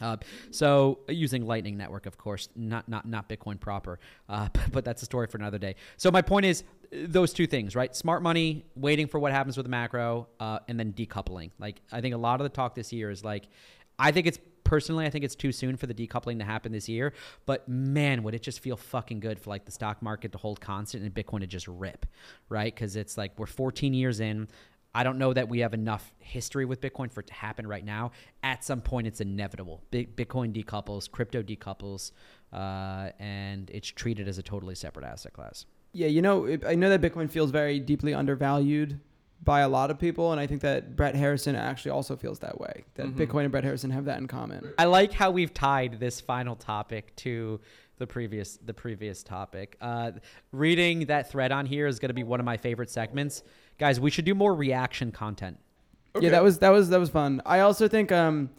Uh, 0.00 0.16
so 0.50 1.00
using 1.08 1.46
Lightning 1.46 1.76
Network, 1.76 2.06
of 2.06 2.18
course, 2.18 2.48
not 2.56 2.88
not 2.88 3.06
not 3.06 3.28
Bitcoin 3.28 3.58
proper, 3.58 3.98
uh, 4.28 4.48
but, 4.52 4.72
but 4.72 4.84
that's 4.84 5.02
a 5.02 5.06
story 5.06 5.26
for 5.26 5.38
another 5.38 5.58
day. 5.58 5.74
So 5.96 6.10
my 6.10 6.22
point 6.22 6.46
is 6.46 6.64
uh, 6.92 6.98
those 7.06 7.32
two 7.32 7.46
things, 7.46 7.74
right? 7.74 7.94
Smart 7.94 8.22
money, 8.22 8.64
waiting 8.74 9.06
for 9.06 9.18
what 9.18 9.32
happens 9.32 9.56
with 9.56 9.64
the 9.64 9.70
macro, 9.70 10.28
uh, 10.40 10.60
and 10.68 10.78
then 10.78 10.92
decoupling. 10.92 11.50
Like 11.58 11.80
I 11.92 12.00
think 12.00 12.14
a 12.14 12.18
lot 12.18 12.40
of 12.40 12.44
the 12.44 12.50
talk 12.50 12.74
this 12.74 12.92
year 12.92 13.10
is 13.10 13.24
like, 13.24 13.48
I 13.98 14.12
think 14.12 14.26
it's 14.26 14.38
personally, 14.68 15.06
I 15.06 15.10
think 15.10 15.24
it's 15.24 15.34
too 15.34 15.50
soon 15.50 15.76
for 15.76 15.86
the 15.86 15.94
decoupling 15.94 16.38
to 16.38 16.44
happen 16.44 16.72
this 16.72 16.88
year. 16.88 17.14
But 17.46 17.68
man, 17.68 18.22
would 18.22 18.34
it 18.34 18.42
just 18.42 18.60
feel 18.60 18.76
fucking 18.76 19.20
good 19.20 19.40
for 19.40 19.50
like 19.50 19.64
the 19.64 19.72
stock 19.72 20.02
market 20.02 20.32
to 20.32 20.38
hold 20.38 20.60
constant 20.60 21.02
and 21.02 21.12
Bitcoin 21.12 21.40
to 21.40 21.46
just 21.46 21.66
rip, 21.66 22.04
right? 22.50 22.72
Because 22.72 22.94
it's 22.94 23.16
like 23.16 23.32
we're 23.38 23.46
14 23.46 23.94
years 23.94 24.20
in. 24.20 24.46
I 24.98 25.04
don't 25.04 25.16
know 25.16 25.32
that 25.32 25.48
we 25.48 25.60
have 25.60 25.74
enough 25.74 26.12
history 26.18 26.64
with 26.64 26.80
Bitcoin 26.80 27.08
for 27.12 27.20
it 27.20 27.28
to 27.28 27.32
happen 27.34 27.68
right 27.68 27.84
now. 27.84 28.10
At 28.42 28.64
some 28.64 28.80
point, 28.80 29.06
it's 29.06 29.20
inevitable. 29.20 29.84
Bitcoin 29.92 30.52
decouples, 30.52 31.08
crypto 31.08 31.40
decouples, 31.40 32.10
uh, 32.52 33.10
and 33.20 33.70
it's 33.70 33.86
treated 33.86 34.26
as 34.26 34.38
a 34.38 34.42
totally 34.42 34.74
separate 34.74 35.06
asset 35.06 35.32
class. 35.34 35.66
Yeah, 35.92 36.08
you 36.08 36.20
know, 36.20 36.58
I 36.66 36.74
know 36.74 36.90
that 36.90 37.00
Bitcoin 37.00 37.30
feels 37.30 37.52
very 37.52 37.78
deeply 37.78 38.12
undervalued 38.12 38.98
by 39.44 39.60
a 39.60 39.68
lot 39.68 39.92
of 39.92 40.00
people, 40.00 40.32
and 40.32 40.40
I 40.40 40.48
think 40.48 40.62
that 40.62 40.96
Brett 40.96 41.14
Harrison 41.14 41.54
actually 41.54 41.92
also 41.92 42.16
feels 42.16 42.40
that 42.40 42.60
way. 42.60 42.82
That 42.96 43.06
Mhm. 43.06 43.14
Bitcoin 43.14 43.42
and 43.42 43.52
Brett 43.52 43.62
Harrison 43.62 43.90
have 43.92 44.04
that 44.06 44.18
in 44.18 44.26
common. 44.26 44.72
I 44.78 44.86
like 44.86 45.12
how 45.12 45.30
we've 45.30 45.54
tied 45.54 46.00
this 46.00 46.20
final 46.20 46.56
topic 46.56 47.14
to 47.16 47.60
the 47.98 48.06
previous 48.06 48.56
the 48.56 48.74
previous 48.74 49.22
topic. 49.22 49.76
Uh, 49.80 50.10
reading 50.52 51.06
that 51.06 51.30
thread 51.30 51.52
on 51.52 51.66
here 51.66 51.86
is 51.86 52.00
going 52.00 52.10
to 52.10 52.14
be 52.14 52.22
one 52.24 52.40
of 52.40 52.46
my 52.46 52.56
favorite 52.56 52.90
segments, 52.90 53.42
guys. 53.78 54.00
We 54.00 54.10
should 54.10 54.24
do 54.24 54.34
more 54.34 54.54
reaction 54.54 55.12
content. 55.12 55.58
Yeah, 56.20 56.30
that 56.30 56.42
was 56.42 56.58
that 56.58 56.70
was 56.70 56.88
that 56.90 56.98
was 57.00 57.10
fun. 57.10 57.42
I 57.46 57.60
also 57.60 57.86
think, 57.86 58.10
um, 58.10 58.50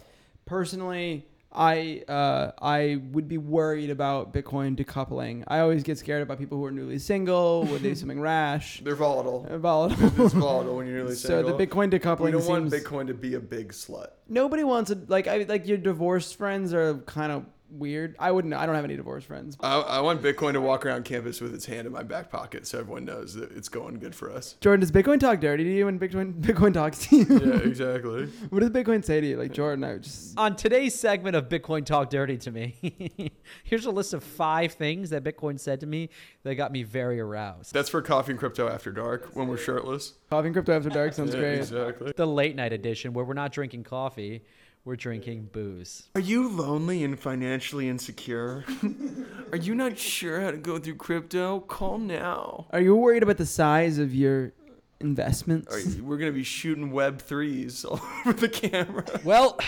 personally, 0.45 1.25
I 1.51 2.03
uh, 2.07 2.51
I 2.61 3.01
would 3.11 3.27
be 3.27 3.37
worried 3.37 3.89
about 3.89 4.33
Bitcoin 4.33 4.77
decoupling. 4.77 5.43
I 5.47 5.59
always 5.59 5.83
get 5.83 5.97
scared 5.97 6.21
about 6.21 6.37
people 6.39 6.57
who 6.57 6.65
are 6.65 6.71
newly 6.71 6.99
single. 6.99 7.63
Would 7.65 7.81
they 7.81 7.89
do 7.89 7.95
something 8.03 8.21
rash? 8.21 8.81
They're 8.81 8.95
volatile. 8.95 9.47
Uh, 9.49 9.57
Volatile. 9.57 10.07
it's 10.25 10.33
volatile 10.33 10.77
when 10.77 10.87
you're 10.87 10.99
newly 10.99 11.15
So 11.15 11.29
single. 11.29 11.51
So 11.51 11.57
the 11.57 11.67
Bitcoin 11.67 11.91
decoupling 11.91 12.19
we 12.25 12.31
don't 12.31 12.41
seems 12.41 12.71
want 12.71 12.71
Bitcoin 12.71 13.07
to 13.07 13.13
be 13.13 13.33
a 13.33 13.39
big 13.39 13.73
slut. 13.73 14.09
nobody 14.27 14.63
wants 14.63 14.91
it. 14.91 15.09
Like 15.09 15.27
I 15.27 15.45
like 15.49 15.67
your 15.67 15.77
divorced 15.79 16.35
friends 16.37 16.73
are 16.73 16.95
kind 16.99 17.31
of 17.31 17.45
weird. 17.71 18.15
I 18.19 18.31
wouldn't. 18.31 18.53
I 18.53 18.65
don't 18.65 18.75
have 18.75 18.83
any 18.85 18.95
divorced 18.95 19.27
friends. 19.27 19.57
I, 19.59 19.79
I 19.79 19.99
want 20.01 20.21
Bitcoin 20.21 20.53
to 20.53 20.61
walk 20.61 20.85
around 20.85 21.05
campus 21.05 21.41
with 21.41 21.53
its 21.53 21.65
hand 21.65 21.85
in 21.87 21.93
my 21.93 22.03
back 22.03 22.29
pocket 22.29 22.65
so 22.67 22.79
everyone 22.79 23.05
knows 23.05 23.33
that 23.35 23.51
it's 23.51 23.69
going 23.69 23.99
good 23.99 24.15
for 24.15 24.31
us. 24.31 24.55
Jordan, 24.61 24.79
does 24.81 24.91
Bitcoin 24.91 25.19
talk 25.19 25.39
dirty 25.39 25.63
to 25.63 25.71
you 25.71 25.85
when 25.85 25.99
Bitcoin 25.99 26.33
Bitcoin 26.41 26.73
talks 26.73 27.07
to 27.07 27.17
you? 27.17 27.25
Yeah, 27.29 27.57
exactly. 27.59 28.25
what 28.49 28.59
does 28.59 28.69
Bitcoin 28.71 29.03
say 29.03 29.21
to 29.21 29.27
you? 29.27 29.37
Like 29.37 29.51
Jordan, 29.53 29.83
I 29.83 29.97
just 29.97 30.37
On 30.37 30.55
today's 30.55 30.93
segment 30.93 31.35
of 31.35 31.49
Bitcoin 31.49 31.85
Talk 31.85 32.09
Dirty 32.09 32.37
to 32.37 32.51
Me, 32.51 33.31
here's 33.63 33.85
a 33.85 33.91
list 33.91 34.13
of 34.13 34.23
five 34.23 34.73
things 34.73 35.09
that 35.11 35.23
Bitcoin 35.23 35.59
said 35.59 35.79
to 35.81 35.85
me 35.85 36.09
that 36.43 36.55
got 36.55 36.71
me 36.71 36.83
very 36.83 37.19
aroused. 37.19 37.73
That's 37.73 37.89
for 37.89 38.01
Coffee 38.01 38.31
and 38.31 38.39
Crypto 38.39 38.67
After 38.67 38.91
Dark 38.91 39.31
when 39.35 39.47
we're 39.47 39.57
shirtless. 39.57 40.13
coffee 40.29 40.47
and 40.47 40.55
crypto 40.55 40.75
after 40.75 40.89
dark 40.89 41.13
sounds 41.13 41.33
Yeah, 41.33 41.39
great. 41.41 41.57
Exactly. 41.59 42.13
The 42.15 42.25
late 42.27 42.55
night 42.55 42.73
edition 42.73 43.13
where 43.13 43.25
we're 43.25 43.33
not 43.33 43.51
drinking 43.51 43.83
coffee, 43.83 44.43
we're 44.89 44.95
drinking 44.95 45.47
booze. 45.53 46.09
Are 46.15 46.19
you 46.21 46.49
lonely 46.49 47.03
and 47.03 47.17
financially 47.19 47.87
insecure? 47.87 48.65
Are 49.51 49.57
you 49.57 49.75
not 49.75 49.99
sure 49.99 50.41
how 50.41 50.49
to 50.49 50.57
go 50.57 50.79
through 50.79 50.95
crypto? 50.95 51.59
Call 51.59 51.99
now. 51.99 52.65
Are 52.71 52.81
you 52.81 52.95
worried 52.95 53.21
about 53.21 53.37
the 53.37 53.45
size 53.45 53.99
of 53.99 54.15
your 54.15 54.51
investments? 54.99 55.71
Are 55.71 55.79
you- 55.79 56.03
we're 56.03 56.17
gonna 56.17 56.31
be 56.31 56.41
shooting 56.41 56.89
web 56.89 57.21
threes 57.21 57.85
all 57.89 58.01
over 58.25 58.33
the 58.33 58.49
camera. 58.49 59.05
Well, 59.23 59.59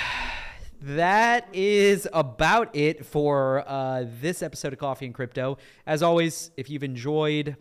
that 0.82 1.48
is 1.54 2.08
about 2.14 2.76
it 2.76 3.06
for 3.06 3.64
uh, 3.68 4.06
this 4.22 4.42
episode 4.42 4.74
of 4.74 4.80
Coffee 4.80 5.06
and 5.06 5.14
Crypto. 5.14 5.60
As 5.86 6.02
always, 6.02 6.50
if 6.58 6.68
you've 6.68 6.84
enjoyed 6.84 7.58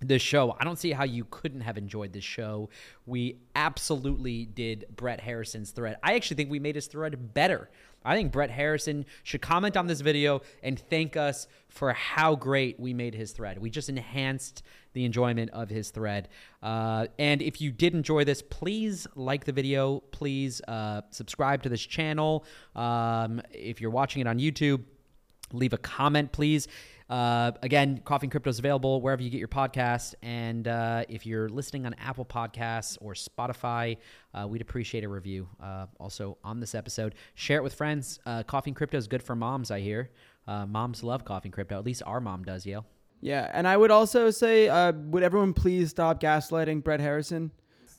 this 0.00 0.22
show, 0.22 0.56
I 0.58 0.64
don't 0.64 0.78
see 0.78 0.92
how 0.92 1.04
you 1.04 1.26
couldn't 1.30 1.60
have 1.60 1.76
enjoyed 1.76 2.12
this 2.12 2.24
show. 2.24 2.70
We 3.06 3.36
absolutely 3.54 4.46
did 4.46 4.86
Brett 4.96 5.20
Harrison's 5.20 5.70
thread. 5.70 5.96
I 6.02 6.14
actually 6.14 6.36
think 6.36 6.50
we 6.50 6.58
made 6.58 6.74
his 6.74 6.86
thread 6.86 7.34
better. 7.34 7.70
I 8.04 8.16
think 8.16 8.32
Brett 8.32 8.50
Harrison 8.50 9.04
should 9.24 9.42
comment 9.42 9.76
on 9.76 9.86
this 9.86 10.00
video 10.00 10.40
and 10.62 10.78
thank 10.78 11.16
us 11.16 11.46
for 11.68 11.92
how 11.92 12.34
great 12.34 12.80
we 12.80 12.94
made 12.94 13.14
his 13.14 13.32
thread. 13.32 13.58
We 13.58 13.68
just 13.68 13.90
enhanced 13.90 14.62
the 14.94 15.04
enjoyment 15.04 15.50
of 15.50 15.68
his 15.68 15.90
thread. 15.90 16.28
Uh, 16.62 17.06
and 17.18 17.42
if 17.42 17.60
you 17.60 17.70
did 17.70 17.94
enjoy 17.94 18.24
this, 18.24 18.42
please 18.42 19.06
like 19.14 19.44
the 19.44 19.52
video. 19.52 20.00
Please 20.12 20.62
uh, 20.66 21.02
subscribe 21.10 21.62
to 21.64 21.68
this 21.68 21.82
channel. 21.82 22.44
Um, 22.74 23.42
if 23.52 23.80
you're 23.80 23.90
watching 23.90 24.22
it 24.22 24.26
on 24.26 24.38
YouTube, 24.38 24.82
leave 25.52 25.72
a 25.74 25.78
comment, 25.78 26.32
please. 26.32 26.68
Uh, 27.10 27.50
again, 27.62 28.00
Coffee 28.04 28.28
Crypto 28.28 28.48
is 28.48 28.60
available 28.60 29.00
wherever 29.02 29.20
you 29.20 29.30
get 29.30 29.38
your 29.38 29.48
podcast. 29.48 30.14
And 30.22 30.68
uh, 30.68 31.04
if 31.08 31.26
you're 31.26 31.48
listening 31.48 31.84
on 31.84 31.94
Apple 31.94 32.24
Podcasts 32.24 32.96
or 33.00 33.14
Spotify, 33.14 33.96
uh, 34.32 34.46
we'd 34.46 34.62
appreciate 34.62 35.02
a 35.02 35.08
review. 35.08 35.48
Uh, 35.60 35.86
also, 35.98 36.38
on 36.44 36.60
this 36.60 36.74
episode, 36.74 37.16
share 37.34 37.58
it 37.58 37.64
with 37.64 37.74
friends. 37.74 38.20
Uh, 38.24 38.44
Coffee 38.44 38.70
Crypto 38.70 38.96
is 38.96 39.08
good 39.08 39.24
for 39.24 39.34
moms, 39.34 39.72
I 39.72 39.80
hear. 39.80 40.10
Moms 40.46 41.04
love 41.04 41.24
Coffee 41.24 41.50
Crypto. 41.50 41.78
At 41.78 41.84
least 41.84 42.02
our 42.06 42.20
mom 42.20 42.42
does, 42.44 42.64
Yale. 42.66 42.84
Yeah, 43.20 43.50
and 43.52 43.68
I 43.68 43.76
would 43.76 43.90
also 43.90 44.30
say, 44.30 44.68
would 44.92 45.22
everyone 45.22 45.52
please 45.52 45.90
stop 45.90 46.20
gaslighting 46.20 46.82
Brett 46.82 47.00
Harrison? 47.00 47.52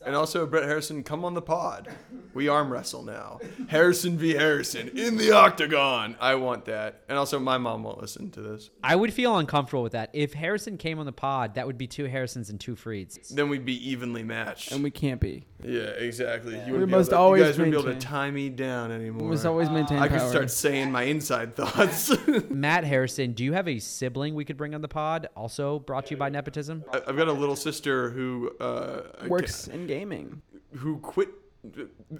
And 0.05 0.15
also, 0.15 0.45
Brett 0.47 0.63
Harrison, 0.63 1.03
come 1.03 1.23
on 1.23 1.33
the 1.35 1.41
pod. 1.41 1.87
We 2.33 2.47
arm 2.47 2.71
wrestle 2.71 3.03
now. 3.03 3.39
Harrison 3.67 4.17
v. 4.17 4.33
Harrison 4.33 4.87
in 4.97 5.17
the 5.17 5.31
octagon. 5.33 6.15
I 6.19 6.35
want 6.35 6.65
that. 6.65 7.01
And 7.09 7.17
also, 7.17 7.37
my 7.39 7.57
mom 7.57 7.83
won't 7.83 7.99
listen 8.01 8.31
to 8.31 8.41
this. 8.41 8.69
I 8.83 8.95
would 8.95 9.13
feel 9.13 9.37
uncomfortable 9.37 9.83
with 9.83 9.91
that. 9.91 10.09
If 10.13 10.33
Harrison 10.33 10.77
came 10.77 10.97
on 10.97 11.05
the 11.05 11.11
pod, 11.11 11.55
that 11.55 11.67
would 11.67 11.77
be 11.77 11.87
two 11.87 12.05
Harrisons 12.05 12.49
and 12.49 12.59
two 12.59 12.75
Frieds. 12.75 13.29
Then 13.29 13.49
we'd 13.49 13.65
be 13.65 13.89
evenly 13.89 14.23
matched. 14.23 14.71
And 14.71 14.83
we 14.83 14.89
can't 14.91 15.19
be. 15.21 15.45
yeah, 15.63 15.81
exactly. 15.81 16.53
You, 16.55 16.65
We 16.67 16.71
wouldn't 16.71 16.87
be 16.89 16.97
must 16.97 17.09
able 17.09 17.17
to, 17.17 17.21
always 17.21 17.39
you 17.41 17.45
guys 17.47 17.57
wouldn't 17.59 17.71
be 17.73 17.77
able 17.77 17.83
to 17.83 17.89
maintain- 17.91 18.09
tie 18.09 18.31
me 18.31 18.49
down 18.49 18.91
anymore. 18.91 19.23
We 19.25 19.29
must 19.31 19.45
always 19.45 19.69
maintain 19.69 19.99
I 19.99 20.07
could 20.07 20.17
power. 20.19 20.29
start 20.29 20.51
saying 20.51 20.91
my 20.91 21.03
inside 21.03 21.55
thoughts. 21.55 22.11
Matt 22.49 22.85
Harrison, 22.85 23.33
do 23.33 23.43
you 23.43 23.53
have 23.53 23.67
a 23.67 23.77
sibling 23.77 24.33
we 24.35 24.45
could 24.45 24.57
bring 24.57 24.73
on 24.73 24.81
the 24.81 24.87
pod? 24.87 25.27
Also 25.35 25.79
brought 25.79 26.05
to 26.07 26.11
you 26.11 26.17
by 26.17 26.29
nepotism. 26.29 26.83
I- 26.91 27.01
I've 27.07 27.17
got 27.17 27.27
a 27.27 27.33
little 27.33 27.55
sister 27.55 28.09
who 28.09 28.51
uh, 28.59 29.01
I 29.21 29.27
Works 29.27 29.67
in 29.67 29.85
gaming. 29.95 30.41
who 30.77 30.97
quit 30.99 31.29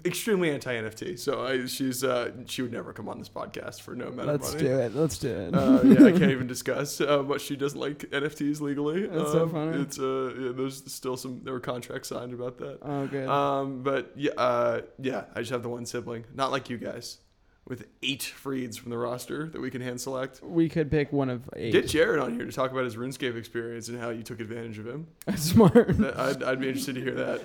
extremely 0.04 0.50
anti 0.50 0.72
NFT. 0.74 1.18
So 1.18 1.44
I, 1.44 1.66
she's 1.66 2.04
uh, 2.04 2.30
she 2.46 2.62
would 2.62 2.72
never 2.72 2.92
come 2.92 3.08
on 3.08 3.18
this 3.18 3.28
podcast 3.28 3.80
for 3.80 3.94
no 3.94 4.06
amount 4.06 4.28
Let's 4.28 4.48
of 4.54 4.54
money. 4.62 4.68
do 4.68 4.78
it. 4.78 4.94
Let's 4.94 5.18
do 5.18 5.28
it. 5.28 5.54
Uh, 5.54 5.80
yeah, 5.84 6.06
I 6.06 6.12
can't 6.12 6.30
even 6.30 6.46
discuss 6.56 7.00
uh, 7.00 7.38
she 7.38 7.56
doesn't 7.56 7.78
like 7.78 7.98
NFTs 8.10 8.60
legally. 8.60 9.06
That's 9.06 9.32
so 9.32 9.42
Um, 9.44 9.50
funny. 9.50 9.82
It's 9.82 9.98
uh, 9.98 10.34
yeah, 10.38 10.52
there's 10.54 10.92
still 10.92 11.16
some 11.16 11.40
there 11.44 11.52
were 11.54 11.60
contracts 11.60 12.08
signed 12.08 12.32
about 12.32 12.58
that. 12.58 12.78
oh, 12.82 13.06
good. 13.06 13.28
Um, 13.28 13.82
but 13.82 14.12
yeah, 14.16 14.30
uh, 14.36 14.80
yeah, 15.00 15.24
I 15.34 15.40
just 15.40 15.50
have 15.50 15.62
the 15.62 15.68
one 15.68 15.86
sibling, 15.86 16.24
not 16.34 16.50
like 16.52 16.70
you 16.70 16.78
guys, 16.78 17.18
with 17.64 17.86
eight 18.02 18.32
Frieds 18.42 18.76
from 18.76 18.90
the 18.90 18.98
roster 18.98 19.46
that 19.46 19.60
we 19.60 19.70
can 19.70 19.80
hand 19.80 20.00
select. 20.00 20.40
we 20.42 20.68
could 20.68 20.90
pick 20.90 21.12
one 21.12 21.30
of 21.30 21.48
eight. 21.54 21.70
Get 21.72 21.86
Jared 21.86 22.18
on 22.18 22.34
here 22.34 22.44
to 22.44 22.50
talk 22.50 22.72
about 22.72 22.84
his 22.84 22.96
RuneScape 22.96 23.36
experience 23.36 23.88
and 23.88 24.00
how 24.00 24.10
you 24.10 24.24
took 24.24 24.40
advantage 24.40 24.78
of 24.80 24.86
him. 24.86 25.06
Smart. 25.36 25.88
I'd, 26.16 26.42
I'd 26.42 26.60
be 26.60 26.66
interested 26.68 26.96
to 26.96 27.00
hear 27.00 27.14
that. 27.14 27.40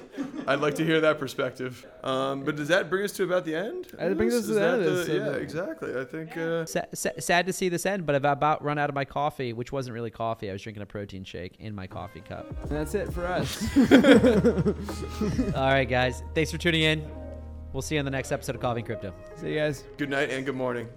I'd 0.48 0.60
like 0.60 0.74
to 0.76 0.84
hear 0.86 1.00
that 1.02 1.20
perspective. 1.20 1.86
Um, 2.04 2.44
but 2.44 2.56
does 2.56 2.68
that 2.70 2.90
bring 2.90 3.04
us 3.06 3.12
to 3.14 3.24
about 3.26 3.46
the 3.46 3.54
end? 3.54 3.90
That 3.94 4.18
brings 4.18 4.34
us 4.34 4.46
to 4.48 4.52
Is 4.52 4.56
the 4.56 4.66
end 4.66 4.82
that 4.84 4.90
of 4.90 4.96
this, 4.98 5.08
Yeah, 5.08 5.20
the- 5.30 5.32
exactly. 5.38 5.96
I 5.96 6.04
think. 6.04 6.36
Uh, 6.36 6.66
Sa- 6.66 6.82
sa- 6.96 7.10
sad 7.20 7.46
to 7.46 7.54
see 7.54 7.70
this 7.70 7.86
end, 7.86 8.06
but 8.08 8.16
I've 8.16 8.26
about 8.26 8.64
run 8.64 8.80
out 8.80 8.90
of 8.90 8.96
my 8.96 9.06
coffee, 9.06 9.54
which 9.54 9.72
wasn't 9.72 9.94
really 9.94 10.10
coffee. 10.12 10.50
I 10.50 10.54
was 10.54 10.64
drinking 10.64 10.82
a 10.82 10.88
protein 10.88 11.24
shake 11.26 11.58
in 11.60 11.76
my 11.76 11.86
coffee 11.86 12.22
cup. 12.22 12.48
That's 12.68 12.96
it 12.96 13.14
for 13.14 13.28
us. 13.28 13.64
All 15.56 15.70
right, 15.70 15.86
guys. 15.88 16.24
Thanks 16.34 16.52
for 16.52 16.58
tuning 16.58 16.82
in. 16.82 17.27
We'll 17.74 17.82
see 17.82 17.96
you 17.96 18.00
on 18.00 18.06
the 18.06 18.12
next 18.12 18.32
episode 18.32 18.56
of 18.56 18.62
Coffee 18.62 18.80
and 18.80 18.86
Crypto. 18.86 19.14
See 19.36 19.50
you 19.50 19.60
guys. 19.60 19.84
good 19.98 20.10
night 20.10 20.30
and 20.30 20.46
good 20.46 20.56
morning. 20.56 20.88